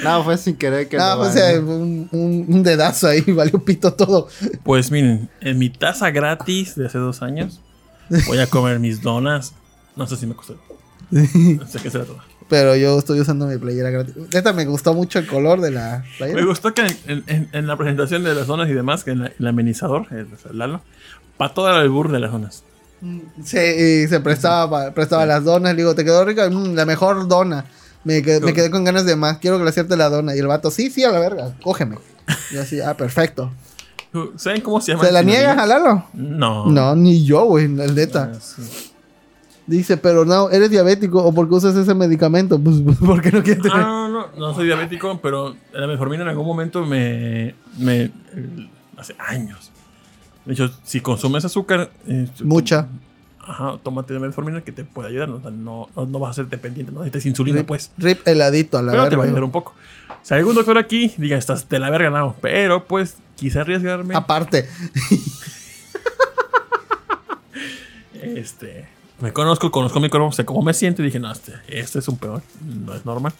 No, 0.04 0.26
fue 0.26 0.38
sin 0.38 0.58
querer 0.58 0.90
que 0.90 0.98
No, 0.98 1.16
lo 1.16 1.22
pues 1.22 1.38
eh, 1.38 1.58
un, 1.58 2.10
un- 2.12 2.46
un 2.50 2.64
dedazo 2.64 3.08
ahí, 3.08 3.22
valió 3.28 3.64
pito 3.64 3.94
todo. 3.94 4.28
Pues 4.64 4.92
miren, 4.92 5.30
en 5.40 5.58
mi 5.58 5.70
taza 5.70 6.12
gratis 6.12 6.76
de 6.76 6.88
hace 6.88 6.98
dos 6.98 7.22
años 7.22 7.62
voy 8.28 8.40
a 8.40 8.48
comer 8.48 8.80
mis 8.80 9.02
donas. 9.02 9.54
No 9.96 10.06
sé 10.08 10.18
si 10.18 10.26
me 10.26 10.36
costó. 10.36 10.58
No 11.12 11.68
sé 11.68 11.80
qué 11.82 11.90
será 11.90 12.06
todo. 12.06 12.18
Pero 12.50 12.76
yo 12.76 13.00
estoy 13.00 13.20
usando 13.20 13.48
mi 13.48 13.58
playera 13.58 13.90
gratis. 13.90 14.16
Neta, 14.34 14.54
me 14.54 14.66
gustó 14.66 14.94
mucho 14.94 15.18
el 15.20 15.26
color 15.28 15.62
de 15.62 15.72
la 15.72 16.04
playera. 16.18 16.40
Me 16.42 16.46
gustó 16.48 16.74
que 16.74 16.82
en, 17.08 17.24
en- 17.28 17.50
en 17.52 17.68
la 17.68 17.76
presentación 17.78 18.24
de 18.24 18.36
las 18.36 18.48
donas 18.48 18.70
y 18.70 18.74
demás, 18.74 19.04
que 19.04 19.12
en 19.12 19.20
la- 19.24 19.32
el 19.40 19.48
amenizador, 19.48 20.08
el, 20.12 20.28
el 20.52 20.58
Lalo, 20.58 20.82
para 21.38 21.54
todo 21.54 21.70
el 21.70 21.76
albur 21.76 22.12
de 22.12 22.20
las 22.20 22.32
donas. 22.32 22.64
Se, 23.44 24.04
y 24.04 24.08
se 24.08 24.20
prestaba, 24.20 24.70
pa- 24.70 24.92
prestaba 24.94 25.26
las 25.26 25.44
donas. 25.44 25.74
Le 25.74 25.78
digo, 25.82 25.96
¿te 25.96 26.04
quedó 26.06 26.24
rica? 26.26 26.50
"Mm, 26.50 26.74
la 26.76 26.86
mejor 26.86 27.28
dona. 27.28 27.66
Me 28.04 28.22
quedé, 28.22 28.40
me 28.40 28.54
quedé 28.54 28.70
con 28.70 28.84
ganas 28.84 29.06
de 29.06 29.16
más. 29.16 29.38
Quiero 29.40 29.58
glaciarte 29.58 29.98
la 29.98 30.10
dona. 30.10 30.36
Y 30.36 30.40
el 30.40 30.48
vato, 30.48 30.70
sí, 30.70 30.92
sí, 30.92 31.04
a 31.04 31.12
la 31.12 31.20
verga, 31.20 31.56
cógeme. 31.64 31.98
Y 32.52 32.58
así, 32.58 32.80
ah, 32.82 32.96
perfecto. 32.96 33.52
¿Saben 34.36 34.62
cómo 34.62 34.82
se 34.82 34.92
llama? 34.94 35.04
¿Se 35.06 35.12
la 35.12 35.22
niegas, 35.22 35.54
sinónimo? 35.58 35.62
jalalo? 35.62 36.06
No. 36.14 36.66
No, 36.68 36.96
ni 36.96 37.24
yo, 37.26 37.46
güey, 37.46 37.68
la 37.68 37.88
neta. 37.88 38.32
Ah, 38.34 38.40
sí. 38.40 38.92
Dice, 39.68 39.98
pero 39.98 40.26
no, 40.26 40.50
¿eres 40.52 40.70
diabético 40.70 41.24
o 41.24 41.34
por 41.34 41.50
qué 41.50 41.56
usas 41.56 41.76
ese 41.76 41.96
medicamento? 41.96 42.60
Pues, 42.60 42.82
pues 42.86 42.98
porque 43.04 43.32
no 43.32 43.42
quieres 43.42 43.64
Ah, 43.66 43.70
tener. 43.70 43.86
no, 43.88 44.10
no, 44.10 44.28
no 44.38 44.54
soy 44.54 44.68
diabético, 44.68 45.20
pero 45.24 45.56
la 45.74 45.88
metformina 45.88 46.22
en 46.24 46.30
algún 46.30 46.46
momento 46.46 46.86
me. 46.86 47.56
me 47.80 48.12
hace 48.98 49.16
años. 49.18 49.72
De 50.46 50.54
hecho, 50.54 50.70
si 50.84 51.02
consumes 51.02 51.44
azúcar. 51.46 51.90
eh, 52.08 52.28
Mucha. 52.44 52.88
Ajá, 53.48 53.78
tómate 53.84 54.14
de 54.14 54.20
metformina 54.20 54.62
que 54.62 54.72
te 54.72 54.84
puede 54.84 55.10
ayudar. 55.10 55.30
No, 55.30 55.40
no, 55.96 56.06
no, 56.06 56.20
vas 56.20 56.32
a 56.32 56.34
ser 56.36 56.48
dependiente, 56.48 56.92
no 56.92 57.00
necesitas 57.00 57.26
insulina, 57.26 57.58
Rip, 57.60 57.68
pues. 57.68 57.92
rip 57.98 58.28
heladito 58.28 58.78
a 58.78 58.82
la 58.84 58.92
Pero 58.92 59.10
te 59.10 59.16
va 59.16 59.24
a 59.24 59.26
ayudar 59.26 59.44
un 59.44 59.52
poco. 59.52 59.74
Si 60.26 60.34
hay 60.34 60.40
algún 60.40 60.56
doctor 60.56 60.76
aquí, 60.80 61.14
diga, 61.18 61.38
estás 61.38 61.70
de 61.70 61.78
la 61.78 61.92
verga, 61.92 62.10
no. 62.10 62.36
Pero 62.42 62.86
pues, 62.88 63.16
quise 63.36 63.60
arriesgarme. 63.60 64.16
Aparte, 64.16 64.68
Este. 68.24 68.88
Me 69.20 69.32
conozco, 69.32 69.70
conozco 69.72 70.00
mi 70.00 70.10
cuerpo, 70.10 70.32
sé 70.32 70.44
cómo 70.46 70.64
me 70.64 70.74
siento 70.74 71.02
y 71.04 71.06
dije, 71.06 71.20
no, 71.20 71.32
este, 71.32 71.54
este 71.68 72.00
es 72.00 72.08
un 72.08 72.18
peor, 72.18 72.42
no 72.66 72.94
es 72.96 73.06
normal. 73.06 73.34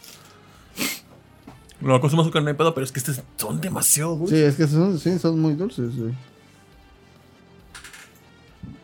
Lo 1.82 2.00
consumo 2.00 2.22
azúcar 2.22 2.44
no 2.44 2.50
hay 2.50 2.54
pedo, 2.56 2.74
pero 2.76 2.86
es 2.86 2.92
que 2.92 3.00
estos 3.00 3.20
son 3.36 3.60
demasiado 3.60 4.16
dulces. 4.16 4.38
sí, 4.38 4.44
es 4.46 4.56
que 4.56 4.68
son, 4.68 4.98
sí, 5.00 5.18
son 5.20 5.40
muy 5.40 5.54
dulces. 5.56 5.92
sí. 5.94 6.14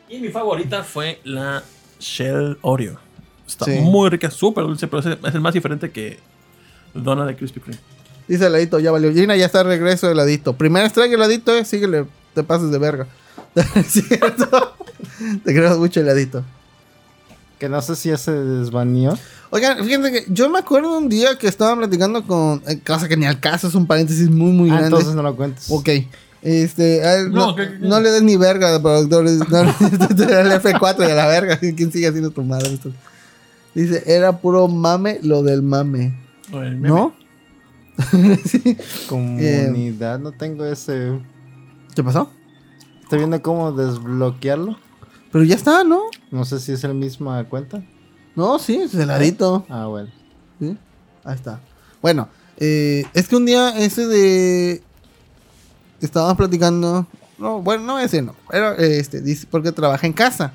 Y 0.09 0.19
mi 0.19 0.29
favorita 0.29 0.83
fue 0.83 1.21
la 1.23 1.63
Shell 1.99 2.57
Oreo. 2.61 2.99
Está 3.47 3.65
Sí. 3.65 3.79
muy 3.79 4.09
rica, 4.09 4.29
súper 4.31 4.65
dulce, 4.65 4.87
pero 4.87 4.99
es, 4.99 5.05
es 5.23 5.35
el 5.35 5.39
más 5.41 5.53
diferente 5.53 5.91
que 5.91 6.19
Dona 6.93 7.25
de 7.25 7.35
Krispy 7.35 7.59
Kreme. 7.59 7.79
Dice 8.27 8.45
heladito, 8.47 8.79
ya 8.79 8.91
valió. 8.91 9.11
Gina, 9.13 9.35
ya 9.35 9.45
está 9.45 9.59
de 9.59 9.65
regreso 9.65 10.09
heladito. 10.09 10.53
Primera 10.53 10.85
strike 10.87 11.13
heladito, 11.13 11.55
eh. 11.55 11.65
Síguele, 11.65 12.05
te 12.33 12.43
pases 12.43 12.71
de 12.71 12.77
verga. 12.77 13.07
¿Es 13.75 13.87
cierto? 13.87 14.75
te 15.43 15.53
creo 15.53 15.77
mucho 15.77 15.99
heladito. 15.99 16.43
Que 17.59 17.67
no 17.69 17.81
sé 17.81 17.95
si 17.95 18.09
ya 18.09 18.17
se 18.17 18.31
desvaneó. 18.31 19.17
Oigan, 19.49 19.83
fíjense 19.83 20.11
que 20.11 20.25
yo 20.29 20.49
me 20.49 20.59
acuerdo 20.59 20.97
un 20.97 21.09
día 21.09 21.37
que 21.37 21.47
estaba 21.47 21.75
platicando 21.75 22.25
con. 22.25 22.61
eh, 22.67 22.79
cosa 22.85 23.07
que 23.07 23.17
ni 23.17 23.25
al 23.25 23.39
caso, 23.39 23.67
es 23.67 23.75
un 23.75 23.85
paréntesis 23.85 24.29
muy, 24.29 24.51
muy 24.51 24.69
Ah, 24.69 24.73
grande. 24.77 24.87
entonces 24.87 25.13
no 25.13 25.23
lo 25.23 25.35
cuentes. 25.35 25.65
Ok. 25.69 25.89
Este, 26.41 27.01
no, 27.29 27.47
No, 27.47 27.55
que- 27.55 27.69
no 27.81 27.99
le 27.99 28.09
des 28.11 28.23
ni 28.23 28.35
verga 28.37 28.71
de 28.73 28.79
productores. 28.79 29.37
No, 29.39 29.59
el 29.61 30.51
F4 30.53 31.07
y 31.07 31.11
a 31.11 31.15
la 31.15 31.27
verga. 31.27 31.57
¿Quién 31.59 31.91
sigue 31.91 32.07
haciendo 32.07 32.31
tu 32.31 32.43
madre 32.43 32.73
esto? 32.73 32.91
Dice, 33.75 34.03
era 34.07 34.37
puro 34.39 34.67
mame 34.67 35.19
lo 35.21 35.43
del 35.43 35.61
mame. 35.61 36.17
El. 36.51 36.81
¿No? 36.81 37.13
sí. 38.45 38.77
Comunidad, 39.07 40.19
no 40.19 40.31
tengo 40.31 40.65
ese. 40.65 41.19
¿Qué 41.95 42.03
pasó? 42.03 42.29
Estoy 43.01 43.19
viendo 43.19 43.41
cómo 43.41 43.71
desbloquearlo. 43.71 44.77
Pero 45.31 45.43
ya 45.43 45.55
está, 45.55 45.83
¿no? 45.83 46.03
No 46.29 46.45
sé 46.45 46.59
si 46.59 46.71
es 46.71 46.83
la 46.83 46.93
misma 46.93 47.43
cuenta. 47.45 47.83
No, 48.35 48.59
sí, 48.59 48.77
es 48.77 48.93
heladito. 48.93 49.65
Ah, 49.69 49.87
bueno. 49.87 50.09
¿Sí? 50.59 50.77
Ahí 51.23 51.35
está. 51.35 51.59
Bueno, 52.01 52.29
eh, 52.57 53.05
es 53.13 53.27
que 53.27 53.35
un 53.35 53.45
día 53.45 53.77
ese 53.77 54.07
de. 54.07 54.83
Estábamos 56.01 56.37
platicando. 56.37 57.07
No, 57.37 57.61
bueno, 57.61 57.83
no 57.83 57.99
ese 57.99 58.21
no. 58.21 58.35
Pero 58.49 58.73
este, 58.77 59.21
dice, 59.21 59.47
porque 59.49 59.71
trabaja 59.71 60.07
en 60.07 60.13
casa. 60.13 60.53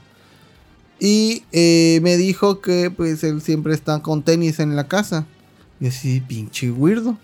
Y 0.98 1.44
eh, 1.52 2.00
me 2.02 2.16
dijo 2.16 2.60
que 2.60 2.90
pues 2.90 3.22
él 3.22 3.42
siempre 3.42 3.74
está 3.74 4.00
con 4.00 4.22
tenis 4.22 4.60
en 4.60 4.76
la 4.76 4.88
casa. 4.88 5.26
Y 5.80 5.88
así, 5.88 6.20
pinche 6.20 6.70
weirdo. 6.70 7.16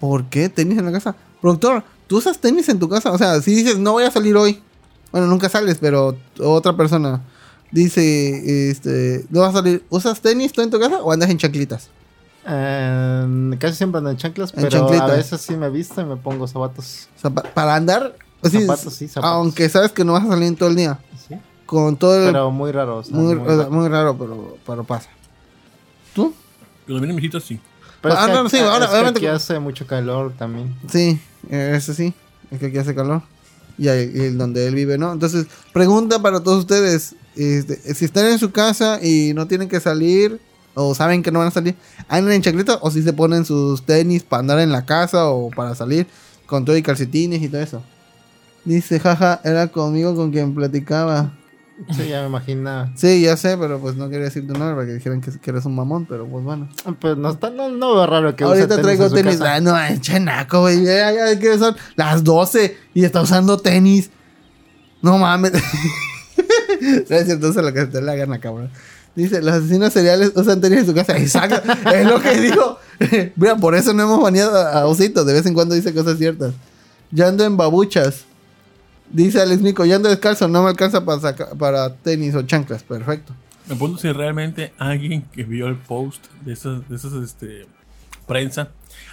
¿Por 0.00 0.24
qué 0.26 0.48
tenis 0.48 0.78
en 0.78 0.84
la 0.86 0.92
casa? 0.92 1.14
Productor, 1.40 1.82
¿tú 2.06 2.18
usas 2.18 2.38
tenis 2.38 2.68
en 2.68 2.78
tu 2.78 2.88
casa? 2.88 3.10
O 3.12 3.18
sea, 3.18 3.40
si 3.40 3.54
dices, 3.54 3.78
no 3.78 3.92
voy 3.92 4.04
a 4.04 4.10
salir 4.10 4.36
hoy. 4.36 4.60
Bueno, 5.10 5.26
nunca 5.26 5.48
sales, 5.48 5.78
pero 5.80 6.16
otra 6.40 6.76
persona 6.76 7.20
dice, 7.70 8.70
este, 8.70 9.24
no 9.30 9.40
vas 9.40 9.50
a 9.50 9.58
salir. 9.58 9.84
¿Usas 9.90 10.20
tenis 10.20 10.52
tú 10.52 10.60
en 10.62 10.70
tu 10.70 10.78
casa 10.80 11.02
o 11.02 11.12
andas 11.12 11.30
en 11.30 11.38
chanclitas? 11.38 11.90
Casi 12.44 13.76
siempre 13.76 13.98
ando 13.98 14.10
en 14.10 14.16
chanclas, 14.16 14.50
En 14.50 14.56
pero 14.56 14.68
chanclitas. 14.70 15.10
a 15.10 15.14
veces 15.14 15.40
sí 15.40 15.56
me 15.56 15.70
visto 15.70 16.00
y 16.00 16.04
me 16.04 16.16
pongo 16.16 16.46
zapatos. 16.46 17.08
O 17.16 17.20
sea, 17.20 17.30
pa- 17.30 17.42
para 17.42 17.74
andar, 17.76 18.16
pues, 18.40 18.52
Zapatos, 18.52 18.94
sí, 18.94 19.06
zapatos. 19.08 19.36
aunque 19.36 19.68
sabes 19.68 19.92
que 19.92 20.04
no 20.04 20.12
vas 20.14 20.24
a 20.24 20.28
salir 20.28 20.44
en 20.48 20.56
todo 20.56 20.68
el 20.68 20.76
día. 20.76 20.98
Sí. 21.28 21.36
Con 21.66 21.96
todo 21.96 22.16
el... 22.18 22.26
Pero 22.26 22.50
muy 22.50 22.72
raro. 22.72 22.98
o 22.98 23.04
sea, 23.04 23.14
muy, 23.16 23.34
muy 23.36 23.44
o 23.44 23.46
sea, 23.46 23.56
raro. 23.58 23.70
muy 23.70 23.88
raro, 23.88 24.18
pero, 24.18 24.56
pero 24.66 24.84
pasa. 24.84 25.08
¿Tú? 26.14 26.34
Cuando 26.84 27.00
vienen 27.00 27.14
mijitos, 27.16 27.44
sí. 27.44 27.60
Pero 28.02 28.14
Ah, 28.14 28.20
es 28.22 28.26
que, 28.26 28.32
no, 28.34 28.48
sí, 28.50 28.56
es 28.56 28.62
ahora, 28.64 28.86
que 28.86 28.92
obviamente- 28.92 29.18
aquí 29.20 29.26
hace 29.28 29.58
mucho 29.58 29.86
calor 29.86 30.32
también. 30.36 30.74
Sí, 30.90 31.20
eh, 31.50 31.74
eso 31.76 31.94
sí. 31.94 32.12
Es 32.50 32.58
que 32.58 32.66
aquí 32.66 32.78
hace 32.78 32.94
calor. 32.94 33.22
Y 33.78 33.88
ahí 33.88 34.10
y 34.14 34.28
donde 34.30 34.66
él 34.66 34.74
vive, 34.74 34.98
¿no? 34.98 35.12
Entonces, 35.12 35.46
pregunta 35.72 36.20
para 36.20 36.40
todos 36.40 36.58
ustedes. 36.60 37.14
este, 37.34 37.94
si 37.94 38.04
están 38.04 38.26
en 38.26 38.38
su 38.38 38.50
casa 38.52 38.98
y 39.02 39.32
no 39.34 39.46
tienen 39.48 39.66
que 39.70 39.80
salir, 39.80 40.38
o 40.74 40.94
saben 40.94 41.22
que 41.22 41.30
no 41.32 41.38
van 41.38 41.48
a 41.48 41.50
salir, 41.52 41.74
¿andan 42.08 42.32
en 42.34 42.42
chancletas 42.42 42.76
o 42.82 42.90
si 42.90 43.02
se 43.02 43.14
ponen 43.14 43.46
sus 43.46 43.86
tenis 43.86 44.22
para 44.22 44.40
andar 44.40 44.58
en 44.58 44.70
la 44.70 44.84
casa 44.84 45.28
o 45.28 45.48
para 45.48 45.74
salir 45.74 46.06
con 46.44 46.66
todo 46.66 46.76
y 46.76 46.82
calcetines 46.82 47.40
y 47.40 47.48
todo 47.48 47.62
eso? 47.62 47.82
Dice, 48.66 49.00
jaja, 49.00 49.40
era 49.44 49.68
conmigo 49.68 50.14
con 50.14 50.30
quien 50.30 50.54
platicaba. 50.54 51.32
Sí, 51.90 52.08
ya 52.08 52.20
me 52.22 52.28
imaginaba. 52.28 52.90
Sí, 52.96 53.22
ya 53.22 53.36
sé, 53.36 53.56
pero 53.58 53.80
pues 53.80 53.96
no 53.96 54.08
quería 54.08 54.26
decir 54.26 54.46
tu 54.46 54.52
nombre 54.52 54.74
para 54.74 54.86
que 54.86 54.94
dijeran 54.94 55.20
que, 55.20 55.30
que 55.38 55.50
eres 55.50 55.64
un 55.64 55.74
mamón, 55.74 56.06
pero 56.06 56.26
pues 56.26 56.44
bueno. 56.44 56.68
Pues 57.00 57.16
no 57.16 57.30
está, 57.30 57.50
no, 57.50 57.68
no 57.68 57.94
veo 57.94 58.06
raro 58.06 58.36
que 58.36 58.44
use 58.44 58.54
Ahorita 58.54 58.76
tenis 58.76 58.98
traigo 58.98 59.10
tenis. 59.10 59.40
Ah, 59.40 59.60
no, 59.60 59.78
es 59.78 60.00
chenaco, 60.00 60.60
güey. 60.60 60.84
Ya, 60.84 61.12
ya, 61.12 61.38
que 61.38 61.58
son 61.58 61.76
las 61.96 62.22
12 62.24 62.76
y 62.94 63.04
está 63.04 63.20
usando 63.20 63.58
tenis. 63.58 64.10
No 65.00 65.18
mames. 65.18 65.52
no 67.10 67.16
es 67.16 67.26
cierto, 67.26 67.52
lo 67.62 67.72
que 67.72 67.80
se 67.80 67.86
te 67.86 68.02
la 68.02 68.14
gana, 68.14 68.38
cabrón. 68.38 68.70
Dice, 69.14 69.42
los 69.42 69.54
asesinos 69.54 69.92
seriales 69.92 70.32
usan 70.34 70.60
tenis 70.60 70.80
en 70.80 70.86
su 70.86 70.94
casa. 70.94 71.18
Exacto, 71.18 71.60
es 71.92 72.06
lo 72.06 72.20
que 72.20 72.40
dijo. 72.40 72.78
Mira, 73.36 73.56
por 73.56 73.74
eso 73.74 73.92
no 73.92 74.04
hemos 74.04 74.22
baneado 74.22 74.56
a 74.56 74.80
a 74.80 74.86
Osito. 74.86 75.24
De 75.24 75.32
vez 75.32 75.44
en 75.46 75.54
cuando 75.54 75.74
dice 75.74 75.92
cosas 75.92 76.18
ciertas. 76.18 76.54
Yo 77.10 77.26
ando 77.26 77.44
en 77.44 77.56
babuchas. 77.56 78.24
Dice 79.12 79.40
Alex 79.40 79.60
Nico, 79.62 79.84
yo 79.84 79.96
ando 79.96 80.08
descalzo, 80.08 80.48
no 80.48 80.62
me 80.62 80.70
alcanza 80.70 81.04
para, 81.04 81.20
saca- 81.20 81.54
para 81.54 81.94
tenis 81.96 82.34
o 82.34 82.42
chanclas. 82.42 82.82
Perfecto. 82.82 83.34
Me 83.68 83.76
pregunto 83.76 84.00
si 84.00 84.10
realmente 84.10 84.72
alguien 84.78 85.22
que 85.32 85.44
vio 85.44 85.68
el 85.68 85.76
post 85.76 86.24
de 86.44 86.52
esas, 86.54 86.88
de 86.88 86.96
esas 86.96 87.12
este, 87.14 87.66
prensa 88.26 88.70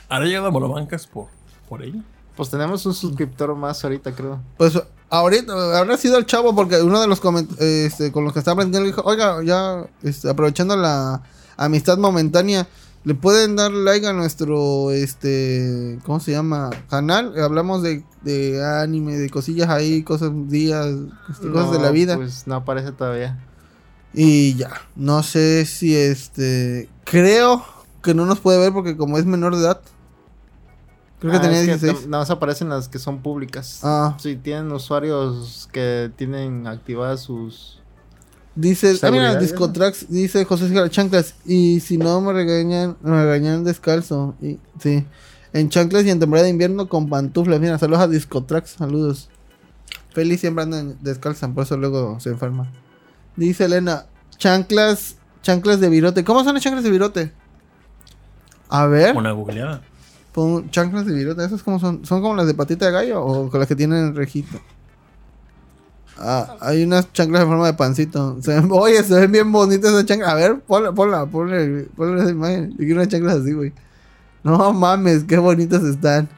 habrá 0.07 0.25
llegado 0.27 0.47
a 0.47 0.51
Molobancas 0.51 1.05
por, 1.05 1.27
por 1.67 1.83
ella. 1.83 2.01
Pues 2.35 2.49
tenemos 2.49 2.85
un 2.85 2.93
suscriptor 2.93 3.53
más 3.55 3.83
ahorita, 3.83 4.13
creo. 4.15 4.39
Pues 4.57 4.81
ahorita 5.09 5.77
habrá 5.77 5.97
sido 5.97 6.17
el 6.17 6.25
chavo 6.25 6.55
porque 6.55 6.81
uno 6.81 7.01
de 7.01 7.07
los 7.07 7.21
este, 7.59 8.11
con 8.13 8.23
los 8.23 8.31
que 8.33 8.39
estaba 8.39 8.55
platicando 8.55 8.79
le 8.85 8.87
dijo, 8.87 9.01
oiga, 9.03 9.43
ya 9.43 9.85
este, 10.01 10.29
aprovechando 10.29 10.77
la 10.77 11.21
amistad 11.57 11.97
momentánea. 11.97 12.65
Le 13.05 13.15
pueden 13.15 13.55
dar 13.55 13.71
like 13.71 14.05
a 14.05 14.13
nuestro, 14.13 14.91
este, 14.91 15.99
¿cómo 16.05 16.19
se 16.19 16.31
llama? 16.31 16.69
Canal. 16.89 17.33
Hablamos 17.41 17.81
de, 17.81 18.03
de 18.23 18.63
anime, 18.65 19.17
de 19.17 19.29
cosillas 19.29 19.69
ahí, 19.69 20.03
cosas, 20.03 20.31
días, 20.49 20.85
este, 21.29 21.49
cosas 21.49 21.71
de 21.71 21.79
la 21.79 21.91
vida. 21.91 22.15
Pues 22.17 22.45
no 22.45 22.55
aparece 22.55 22.91
todavía. 22.91 23.39
Y 24.13 24.55
ya, 24.55 24.71
no 24.95 25.23
sé 25.23 25.65
si 25.65 25.95
este, 25.95 26.89
creo 27.05 27.63
que 28.03 28.13
no 28.13 28.25
nos 28.25 28.39
puede 28.39 28.59
ver 28.59 28.73
porque 28.73 28.97
como 28.97 29.17
es 29.17 29.25
menor 29.25 29.55
de 29.55 29.61
edad. 29.61 29.81
Creo 31.19 31.31
que 31.31 31.37
Ah, 31.37 31.41
tenía 31.41 31.59
es 31.61 31.65
que 31.65 31.71
16. 31.77 32.05
tam- 32.05 32.09
Nada 32.09 32.21
más 32.23 32.29
aparecen 32.29 32.69
las 32.69 32.89
que 32.89 32.97
son 32.99 33.21
públicas. 33.21 33.79
Ah, 33.83 34.17
Si 34.19 34.35
tienen 34.35 34.71
usuarios 34.71 35.69
que 35.71 36.11
tienen 36.15 36.65
activadas 36.67 37.21
sus. 37.21 37.78
Dice, 38.59 38.87
ah, 39.01 39.11
mira, 39.11 39.31
Seguridad, 39.31 39.39
Discotrax, 39.39 40.09
dice 40.09 40.45
José 40.45 40.89
Chanclas. 40.89 41.35
Y 41.45 41.79
si 41.79 41.97
no 41.97 42.21
me 42.21 42.33
regañan, 42.33 42.97
me 43.01 43.23
regañan 43.23 43.63
descalzo. 43.63 44.35
Y, 44.41 44.59
sí, 44.81 45.05
en 45.53 45.69
chanclas 45.69 46.05
y 46.05 46.09
en 46.09 46.19
temporada 46.19 46.45
de 46.45 46.51
invierno 46.51 46.89
con 46.89 47.09
pantuflas. 47.09 47.59
Mira, 47.59 47.77
saludos 47.77 48.01
a 48.01 48.07
Discotrax, 48.07 48.71
saludos. 48.71 49.29
Feliz 50.13 50.41
siempre 50.41 50.63
andan 50.63 50.97
descalzan, 51.01 51.53
por 51.53 51.63
eso 51.63 51.77
luego 51.77 52.19
se 52.19 52.29
enferma. 52.29 52.71
Dice 53.35 53.65
Elena, 53.65 54.05
chanclas, 54.37 55.15
chanclas 55.41 55.79
de 55.79 55.89
virote. 55.89 56.23
¿Cómo 56.23 56.43
son 56.43 56.55
las 56.55 56.63
chanclas 56.63 56.83
de 56.83 56.91
virote? 56.91 57.31
A 58.67 58.85
ver. 58.85 59.15
Una 59.15 59.31
googleada. 59.31 59.81
Pon 60.33 60.69
chanclas 60.69 61.05
de 61.05 61.13
virote, 61.13 61.43
¿esas 61.43 61.63
cómo 61.63 61.79
son? 61.79 62.05
¿Son 62.05 62.21
como 62.21 62.35
las 62.35 62.45
de 62.45 62.53
patita 62.53 62.85
de 62.85 62.91
gallo 62.91 63.23
o 63.23 63.49
con 63.49 63.59
las 63.59 63.67
que 63.67 63.75
tienen 63.75 64.15
rejito? 64.15 64.59
Ah, 66.21 66.57
hay 66.59 66.83
unas 66.83 67.11
chanclas 67.13 67.43
en 67.43 67.47
forma 67.47 67.65
de 67.67 67.73
pancito. 67.73 68.37
Se 68.41 68.53
ven- 68.53 68.69
oye, 68.71 69.01
se 69.03 69.13
ven 69.15 69.31
bien 69.31 69.51
bonitas 69.51 69.91
esas 69.91 70.05
chanclas. 70.05 70.31
A 70.31 70.35
ver, 70.35 70.59
ponla, 70.59 70.91
ponla, 70.91 71.25
ponle, 71.25 71.87
ponle 71.95 72.21
esa 72.21 72.31
imagen. 72.31 72.71
Yo 72.71 72.77
quiero 72.77 72.95
unas 72.95 73.07
chanclas 73.07 73.37
así, 73.37 73.53
güey. 73.53 73.73
No 74.43 74.71
mames, 74.73 75.23
qué 75.25 75.37
bonitas 75.37 75.83
están. 75.83 76.29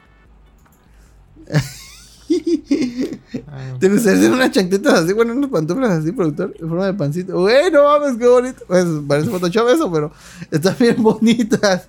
Ah, 3.48 3.74
¿Te 3.78 3.88
gustaría 3.88 4.18
hacer 4.18 4.32
unas 4.32 4.50
chancletas 4.50 4.94
así? 4.94 5.12
Bueno, 5.12 5.32
unas 5.34 5.50
pantuflas 5.50 5.90
así, 5.90 6.12
productor, 6.12 6.54
en 6.58 6.68
forma 6.68 6.86
de 6.86 6.94
pancito. 6.94 7.40
Güey, 7.40 7.70
no 7.70 7.82
mames, 7.84 8.16
qué 8.18 8.26
bonito. 8.26 8.62
Pues 8.66 8.84
parece 9.06 9.30
Photoshop 9.30 9.68
eso, 9.68 9.90
pero 9.92 10.12
están 10.50 10.76
bien 10.78 11.02
bonitas. 11.02 11.88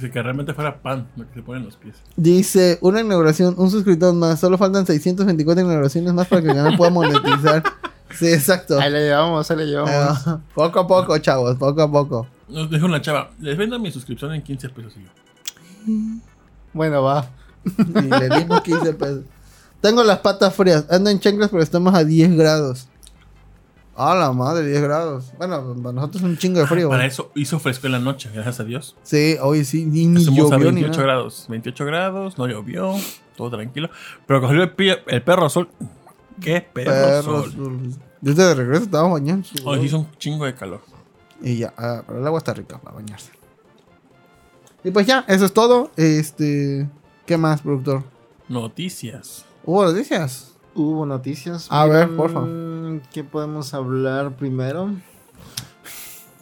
Si 0.00 0.10
que 0.10 0.22
realmente 0.22 0.54
fuera 0.54 0.80
pan 0.80 1.08
lo 1.16 1.28
que 1.28 1.34
se 1.34 1.42
pone 1.42 1.60
en 1.60 1.66
los 1.66 1.76
pies. 1.76 1.96
Dice, 2.16 2.78
una 2.80 3.00
inauguración, 3.00 3.54
un 3.58 3.70
suscriptor 3.70 4.14
más. 4.14 4.40
Solo 4.40 4.56
faltan 4.56 4.86
624 4.86 5.62
inauguraciones 5.62 6.14
más 6.14 6.26
para 6.26 6.42
que 6.42 6.48
el 6.48 6.54
canal 6.54 6.76
pueda 6.76 6.90
monetizar. 6.90 7.62
Sí, 8.12 8.26
exacto. 8.26 8.76
Ahí 8.80 8.90
le 8.90 9.04
llevamos, 9.04 9.48
ahí 9.50 9.56
le 9.56 9.66
llevamos. 9.66 9.92
Ah, 10.26 10.40
poco 10.52 10.80
a 10.80 10.86
poco, 10.86 11.16
chavos, 11.18 11.56
poco 11.56 11.80
a 11.80 11.90
poco. 11.90 12.26
Nos 12.48 12.68
dijo 12.68 12.86
una 12.86 13.00
chava, 13.00 13.30
les 13.38 13.56
vendo 13.56 13.78
mi 13.78 13.92
suscripción 13.92 14.34
en 14.34 14.42
15 14.42 14.68
pesos. 14.70 14.94
Y 14.96 15.04
yo, 15.04 16.20
Bueno, 16.72 17.04
va. 17.04 17.30
Y 17.78 18.08
le 18.08 18.28
dimos 18.36 18.62
15 18.62 18.94
pesos. 18.94 19.20
Tengo 19.80 20.02
las 20.02 20.18
patas 20.18 20.54
frías. 20.54 20.84
Ando 20.90 21.08
en 21.10 21.20
chanclas, 21.20 21.50
pero 21.50 21.62
estamos 21.62 21.94
a 21.94 22.04
10 22.04 22.36
grados. 22.36 22.88
A 24.02 24.14
la 24.14 24.32
madre, 24.32 24.66
10 24.66 24.80
grados. 24.80 25.32
Bueno, 25.36 25.76
para 25.82 25.92
nosotros 25.92 26.22
es 26.22 26.28
un 26.30 26.38
chingo 26.38 26.58
de 26.58 26.66
frío. 26.66 26.88
Para 26.88 27.02
güey. 27.02 27.08
eso 27.08 27.30
hizo 27.34 27.58
fresco 27.58 27.86
en 27.86 27.92
la 27.92 27.98
noche, 27.98 28.30
gracias 28.32 28.58
a 28.60 28.64
Dios. 28.64 28.96
Sí, 29.02 29.36
hoy 29.42 29.62
sí, 29.62 29.84
ni, 29.84 30.06
ni 30.06 30.20
Estuvimos 30.22 30.52
a 30.52 30.56
llovió 30.56 30.72
ni 30.72 30.80
28 30.80 31.00
nada. 31.00 31.12
grados. 31.12 31.44
28 31.50 31.84
grados, 31.84 32.38
no 32.38 32.46
llovió, 32.46 32.94
todo 33.36 33.50
tranquilo. 33.50 33.90
Pero 34.26 34.40
cogió 34.40 34.62
el, 34.62 34.72
el 35.06 35.22
perro 35.22 35.50
sol. 35.50 35.68
¿Qué 36.40 36.62
perro, 36.62 36.92
Perros. 36.92 37.52
sol? 37.52 37.92
Desde 38.22 38.42
de 38.42 38.54
regreso 38.54 38.84
estábamos 38.84 39.20
bañando. 39.20 39.46
Hoy 39.66 39.80
hizo 39.80 39.98
un 39.98 40.10
chingo 40.16 40.46
de 40.46 40.54
calor. 40.54 40.80
Y 41.42 41.58
ya, 41.58 41.74
ah, 41.76 42.02
pero 42.06 42.20
el 42.20 42.26
agua 42.26 42.38
está 42.38 42.54
rica 42.54 42.78
para 42.78 42.96
bañarse. 42.96 43.32
Y 44.82 44.92
pues 44.92 45.06
ya, 45.06 45.26
eso 45.28 45.44
es 45.44 45.52
todo. 45.52 45.90
Este, 45.98 46.88
¿qué 47.26 47.36
más, 47.36 47.60
productor? 47.60 48.04
Noticias. 48.48 49.44
¿Hubo 49.62 49.84
noticias? 49.84 50.49
Hubo 50.74 51.04
noticias. 51.06 51.66
A 51.70 51.86
ver, 51.86 52.08
Mm, 52.08 52.16
porfa. 52.16 52.40
¿Qué 53.12 53.24
podemos 53.24 53.74
hablar 53.74 54.36
primero? 54.36 54.90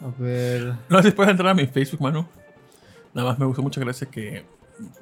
A 0.02 0.20
ver. 0.22 0.74
No 0.88 1.02
sé 1.02 1.10
si 1.10 1.14
puedes 1.16 1.30
entrar 1.30 1.48
a 1.50 1.54
mi 1.54 1.66
Facebook, 1.66 2.00
Manu. 2.02 2.26
Nada 3.14 3.30
más 3.30 3.38
me 3.38 3.46
gustó 3.46 3.62
mucho 3.62 3.80
gracias 3.80 4.10
que 4.10 4.44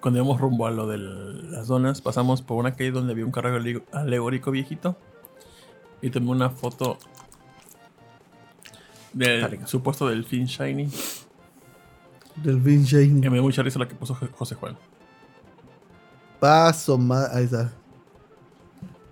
cuando 0.01 0.19
íbamos 0.19 0.41
rumbo 0.41 0.67
a 0.67 0.71
lo 0.71 0.87
de 0.87 0.97
las 0.99 1.67
donas, 1.67 2.01
pasamos 2.01 2.41
por 2.41 2.57
una 2.57 2.75
calle 2.75 2.93
donde 2.93 3.13
había 3.13 3.25
un 3.27 3.33
carro 3.33 3.59
alegórico 3.93 4.51
viejito. 4.51 4.97
Y 6.01 6.11
tomé 6.11 6.31
una 6.31 6.51
foto 6.51 6.99
del 9.13 9.67
supuesto 9.67 10.09
delfín 10.09 10.45
shiny. 10.47 10.89
Del 12.37 12.63
Que 12.63 12.77
Shiny. 12.79 13.23
me 13.23 13.31
dio 13.35 13.43
mucha 13.43 13.63
risa 13.63 13.79
la 13.79 13.89
que 13.89 13.95
puso 13.95 14.15
Jo- 14.15 14.29
José 14.37 14.55
Juan. 14.57 14.77
Paso 16.39 16.99
más. 16.99 17.35
Ahí 17.35 17.45
está. 17.45 17.73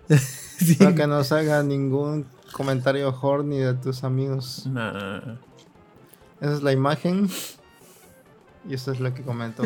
sí. 0.59 0.72
Espero 0.72 0.94
que 0.94 1.06
no 1.06 1.22
salga 1.24 1.62
ningún 1.62 2.26
comentario 2.52 3.14
horny 3.20 3.59
de 3.59 3.74
tus 3.74 4.05
amigos. 4.05 4.66
Nah. 4.66 5.18
Esa 6.40 6.52
es 6.55 6.62
la 6.62 6.72
imagen. 6.72 7.28
Y 8.68 8.74
eso 8.74 8.93
es 8.93 9.01
lo 9.01 9.12
que 9.14 9.22
comentó. 9.22 9.62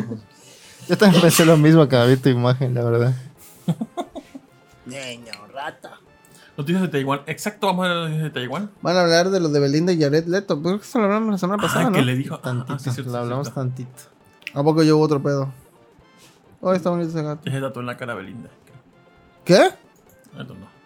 Yo 0.87 0.97
también 0.97 1.21
pensé 1.21 1.45
lo 1.45 1.57
mismo 1.57 1.87
que 1.87 2.05
vi 2.07 2.17
tu 2.17 2.29
imagen, 2.29 2.73
la 2.73 2.83
verdad. 2.83 3.13
Noticias 6.57 6.81
de 6.81 6.87
Taiwán. 6.89 7.21
Exacto, 7.25 7.67
vamos 7.67 7.85
a 7.85 7.89
ver 7.89 7.97
noticias 7.97 8.23
de 8.23 8.29
Taiwán. 8.31 8.69
Van 8.81 8.97
a 8.97 9.01
hablar 9.01 9.29
de 9.29 9.39
los 9.39 9.53
de 9.53 9.59
Belinda 9.61 9.93
y 9.93 10.01
Jared 10.01 10.25
Leto. 10.27 10.61
Pero 10.61 10.75
eso 10.75 10.99
lo 10.99 11.05
hablamos 11.05 11.31
la 11.31 11.37
semana 11.37 11.61
pasada, 11.61 11.85
Ah, 11.87 11.89
¿no? 11.89 11.95
que 11.95 12.01
le 12.01 12.15
dijo. 12.15 12.37
Tantito, 12.39 12.73
Ah, 12.73 12.79
sí, 12.79 12.89
cierto, 12.91 13.11
lo 13.13 13.17
hablamos 13.19 13.47
cierto. 13.47 13.61
tantito. 13.61 14.03
¿A 14.53 14.63
poco 14.63 14.83
yo 14.83 14.97
hubo 14.97 15.05
otro 15.05 15.21
pedo? 15.23 15.53
Oh, 16.59 16.73
está 16.73 16.89
bonito 16.89 17.09
ese 17.09 17.23
gato. 17.23 17.41
Ese 17.49 17.59
dato 17.61 17.79
en 17.79 17.85
la 17.85 17.95
cara 17.95 18.13
Belinda. 18.13 18.49
¿Qué? 19.45 19.69
No. 20.35 20.79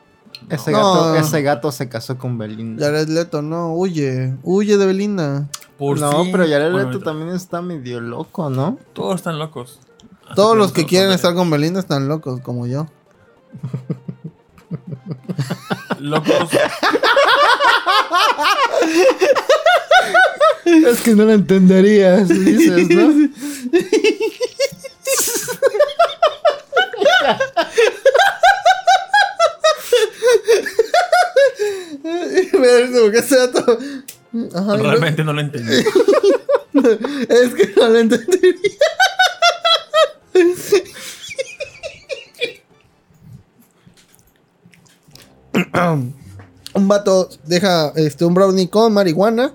Ese, 0.49 0.71
No. 0.71 0.77
gato, 0.77 1.15
ese 1.15 1.41
gato 1.41 1.71
se 1.71 1.89
casó 1.89 2.17
con 2.17 2.37
Belinda. 2.37 2.85
Jared 2.85 3.07
Leto, 3.07 3.41
no, 3.41 3.73
huye. 3.73 4.33
Huye 4.43 4.77
de 4.77 4.85
Belinda. 4.85 5.47
Por 5.77 5.99
no, 5.99 6.23
fin. 6.23 6.31
pero 6.31 6.43
Jared 6.43 6.73
Leto 6.73 6.99
también 6.99 7.29
está 7.29 7.61
medio 7.61 8.01
loco, 8.01 8.49
¿no? 8.49 8.77
Todos 8.93 9.15
están 9.15 9.39
locos. 9.39 9.79
Así 10.25 10.35
Todos 10.35 10.57
los 10.57 10.71
que 10.71 10.85
quieren 10.85 11.11
estar 11.11 11.33
con 11.35 11.49
Belinda 11.49 11.79
están 11.79 12.07
locos, 12.07 12.39
como 12.41 12.67
yo. 12.67 12.87
Locos. 15.99 16.49
Es 20.65 21.01
que 21.01 21.15
no 21.15 21.25
lo 21.25 21.33
entenderías, 21.33 22.27
dices, 22.29 22.89
¿no? 22.89 23.13
Me 32.59 32.67
da 32.67 32.79
risa 32.79 32.99
porque 33.01 33.19
ese 33.19 33.35
dato. 33.35 33.77
Ajá, 34.55 34.77
Realmente 34.77 35.23
no 35.23 35.33
lo 35.33 35.41
entendí. 35.41 35.73
Es 36.73 37.53
que 37.53 37.71
no 37.77 37.87
lo 37.87 37.99
entendería. 37.99 38.71
un 46.73 46.87
vato 46.87 47.29
deja 47.45 47.93
este, 47.95 48.25
un 48.25 48.33
brownie 48.33 48.69
con 48.69 48.93
marihuana 48.93 49.53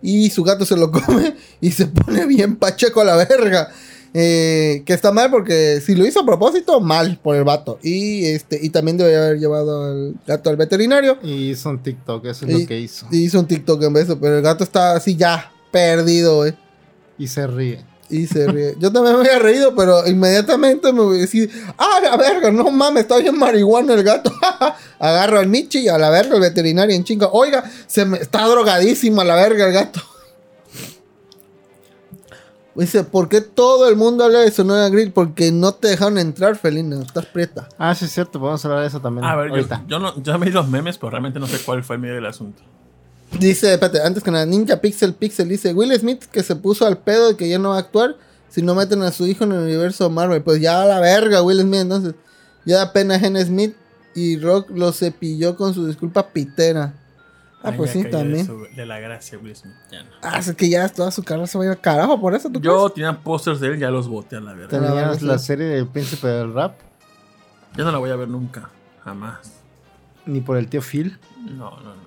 y 0.00 0.30
su 0.30 0.42
gato 0.42 0.64
se 0.64 0.76
lo 0.76 0.90
come 0.90 1.36
y 1.60 1.72
se 1.72 1.86
pone 1.86 2.26
bien 2.26 2.56
pacheco 2.56 3.00
a 3.00 3.04
la 3.04 3.16
verga. 3.16 3.70
Eh, 4.16 4.84
que 4.86 4.92
está 4.92 5.10
mal 5.10 5.28
porque 5.28 5.80
si 5.84 5.96
lo 5.96 6.06
hizo 6.06 6.20
a 6.20 6.24
propósito, 6.26 6.80
mal 6.80 7.18
por 7.20 7.34
el 7.34 7.42
vato. 7.42 7.80
Y 7.82 8.26
este 8.26 8.60
y 8.62 8.70
también 8.70 8.96
debe 8.96 9.16
haber 9.16 9.38
llevado 9.40 9.84
al 9.84 10.14
gato 10.24 10.50
al 10.50 10.56
veterinario. 10.56 11.18
Y 11.22 11.50
hizo 11.50 11.68
un 11.70 11.82
TikTok, 11.82 12.24
eso 12.26 12.46
es 12.46 12.52
Y- 12.54 12.60
lo 12.62 12.68
que 12.68 12.78
hizo. 12.78 13.06
Y 13.10 13.24
hizo 13.24 13.40
un 13.40 13.46
TikTok 13.48 13.82
en 13.82 13.92
vez 13.92 14.06
de 14.06 14.12
eso, 14.14 14.20
pero 14.20 14.36
el 14.36 14.42
gato 14.42 14.62
está 14.62 14.94
así 14.94 15.16
ya, 15.16 15.50
perdido, 15.72 16.36
güey. 16.36 16.54
Y 17.18 17.26
se 17.26 17.46
ríe. 17.48 17.84
Y 18.08 18.26
se 18.28 18.46
ríe. 18.46 18.74
Yo 18.78 18.92
también 18.92 19.16
me 19.16 19.22
había 19.28 19.38
reído, 19.40 19.74
pero 19.74 20.06
inmediatamente 20.06 20.92
me 20.92 21.00
voy 21.00 21.16
a 21.16 21.20
decir, 21.22 21.50
ah, 21.76 21.98
la 22.02 22.16
verga, 22.16 22.52
no 22.52 22.70
mames, 22.70 23.02
está 23.04 23.16
bien 23.16 23.36
marihuana 23.36 23.94
el 23.94 24.04
gato. 24.04 24.30
Agarro 25.00 25.40
al 25.40 25.48
Michi 25.48 25.80
y 25.80 25.88
a 25.88 25.98
la 25.98 26.10
verga 26.10 26.34
el 26.36 26.40
veterinario 26.40 26.94
en 26.94 27.02
chinga. 27.02 27.28
Oiga, 27.32 27.64
se 27.88 28.04
me 28.04 28.18
está 28.18 28.46
drogadísimo 28.46 29.22
a 29.22 29.24
la 29.24 29.34
verga 29.34 29.66
el 29.66 29.72
gato. 29.72 30.00
Dice, 32.76 33.04
¿por 33.04 33.28
qué 33.28 33.40
todo 33.40 33.88
el 33.88 33.94
mundo 33.94 34.24
habla 34.24 34.40
de 34.40 34.50
Sonora 34.50 34.88
Grill? 34.88 35.12
Porque 35.12 35.52
no 35.52 35.72
te 35.72 35.88
dejaron 35.88 36.18
entrar, 36.18 36.56
Felina. 36.56 37.00
Estás 37.00 37.26
prieta. 37.26 37.68
Ah, 37.78 37.94
sí, 37.94 38.06
es 38.06 38.12
cierto, 38.12 38.40
podemos 38.40 38.64
hablar 38.64 38.80
de 38.80 38.88
eso 38.88 39.00
también. 39.00 39.24
A 39.24 39.36
ver, 39.36 39.48
yo, 39.48 39.54
ahorita. 39.54 39.84
yo 39.86 39.98
no, 40.00 40.20
ya 40.20 40.38
me 40.38 40.46
di 40.46 40.52
los 40.52 40.68
memes, 40.68 40.98
pero 40.98 41.10
realmente 41.10 41.38
no 41.38 41.46
sé 41.46 41.58
cuál 41.64 41.84
fue 41.84 41.96
el 41.96 42.02
medio 42.02 42.16
del 42.16 42.26
asunto. 42.26 42.62
Dice, 43.38 43.74
espérate, 43.74 44.02
antes 44.02 44.22
que 44.22 44.30
nada, 44.30 44.44
Ninja 44.44 44.80
Pixel 44.80 45.14
Pixel 45.14 45.48
dice, 45.48 45.72
Will 45.72 45.96
Smith 45.98 46.24
que 46.24 46.42
se 46.42 46.56
puso 46.56 46.86
al 46.86 46.98
pedo 46.98 47.28
de 47.28 47.36
que 47.36 47.48
ya 47.48 47.58
no 47.58 47.70
va 47.70 47.76
a 47.76 47.80
actuar 47.80 48.16
si 48.48 48.62
no 48.62 48.74
meten 48.74 49.02
a 49.02 49.10
su 49.10 49.26
hijo 49.26 49.44
en 49.44 49.52
el 49.52 49.58
universo 49.58 50.10
Marvel. 50.10 50.42
Pues 50.42 50.60
ya 50.60 50.82
a 50.82 50.86
la 50.86 51.00
verga, 51.00 51.42
Will 51.42 51.60
Smith, 51.60 51.80
entonces. 51.80 52.14
Ya 52.64 52.78
da 52.78 52.92
pena 52.92 53.18
Gen 53.18 53.36
Smith 53.44 53.76
y 54.14 54.38
Rock 54.38 54.70
lo 54.70 54.92
cepilló 54.92 55.56
con 55.56 55.74
su 55.74 55.86
disculpa 55.86 56.28
pitera. 56.28 56.94
Ah, 57.66 57.70
Ay, 57.70 57.78
pues 57.78 57.90
sí, 57.92 58.02
de 58.02 58.10
también. 58.10 58.44
su- 58.46 58.66
De, 58.76 58.84
la 58.84 59.00
gracia, 59.00 59.38
Will 59.38 59.56
Smith. 59.56 59.74
Ya 59.90 60.02
no. 60.02 60.10
Ah, 60.22 60.38
es 60.38 60.52
que 60.54 60.68
ya 60.68 60.86
toda 60.90 61.10
su 61.10 61.22
carrera 61.24 61.46
se 61.46 61.56
va 61.56 61.64
a 61.64 61.66
ir 61.68 61.70
al 61.72 61.80
carajo 61.80 62.20
por 62.20 62.34
eso, 62.34 62.50
¿tú 62.50 62.60
Yo 62.60 62.90
tenía 62.90 63.18
pósters 63.18 63.58
de 63.58 63.68
él, 63.68 63.78
ya 63.78 63.90
los 63.90 64.06
boté 64.06 64.36
a 64.36 64.40
la 64.40 64.52
verga. 64.52 64.68
Ten- 64.68 64.82
Tenías 64.84 65.22
la 65.22 65.38
serie 65.38 65.66
del 65.66 65.86
príncipe 65.88 66.28
del 66.28 66.52
rap, 66.52 66.78
Ya 67.76 67.84
no 67.84 67.90
la 67.90 67.98
voy 67.98 68.10
a 68.10 68.16
ver 68.16 68.28
nunca. 68.28 68.68
Jamás. 69.02 69.38
ni 70.26 70.40
por 70.40 70.56
el 70.56 70.68
tío 70.68 70.80
Phil, 70.82 71.18
No, 71.40 71.70
no, 71.80 71.94
no. 71.94 72.02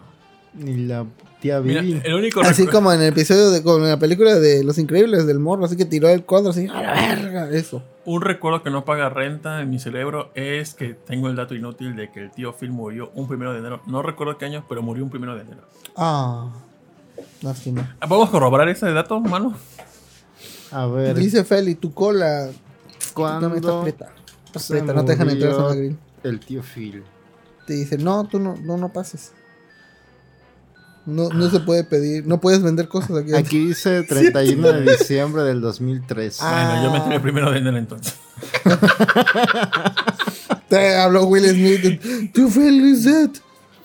ni 0.53 0.75
la 0.85 1.05
tía 1.41 1.59
Mira, 1.61 1.81
el 1.81 2.13
único? 2.13 2.41
Así 2.41 2.65
recu- 2.65 2.71
como 2.71 2.91
en 2.93 3.01
el 3.01 3.07
episodio 3.09 3.51
de 3.51 3.61
con 3.63 3.83
la 3.87 3.97
película 3.99 4.35
de 4.35 4.63
Los 4.63 4.77
Increíbles 4.77 5.25
del 5.27 5.39
morro, 5.39 5.65
así 5.65 5.75
que 5.77 5.85
tiró 5.85 6.09
el 6.09 6.23
cuadro 6.23 6.49
así, 6.51 6.67
a 6.67 6.81
la 6.81 6.93
verga, 6.93 7.49
eso. 7.51 7.83
Un 8.05 8.21
recuerdo 8.21 8.63
que 8.63 8.69
no 8.69 8.85
paga 8.85 9.09
renta 9.09 9.61
en 9.61 9.69
mi 9.69 9.79
cerebro 9.79 10.31
es 10.33 10.73
que 10.73 10.93
tengo 10.93 11.27
el 11.29 11.35
dato 11.35 11.53
inútil 11.55 11.95
de 11.95 12.09
que 12.11 12.21
el 12.21 12.31
tío 12.31 12.53
Phil 12.53 12.71
murió 12.71 13.11
un 13.15 13.27
primero 13.27 13.51
de 13.53 13.59
enero. 13.59 13.81
No 13.85 14.01
recuerdo 14.01 14.37
qué 14.37 14.45
año, 14.45 14.65
pero 14.69 14.81
murió 14.81 15.03
un 15.03 15.09
primero 15.09 15.35
de 15.35 15.41
enero. 15.41 15.61
Ah, 15.95 16.49
lástima. 17.41 17.95
¿Podemos 18.07 18.29
corroborar 18.29 18.69
ese 18.69 18.89
dato, 18.91 19.19
mano? 19.19 19.55
A 20.71 20.85
ver, 20.87 21.15
Dice 21.15 21.43
Feli, 21.43 21.75
tu 21.75 21.93
cola 21.93 22.49
¿cuándo 23.13 23.49
no 23.49 23.55
está 23.55 23.81
preta. 23.81 24.09
Está 24.45 24.59
se 24.59 24.73
preta, 24.73 24.93
no 24.93 25.03
te 25.05 25.11
dejan 25.13 25.29
entrar 25.29 25.51
a 25.51 25.55
Zona 25.55 25.75
Grill. 25.75 25.97
el 26.23 26.39
tío 26.39 26.61
Phil? 26.63 27.03
Te 27.65 27.73
dice, 27.73 27.97
no, 27.97 28.25
tú 28.27 28.39
no, 28.39 28.55
no, 28.61 28.77
no 28.77 28.89
pases. 28.93 29.33
No, 31.07 31.29
no 31.29 31.49
se 31.49 31.61
puede 31.61 31.85
pedir, 31.85 32.27
no 32.27 32.41
puedes 32.41 32.61
vender 32.61 32.89
cosas 32.89 33.17
aquí. 33.17 33.33
Aquí 33.33 33.59
dice 33.67 34.03
31 34.03 34.73
de 34.73 34.91
diciembre 34.91 35.43
del 35.43 35.61
2003. 35.61 36.39
Ah. 36.41 36.51
Bueno, 36.51 36.83
yo 36.83 36.91
me 36.91 36.97
enteré 36.97 37.19
primero 37.21 37.49
de 37.49 37.59
enero 37.59 37.77
entonces. 37.77 38.15
Te 40.69 40.97
habló 40.97 41.23
Will 41.25 41.49
Smith. 41.49 42.33
Tu 42.33 42.49
Phil 42.49 42.85
is 42.85 43.05
dead. 43.05 43.29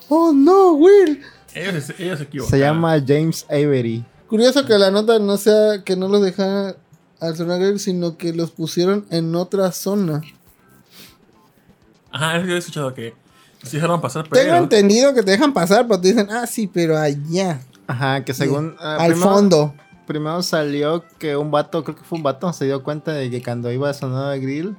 Oh 0.09 0.33
no, 0.33 0.73
Will. 0.73 1.21
Ellos, 1.55 1.93
ellos 1.97 2.17
se 2.17 2.25
equivocaron. 2.25 2.49
Se 2.49 2.59
llama 2.59 3.01
James 3.07 3.45
Avery. 3.49 4.03
Curioso 4.27 4.65
que 4.65 4.77
la 4.77 4.91
nota 4.91 5.17
no 5.17 5.37
sea 5.37 5.81
que 5.85 5.95
no 5.95 6.09
los 6.09 6.21
dejaran 6.21 6.75
al 7.21 7.35
Grill, 7.35 7.79
sino 7.79 8.17
que 8.17 8.33
los 8.33 8.51
pusieron 8.51 9.05
en 9.11 9.33
otra 9.33 9.71
zona. 9.71 10.21
Ajá, 12.11 12.35
es 12.35 12.43
que 12.43 12.49
yo 12.49 12.55
he 12.55 12.59
escuchado 12.59 12.93
que 12.93 13.13
se 13.63 13.77
dejaron 13.77 13.99
pasar, 14.01 14.23
Tengo 14.27 14.33
pero. 14.51 14.55
entendido 14.57 15.13
que 15.13 15.23
te 15.23 15.31
dejan 15.31 15.53
pasar, 15.53 15.87
pero 15.87 15.99
te 15.99 16.09
dicen, 16.09 16.27
ah, 16.31 16.45
sí, 16.47 16.67
pero 16.67 16.97
allá, 16.97 17.61
Ajá, 17.87 18.23
que 18.23 18.33
según... 18.33 18.75
ah, 18.79 18.97
al 18.99 19.11
primero- 19.13 19.29
fondo. 19.33 19.73
Primero 20.05 20.43
salió 20.43 21.03
que 21.17 21.37
un 21.37 21.49
vato, 21.49 21.83
creo 21.85 21.95
que 21.95 22.03
fue 22.03 22.17
un 22.17 22.23
vato, 22.23 22.51
se 22.51 22.65
dio 22.65 22.83
cuenta 22.83 23.13
de 23.13 23.29
que 23.31 23.41
cuando 23.41 23.71
iba 23.71 23.89
a 23.89 23.93
Sonora 23.93 24.35
Grill, 24.37 24.75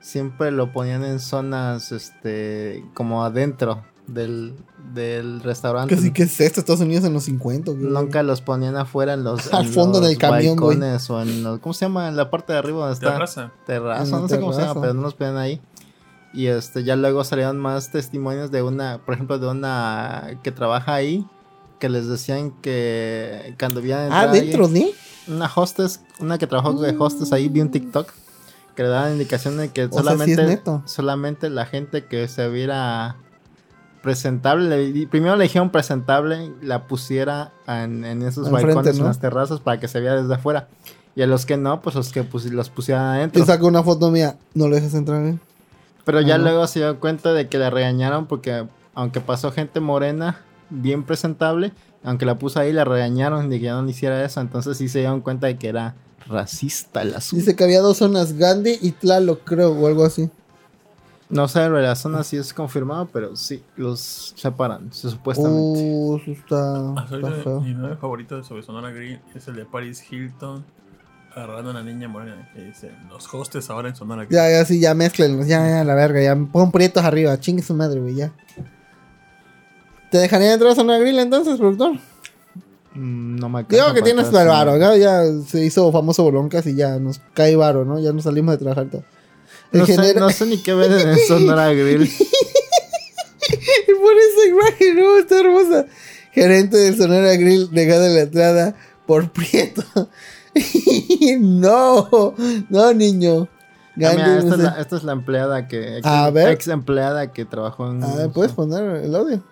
siempre 0.00 0.50
lo 0.50 0.72
ponían 0.72 1.04
en 1.04 1.20
zonas, 1.20 1.92
este, 1.92 2.82
como 2.94 3.24
adentro 3.24 3.84
del, 4.06 4.54
del 4.94 5.40
restaurante. 5.42 5.94
Que 5.94 6.00
sí, 6.00 6.12
que 6.12 6.22
es 6.22 6.40
esto? 6.40 6.60
Estados 6.60 6.80
Unidos 6.80 7.04
en 7.04 7.12
los 7.12 7.24
50. 7.24 7.70
¿o 7.70 7.74
qué? 7.74 7.80
Nunca 7.80 8.22
los 8.22 8.40
ponían 8.40 8.76
afuera 8.76 9.12
en 9.12 9.22
los... 9.24 9.52
Al 9.52 9.66
en 9.66 9.72
fondo 9.74 10.00
los 10.00 10.08
del 10.08 10.16
camión, 10.16 10.56
güey. 10.56 10.78
balcones 10.78 11.10
o 11.10 11.20
en 11.20 11.42
los, 11.42 11.58
¿Cómo 11.60 11.74
se 11.74 11.84
llama? 11.84 12.08
En 12.08 12.16
la 12.16 12.30
parte 12.30 12.54
de 12.54 12.58
arriba 12.58 12.78
donde 12.78 12.94
está... 12.94 13.12
Terraza. 13.12 13.52
La 13.66 14.04
no 14.06 14.28
sé 14.28 14.40
cómo 14.40 14.52
se 14.54 14.60
llama, 14.62 14.72
terraza. 14.72 14.80
pero 14.80 14.94
no 14.94 15.02
los 15.02 15.12
ponían 15.14 15.36
ahí. 15.36 15.60
Y 16.32 16.46
este, 16.46 16.84
ya 16.84 16.96
luego 16.96 17.24
salieron 17.24 17.58
más 17.58 17.90
testimonios 17.90 18.50
de 18.50 18.62
una, 18.62 18.98
por 18.98 19.14
ejemplo, 19.14 19.38
de 19.38 19.48
una 19.48 20.38
que 20.42 20.52
trabaja 20.52 20.94
ahí, 20.94 21.26
que 21.78 21.88
les 21.88 22.06
decían 22.06 22.50
que 22.60 23.54
cuando 23.58 23.80
habían 23.80 24.12
Ah, 24.12 24.26
dentro 24.26 24.68
de. 24.68 24.92
una 25.26 25.50
hostess, 25.54 26.00
una 26.20 26.38
que 26.38 26.46
trabajó 26.46 26.74
de 26.74 26.94
hostess 26.98 27.32
ahí, 27.32 27.48
vi 27.48 27.60
un 27.60 27.70
TikTok 27.70 28.12
que 28.74 28.82
le 28.82 28.90
daban 28.90 29.12
indicación 29.12 29.56
de 29.56 29.70
que 29.70 29.86
O 29.86 29.88
sea, 29.88 29.98
sí 29.98 30.04
solamente, 30.04 30.60
solamente 30.84 31.50
la 31.50 31.66
gente 31.66 32.04
que 32.04 32.28
se 32.28 32.48
viera 32.48 33.16
presentable, 34.02 35.06
primero 35.10 35.36
le 35.36 35.44
dijeron 35.44 35.70
presentable, 35.70 36.52
la 36.62 36.86
pusiera 36.86 37.52
en, 37.66 38.04
en 38.04 38.22
esos 38.22 38.50
balcones, 38.50 38.94
¿no? 38.96 39.02
en 39.02 39.08
las 39.08 39.18
terrazas 39.20 39.60
para 39.60 39.80
que 39.80 39.88
se 39.88 40.00
viera 40.00 40.20
desde 40.20 40.34
afuera. 40.34 40.68
Y 41.16 41.22
a 41.22 41.26
los 41.26 41.46
que 41.46 41.56
no, 41.56 41.80
pues 41.80 41.96
los 41.96 42.12
que 42.12 42.24
los 42.52 42.70
pusieran 42.70 43.06
adentro. 43.06 43.42
Te 43.42 43.46
saco 43.46 43.66
una 43.66 43.82
foto 43.82 44.10
mía. 44.12 44.36
No 44.54 44.68
lo 44.68 44.76
dejas 44.76 44.94
entrar, 44.94 45.24
¿eh? 45.24 45.38
Pero 46.08 46.20
ya 46.22 46.38
luego 46.38 46.66
se 46.66 46.78
dio 46.80 46.98
cuenta 47.00 47.32
de 47.34 47.48
que 47.48 47.58
la 47.58 47.68
regañaron 47.70 48.26
porque 48.26 48.66
aunque 48.94 49.20
pasó 49.20 49.52
gente 49.52 49.78
morena, 49.80 50.40
bien 50.70 51.02
presentable, 51.04 51.72
aunque 52.02 52.24
la 52.24 52.38
puso 52.38 52.58
ahí, 52.60 52.72
la 52.72 52.84
regañaron 52.84 53.50
de 53.50 53.58
que 53.58 53.66
ya 53.66 53.74
no 53.74 53.82
le 53.82 53.90
hiciera 53.90 54.24
eso. 54.24 54.40
Entonces 54.40 54.78
sí 54.78 54.88
se 54.88 55.00
dieron 55.00 55.20
cuenta 55.20 55.46
de 55.48 55.58
que 55.58 55.68
era 55.68 55.94
racista 56.26 57.02
el 57.02 57.14
asunto. 57.14 57.40
Dice 57.44 57.54
que 57.56 57.64
había 57.64 57.80
dos 57.80 57.98
zonas, 57.98 58.32
Gandhi 58.38 58.78
y 58.80 58.92
Tlaloc, 58.92 59.40
creo, 59.44 59.72
o 59.72 59.86
algo 59.86 60.04
así. 60.04 60.30
No 61.30 61.46
sé, 61.46 61.68
la 61.68 61.94
zona 61.94 62.24
sí 62.24 62.38
es 62.38 62.54
confirmado, 62.54 63.06
pero 63.12 63.36
sí, 63.36 63.62
los 63.76 64.32
separan, 64.34 64.90
se- 64.94 65.10
supuestamente. 65.10 65.78
Uh, 65.82 66.16
eso 66.16 66.30
está, 66.30 66.90
Ah, 66.96 67.06
soy 67.06 67.22
está 67.22 67.36
de- 67.36 67.42
feo. 67.42 67.60
mi 67.60 67.74
favorito 67.96 68.42
sobre 68.42 68.62
Sonora 68.62 68.90
Grill 68.92 69.20
es 69.34 69.46
el 69.46 69.56
de 69.56 69.66
Paris 69.66 70.02
Hilton 70.10 70.64
agarrando 71.34 71.70
a 71.70 71.72
una 71.72 71.82
niña 71.82 72.08
morena 72.08 72.50
que 72.54 72.62
dice 72.62 72.90
los 73.08 73.32
hostes 73.32 73.70
ahora 73.70 73.88
en 73.88 73.96
Sonora 73.96 74.24
Grill. 74.24 74.36
Ya, 74.36 74.50
ya, 74.50 74.64
sí, 74.64 74.80
ya 74.80 74.94
mezclenlos, 74.94 75.46
ya, 75.46 75.66
ya, 75.68 75.84
la 75.84 75.94
verga, 75.94 76.20
ya. 76.22 76.36
Pon 76.36 76.72
prietos 76.72 77.04
arriba, 77.04 77.38
chingue 77.38 77.62
su 77.62 77.74
madre, 77.74 78.00
güey, 78.00 78.14
ya. 78.14 78.32
¿Te 80.10 80.18
dejaría 80.18 80.52
entrar 80.52 80.72
a 80.72 80.74
Zona 80.74 80.98
Grill 80.98 81.18
entonces, 81.18 81.58
productor? 81.58 81.92
Mm, 82.94 83.36
no 83.36 83.48
me 83.48 83.64
Digo 83.64 83.82
alcanza 83.82 83.94
que 83.94 84.02
tienes 84.02 84.28
el 84.28 84.48
varo. 84.48 84.76
¿no? 84.76 84.96
Ya 84.96 85.22
se 85.46 85.64
hizo 85.64 85.92
famoso 85.92 86.24
Boloncas 86.24 86.66
y 86.66 86.74
ya 86.74 86.98
nos 86.98 87.20
cae 87.34 87.54
varo, 87.56 87.84
¿no? 87.84 88.00
Ya 88.00 88.12
nos 88.12 88.24
salimos 88.24 88.54
de 88.54 88.58
trabajar 88.58 88.90
todo. 88.90 89.04
No 89.70 89.84
sé, 89.84 90.14
no 90.14 90.30
sé 90.30 90.46
ni 90.46 90.62
qué 90.62 90.72
venden 90.72 91.10
en 91.10 91.18
Sonora 91.26 91.72
Grill. 91.72 92.10
Y 93.88 93.94
por 93.94 94.12
esa 94.12 94.46
imagen, 94.46 94.96
¿no? 94.96 95.16
Está 95.16 95.40
hermosa. 95.40 95.86
Gerente 96.32 96.76
del 96.76 96.96
Sonora 96.96 97.34
Grill 97.36 97.68
negada 97.72 98.08
la 98.08 98.20
entrada 98.20 98.74
por 99.06 99.30
Prieto. 99.32 99.82
no, 101.40 102.34
no, 102.68 102.94
niño. 102.94 103.48
Ah, 103.96 104.12
mira, 104.14 104.38
esta, 104.38 104.54
es 104.54 104.60
la, 104.60 104.80
esta 104.80 104.96
es 104.96 105.04
la 105.04 105.12
empleada 105.12 105.66
que. 105.66 105.98
Ex, 105.98 106.06
A 106.06 106.30
ver. 106.30 106.50
ex 106.50 106.68
empleada 106.68 107.32
que 107.32 107.44
trabajó 107.44 107.90
en. 107.90 108.02
A 108.04 108.14
ver, 108.14 108.30
¿puedes 108.30 108.52
poner 108.52 109.04
el 109.04 109.14
audio? 109.14 109.42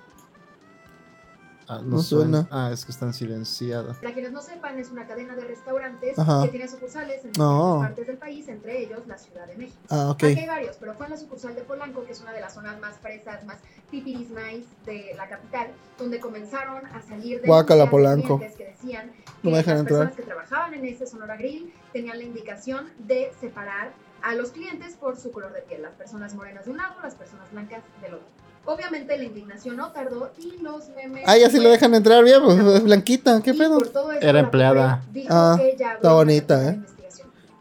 Ah, 1.68 1.80
no, 1.82 1.96
No 1.96 2.02
suena. 2.02 2.42
suena. 2.42 2.48
Ah, 2.50 2.70
es 2.72 2.84
que 2.84 2.92
están 2.92 3.12
silenciadas. 3.12 3.96
Para 3.98 4.12
quienes 4.12 4.30
no 4.32 4.40
sepan, 4.40 4.78
es 4.78 4.90
una 4.90 5.06
cadena 5.06 5.34
de 5.34 5.42
restaurantes 5.44 6.18
Ajá. 6.18 6.42
que 6.44 6.50
tiene 6.50 6.68
sucursales 6.68 7.24
en 7.24 7.32
No. 7.36 7.54
diferentes 7.56 7.88
partes 7.88 8.06
del 8.06 8.18
país, 8.18 8.48
entre 8.48 8.82
ellos 8.82 9.06
la 9.06 9.18
Ciudad 9.18 9.46
de 9.46 9.56
México. 9.56 9.78
Ah, 9.90 10.10
ok. 10.10 10.22
Aquí 10.24 10.38
hay 10.40 10.46
varios, 10.46 10.76
pero 10.76 10.94
fue 10.94 11.06
en 11.06 11.12
la 11.12 11.18
sucursal 11.18 11.54
de 11.54 11.62
Polanco, 11.62 12.04
que 12.04 12.12
es 12.12 12.20
una 12.20 12.32
de 12.32 12.40
las 12.40 12.54
zonas 12.54 12.78
más 12.80 12.96
fresas, 12.98 13.44
más 13.44 13.58
pipiris 13.90 14.30
nice 14.30 14.66
de 14.84 15.12
la 15.16 15.28
capital, 15.28 15.68
donde 15.98 16.20
comenzaron 16.20 16.86
a 16.86 17.02
salir 17.02 17.40
de 17.40 17.46
Guácala, 17.48 17.90
Polanco. 17.90 18.38
que 18.38 18.48
decían 18.64 19.08
No 19.08 19.42
que 19.42 19.50
me 19.50 19.56
dejan 19.56 19.74
las 19.74 19.80
entrar. 19.80 19.98
personas 20.06 20.16
que 20.16 20.22
trabajaban 20.22 20.74
en 20.74 20.84
ese 20.84 21.06
Sonora 21.06 21.36
Grill 21.36 21.72
tenían 21.92 22.18
la 22.18 22.24
indicación 22.24 22.90
de 22.98 23.32
separar 23.40 23.92
a 24.22 24.34
los 24.34 24.50
clientes 24.50 24.94
por 24.94 25.16
su 25.18 25.30
color 25.32 25.52
de 25.52 25.62
piel, 25.62 25.82
las 25.82 25.94
personas 25.94 26.34
morenas 26.34 26.64
de 26.64 26.70
un 26.70 26.76
lado, 26.78 26.94
las 27.02 27.14
personas 27.14 27.50
blancas 27.52 27.82
del 28.02 28.14
otro. 28.14 28.26
Obviamente 28.66 29.16
la 29.16 29.24
indignación 29.24 29.76
no 29.76 29.92
tardó 29.92 30.30
y 30.38 30.60
los 30.62 30.88
memes... 30.90 31.22
Ah, 31.26 31.36
ya 31.38 31.48
sí 31.48 31.58
lo 31.60 31.68
dejan 31.70 31.94
entrar 31.94 32.22
bien, 32.24 32.42
pues 32.44 32.58
es 32.58 32.82
blanquita, 32.82 33.40
¿qué 33.42 33.50
y 33.50 33.58
pedo? 33.58 33.78
por 33.78 33.88
todo 33.88 34.12
esto, 34.12 34.26
Era 34.26 34.40
empleada. 34.40 35.02
Dijo 35.12 35.28
Ah, 35.30 35.56
que 35.58 35.76
ya 35.78 35.92
está 35.94 36.12
bonita, 36.12 36.68
¿eh? 36.70 36.80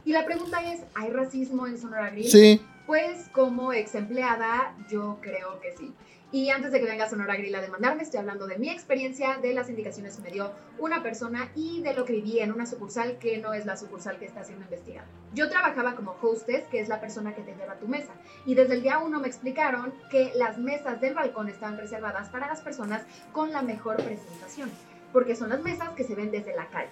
Y 0.03 0.11
la 0.11 0.25
pregunta 0.25 0.61
es, 0.71 0.81
¿hay 0.95 1.09
racismo 1.11 1.65
en 1.67 1.77
Sonora 1.79 2.09
Grill? 2.11 2.29
Sí, 2.29 2.61
Pues 2.85 3.29
como 3.31 3.73
ex 3.73 3.95
empleada, 3.95 4.75
yo 4.89 5.17
creo 5.21 5.59
que 5.61 5.75
sí. 5.77 5.91
Y 6.35 6.49
antes 6.49 6.73
de 6.73 6.81
que 6.81 6.85
venga 6.85 7.07
Sonora 7.07 7.37
Grill 7.37 7.55
a 7.55 7.61
demandarme, 7.61 8.03
estoy 8.03 8.19
hablando 8.19 8.45
de 8.45 8.57
mi 8.57 8.69
experiencia, 8.69 9.37
de 9.37 9.53
las 9.53 9.69
indicaciones 9.69 10.17
que 10.17 10.21
me 10.21 10.31
dio 10.31 10.51
una 10.79 11.01
persona 11.01 11.49
y 11.55 11.81
de 11.81 11.93
lo 11.93 12.03
que 12.03 12.11
viví 12.11 12.41
en 12.41 12.51
una 12.51 12.65
sucursal 12.65 13.17
que 13.19 13.37
no 13.37 13.53
es 13.53 13.65
la 13.65 13.77
sucursal 13.77 14.19
que 14.19 14.25
está 14.25 14.43
siendo 14.43 14.65
investigada. 14.65 15.07
Yo 15.33 15.47
trabajaba 15.47 15.95
como 15.95 16.13
hostess, 16.21 16.65
que 16.65 16.81
es 16.81 16.89
la 16.89 16.99
persona 16.99 17.33
que 17.33 17.41
te 17.41 17.55
lleva 17.55 17.75
tu 17.75 17.87
mesa. 17.87 18.11
Y 18.45 18.53
desde 18.53 18.73
el 18.73 18.81
día 18.81 18.99
uno 18.99 19.21
me 19.21 19.29
explicaron 19.29 19.93
que 20.11 20.33
las 20.35 20.57
mesas 20.57 20.99
del 20.99 21.13
balcón 21.13 21.47
estaban 21.47 21.77
reservadas 21.77 22.27
para 22.27 22.47
las 22.47 22.59
personas 22.59 23.03
con 23.31 23.53
la 23.53 23.61
mejor 23.61 23.95
presentación. 23.95 24.69
Porque 25.13 25.37
son 25.37 25.47
las 25.47 25.61
mesas 25.61 25.91
que 25.91 26.03
se 26.03 26.15
ven 26.15 26.31
desde 26.31 26.53
la 26.53 26.67
calle. 26.67 26.91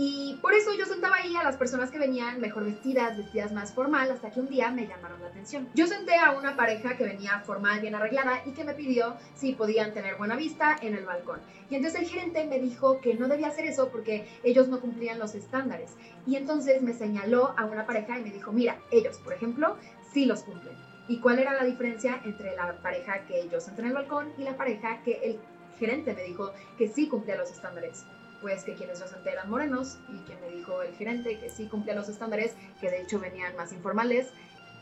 Y 0.00 0.38
por 0.40 0.54
eso 0.54 0.72
yo 0.78 0.86
sentaba 0.86 1.16
ahí 1.16 1.34
a 1.34 1.42
las 1.42 1.56
personas 1.56 1.90
que 1.90 1.98
venían 1.98 2.40
mejor 2.40 2.64
vestidas, 2.64 3.16
vestidas 3.16 3.50
más 3.50 3.72
formal, 3.72 4.08
hasta 4.12 4.30
que 4.30 4.38
un 4.38 4.48
día 4.48 4.70
me 4.70 4.86
llamaron 4.86 5.20
la 5.20 5.26
atención. 5.26 5.68
Yo 5.74 5.88
senté 5.88 6.14
a 6.14 6.38
una 6.38 6.54
pareja 6.54 6.96
que 6.96 7.02
venía 7.02 7.40
formal, 7.40 7.80
bien 7.80 7.96
arreglada, 7.96 8.42
y 8.46 8.52
que 8.52 8.62
me 8.62 8.74
pidió 8.74 9.16
si 9.34 9.54
podían 9.54 9.92
tener 9.92 10.14
buena 10.14 10.36
vista 10.36 10.76
en 10.80 10.94
el 10.94 11.04
balcón. 11.04 11.40
Y 11.68 11.74
entonces 11.74 12.00
el 12.00 12.06
gerente 12.06 12.46
me 12.46 12.60
dijo 12.60 13.00
que 13.00 13.14
no 13.14 13.26
debía 13.26 13.48
hacer 13.48 13.64
eso 13.64 13.88
porque 13.88 14.24
ellos 14.44 14.68
no 14.68 14.80
cumplían 14.80 15.18
los 15.18 15.34
estándares. 15.34 15.96
Y 16.28 16.36
entonces 16.36 16.80
me 16.80 16.94
señaló 16.94 17.54
a 17.58 17.64
una 17.64 17.84
pareja 17.84 18.20
y 18.20 18.22
me 18.22 18.30
dijo, 18.30 18.52
mira, 18.52 18.78
ellos, 18.92 19.18
por 19.18 19.32
ejemplo, 19.32 19.76
sí 20.12 20.26
los 20.26 20.44
cumplen. 20.44 20.76
¿Y 21.08 21.18
cuál 21.18 21.40
era 21.40 21.54
la 21.54 21.64
diferencia 21.64 22.20
entre 22.24 22.54
la 22.54 22.72
pareja 22.82 23.26
que 23.26 23.48
yo 23.48 23.60
senté 23.60 23.82
en 23.82 23.88
el 23.88 23.94
balcón 23.94 24.32
y 24.38 24.44
la 24.44 24.56
pareja 24.56 25.02
que 25.02 25.18
el 25.24 25.40
gerente 25.80 26.14
me 26.14 26.22
dijo 26.22 26.52
que 26.76 26.86
sí 26.86 27.08
cumplía 27.08 27.36
los 27.36 27.50
estándares? 27.50 28.04
Pues 28.40 28.62
que 28.64 28.74
quienes 28.74 29.00
yo 29.00 29.06
senté 29.06 29.32
eran 29.32 29.50
morenos 29.50 29.98
y 30.08 30.18
quien 30.26 30.40
me 30.40 30.48
dijo 30.50 30.82
el 30.82 30.94
gerente 30.94 31.38
que 31.38 31.50
sí 31.50 31.66
cumplía 31.66 31.94
los 31.94 32.08
estándares, 32.08 32.52
que 32.80 32.90
de 32.90 33.02
hecho 33.02 33.18
venían 33.18 33.56
más 33.56 33.72
informales, 33.72 34.28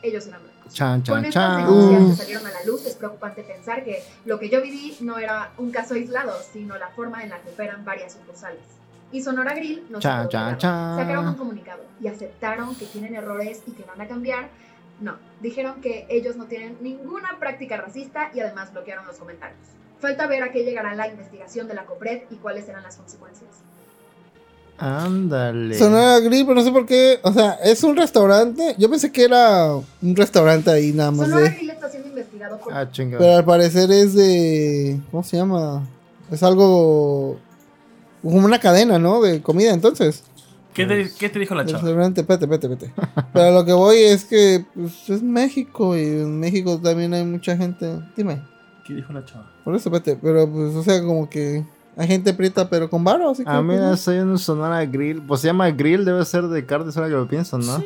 ellos 0.02 0.26
eran 0.26 0.42
blancos. 0.42 0.74
Chan, 0.74 1.00
Con 1.00 1.04
chan, 1.04 1.24
estas 1.24 1.42
chan. 1.42 1.56
denuncias 1.64 2.02
Uh. 2.02 2.10
que 2.10 2.16
salieron 2.16 2.46
a 2.46 2.50
la 2.50 2.64
luz, 2.64 2.86
es 2.86 2.94
preocupante 2.96 3.42
pensar 3.42 3.82
que 3.84 4.02
lo 4.26 4.38
que 4.38 4.48
yo 4.50 4.60
viví 4.60 4.96
no 5.00 5.18
era 5.18 5.52
un 5.58 5.70
caso 5.70 5.94
aislado, 5.94 6.36
sino 6.52 6.76
la 6.76 6.88
forma 6.90 7.22
en 7.22 7.30
la 7.30 7.38
que 7.40 7.48
operan 7.50 7.84
varias 7.84 8.12
sucursales. 8.12 8.60
Y 9.12 9.22
Sonora 9.22 9.54
Grill 9.54 9.86
no 9.88 9.98
se 9.98 10.02
Chan, 10.02 10.28
chan, 10.28 10.54
callado. 10.56 10.98
Sacaron 10.98 11.24
un 11.24 11.30
chan. 11.32 11.38
comunicado 11.38 11.82
y 12.00 12.08
aceptaron 12.08 12.74
que 12.76 12.84
tienen 12.86 13.14
errores 13.14 13.62
y 13.66 13.70
que 13.72 13.84
van 13.84 14.00
a 14.00 14.06
cambiar. 14.08 14.48
No, 15.00 15.16
dijeron 15.40 15.80
que 15.80 16.06
ellos 16.10 16.36
no 16.36 16.46
tienen 16.46 16.76
ninguna 16.80 17.38
práctica 17.38 17.76
racista 17.76 18.30
y 18.34 18.40
además 18.40 18.72
bloquearon 18.72 19.06
los 19.06 19.16
comentarios. 19.16 19.60
Falta 20.06 20.28
ver 20.28 20.40
a 20.44 20.52
qué 20.52 20.62
llegará 20.62 20.94
la 20.94 21.08
investigación 21.08 21.66
de 21.66 21.74
la 21.74 21.84
COPRED 21.84 22.30
y 22.30 22.36
cuáles 22.36 22.64
serán 22.64 22.84
las 22.84 22.94
consecuencias. 22.94 23.50
Ándale. 24.78 25.76
Sonora 25.76 26.20
Grill, 26.20 26.46
pero 26.46 26.54
no 26.54 26.62
sé 26.62 26.70
por 26.70 26.86
qué. 26.86 27.18
O 27.24 27.32
sea, 27.32 27.54
es 27.64 27.82
un 27.82 27.96
restaurante. 27.96 28.76
Yo 28.78 28.88
pensé 28.88 29.10
que 29.10 29.24
era 29.24 29.74
un 29.74 30.14
restaurante 30.14 30.70
ahí 30.70 30.92
nada 30.92 31.10
más 31.10 31.26
Sonora 31.26 31.48
de. 31.50 31.56
Grill 31.56 31.70
está 31.70 31.90
siendo 31.90 32.08
investigado 32.08 32.56
por 32.58 32.72
Ah, 32.72 32.88
chinga. 32.88 33.18
Pero 33.18 33.34
al 33.34 33.44
parecer 33.44 33.90
es 33.90 34.14
de. 34.14 35.00
¿Cómo 35.10 35.24
se 35.24 35.38
llama? 35.38 35.84
Es 36.30 36.40
algo. 36.44 37.40
Como 38.22 38.44
una 38.44 38.60
cadena, 38.60 39.00
¿no? 39.00 39.20
De 39.20 39.42
comida, 39.42 39.72
entonces. 39.74 40.22
¿Qué 40.72 40.86
te, 40.86 41.10
qué 41.18 41.30
te 41.30 41.40
dijo 41.40 41.56
la 41.56 41.66
chava? 41.66 41.78
Restaurante, 41.78 42.20
espérate, 42.20 42.44
espérate, 42.44 42.72
espérate. 42.74 43.26
Pero 43.32 43.50
lo 43.50 43.64
que 43.64 43.72
voy 43.72 43.96
es 43.96 44.24
que 44.24 44.64
pues, 44.72 45.10
es 45.10 45.20
México 45.20 45.96
y 45.96 46.02
en 46.02 46.38
México 46.38 46.78
también 46.80 47.12
hay 47.12 47.24
mucha 47.24 47.56
gente. 47.56 47.98
Dime, 48.16 48.40
¿Qué 48.86 48.94
dijo 48.94 49.12
la 49.12 49.24
chava? 49.24 49.50
por 49.64 49.74
eso, 49.74 49.88
espérate. 49.88 50.18
Pero 50.22 50.50
pues, 50.50 50.74
o 50.74 50.82
sea, 50.82 51.02
como 51.02 51.28
que 51.28 51.64
hay 51.96 52.06
gente 52.06 52.32
prieta, 52.34 52.68
pero 52.68 52.88
con 52.90 53.02
varo, 53.04 53.30
así 53.30 53.42
que. 53.44 53.50
Ah, 53.50 53.62
mira, 53.62 53.90
no. 53.90 53.96
soy 53.96 54.18
un 54.18 54.38
Sonora 54.38 54.84
Grill. 54.86 55.22
Pues 55.22 55.40
se 55.40 55.48
llama 55.48 55.70
Grill, 55.70 56.04
debe 56.04 56.24
ser 56.24 56.44
de 56.48 56.64
carne, 56.66 56.92
ahora 56.94 57.08
que 57.08 57.14
lo 57.14 57.28
pienso, 57.28 57.58
¿no? 57.58 57.78
Sí, 57.78 57.84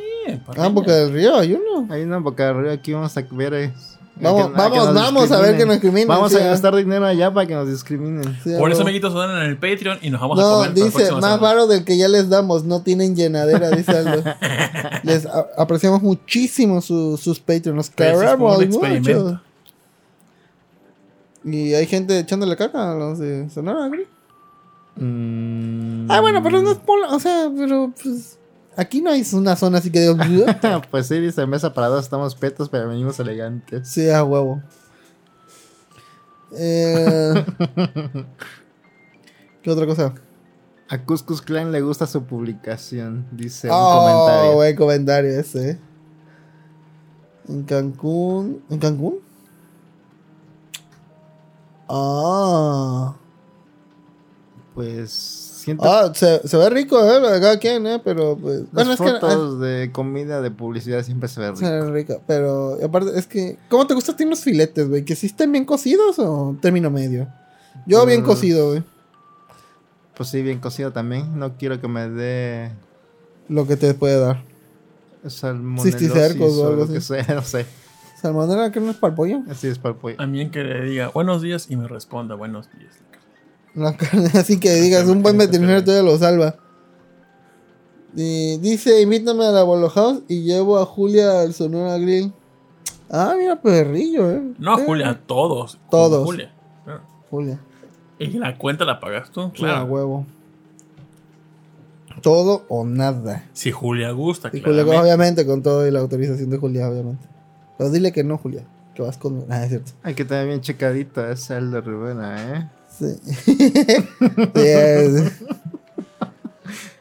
Ah, 0.57 0.67
Boca 0.67 0.93
del 0.93 1.11
Río, 1.13 1.35
hay 1.37 1.53
uno. 1.53 1.87
Hay 1.91 2.03
una 2.03 2.19
boca 2.19 2.43
de 2.43 2.49
arriba 2.51 2.73
aquí, 2.73 2.93
vamos 2.93 3.15
a 3.17 3.21
ver. 3.31 3.53
eh, 3.55 3.73
Vamos, 4.19 4.41
a 4.43 4.47
que- 4.49 4.53
a 4.61 4.69
vamos, 4.69 4.93
vamos 4.93 5.31
a 5.31 5.39
ver 5.39 5.57
que 5.57 5.65
nos 5.65 5.75
discriminen. 5.75 6.07
Vamos 6.07 6.31
sí, 6.31 6.37
a 6.37 6.41
ah. 6.43 6.47
gastar 6.49 6.75
dinero 6.75 7.05
allá 7.05 7.33
para 7.33 7.47
que 7.47 7.55
nos 7.55 7.67
discriminen. 7.67 8.23
Sí, 8.43 8.51
Por 8.59 8.69
ah, 8.69 8.73
eso, 8.73 8.83
amiguitos, 8.83 9.13
donen 9.13 9.37
en 9.37 9.43
el 9.49 9.55
Patreon 9.57 9.97
y 10.01 10.09
nos 10.11 10.21
vamos 10.21 10.37
a 10.37 10.41
No, 10.41 10.49
comer. 10.57 10.69
para 10.73 10.79
la 10.79 10.85
dice, 10.85 11.11
más 11.13 11.39
varo 11.39 11.65
del 11.65 11.83
que 11.85 11.97
ya 11.97 12.07
les 12.07 12.29
damos, 12.29 12.63
no 12.65 12.83
tienen 12.83 13.15
llenadera, 13.15 13.71
dice 13.71 13.91
Aldo. 13.97 14.21
Les 15.03 15.25
a- 15.25 15.47
apreciamos 15.57 16.03
muchísimo 16.03 16.81
su- 16.81 17.17
sus 17.17 17.39
Patreons, 17.39 17.75
nos 17.75 17.89
es 17.89 17.95
queremos 17.95 18.67
mucho. 18.67 19.41
Y 21.43 21.73
hay 21.73 21.87
gente 21.87 22.19
echándole 22.19 22.55
caca 22.55 22.91
a 22.91 22.95
los 22.95 23.19
de 23.19 23.49
Sonora, 23.49 23.87
güey. 23.87 24.07
Mm. 24.95 26.11
Ah, 26.11 26.21
bueno, 26.21 26.43
pero 26.43 26.61
no 26.61 26.71
es 26.71 26.77
pola, 26.77 27.09
o 27.15 27.19
sea, 27.19 27.49
pero 27.55 27.91
pues 28.01 28.37
aquí 28.75 29.01
no 29.01 29.09
hay 29.09 29.25
una 29.33 29.55
zona 29.55 29.79
así 29.79 29.91
que 29.91 30.01
digo, 30.01 30.15
pues 30.91 31.07
sí, 31.07 31.19
dice 31.19 31.45
mesa 31.45 31.73
para 31.73 31.87
dos, 31.87 32.03
estamos 32.03 32.35
petos, 32.35 32.69
pero 32.69 32.89
venimos 32.89 33.19
elegantes. 33.19 33.87
sí, 33.87 34.09
a 34.09 34.23
huevo. 34.23 34.61
Eh, 36.53 37.45
¿Qué 39.63 39.71
otra 39.71 39.85
cosa? 39.85 40.13
A 40.89 41.03
Cuscus 41.03 41.41
Clan 41.41 41.71
le 41.71 41.81
gusta 41.81 42.05
su 42.05 42.25
publicación, 42.25 43.25
dice 43.31 43.67
un 43.69 43.73
oh, 43.75 43.99
comentario. 43.99 44.53
buen 44.55 44.75
comentario 44.75 45.39
ese. 45.39 45.79
En 47.47 47.63
Cancún. 47.63 48.61
¿En 48.69 48.79
Cancún? 48.79 49.19
Ah. 51.93 53.15
Pues 54.73 55.11
siento 55.11 55.83
Ah, 55.85 56.11
se, 56.15 56.47
se 56.47 56.57
ve 56.57 56.69
rico, 56.69 56.97
¿eh? 57.03 57.19
Cada 57.41 57.59
quien, 57.59 57.85
¿eh? 57.85 58.01
Pero 58.03 58.37
pues. 58.37 58.61
las 58.71 58.71
Bueno, 58.71 58.93
es 58.93 58.99
que. 59.01 59.09
fotos 59.09 59.59
de 59.59 59.91
comida, 59.91 60.41
de 60.41 60.49
publicidad 60.51 61.03
siempre 61.03 61.27
se 61.27 61.41
ve 61.41 61.47
rico. 61.49 61.59
se 61.59 61.69
ve 61.69 61.91
rica, 61.91 62.19
pero 62.25 62.77
aparte 62.83 63.17
es 63.19 63.27
que. 63.27 63.57
¿Cómo 63.69 63.85
te 63.85 63.93
gustan 63.93 64.15
a 64.15 64.17
ti 64.17 64.25
los 64.25 64.39
filetes, 64.39 64.87
güey? 64.87 65.03
¿Que 65.03 65.15
sí 65.15 65.27
estén 65.27 65.51
bien 65.51 65.65
cocidos 65.65 66.17
o 66.19 66.55
término 66.61 66.89
medio? 66.89 67.27
Yo 67.85 68.05
bien 68.05 68.21
Mm. 68.21 68.25
cocido, 68.25 68.69
güey. 68.69 68.83
Pues 70.15 70.29
sí, 70.29 70.41
bien 70.41 70.59
cocido 70.59 70.91
también. 70.91 71.37
No 71.37 71.57
quiero 71.57 71.81
que 71.81 71.87
me 71.87 72.07
dé 72.09 72.71
Lo 73.49 73.67
que 73.67 73.75
te 73.75 73.93
puede 73.93 74.19
dar. 74.19 74.43
salmonelosis 75.27 76.11
o 76.39 76.67
algo 76.67 76.87
que 76.87 77.01
sea, 77.01 77.25
no 77.35 77.41
sé. 77.43 77.65
Salmonera 78.21 78.71
que 78.71 78.79
no 78.79 78.91
es 78.91 78.97
para 78.97 79.11
el 79.11 79.15
pollo. 79.15 79.39
Así 79.49 79.67
es 79.67 79.79
para 79.79 79.93
el 79.95 79.99
pollo. 79.99 80.15
A 80.19 80.27
mí 80.27 80.41
en 80.41 80.51
que 80.51 80.63
le 80.63 80.83
diga 80.85 81.09
buenos 81.09 81.41
días 81.41 81.67
y 81.69 81.75
me 81.75 81.87
responda 81.87 82.35
buenos 82.35 82.69
días. 82.77 82.93
La 83.73 83.95
carne, 83.97 84.29
así 84.35 84.59
que 84.59 84.73
digas, 84.75 85.07
un 85.07 85.23
buen 85.23 85.37
veterinario 85.37 85.83
todavía 85.83 86.11
lo 86.11 86.17
salva. 86.17 86.55
Y 88.15 88.57
dice, 88.57 89.01
invítame 89.01 89.45
a 89.45 89.51
la 89.51 89.63
Bolo 89.63 89.89
House 89.89 90.21
y 90.27 90.43
llevo 90.43 90.77
a 90.77 90.85
Julia 90.85 91.41
al 91.41 91.53
Sonora 91.53 91.97
Grill. 91.97 92.31
Ah, 93.09 93.33
mira, 93.37 93.61
perrillo, 93.61 94.29
eh. 94.29 94.41
No, 94.59 94.77
Eh, 94.77 94.83
Julia, 94.85 95.19
todos. 95.25 95.79
Todos. 95.89 96.23
Julia. 96.25 96.53
Claro. 96.83 97.01
Julia. 97.29 97.59
Y 98.19 98.27
la 98.37 98.57
cuenta 98.57 98.85
la 98.85 98.99
pagas 98.99 99.31
tú, 99.31 99.51
Sí, 99.55 99.63
a 99.63 99.67
claro. 99.67 99.85
huevo. 99.85 100.25
Todo 102.21 102.65
o 102.67 102.85
nada. 102.85 103.45
Si 103.53 103.71
Julia 103.71 104.11
gusta, 104.11 104.49
Y 104.53 104.61
Julia, 104.61 104.83
obviamente, 104.83 105.45
con 105.45 105.63
todo 105.63 105.87
y 105.87 105.91
la 105.91 105.99
autorización 106.01 106.49
de 106.49 106.57
Julia, 106.57 106.87
obviamente. 106.89 107.25
Pero 107.77 107.89
dile 107.89 108.11
que 108.11 108.23
no, 108.23 108.37
Julia. 108.37 108.65
Que 108.95 109.01
vas 109.01 109.17
con. 109.17 109.45
Ah, 109.49 109.63
es 109.63 109.69
cierto. 109.69 109.91
Hay 110.03 110.13
que 110.15 110.25
tener 110.25 110.47
bien 110.47 110.61
checadito 110.61 111.21
a 111.21 111.31
ese 111.31 111.53
Aldo 111.55 111.81
Rivera, 111.81 112.57
¿eh? 112.57 112.69
Sí. 112.97 113.05
Sí, 114.55 114.67
es- 114.67 115.31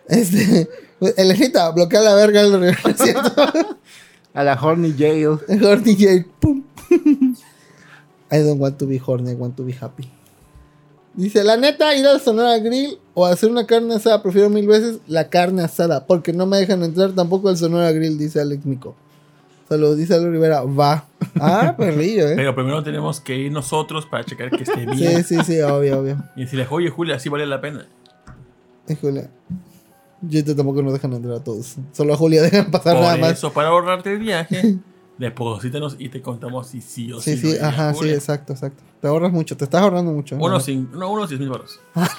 Este. 0.07 0.69
Elenita, 1.17 1.71
bloquea 1.71 2.01
la 2.03 2.15
verga 2.15 2.41
al 2.43 2.63
¿es 2.65 2.77
cierto? 2.99 3.33
A 4.35 4.45
la 4.45 4.55
Horny 4.55 4.95
Jail. 4.97 5.27
Horny 5.49 5.97
J. 5.99 6.27
Pum. 6.41 6.63
I 8.31 8.39
don't 8.39 8.61
want 8.61 8.77
to 8.79 8.87
be 8.87 8.99
horny, 9.05 9.33
I 9.33 9.35
want 9.35 9.57
to 9.57 9.65
be 9.65 9.73
happy. 9.81 10.09
Dice, 11.15 11.43
la 11.43 11.57
neta, 11.57 11.97
ir 11.97 12.07
al 12.07 12.21
Sonora 12.21 12.57
Grill 12.59 12.99
o 13.15 13.27
hacer 13.27 13.51
una 13.51 13.67
carne 13.67 13.95
asada, 13.95 14.23
prefiero 14.23 14.49
mil 14.49 14.69
veces 14.69 14.99
la 15.09 15.29
carne 15.29 15.63
asada, 15.63 16.07
porque 16.07 16.33
no 16.33 16.47
me 16.47 16.59
dejan 16.59 16.85
entrar 16.85 17.11
tampoco 17.13 17.49
al 17.49 17.57
Sonora 17.57 17.91
Grill, 17.91 18.17
dice 18.19 18.41
Alex 18.41 18.65
Mico. 18.65 18.95
Saludos, 19.71 19.97
dice 19.99 20.15
Alex 20.15 20.31
Rivera, 20.33 20.63
va. 20.65 21.05
Ah, 21.41 21.75
perrillo, 21.79 22.27
eh. 22.29 22.33
Pero 22.37 22.55
primero 22.57 22.83
tenemos 22.83 23.21
que 23.21 23.37
ir 23.37 23.53
nosotros 23.53 24.05
para 24.05 24.25
checar 24.25 24.51
que 24.51 24.65
esté 24.65 24.81
Sí, 24.81 24.87
bien. 24.97 25.23
sí, 25.25 25.37
sí, 25.45 25.61
obvio, 25.61 26.01
obvio. 26.01 26.23
Y 26.35 26.41
decirle, 26.41 26.67
oye 26.69 26.91
Julia, 26.91 27.15
así 27.17 27.29
vale 27.29 27.47
la 27.47 27.61
pena. 27.61 27.87
Híjole. 28.89 29.29
Yo 30.23 30.45
tampoco 30.57 30.83
nos 30.83 30.93
dejan 30.93 31.13
entrar 31.13 31.37
a 31.37 31.45
todos. 31.45 31.77
Solo 31.93 32.15
a 32.15 32.17
Julia 32.17 32.43
dejan 32.43 32.71
pasar 32.71 32.95
Por 32.97 33.05
nada 33.05 33.17
más. 33.17 33.33
eso, 33.33 33.53
para 33.53 33.69
ahorrarte 33.69 34.13
el 34.13 34.19
viaje, 34.19 34.77
deposítanos 35.19 35.95
y 36.01 36.09
te 36.09 36.21
contamos 36.21 36.67
si 36.67 36.81
sí 36.81 37.13
o 37.13 37.21
Sí, 37.21 37.37
sí. 37.37 37.53
sí, 37.53 37.59
ajá, 37.63 37.93
sí, 37.93 37.99
Julia. 38.01 38.15
exacto, 38.15 38.53
exacto. 38.55 38.83
Te 39.01 39.07
ahorras 39.07 39.31
mucho, 39.33 39.57
te 39.57 39.65
estás 39.65 39.83
ahorrando 39.83 40.11
mucho. 40.13 40.35
Unos, 40.37 40.67
cin- 40.69 40.91
no, 40.91 41.11
unos 41.13 41.29
10 41.29 41.41
mil 41.41 41.49
baros. 41.49 41.79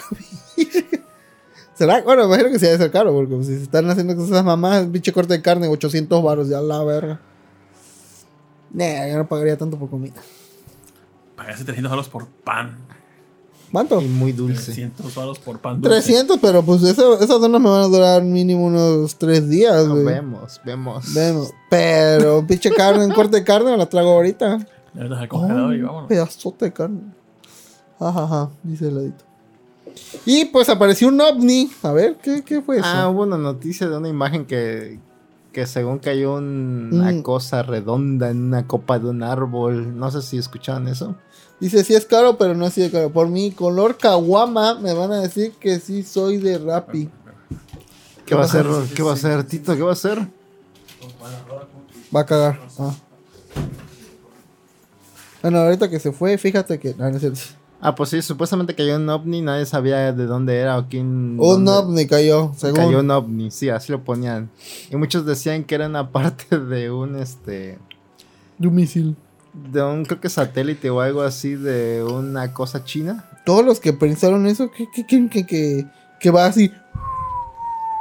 ¿Será? 1.74 2.02
Bueno, 2.02 2.26
imagino 2.26 2.50
que 2.50 2.60
sí 2.60 2.66
debe 2.66 2.78
ser 2.78 2.92
caro, 2.92 3.12
porque 3.14 3.44
si 3.44 3.58
se 3.58 3.64
están 3.64 3.90
haciendo 3.90 4.16
con 4.16 4.26
esas 4.26 4.44
mamás, 4.46 4.86
pinche 4.86 5.12
corte 5.12 5.34
de 5.34 5.42
carne, 5.42 5.68
800 5.68 6.24
baros, 6.24 6.48
ya 6.48 6.62
la 6.62 6.84
verga. 6.84 7.20
Nah, 8.74 9.08
yo 9.08 9.18
no 9.18 9.28
pagaría 9.28 9.58
tanto 9.58 9.78
por 9.78 9.90
comida. 9.90 10.16
Pagaste 11.36 11.64
300 11.66 11.90
baros 11.90 12.10
por 12.10 12.28
pan. 12.28 12.78
¿Cuánto? 13.72 14.02
Y 14.02 14.08
muy 14.08 14.32
dulce. 14.34 14.66
300 14.66 15.16
baros 15.16 15.40
por 15.40 15.60
pan 15.60 15.82
dulce. 15.82 16.02
300, 16.02 16.40
pero 16.42 16.62
pues 16.64 16.84
eso- 16.84 17.16
esas 17.20 17.40
donas 17.40 17.62
me 17.62 17.70
van 17.70 17.82
a 17.84 17.88
durar 17.88 18.22
mínimo 18.24 18.66
unos 18.66 19.16
3 19.18 19.48
días, 19.50 19.86
No, 19.88 19.94
güey. 19.94 20.06
vemos, 20.06 20.60
vemos. 20.66 21.14
Vemos. 21.14 21.52
Pero 21.70 22.46
pinche 22.46 22.70
carne, 22.72 23.06
un 23.06 23.14
corte 23.14 23.38
de 23.38 23.44
carne 23.44 23.72
me 23.72 23.78
la 23.78 23.88
trago 23.88 24.10
ahorita. 24.12 24.58
Le 24.94 25.04
metes 25.04 25.18
al 25.18 25.28
congelador 25.30 25.76
y 25.76 25.82
Oh, 25.82 25.88
vámonos. 25.88 26.08
pedazote 26.10 26.66
de 26.66 26.74
carne. 26.74 27.02
Ajá, 28.00 28.50
dice 28.64 28.88
el 28.90 28.96
ladito. 28.96 29.24
Y 30.26 30.46
pues 30.46 30.68
apareció 30.70 31.08
un 31.08 31.20
ovni. 31.22 31.70
A 31.84 31.92
ver, 31.92 32.18
¿qué, 32.22 32.44
qué 32.44 32.62
fue 32.62 32.78
eso? 32.78 32.86
Ah, 32.88 33.08
hubo 33.10 33.24
una 33.24 33.38
noticia 33.38 33.88
de 33.88 33.98
una 33.98 34.10
imagen 34.10 34.46
que, 34.46 35.00
que 35.52 35.66
según 35.68 36.00
cayó 36.00 36.36
un- 36.36 36.90
una 36.94 37.12
Mm. 37.12 37.22
cosa 37.24 37.62
redonda 37.64 38.30
en 38.30 38.42
una 38.44 38.68
copa 38.68 39.00
de 39.00 39.10
un 39.10 39.22
árbol. 39.24 39.98
No 39.98 40.10
sé 40.12 40.22
si 40.22 40.38
escucharon 40.38 40.88
eso. 40.88 41.16
Dice, 41.60 41.84
sí 41.84 41.94
es 41.94 42.06
caro, 42.06 42.38
pero 42.38 42.56
no 42.56 42.66
así 42.66 42.82
de 42.82 42.90
caro. 42.90 43.12
Por 43.12 43.28
mi 43.28 43.52
color 43.52 43.98
kawama 43.98 44.76
me 44.80 44.94
van 44.94 45.12
a 45.12 45.20
decir 45.22 45.52
que 45.60 45.80
sí 45.80 46.04
soy 46.04 46.38
de 46.38 46.58
Rappi. 46.58 47.10
¿Qué 48.26 48.34
va 48.36 48.42
a 48.44 48.46
hacer? 48.46 48.66
¿Qué 48.96 49.04
va 49.04 49.12
a 49.12 49.14
hacer, 49.16 49.44
Tito? 49.44 49.76
¿Qué 49.76 49.82
va 49.82 49.90
a 49.90 49.94
hacer? 49.94 50.20
Va 52.16 52.22
a 52.22 52.26
cagar. 52.26 52.60
Ah. 52.80 52.94
Bueno, 55.42 55.60
ahorita 55.60 55.90
que 55.90 56.00
se 56.00 56.12
fue, 56.12 56.38
fíjate 56.38 56.80
que... 56.80 56.94
no, 56.98 57.10
no 57.10 57.16
es 57.16 57.20
cierto. 57.22 57.40
Ah, 57.84 57.96
pues 57.96 58.12
sí, 58.12 58.22
supuestamente 58.22 58.76
cayó 58.76 58.96
un 58.98 59.10
ovni, 59.10 59.42
nadie 59.42 59.66
sabía 59.66 60.14
de 60.14 60.26
dónde 60.28 60.56
era 60.58 60.78
o 60.78 60.88
quién. 60.88 61.06
Un 61.08 61.66
dónde- 61.66 61.72
ovni 61.72 62.06
cayó, 62.08 62.52
según... 62.56 62.76
Cayó 62.78 63.00
un 63.00 63.10
ovni, 63.10 63.50
sí, 63.50 63.70
así 63.70 63.92
lo 63.92 64.04
ponían. 64.04 64.52
Y 64.92 64.96
muchos 64.98 65.26
decían 65.26 65.64
que 65.64 65.74
era 65.76 65.88
una 65.88 66.12
parte 66.12 66.60
de 66.60 66.92
un, 66.92 67.16
este, 67.18 67.80
de 68.60 68.68
un 68.68 68.76
misil. 68.76 69.16
de 69.72 69.82
un, 69.84 70.06
creo 70.06 70.22
que 70.22 70.30
satélite 70.30 70.90
o 70.92 71.02
algo 71.02 71.24
así, 71.24 71.56
de 71.56 72.04
una 72.04 72.54
cosa 72.54 72.84
china. 72.84 73.26
Todos 73.46 73.66
los 73.66 73.80
que 73.80 73.94
pensaron 73.94 74.46
eso, 74.46 74.70
que, 74.70 74.86
que, 74.94 75.06
que, 75.08 75.28
que, 75.28 75.46
que, 75.48 75.86
que 76.20 76.30
va 76.32 76.46
así... 76.46 76.72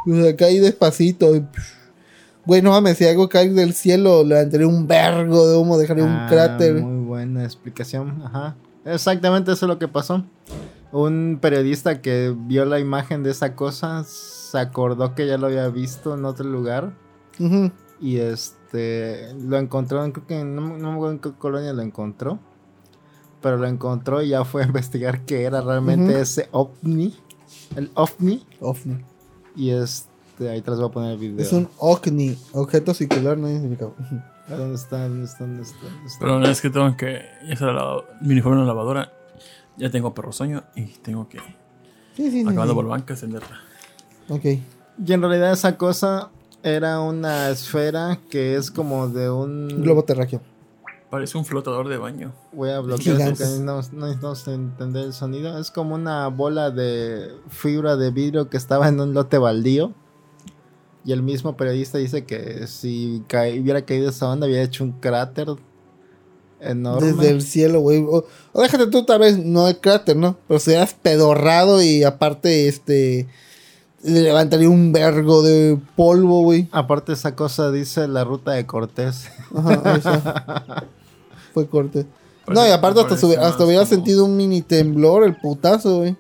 O 0.07 0.15
sea, 0.15 0.36
cae 0.36 0.61
despacito. 0.61 1.35
y- 1.36 1.47
Güey, 2.47 2.62
no 2.62 2.70
mames, 2.70 2.97
si 2.98 3.05
algo 3.07 3.28
cae 3.28 3.48
del 3.51 3.74
cielo, 3.74 4.24
levantaría 4.24 4.66
un 4.66 4.86
vergo 4.86 5.47
de 5.48 5.57
humo, 5.57 5.78
dejaría 5.78 6.05
un 6.05 6.11
Ah, 6.11 6.27
cráter. 6.28 6.82
Muy 6.82 7.05
buena 7.07 7.44
explicación. 7.44 8.23
Ajá. 8.24 8.57
Exactamente 8.93 9.53
eso 9.53 9.67
es 9.67 9.69
lo 9.69 9.79
que 9.79 9.89
pasó. 9.89 10.25
Un 10.93 11.39
periodista 11.41 12.01
que 12.03 12.35
vio 12.37 12.65
la 12.65 12.81
imagen 12.81 13.23
de 13.23 13.31
esa 13.31 13.55
cosa 13.55 14.03
se 14.05 14.59
acordó 14.59 15.15
que 15.15 15.27
ya 15.27 15.39
lo 15.39 15.47
había 15.47 15.69
visto 15.69 16.15
en 16.15 16.25
otro 16.25 16.45
lugar 16.49 16.93
y 18.01 18.19
este 18.19 19.33
lo 19.41 19.57
encontró, 19.57 20.05
en- 20.05 20.12
creo 20.12 20.27
que 20.27 20.45
no, 20.45 20.61
me- 20.61 20.79
no 20.79 20.89
me 20.91 20.95
acuerdo 20.97 21.12
en 21.12 21.19
qué 21.21 21.33
colonia 21.33 21.73
lo 21.73 21.83
encontró, 21.83 22.39
pero 23.41 23.57
lo 23.57 23.67
encontró 23.67 24.21
y 24.23 24.29
ya 24.31 24.45
fue 24.45 24.62
a 24.62 24.67
investigar 24.69 25.25
qué 25.25 25.45
era 25.45 25.61
realmente 25.61 26.21
ese 26.21 26.49
ovni, 26.53 27.15
el 27.77 27.91
ovni 27.95 28.45
Ovni. 28.61 29.05
y 29.55 29.71
este 29.71 30.49
ahí 30.51 30.61
te 30.61 30.71
les 30.71 30.81
voy 30.81 30.89
a 30.89 30.93
poner 30.93 31.12
el 31.12 31.19
video. 31.19 31.41
Es 31.41 31.53
un 31.53 31.69
OVNI, 31.79 32.37
objeto 32.53 32.95
circular 32.95 33.39
no 33.39 33.49
identificado. 33.49 33.95
¿Dónde 34.56 34.74
está? 34.77 35.09
¿Dónde 35.09 35.24
está? 35.24 35.44
¿Dónde 35.44 35.62
está? 35.62 35.85
¿Dónde 35.85 36.06
está? 36.06 36.18
Pero 36.20 36.44
es 36.44 36.60
que 36.60 36.70
tengo 36.70 36.97
que. 36.97 37.22
Ya 37.47 37.52
está 37.52 37.72
la, 37.72 38.02
mi 38.20 38.32
uniforme 38.32 38.60
en 38.60 38.66
la 38.66 38.72
lavadora. 38.72 39.12
Ya 39.77 39.90
tengo 39.90 40.14
perro 40.14 40.32
sueño 40.32 40.64
y 40.74 40.86
tengo 40.86 41.28
que. 41.28 41.39
Sí, 42.14 42.31
sí, 42.31 42.31
sí. 42.31 42.40
Acabando 42.43 42.72
sí. 42.72 42.74
por 42.74 42.89
banca, 42.89 43.14
encenderla. 43.14 43.60
Ok. 44.28 44.44
Y 44.44 45.12
en 45.12 45.22
realidad 45.22 45.52
esa 45.52 45.77
cosa 45.77 46.31
era 46.62 47.01
una 47.01 47.48
esfera 47.48 48.18
que 48.31 48.56
es 48.56 48.70
como 48.70 49.09
de 49.09 49.31
un... 49.31 49.68
Globo 49.82 50.05
terráqueo. 50.05 50.43
Parece 51.09 51.39
un 51.39 51.44
flotador 51.44 51.89
de 51.89 51.97
baño. 51.97 52.32
Voy 52.52 52.70
a 52.70 52.81
bloquear 52.81 53.16
porque 53.16 53.44
no, 53.60 53.81
no 53.93 54.06
necesitamos 54.06 54.47
entender 54.47 55.05
el 55.06 55.12
sonido. 55.12 55.59
Es 55.59 55.70
como 55.70 55.94
una 55.94 56.28
bola 56.28 56.70
de 56.70 57.35
fibra 57.48 57.97
de 57.97 58.10
vidrio 58.10 58.48
que 58.48 58.56
estaba 58.56 58.89
en 58.89 59.01
un 59.01 59.14
lote 59.14 59.39
baldío. 59.39 59.93
Y 61.05 61.12
el 61.12 61.22
mismo 61.22 61.56
periodista 61.56 61.98
dice 61.98 62.24
que 62.24 62.66
si 62.66 63.22
ca- 63.27 63.48
hubiera 63.48 63.82
caído 63.82 64.10
esa 64.10 64.28
onda, 64.28 64.47
había 64.47 64.62
hecho 64.62 64.85
un 64.85 64.93
cráter 64.93 65.48
enorme. 66.60 67.12
Desde 67.12 67.31
el 67.31 67.43
cielo, 67.43 67.81
güey. 67.81 68.05
O, 68.06 68.24
o 68.52 68.60
déjate 68.62 68.86
tú, 68.89 69.05
tal 69.05 69.20
vez, 69.20 69.39
no 69.39 69.66
el 69.68 69.78
cráter, 69.78 70.16
¿no? 70.16 70.36
Pero 70.47 70.60
se 70.60 70.70
hubieras 70.70 70.94
pedorrado 70.94 71.82
y 71.82 72.05
aparte, 72.05 72.68
este. 72.68 73.28
Le 74.02 74.22
levantaría 74.22 74.68
un 74.70 74.93
vergo 74.93 75.43
de 75.43 75.78
polvo, 75.94 76.43
güey. 76.43 76.68
Aparte, 76.72 77.12
esa 77.12 77.35
cosa 77.36 77.70
dice 77.70 78.09
la 78.09 78.24
ruta 78.24 78.52
de 78.52 78.64
Cortés. 78.66 79.28
Ajá, 79.55 79.97
esa. 79.97 80.85
Fue. 81.55 81.66
Parece- 81.66 82.06
no, 82.48 82.66
y 82.66 82.70
aparte 82.70 83.01
hasta, 83.01 83.16
sube- 83.16 83.36
hubiera 83.36 83.52
como- 83.56 83.86
sentido 83.86 84.24
un 84.24 84.36
mini 84.36 84.62
temblor, 84.62 85.24
el 85.24 85.36
putazo, 85.36 85.98
güey. 85.98 86.16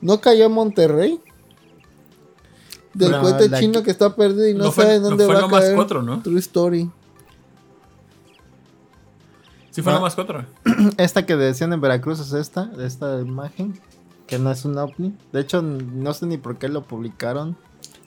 ¿No 0.00 0.20
cayó 0.20 0.46
en 0.46 0.52
Monterrey? 0.52 1.20
Del 2.94 3.10
No, 3.12 3.20
cohete 3.22 3.48
la 3.48 3.58
chino 3.58 3.82
que- 3.82 3.90
está 3.90 4.14
perdido 4.14 4.46
y 4.48 4.54
no, 4.54 4.70
fue, 4.70 4.84
sabe 4.84 5.00
dónde 5.00 5.24
fue 5.24 5.34
va 5.34 5.40
lo 5.40 5.46
a 5.46 5.60
caer. 5.60 5.74
cuatro, 5.76 6.02
¿no? 6.02 6.20
True 6.22 6.38
story. 6.40 6.90
Sí, 9.70 9.80
fue 9.82 9.92
Ah. 9.92 9.96
lo 9.96 10.02
más 10.02 10.14
cuatro. 10.14 10.44
Esta 10.98 11.24
que 11.24 11.36
decían 11.36 11.72
en 11.72 11.80
Veracruz 11.80 12.20
es 12.20 12.32
esta, 12.34 12.66
de 12.66 12.86
esta 12.86 13.20
imagen. 13.20 13.78
Que 14.26 14.38
no 14.38 14.50
es 14.50 14.64
un 14.64 14.76
ovni. 14.78 15.14
De 15.32 15.40
hecho, 15.40 15.62
no 15.62 16.12
sé 16.14 16.26
ni 16.26 16.36
por 16.38 16.58
qué 16.58 16.68
lo 16.68 16.82
publicaron. 16.84 17.56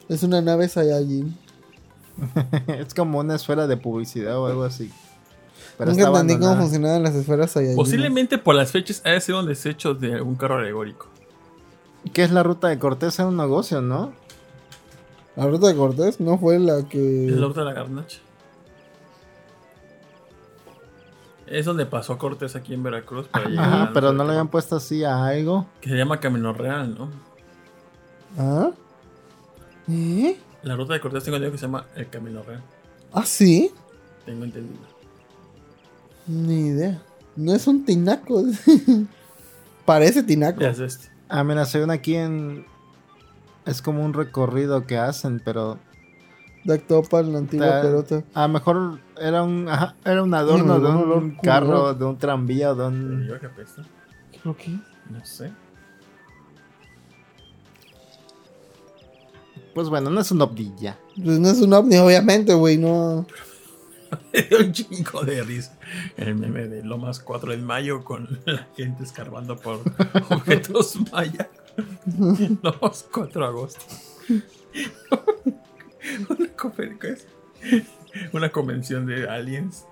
Es 0.10 0.24
una 0.24 0.42
nave 0.42 0.68
Saiyajin. 0.68 1.36
es 2.68 2.94
como 2.94 3.20
una 3.20 3.36
esfera 3.36 3.68
de 3.68 3.78
publicidad 3.78 4.38
o 4.40 4.46
algo 4.48 4.64
así. 4.64 4.92
Pero 5.78 5.92
Nunca 5.92 6.08
entendí 6.08 6.38
cómo 6.40 6.56
funcionaban 6.56 7.04
las 7.04 7.16
esferas 7.16 7.52
Saiyajin. 7.52 7.76
Posiblemente 7.76 8.38
por 8.38 8.56
las 8.56 8.72
fechas 8.72 9.02
haya 9.04 9.20
sido 9.20 9.40
un 9.40 9.48
desecho 9.48 9.94
de 9.96 10.14
algún 10.14 10.36
carro 10.36 10.58
alegórico. 10.58 11.08
¿Qué 12.14 12.24
es 12.24 12.32
la 12.32 12.44
ruta 12.44 12.68
de 12.70 12.78
Cortés? 12.80 13.18
Era 13.20 13.28
un 13.28 13.38
negocio, 13.38 13.82
¿no? 13.82 14.14
La 15.36 15.48
ruta 15.48 15.68
de 15.68 15.76
Cortés 15.76 16.20
no 16.20 16.38
fue 16.38 16.60
la 16.60 16.80
Es 16.80 16.86
que. 16.86 17.28
la 17.30 17.48
ruta 17.48 17.62
de 17.62 17.66
la 17.66 17.74
garnacha. 17.74 18.20
Es 21.48 21.66
donde 21.66 21.86
pasó 21.86 22.18
Cortés 22.18 22.56
aquí 22.56 22.74
en 22.74 22.82
Veracruz 22.84 23.28
para 23.28 23.48
llegar 23.48 23.66
Ajá, 23.66 23.92
pero 23.94 24.12
no 24.14 24.24
le 24.24 24.32
habían 24.32 24.48
puesto 24.48 24.78
así 24.78 25.04
a 25.04 25.26
algo. 25.26 25.68
Que 25.82 25.90
se 25.90 25.96
llama 25.96 26.20
Camino 26.20 26.54
Real, 26.54 26.96
¿no? 26.98 27.10
¿Ah? 28.38 28.72
¿Eh? 29.90 30.38
La 30.64 30.76
ruta 30.76 30.94
de 30.94 31.00
Cortés 31.02 31.24
tengo 31.24 31.36
entendido 31.38 31.52
que 31.52 31.58
se 31.60 31.66
llama 31.68 31.86
el 31.96 32.10
Camino 32.10 32.42
Real. 32.42 32.64
¿Ah, 33.14 33.26
sí? 33.26 33.72
Tengo 34.26 34.44
entendido. 34.44 34.80
Ni 36.26 36.68
idea. 36.70 37.00
No 37.36 37.54
es 37.54 37.68
un 37.68 37.86
tinaco. 37.86 38.44
Parece 39.86 40.24
tinaco. 40.24 40.62
Ya 40.62 40.70
es 40.70 40.80
este. 40.80 41.10
Ah, 41.30 41.44
mira, 41.44 41.66
se 41.66 41.80
ven 41.80 41.92
aquí 41.92 42.16
en... 42.16 42.66
Es 43.66 43.82
como 43.82 44.04
un 44.06 44.14
recorrido 44.14 44.86
que 44.86 44.98
hacen, 44.98 45.42
pero... 45.44 45.80
Dactopan, 46.66 47.32
la 47.32 47.38
antigua 47.40 47.68
Está- 47.68 47.82
pelota. 47.82 48.24
A 48.34 48.48
lo 48.48 48.54
mejor 48.54 49.00
era 49.22 49.44
un, 49.44 49.70
ajá, 49.70 49.96
era 50.04 50.24
un 50.24 50.34
adorno 50.34 50.80
de 50.80 50.88
un 50.90 51.38
carro, 51.38 51.94
de 51.94 52.06
un 52.06 52.18
tranvía 52.18 52.72
o 52.72 52.76
de 52.76 52.88
un... 52.88 53.28
yo 53.28 53.40
que 53.40 53.46
apesta. 53.46 53.84
Creo 54.42 54.58
que. 54.58 54.72
No 55.12 55.24
sé. 55.24 55.52
Pues 59.74 59.90
bueno, 59.90 60.10
no 60.10 60.22
es 60.22 60.32
un 60.32 60.42
ovni 60.42 60.74
ya. 60.80 60.98
Pues 61.24 61.38
no 61.40 61.50
es 61.50 61.62
un 61.62 61.74
ovni, 61.74 61.98
obviamente, 61.98 62.54
güey. 62.54 62.78
No. 62.78 63.26
Me 64.34 64.42
dio 64.44 64.60
un 64.60 64.72
chingo 64.72 65.22
de 65.24 65.44
risa. 65.44 65.78
El 66.18 66.36
meme 66.36 66.68
de 66.68 66.84
Lomas 66.84 67.20
4 67.20 67.52
de 67.52 67.58
mayo 67.58 68.04
con 68.04 68.40
la 68.46 68.68
gente 68.76 69.04
escarbando 69.04 69.58
por 69.58 69.82
objetos 70.30 70.96
Lomas 72.62 73.06
4 73.12 73.42
de 73.42 73.48
agosto. 73.48 73.80
Una, 78.34 78.50
convención 78.50 79.06
de 79.06 79.28
aliens. 79.28 79.86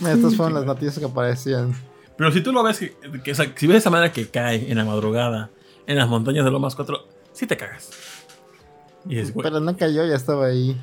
Mira, 0.00 0.12
Estas 0.14 0.36
fueron 0.36 0.54
las 0.54 0.64
noticias 0.64 0.98
que 0.98 1.04
aparecían. 1.04 1.74
Pero 2.16 2.32
si 2.32 2.40
tú 2.40 2.52
lo 2.52 2.62
ves, 2.62 2.78
que, 2.78 2.96
que- 3.22 3.32
o 3.32 3.34
sea, 3.34 3.52
si 3.54 3.66
ves 3.66 3.78
esa 3.78 3.90
manera 3.90 4.12
que 4.12 4.28
cae 4.28 4.70
en 4.70 4.76
la 4.76 4.84
madrugada 4.84 5.50
en 5.86 5.96
las 5.96 6.08
montañas 6.08 6.44
de 6.44 6.50
Lomas 6.50 6.74
4, 6.74 7.06
sí 7.32 7.46
te 7.46 7.56
cagas. 7.56 7.90
Y 9.08 9.18
es 9.18 9.32
güey. 9.32 9.44
Pero 9.44 9.60
no 9.60 9.76
cayó, 9.76 10.06
ya 10.06 10.14
estaba 10.14 10.46
ahí. 10.46 10.80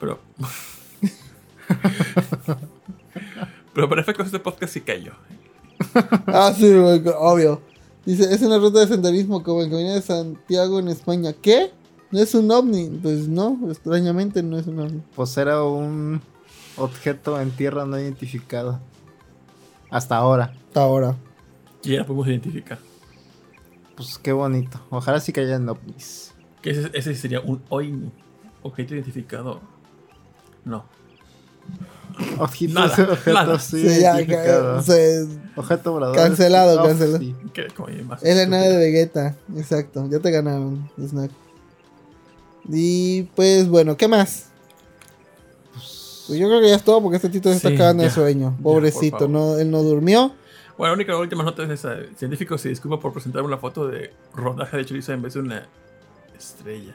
Pero. 0.00 0.20
pero 3.74 3.88
para 3.88 4.02
efectos 4.02 4.26
de 4.26 4.36
este 4.36 4.40
podcast 4.40 4.72
sí 4.72 4.80
cayó. 4.80 5.12
Ah, 6.26 6.52
sí, 6.56 6.72
güey, 6.72 7.02
obvio. 7.18 7.60
Dice, 8.04 8.32
es 8.34 8.42
una 8.42 8.58
ruta 8.58 8.80
de 8.80 8.88
senderismo 8.88 9.42
como 9.42 9.62
el 9.62 9.70
camino 9.70 9.92
de 9.92 10.02
Santiago 10.02 10.80
en 10.80 10.88
España. 10.88 11.32
¿Qué? 11.32 11.72
¿No 12.10 12.18
es 12.18 12.34
un 12.34 12.50
ovni? 12.50 12.88
Pues 13.02 13.28
no, 13.28 13.58
extrañamente 13.70 14.42
no 14.42 14.58
es 14.58 14.66
un 14.66 14.80
ovni. 14.80 15.02
Pues 15.14 15.36
era 15.36 15.62
un 15.62 16.20
objeto 16.76 17.40
en 17.40 17.50
tierra 17.52 17.86
no 17.86 17.98
identificado. 17.98 18.80
Hasta 19.90 20.16
ahora. 20.16 20.52
Hasta 20.68 20.82
ahora. 20.82 21.16
Y 21.82 21.92
ya 21.92 21.98
la 21.98 22.06
podemos 22.06 22.26
identificar. 22.28 22.78
Pues 23.96 24.18
qué 24.18 24.32
bonito. 24.32 24.80
Ojalá 24.90 25.20
sí 25.20 25.32
cayan 25.32 25.68
ovnis. 25.68 26.34
Que 26.60 26.70
ese, 26.70 26.90
ese 26.94 27.14
sería 27.14 27.40
un 27.40 27.62
OINI. 27.68 28.10
Objeto 28.62 28.94
identificado. 28.94 29.60
No. 30.64 30.84
Ojitos, 32.38 32.74
Nada, 32.74 33.02
objetos 33.12 33.34
nada. 33.34 33.58
sí 33.58 33.88
Sí, 33.88 34.00
ya, 34.00 34.16
Objeto 35.56 35.92
volador. 35.92 36.16
Cancelado, 36.16 36.82
cancelado. 36.82 37.18
sí. 37.18 37.34
Es 38.22 38.36
la 38.36 38.46
nave 38.46 38.68
de 38.68 38.76
Vegeta. 38.78 39.36
Exacto, 39.56 40.08
ya 40.10 40.18
te 40.18 40.30
ganaron, 40.30 40.88
Snack. 40.98 41.30
Y 42.68 43.24
pues 43.34 43.68
bueno, 43.68 43.96
¿qué 43.96 44.08
más? 44.08 44.46
Pues 46.26 46.38
yo 46.38 46.46
creo 46.48 46.60
que 46.60 46.68
ya 46.68 46.76
es 46.76 46.84
todo 46.84 47.02
porque 47.02 47.16
este 47.16 47.28
tito 47.28 47.50
se 47.50 47.56
está 47.56 47.68
Sí, 47.70 47.76
cagando 47.76 48.02
de 48.04 48.08
ya. 48.08 48.14
sueño. 48.14 48.54
Ya, 48.56 48.62
Pobrecito, 48.62 49.28
no, 49.28 49.58
él 49.58 49.70
no 49.70 49.82
durmió. 49.82 50.32
Bueno, 50.78 50.92
la 50.92 50.96
única 50.96 51.16
última 51.16 51.42
nota 51.42 51.64
es 51.64 51.70
esa. 51.70 51.94
El 51.94 52.16
científico 52.16 52.56
se 52.56 52.68
disculpa 52.70 52.98
por 53.00 53.12
presentar 53.12 53.42
una 53.42 53.58
foto 53.58 53.88
de 53.88 54.12
rodaje 54.34 54.76
de 54.76 54.84
chorizo 54.86 55.12
en 55.12 55.22
vez 55.22 55.34
de 55.34 55.40
una 55.40 55.66
estrella. 56.38 56.94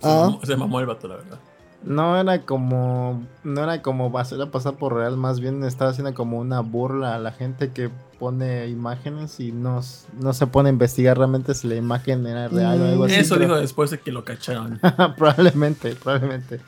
Se, 0.00 0.06
Ah. 0.08 0.26
mamó, 0.30 0.40
se 0.44 0.56
mamó 0.56 0.80
el 0.80 0.86
vato, 0.86 1.08
la 1.08 1.16
verdad. 1.16 1.38
No 1.86 2.18
era 2.20 2.42
como. 2.42 3.24
No 3.44 3.62
era 3.62 3.80
como 3.80 4.16
hacer 4.18 4.42
a 4.42 4.50
pasar 4.50 4.74
por 4.74 4.94
real. 4.94 5.16
Más 5.16 5.38
bien 5.38 5.62
estaba 5.62 5.92
haciendo 5.92 6.12
como 6.14 6.38
una 6.40 6.60
burla 6.60 7.14
a 7.14 7.18
la 7.20 7.30
gente 7.30 7.70
que 7.70 7.90
pone 8.18 8.66
imágenes 8.66 9.38
y 9.38 9.52
no, 9.52 9.80
no 10.18 10.32
se 10.32 10.46
pone 10.48 10.68
a 10.68 10.72
investigar 10.72 11.16
realmente 11.16 11.54
si 11.54 11.68
la 11.68 11.76
imagen 11.76 12.26
era 12.26 12.48
real 12.48 12.80
o 12.80 12.84
algo 12.86 13.04
así. 13.04 13.14
Eso 13.14 13.36
pero- 13.36 13.46
dijo 13.46 13.60
después 13.60 13.90
de 13.92 14.00
que 14.00 14.10
lo 14.10 14.24
cacharon. 14.24 14.80
probablemente, 15.16 15.94
probablemente. 15.94 16.60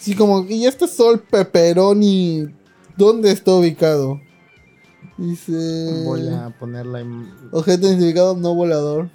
Sí, 0.00 0.16
como, 0.16 0.44
¿y 0.48 0.66
este 0.66 0.88
sol 0.88 1.20
pepperoni? 1.20 2.48
¿Dónde 2.96 3.30
está 3.30 3.52
ubicado? 3.52 4.20
Dice... 5.16 6.02
Voy 6.04 6.28
a 6.28 6.50
poner 6.58 6.86
la 6.86 7.04
Objeto 7.52 7.86
identificado 7.86 8.36
no 8.36 8.54
volador. 8.54 9.08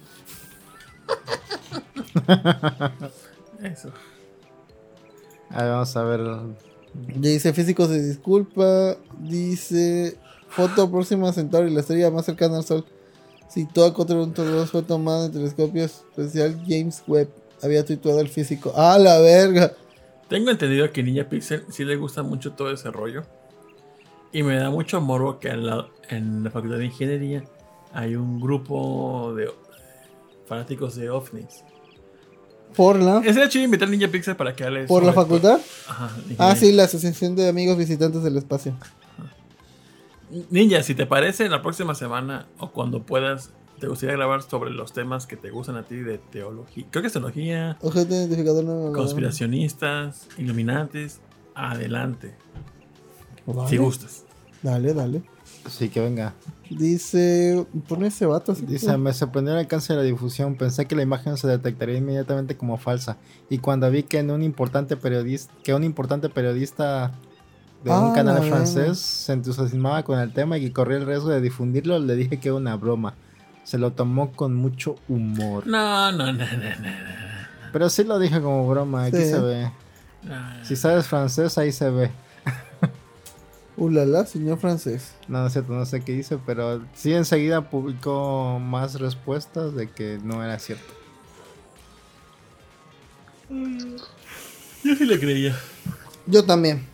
Eso. 3.62 3.90
A 5.52 5.62
ver, 5.62 5.72
vamos 5.72 5.96
a 5.96 6.02
ver. 6.04 6.20
Dice 7.16 7.52
físico 7.52 7.86
se 7.86 8.02
disculpa. 8.02 8.96
Dice 9.20 10.16
foto 10.48 10.90
próxima 10.90 11.28
a 11.28 11.32
Centauri, 11.32 11.70
la 11.70 11.80
estrella 11.80 12.10
más 12.10 12.24
cercana 12.24 12.58
al 12.58 12.64
Sol. 12.64 12.84
Si 13.48 13.66
todo 13.66 13.92
contra 13.92 14.16
un 14.16 14.32
torneo 14.32 14.66
fue 14.66 14.82
tomado 14.82 15.26
en 15.26 15.32
telescopios 15.32 16.04
especial 16.16 16.62
James 16.66 17.02
Webb. 17.06 17.28
Había 17.62 17.84
tuituado 17.84 18.20
el 18.20 18.28
físico. 18.28 18.72
¡Ah, 18.74 18.98
la 18.98 19.18
verga! 19.20 19.72
Tengo 20.28 20.50
entendido 20.50 20.90
que 20.90 21.02
Ninja 21.02 21.28
Pixel 21.28 21.64
sí 21.68 21.84
le 21.84 21.96
gusta 21.96 22.22
mucho 22.22 22.52
todo 22.52 22.70
ese 22.72 22.90
rollo. 22.90 23.24
Y 24.32 24.42
me 24.42 24.56
da 24.56 24.70
mucho 24.70 25.00
morbo 25.00 25.38
que 25.38 25.48
en 25.48 25.66
la, 25.66 25.86
en 26.08 26.42
la 26.42 26.50
facultad 26.50 26.78
de 26.78 26.86
ingeniería 26.86 27.44
hay 27.92 28.16
un 28.16 28.40
grupo 28.40 29.34
de 29.34 29.50
fanáticos 30.46 30.96
de 30.96 31.10
ovnis. 31.10 31.62
Por 32.76 33.00
la, 33.00 33.18
Ese 33.24 33.48
chido 33.48 33.64
invitar 33.64 33.88
a 33.88 33.90
Ninja 33.90 34.08
Pixel 34.08 34.36
para 34.36 34.54
que 34.54 34.64
hable 34.64 34.84
por 34.86 35.02
la 35.04 35.12
facultad. 35.12 35.60
Ajá, 35.88 36.10
Ah, 36.38 36.54
sí, 36.56 36.72
la 36.72 36.84
Asociación 36.84 37.36
de 37.36 37.48
Amigos 37.48 37.76
Visitantes 37.76 38.22
del 38.22 38.36
Espacio. 38.36 38.74
Ninja, 40.50 40.82
si 40.82 40.94
te 40.94 41.04
parece, 41.06 41.48
la 41.48 41.60
próxima 41.62 41.94
semana 41.94 42.46
o 42.58 42.70
cuando 42.70 43.02
puedas, 43.02 43.50
te 43.80 43.86
gustaría 43.88 44.16
grabar 44.16 44.42
sobre 44.42 44.70
los 44.70 44.92
temas 44.92 45.26
que 45.26 45.36
te 45.36 45.50
gustan 45.50 45.76
a 45.76 45.82
ti 45.82 45.96
de 45.96 46.16
teología. 46.18 46.86
Creo 46.90 47.02
que 47.02 47.08
es 47.08 47.12
teología, 47.12 47.76
Objeto 47.82 48.14
identificador 48.14 48.64
no. 48.64 48.92
conspiracionistas, 48.92 50.28
iluminantes. 50.38 51.20
Adelante, 51.54 52.34
Vale. 53.44 53.68
si 53.68 53.76
gustas. 53.76 54.24
Dale, 54.62 54.94
dale. 54.94 55.22
Así 55.66 55.90
que 55.90 56.00
venga. 56.00 56.32
Dice. 56.78 57.66
Pone 57.88 58.08
ese 58.08 58.26
vato 58.26 58.52
así. 58.52 58.64
Dice, 58.66 58.96
me 58.96 59.12
sorprendió 59.12 59.54
el 59.54 59.60
alcance 59.60 59.92
de 59.92 59.98
la 59.98 60.04
difusión. 60.04 60.56
Pensé 60.56 60.86
que 60.86 60.94
la 60.96 61.02
imagen 61.02 61.36
se 61.36 61.46
detectaría 61.48 61.96
inmediatamente 61.96 62.56
como 62.56 62.76
falsa. 62.78 63.16
Y 63.50 63.58
cuando 63.58 63.90
vi 63.90 64.02
que 64.02 64.18
en 64.18 64.30
un 64.30 64.42
importante 64.42 64.96
periodista, 64.96 65.52
que 65.62 65.74
un 65.74 65.84
importante 65.84 66.28
periodista 66.28 67.12
de 67.84 67.90
un 67.90 68.10
Ah, 68.10 68.12
canal 68.14 68.42
francés 68.48 68.98
se 68.98 69.32
entusiasmaba 69.32 70.02
con 70.04 70.18
el 70.18 70.32
tema 70.32 70.56
y 70.58 70.62
que 70.62 70.72
corría 70.72 70.98
el 70.98 71.06
riesgo 71.06 71.28
de 71.30 71.40
difundirlo, 71.40 71.98
le 71.98 72.14
dije 72.14 72.38
que 72.38 72.48
era 72.48 72.56
una 72.56 72.76
broma. 72.76 73.14
Se 73.64 73.78
lo 73.78 73.92
tomó 73.92 74.32
con 74.32 74.54
mucho 74.54 74.96
humor. 75.08 75.66
No, 75.66 76.10
no, 76.12 76.26
no, 76.26 76.32
no, 76.32 76.36
no, 76.36 76.46
no. 76.80 76.88
Pero 77.72 77.88
sí 77.88 78.04
lo 78.04 78.18
dije 78.18 78.40
como 78.40 78.68
broma, 78.68 79.04
aquí 79.04 79.16
Sí. 79.16 79.30
se 79.30 79.38
ve. 79.40 79.70
no. 80.24 80.64
Si 80.64 80.76
sabes 80.76 81.06
francés, 81.06 81.56
ahí 81.58 81.72
se 81.72 81.90
ve. 81.90 82.10
Ulala, 83.76 84.26
señor 84.26 84.58
francés. 84.58 85.14
No, 85.28 85.40
no 85.40 85.46
es 85.46 85.52
cierto, 85.52 85.72
no 85.72 85.86
sé 85.86 86.02
qué 86.02 86.12
dice, 86.12 86.38
pero 86.44 86.84
sí 86.94 87.12
enseguida 87.14 87.70
publicó 87.70 88.58
más 88.60 89.00
respuestas 89.00 89.74
de 89.74 89.90
que 89.90 90.18
no 90.22 90.44
era 90.44 90.58
cierto. 90.58 90.92
Yo 93.48 94.96
sí 94.96 95.04
le 95.04 95.18
creía. 95.18 95.58
Yo 96.26 96.44
también. 96.44 96.86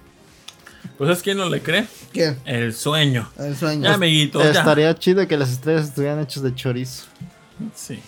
Pues 0.96 1.10
es 1.10 1.22
quién 1.22 1.38
no 1.38 1.48
le 1.48 1.62
cree. 1.62 1.86
¿Qué? 2.12 2.36
El 2.44 2.74
sueño. 2.74 3.30
El 3.38 3.56
sueño. 3.56 3.84
Ya, 3.84 3.94
amiguitos, 3.94 4.42
ya. 4.42 4.50
Estaría 4.50 4.94
chido 4.98 5.26
que 5.28 5.36
las 5.36 5.50
estrellas 5.50 5.88
estuvieran 5.88 6.20
hechas 6.20 6.42
de 6.42 6.54
chorizo. 6.54 7.04
Sí. 7.74 8.00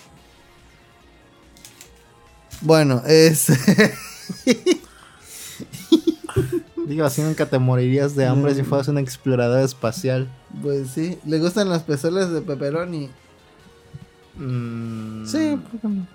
Bueno, 2.61 3.03
es. 3.07 3.47
Digo, 6.91 7.05
así 7.07 7.23
nunca 7.23 7.47
te 7.47 7.59
morirías 7.59 8.17
de 8.17 8.27
hambre 8.27 8.53
Mm. 8.53 8.57
si 8.57 8.63
fueras 8.65 8.89
un 8.89 8.99
explorador 8.99 9.61
espacial. 9.61 10.29
pues 10.61 10.89
sí. 10.91 11.19
¿Le 11.25 11.39
gustan 11.39 11.69
las 11.69 11.83
pezuelas 11.85 12.31
de 12.33 12.41
pepperoni? 12.43 13.09
Mm, 14.37 15.25
Sí, 15.27 15.57
¿por 15.71 15.81
qué 15.81 15.89
no? 15.89 16.07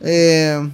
Eh, 0.00 0.70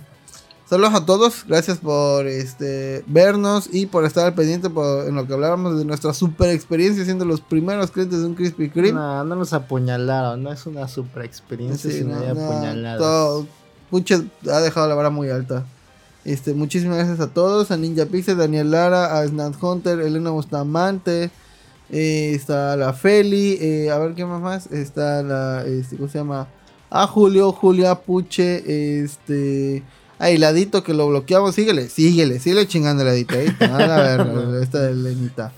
saludos 0.68 0.94
a 0.94 1.04
todos, 1.06 1.44
gracias 1.46 1.78
por 1.78 2.26
este 2.26 3.04
vernos 3.06 3.68
y 3.72 3.86
por 3.86 4.04
estar 4.04 4.26
al 4.26 4.34
pendiente 4.34 4.70
por- 4.70 5.06
en 5.08 5.14
lo 5.14 5.26
que 5.26 5.32
hablábamos 5.34 5.78
de 5.78 5.84
nuestra 5.84 6.12
super 6.14 6.50
experiencia 6.50 7.04
siendo 7.04 7.24
los 7.24 7.40
primeros 7.40 7.90
clientes 7.90 8.20
de 8.20 8.26
un 8.26 8.34
Krispy 8.34 8.70
Kreme. 8.70 8.92
No, 8.92 9.24
no 9.24 9.36
nos 9.36 9.52
apuñalaron, 9.52 10.42
no 10.42 10.52
es 10.52 10.64
una 10.66 10.88
super 10.88 11.24
experiencia 11.24 11.90
Sí, 11.90 11.98
si 11.98 12.04
no 12.04 12.18
no, 12.18 12.30
apuñaladas. 12.30 12.98
todo- 12.98 13.46
ha 14.52 14.60
dejado 14.60 14.88
la 14.88 14.94
vara 14.94 15.10
muy 15.10 15.28
alta. 15.30 15.64
Este, 16.26 16.54
muchísimas 16.54 16.96
gracias 16.96 17.20
a 17.20 17.32
todos, 17.32 17.70
a 17.70 17.76
Ninja 17.76 18.06
Pixel, 18.06 18.36
Daniel 18.36 18.72
Lara, 18.72 19.16
a 19.16 19.24
Snap 19.28 19.62
Hunter, 19.62 20.00
Elena 20.00 20.30
Bustamante, 20.30 21.30
eh, 21.88 22.32
está 22.34 22.76
la 22.76 22.92
Feli, 22.94 23.56
eh, 23.60 23.92
a 23.92 23.98
ver 23.98 24.16
qué 24.16 24.24
más 24.24 24.42
más, 24.42 24.66
está 24.72 25.22
la, 25.22 25.64
este, 25.64 25.94
¿cómo 25.96 26.08
se 26.08 26.18
llama? 26.18 26.48
A 26.90 27.06
Julio, 27.06 27.52
Julia 27.52 27.94
Puche, 27.94 29.04
este, 29.04 29.84
a 30.18 30.32
Hiladito 30.32 30.82
que 30.82 30.94
lo 30.94 31.06
bloqueamos, 31.06 31.54
síguele, 31.54 31.88
síguele, 31.88 32.40
síguele 32.40 32.66
chingando 32.66 33.04
Hiladito, 33.04 33.36
ahí, 33.36 33.46
está, 33.46 33.76
a 33.76 33.86
la 33.86 33.96
verga, 33.96 34.60
esta 34.64 34.80
de 34.80 34.90
Elenita. 34.90 35.52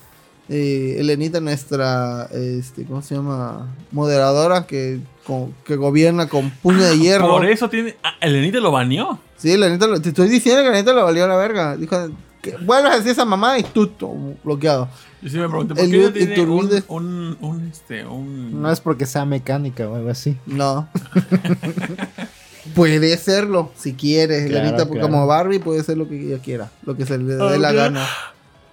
Eh, 0.48 0.96
Elenita, 0.98 1.40
nuestra, 1.40 2.26
este, 2.32 2.84
¿cómo 2.84 3.02
se 3.02 3.14
llama? 3.14 3.66
Moderadora 3.92 4.66
que, 4.66 5.00
con- 5.26 5.54
que 5.64 5.76
gobierna 5.76 6.28
con 6.28 6.50
puño 6.50 6.82
de 6.82 6.98
hierro. 6.98 7.28
Por 7.28 7.44
eso 7.46 7.68
tiene. 7.68 7.96
Ah, 8.02 8.14
el 8.20 8.34
Enite 8.34 8.60
lo 8.60 8.70
baneó. 8.72 9.18
Sí, 9.36 9.56
la 9.56 9.68
neta, 9.68 9.86
lo- 9.86 10.00
te 10.00 10.08
estoy 10.08 10.28
diciendo 10.28 10.62
que 10.62 10.68
la 10.70 10.74
neta 10.76 10.92
lo 10.94 11.04
valió 11.04 11.28
la 11.28 11.36
verga. 11.36 11.76
Dijo, 11.76 12.08
que 12.40 12.56
vuelvas 12.58 12.92
a 12.92 12.96
decir 12.96 13.12
esa 13.12 13.24
mamá 13.24 13.58
y 13.58 13.62
tú, 13.62 13.88
tú, 13.88 14.36
bloqueado. 14.42 14.88
Yo 15.20 15.28
sí 15.28 15.36
me 15.36 15.48
pregunté 15.48 15.74
por 15.74 15.84
El 15.84 15.90
qué 15.90 15.98
no 15.98 16.12
tiene 16.12 16.40
un, 16.40 16.70
un, 16.88 17.36
un, 17.40 17.68
este, 17.68 18.06
un. 18.06 18.62
No 18.62 18.70
es 18.70 18.80
porque 18.80 19.04
sea 19.04 19.24
mecánica 19.24 19.88
o 19.88 19.96
algo 19.96 20.08
así. 20.10 20.36
No. 20.46 20.88
puede 22.74 23.16
serlo, 23.16 23.72
si 23.76 23.94
quieres. 23.94 24.48
Claro, 24.48 24.76
porque 24.76 24.92
claro. 25.00 25.08
como 25.08 25.26
Barbie 25.26 25.58
puede 25.58 25.82
ser 25.82 25.96
lo 25.98 26.08
que 26.08 26.20
ella 26.20 26.38
quiera, 26.42 26.70
lo 26.84 26.96
que 26.96 27.04
se 27.06 27.18
le 27.18 27.34
dé 27.34 27.58
la 27.58 27.72
gana. 27.72 28.06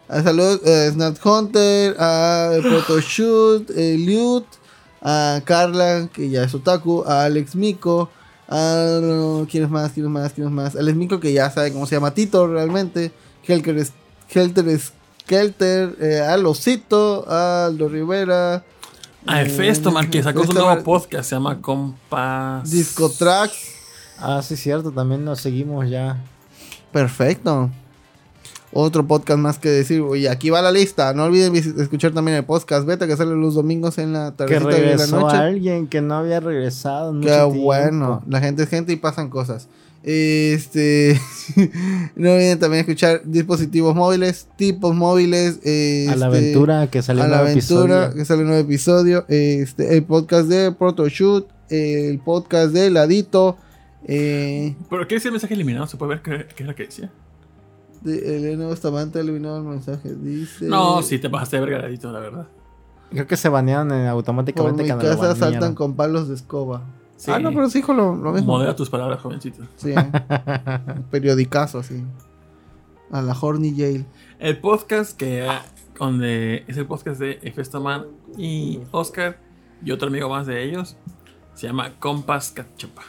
A 0.07 0.21
saludos 0.21 0.61
a 0.65 0.91
Snap 0.91 1.17
Hunter, 1.25 1.95
a 1.99 2.51
Protoshoot, 2.61 3.71
eh, 3.75 3.95
Liut, 3.97 4.45
a 5.01 5.41
Carla, 5.45 6.07
que 6.13 6.29
ya 6.29 6.43
es 6.43 6.53
otaku, 6.53 7.03
a 7.07 7.23
Alex 7.25 7.55
Miko, 7.55 8.09
a. 8.47 8.99
¿Quién 9.49 9.63
es 9.63 9.69
más? 9.69 9.91
¿Quién 9.93 10.05
es 10.05 10.11
más? 10.11 10.33
¿Quién 10.33 10.47
es 10.47 10.53
más? 10.53 10.75
Alex 10.75 10.95
Miko, 10.97 11.19
que 11.19 11.33
ya 11.33 11.49
sabe 11.49 11.71
cómo 11.73 11.87
se 11.87 11.95
llama 11.95 12.13
Tito 12.13 12.47
realmente. 12.47 13.11
Helter, 13.47 13.77
es- 13.77 13.93
Helter 14.29 14.79
Skelter, 14.79 15.95
eh, 15.99 16.21
a 16.21 16.37
Losito, 16.37 17.25
a 17.27 17.65
Aldo 17.65 17.89
Rivera. 17.89 18.63
A 19.27 19.41
Hefesto, 19.41 19.91
man, 19.91 20.09
que 20.11 20.21
sacó 20.21 20.43
su 20.43 20.51
Este 20.51 20.61
nuevo 20.63 20.83
podcast. 20.83 21.29
Se 21.29 21.35
llama 21.35 21.59
Compas. 21.61 22.69
Disco 22.69 23.09
Tracks. 23.09 23.71
Ah, 24.19 24.41
sí, 24.43 24.55
cierto, 24.55 24.91
también 24.91 25.25
nos 25.25 25.41
seguimos 25.41 25.89
ya. 25.89 26.17
Perfecto. 26.91 27.71
Otro 28.77 29.07
podcast 29.07 29.39
más 29.39 29.57
que 29.57 29.69
decir. 29.69 30.03
Y 30.17 30.27
aquí 30.27 30.49
va 30.49 30.61
la 30.61 30.69
lista. 30.69 31.13
No 31.13 31.23
olviden 31.23 31.55
escuchar 31.55 32.11
también 32.11 32.35
el 32.35 32.43
podcast 32.43 32.85
beta 32.85 33.07
que 33.07 33.15
sale 33.15 33.33
los 33.33 33.55
domingos 33.55 33.97
en 33.99 34.11
la 34.11 34.31
Que 34.31 34.37
tardecita 34.37 34.67
de 34.69 34.73
la 34.81 34.87
regresó 34.89 35.19
noche. 35.21 35.37
alguien 35.37 35.87
que 35.87 36.01
no 36.01 36.15
había 36.15 36.41
regresado. 36.41 37.11
en 37.11 37.21
Qué 37.21 37.29
mucho 37.29 37.45
tiempo. 37.45 37.63
bueno. 37.63 38.21
La 38.27 38.41
gente 38.41 38.63
es 38.63 38.69
gente 38.69 38.91
y 38.91 38.97
pasan 38.97 39.29
cosas. 39.29 39.69
Este. 40.03 41.17
no 42.17 42.31
olviden 42.33 42.59
también 42.59 42.81
escuchar 42.81 43.21
dispositivos 43.23 43.95
móviles, 43.95 44.49
tipos 44.57 44.93
móviles. 44.93 45.59
A 45.63 46.15
la 46.17 46.25
este, 46.25 46.25
aventura 46.25 46.87
que 46.91 47.01
salió 47.01 47.23
a 47.23 47.25
un 47.27 47.31
la 47.31 47.37
nuevo 47.37 47.51
aventura 47.51 47.95
episodio. 48.07 48.15
que 48.19 48.25
sale 48.25 48.41
un 48.41 48.47
nuevo 48.49 48.61
episodio. 48.61 49.25
Este, 49.29 49.95
el 49.95 50.03
podcast 50.03 50.49
de 50.49 50.73
Protoshoot. 50.73 51.47
El 51.69 52.19
podcast 52.19 52.73
de 52.73 52.89
Ladito. 52.91 53.57
Eh, 54.05 54.75
¿Pero 54.89 55.07
qué 55.07 55.15
decía 55.15 55.29
el 55.29 55.33
mensaje 55.33 55.53
eliminado? 55.53 55.87
¿Se 55.87 55.95
puede 55.95 56.15
ver 56.15 56.21
qué, 56.21 56.45
qué 56.53 56.63
es 56.63 56.67
lo 56.67 56.75
que 56.75 56.83
decía? 56.83 57.09
De 58.05 58.37
Elena 58.37 58.67
Bustamante 58.67 59.19
eliminado 59.19 59.57
el 59.57 59.63
mensaje. 59.63 60.13
Dice. 60.15 60.65
No, 60.65 61.01
sí, 61.01 61.19
te 61.19 61.29
pasaste 61.29 61.59
de 61.59 61.65
vergadito, 61.65 62.11
la 62.11 62.19
verdad. 62.19 62.47
Creo 63.11 63.27
que 63.27 63.37
se 63.37 63.49
banearon 63.49 63.91
eh, 63.91 64.03
Por 64.03 64.09
automáticamente 64.09 64.83
mi 64.83 64.89
cuando 64.89 65.03
lo 65.05 65.09
casa 65.09 65.27
banearon. 65.27 65.53
saltan 65.53 65.75
con 65.75 65.95
palos 65.95 66.27
de 66.27 66.35
escoba. 66.35 66.83
Sí. 67.17 67.31
Ah, 67.31 67.39
no, 67.39 67.51
pero 67.51 67.69
sí 67.69 67.79
dijo 67.79 67.93
lo, 67.93 68.15
lo 68.15 68.31
mismo. 68.33 68.53
Modera 68.53 68.75
tus 68.75 68.89
palabras, 68.89 69.21
jovencito. 69.21 69.63
Sí, 69.77 69.91
¿eh? 69.91 69.95
periodicazo, 71.11 71.81
sí. 71.81 72.03
A 73.11 73.21
la 73.21 73.37
Horny 73.39 73.75
Jail. 73.75 74.05
El 74.39 74.57
podcast 74.59 75.17
que. 75.17 75.47
Donde 75.97 76.65
es 76.67 76.75
el 76.75 76.85
podcast 76.87 77.19
de 77.21 77.39
Hefestoman 77.41 78.05
y 78.37 78.81
Oscar 78.91 79.39
y 79.83 79.91
otro 79.91 80.09
amigo 80.09 80.27
más 80.29 80.45
de 80.45 80.63
ellos. 80.63 80.97
Se 81.53 81.67
llama 81.67 81.91
Compas 81.99 82.51
Cachupa. 82.51 83.03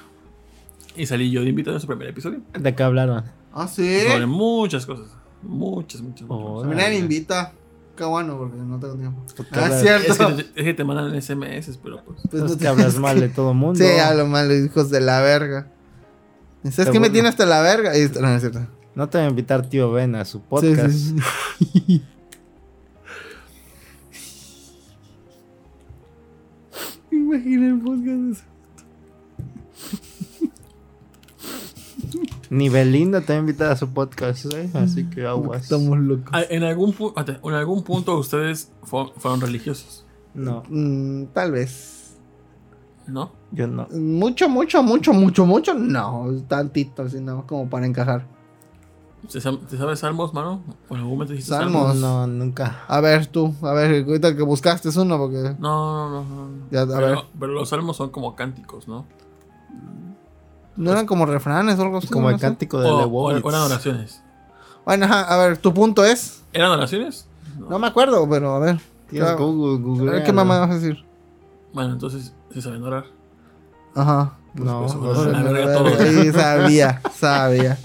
Y 0.94 1.06
salí 1.06 1.30
yo 1.30 1.42
de 1.42 1.48
invitado 1.48 1.76
en 1.76 1.80
su 1.80 1.86
primer 1.88 2.08
episodio. 2.08 2.42
¿De 2.58 2.74
qué 2.74 2.82
hablaron? 2.84 3.24
Ah, 3.58 3.66
sí. 3.66 4.00
Sobre 4.06 4.26
muchas 4.26 4.84
cosas. 4.84 5.06
Muchas, 5.42 6.02
muchas. 6.02 6.26
Oh, 6.28 6.56
muchas. 6.62 6.68
Mira, 6.76 6.88
me 6.88 6.98
invita. 6.98 7.52
Qué 7.96 8.04
bueno, 8.04 8.36
porque 8.36 8.56
no 8.58 8.78
tengo 8.78 8.94
tiempo. 8.96 9.22
Porque 9.34 9.58
Ah, 9.58 9.64
hablas- 9.64 9.80
cierto. 9.80 10.12
Es 10.12 10.18
que, 10.18 10.42
te, 10.42 10.60
es 10.60 10.64
que 10.66 10.74
te 10.74 10.84
mandan 10.84 11.14
SMS, 11.22 11.78
pero 11.82 12.04
pues. 12.04 12.18
Pues 12.30 12.42
es 12.42 12.50
no 12.50 12.56
que 12.58 12.62
te- 12.64 12.68
hablas 12.68 12.98
mal 12.98 13.18
de 13.18 13.30
todo 13.30 13.54
mundo. 13.54 13.78
Sí, 13.82 13.86
hablo 13.98 14.26
mal, 14.26 14.52
hijos 14.52 14.90
de 14.90 15.00
la 15.00 15.20
verga. 15.22 15.68
¿Sabes 16.70 16.90
qué 16.90 17.00
me 17.00 17.08
tiene 17.10 17.28
hasta 17.28 17.46
la 17.46 17.62
verga? 17.62 17.96
Y 17.96 18.02
esto- 18.02 18.20
no, 18.20 18.26
no 18.28 18.34
es 18.34 18.40
cierto. 18.42 18.66
No 18.94 19.08
te 19.08 19.16
va 19.18 19.24
a 19.24 19.28
invitar 19.30 19.66
tío 19.68 19.90
Ben 19.92 20.14
a 20.16 20.24
su 20.26 20.40
podcast. 20.42 20.90
sí, 20.90 21.16
sí. 21.86 22.02
Imagina 27.10 27.68
el 27.68 27.78
podcast. 27.80 28.44
Ni 32.50 32.68
Belinda 32.68 33.20
te 33.20 33.32
va 33.32 33.38
a 33.38 33.40
invitar 33.40 33.72
a 33.72 33.76
su 33.76 33.88
podcast, 33.88 34.46
¿eh? 34.54 34.70
Así 34.74 35.04
que 35.10 35.26
aguas. 35.26 35.62
Estamos 35.64 35.98
locos. 35.98 36.28
Ah, 36.32 36.42
En 36.48 36.62
algún, 36.62 36.94
en 37.44 37.52
algún 37.54 37.82
punto 37.82 38.16
ustedes 38.18 38.70
fu- 38.84 39.10
fueron 39.16 39.40
religiosos. 39.40 40.04
No. 40.34 40.62
Mm, 40.68 41.24
tal 41.32 41.52
vez. 41.52 42.16
¿No? 43.06 43.32
Yo 43.52 43.66
no. 43.66 43.86
Mucho, 43.92 44.48
mucho, 44.48 44.82
mucho, 44.82 45.12
mucho, 45.12 45.46
mucho. 45.46 45.74
No, 45.74 46.26
tantito, 46.48 47.02
así 47.02 47.20
no, 47.20 47.46
como 47.46 47.68
para 47.70 47.86
encajar. 47.86 48.26
¿Te, 49.32 49.38
sab- 49.40 49.66
te 49.66 49.76
sabes 49.76 50.00
salmos, 50.00 50.32
mano? 50.34 50.62
¿O 50.88 50.94
en 50.94 51.00
algún 51.00 51.14
momento 51.14 51.32
dijiste 51.32 51.52
Salmos. 51.54 51.96
No, 51.96 52.26
nunca. 52.26 52.84
A 52.86 53.00
ver, 53.00 53.26
tú, 53.26 53.54
a 53.62 53.72
ver, 53.72 54.04
ahorita 54.04 54.36
que 54.36 54.42
buscaste 54.42 54.88
es 54.88 54.96
uno, 54.96 55.18
porque. 55.18 55.56
No, 55.58 56.10
no, 56.10 56.24
no. 56.24 56.48
no. 56.48 56.66
Ya, 56.70 56.82
a 56.82 56.86
pero, 56.86 56.98
ver. 57.06 57.18
pero 57.40 57.52
los 57.52 57.68
salmos 57.68 57.96
son 57.96 58.10
como 58.10 58.36
cánticos, 58.36 58.86
¿no? 58.86 59.04
No 60.76 60.92
eran 60.92 61.06
como 61.06 61.26
refranes 61.26 61.78
o 61.78 61.82
algo 61.82 61.98
así. 61.98 62.08
Como 62.08 62.28
no 62.28 62.34
el 62.34 62.40
cántico 62.40 62.80
de 62.80 62.88
Lewowitz. 62.88 63.44
o 63.44 63.48
eran 63.50 63.62
oraciones. 63.62 64.22
Bueno, 64.84 65.06
ajá, 65.06 65.22
a 65.22 65.36
ver, 65.38 65.58
tu 65.58 65.72
punto 65.74 66.04
es. 66.04 66.42
¿Eran 66.52 66.70
oraciones? 66.70 67.26
No 67.68 67.78
me 67.78 67.86
acuerdo, 67.86 68.28
pero 68.28 68.54
a 68.54 68.58
ver. 68.58 68.78
Tienes 69.10 69.28
Ya, 69.28 69.34
Google, 69.34 69.74
a 69.74 69.78
Google. 69.86 70.10
ver 70.12 70.24
qué 70.24 70.32
mamá 70.32 70.58
vas 70.60 70.70
a 70.70 70.74
decir. 70.74 71.04
Bueno, 71.72 71.92
entonces, 71.92 72.32
¿sí 72.52 72.60
saben 72.62 72.82
orar? 72.82 73.04
Ajá. 73.94 74.34
No, 74.54 74.80
Pues, 74.82 74.94
no 74.94 75.00
pues, 75.00 75.42
verga 75.52 75.72
todo. 75.74 75.90
Sí, 75.98 76.32
sabía, 76.32 77.02
sabía, 77.14 77.78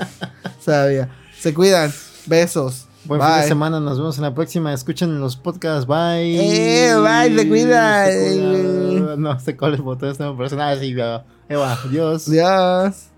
sabía. 0.60 1.10
Se 1.38 1.54
cuidan. 1.54 1.92
Besos. 2.26 2.88
Buen 3.06 3.20
Bye. 3.20 3.30
fin 3.32 3.42
de 3.42 3.48
semana, 3.48 3.80
nos 3.80 3.98
vemos 3.98 4.16
en 4.18 4.24
la 4.24 4.34
próxima. 4.36 4.72
Escuchen 4.74 5.20
los 5.20 5.36
podcasts, 5.36 5.88
bye. 5.88 6.38
Eh, 6.38 6.96
bye, 6.96 7.36
se 7.36 7.50
cuidan. 7.50 8.06
Se 8.12 8.92
cuidan. 8.92 9.22
No 9.22 9.40
sé 9.40 9.58
cuál 9.58 9.74
es 9.74 9.80
el 9.80 9.84
botón, 9.84 10.10
este 10.10 10.24
me 10.24 10.34
parece 10.36 10.56
nada 10.56 10.72
así. 10.72 10.96
Eva, 11.52 11.74
adiós. 11.84 12.30
Adiós. 12.30 13.12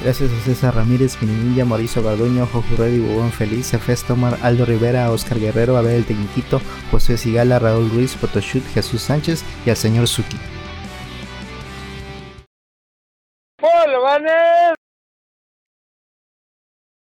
Gracias 0.00 0.30
a 0.30 0.44
César 0.44 0.76
Ramírez, 0.76 1.20
Minilla, 1.20 1.64
Mauricio 1.64 2.00
Garduño, 2.00 2.46
Jojo 2.46 2.76
Reddy, 2.76 3.00
Bubón 3.00 3.32
Feliz, 3.32 3.74
Efes 3.74 4.04
Tomar, 4.04 4.38
Aldo 4.42 4.64
Rivera, 4.64 5.10
Oscar 5.10 5.40
Guerrero, 5.40 5.76
Abel 5.76 5.96
el 5.96 6.04
Tecniquito, 6.04 6.60
José 6.92 7.16
Sigala, 7.16 7.58
Raúl 7.58 7.90
Ruiz, 7.90 8.14
Photoshoot, 8.14 8.62
Jesús 8.72 9.02
Sánchez 9.02 9.42
y 9.66 9.70
al 9.70 9.76
señor 9.76 10.06
Suki. 10.06 10.36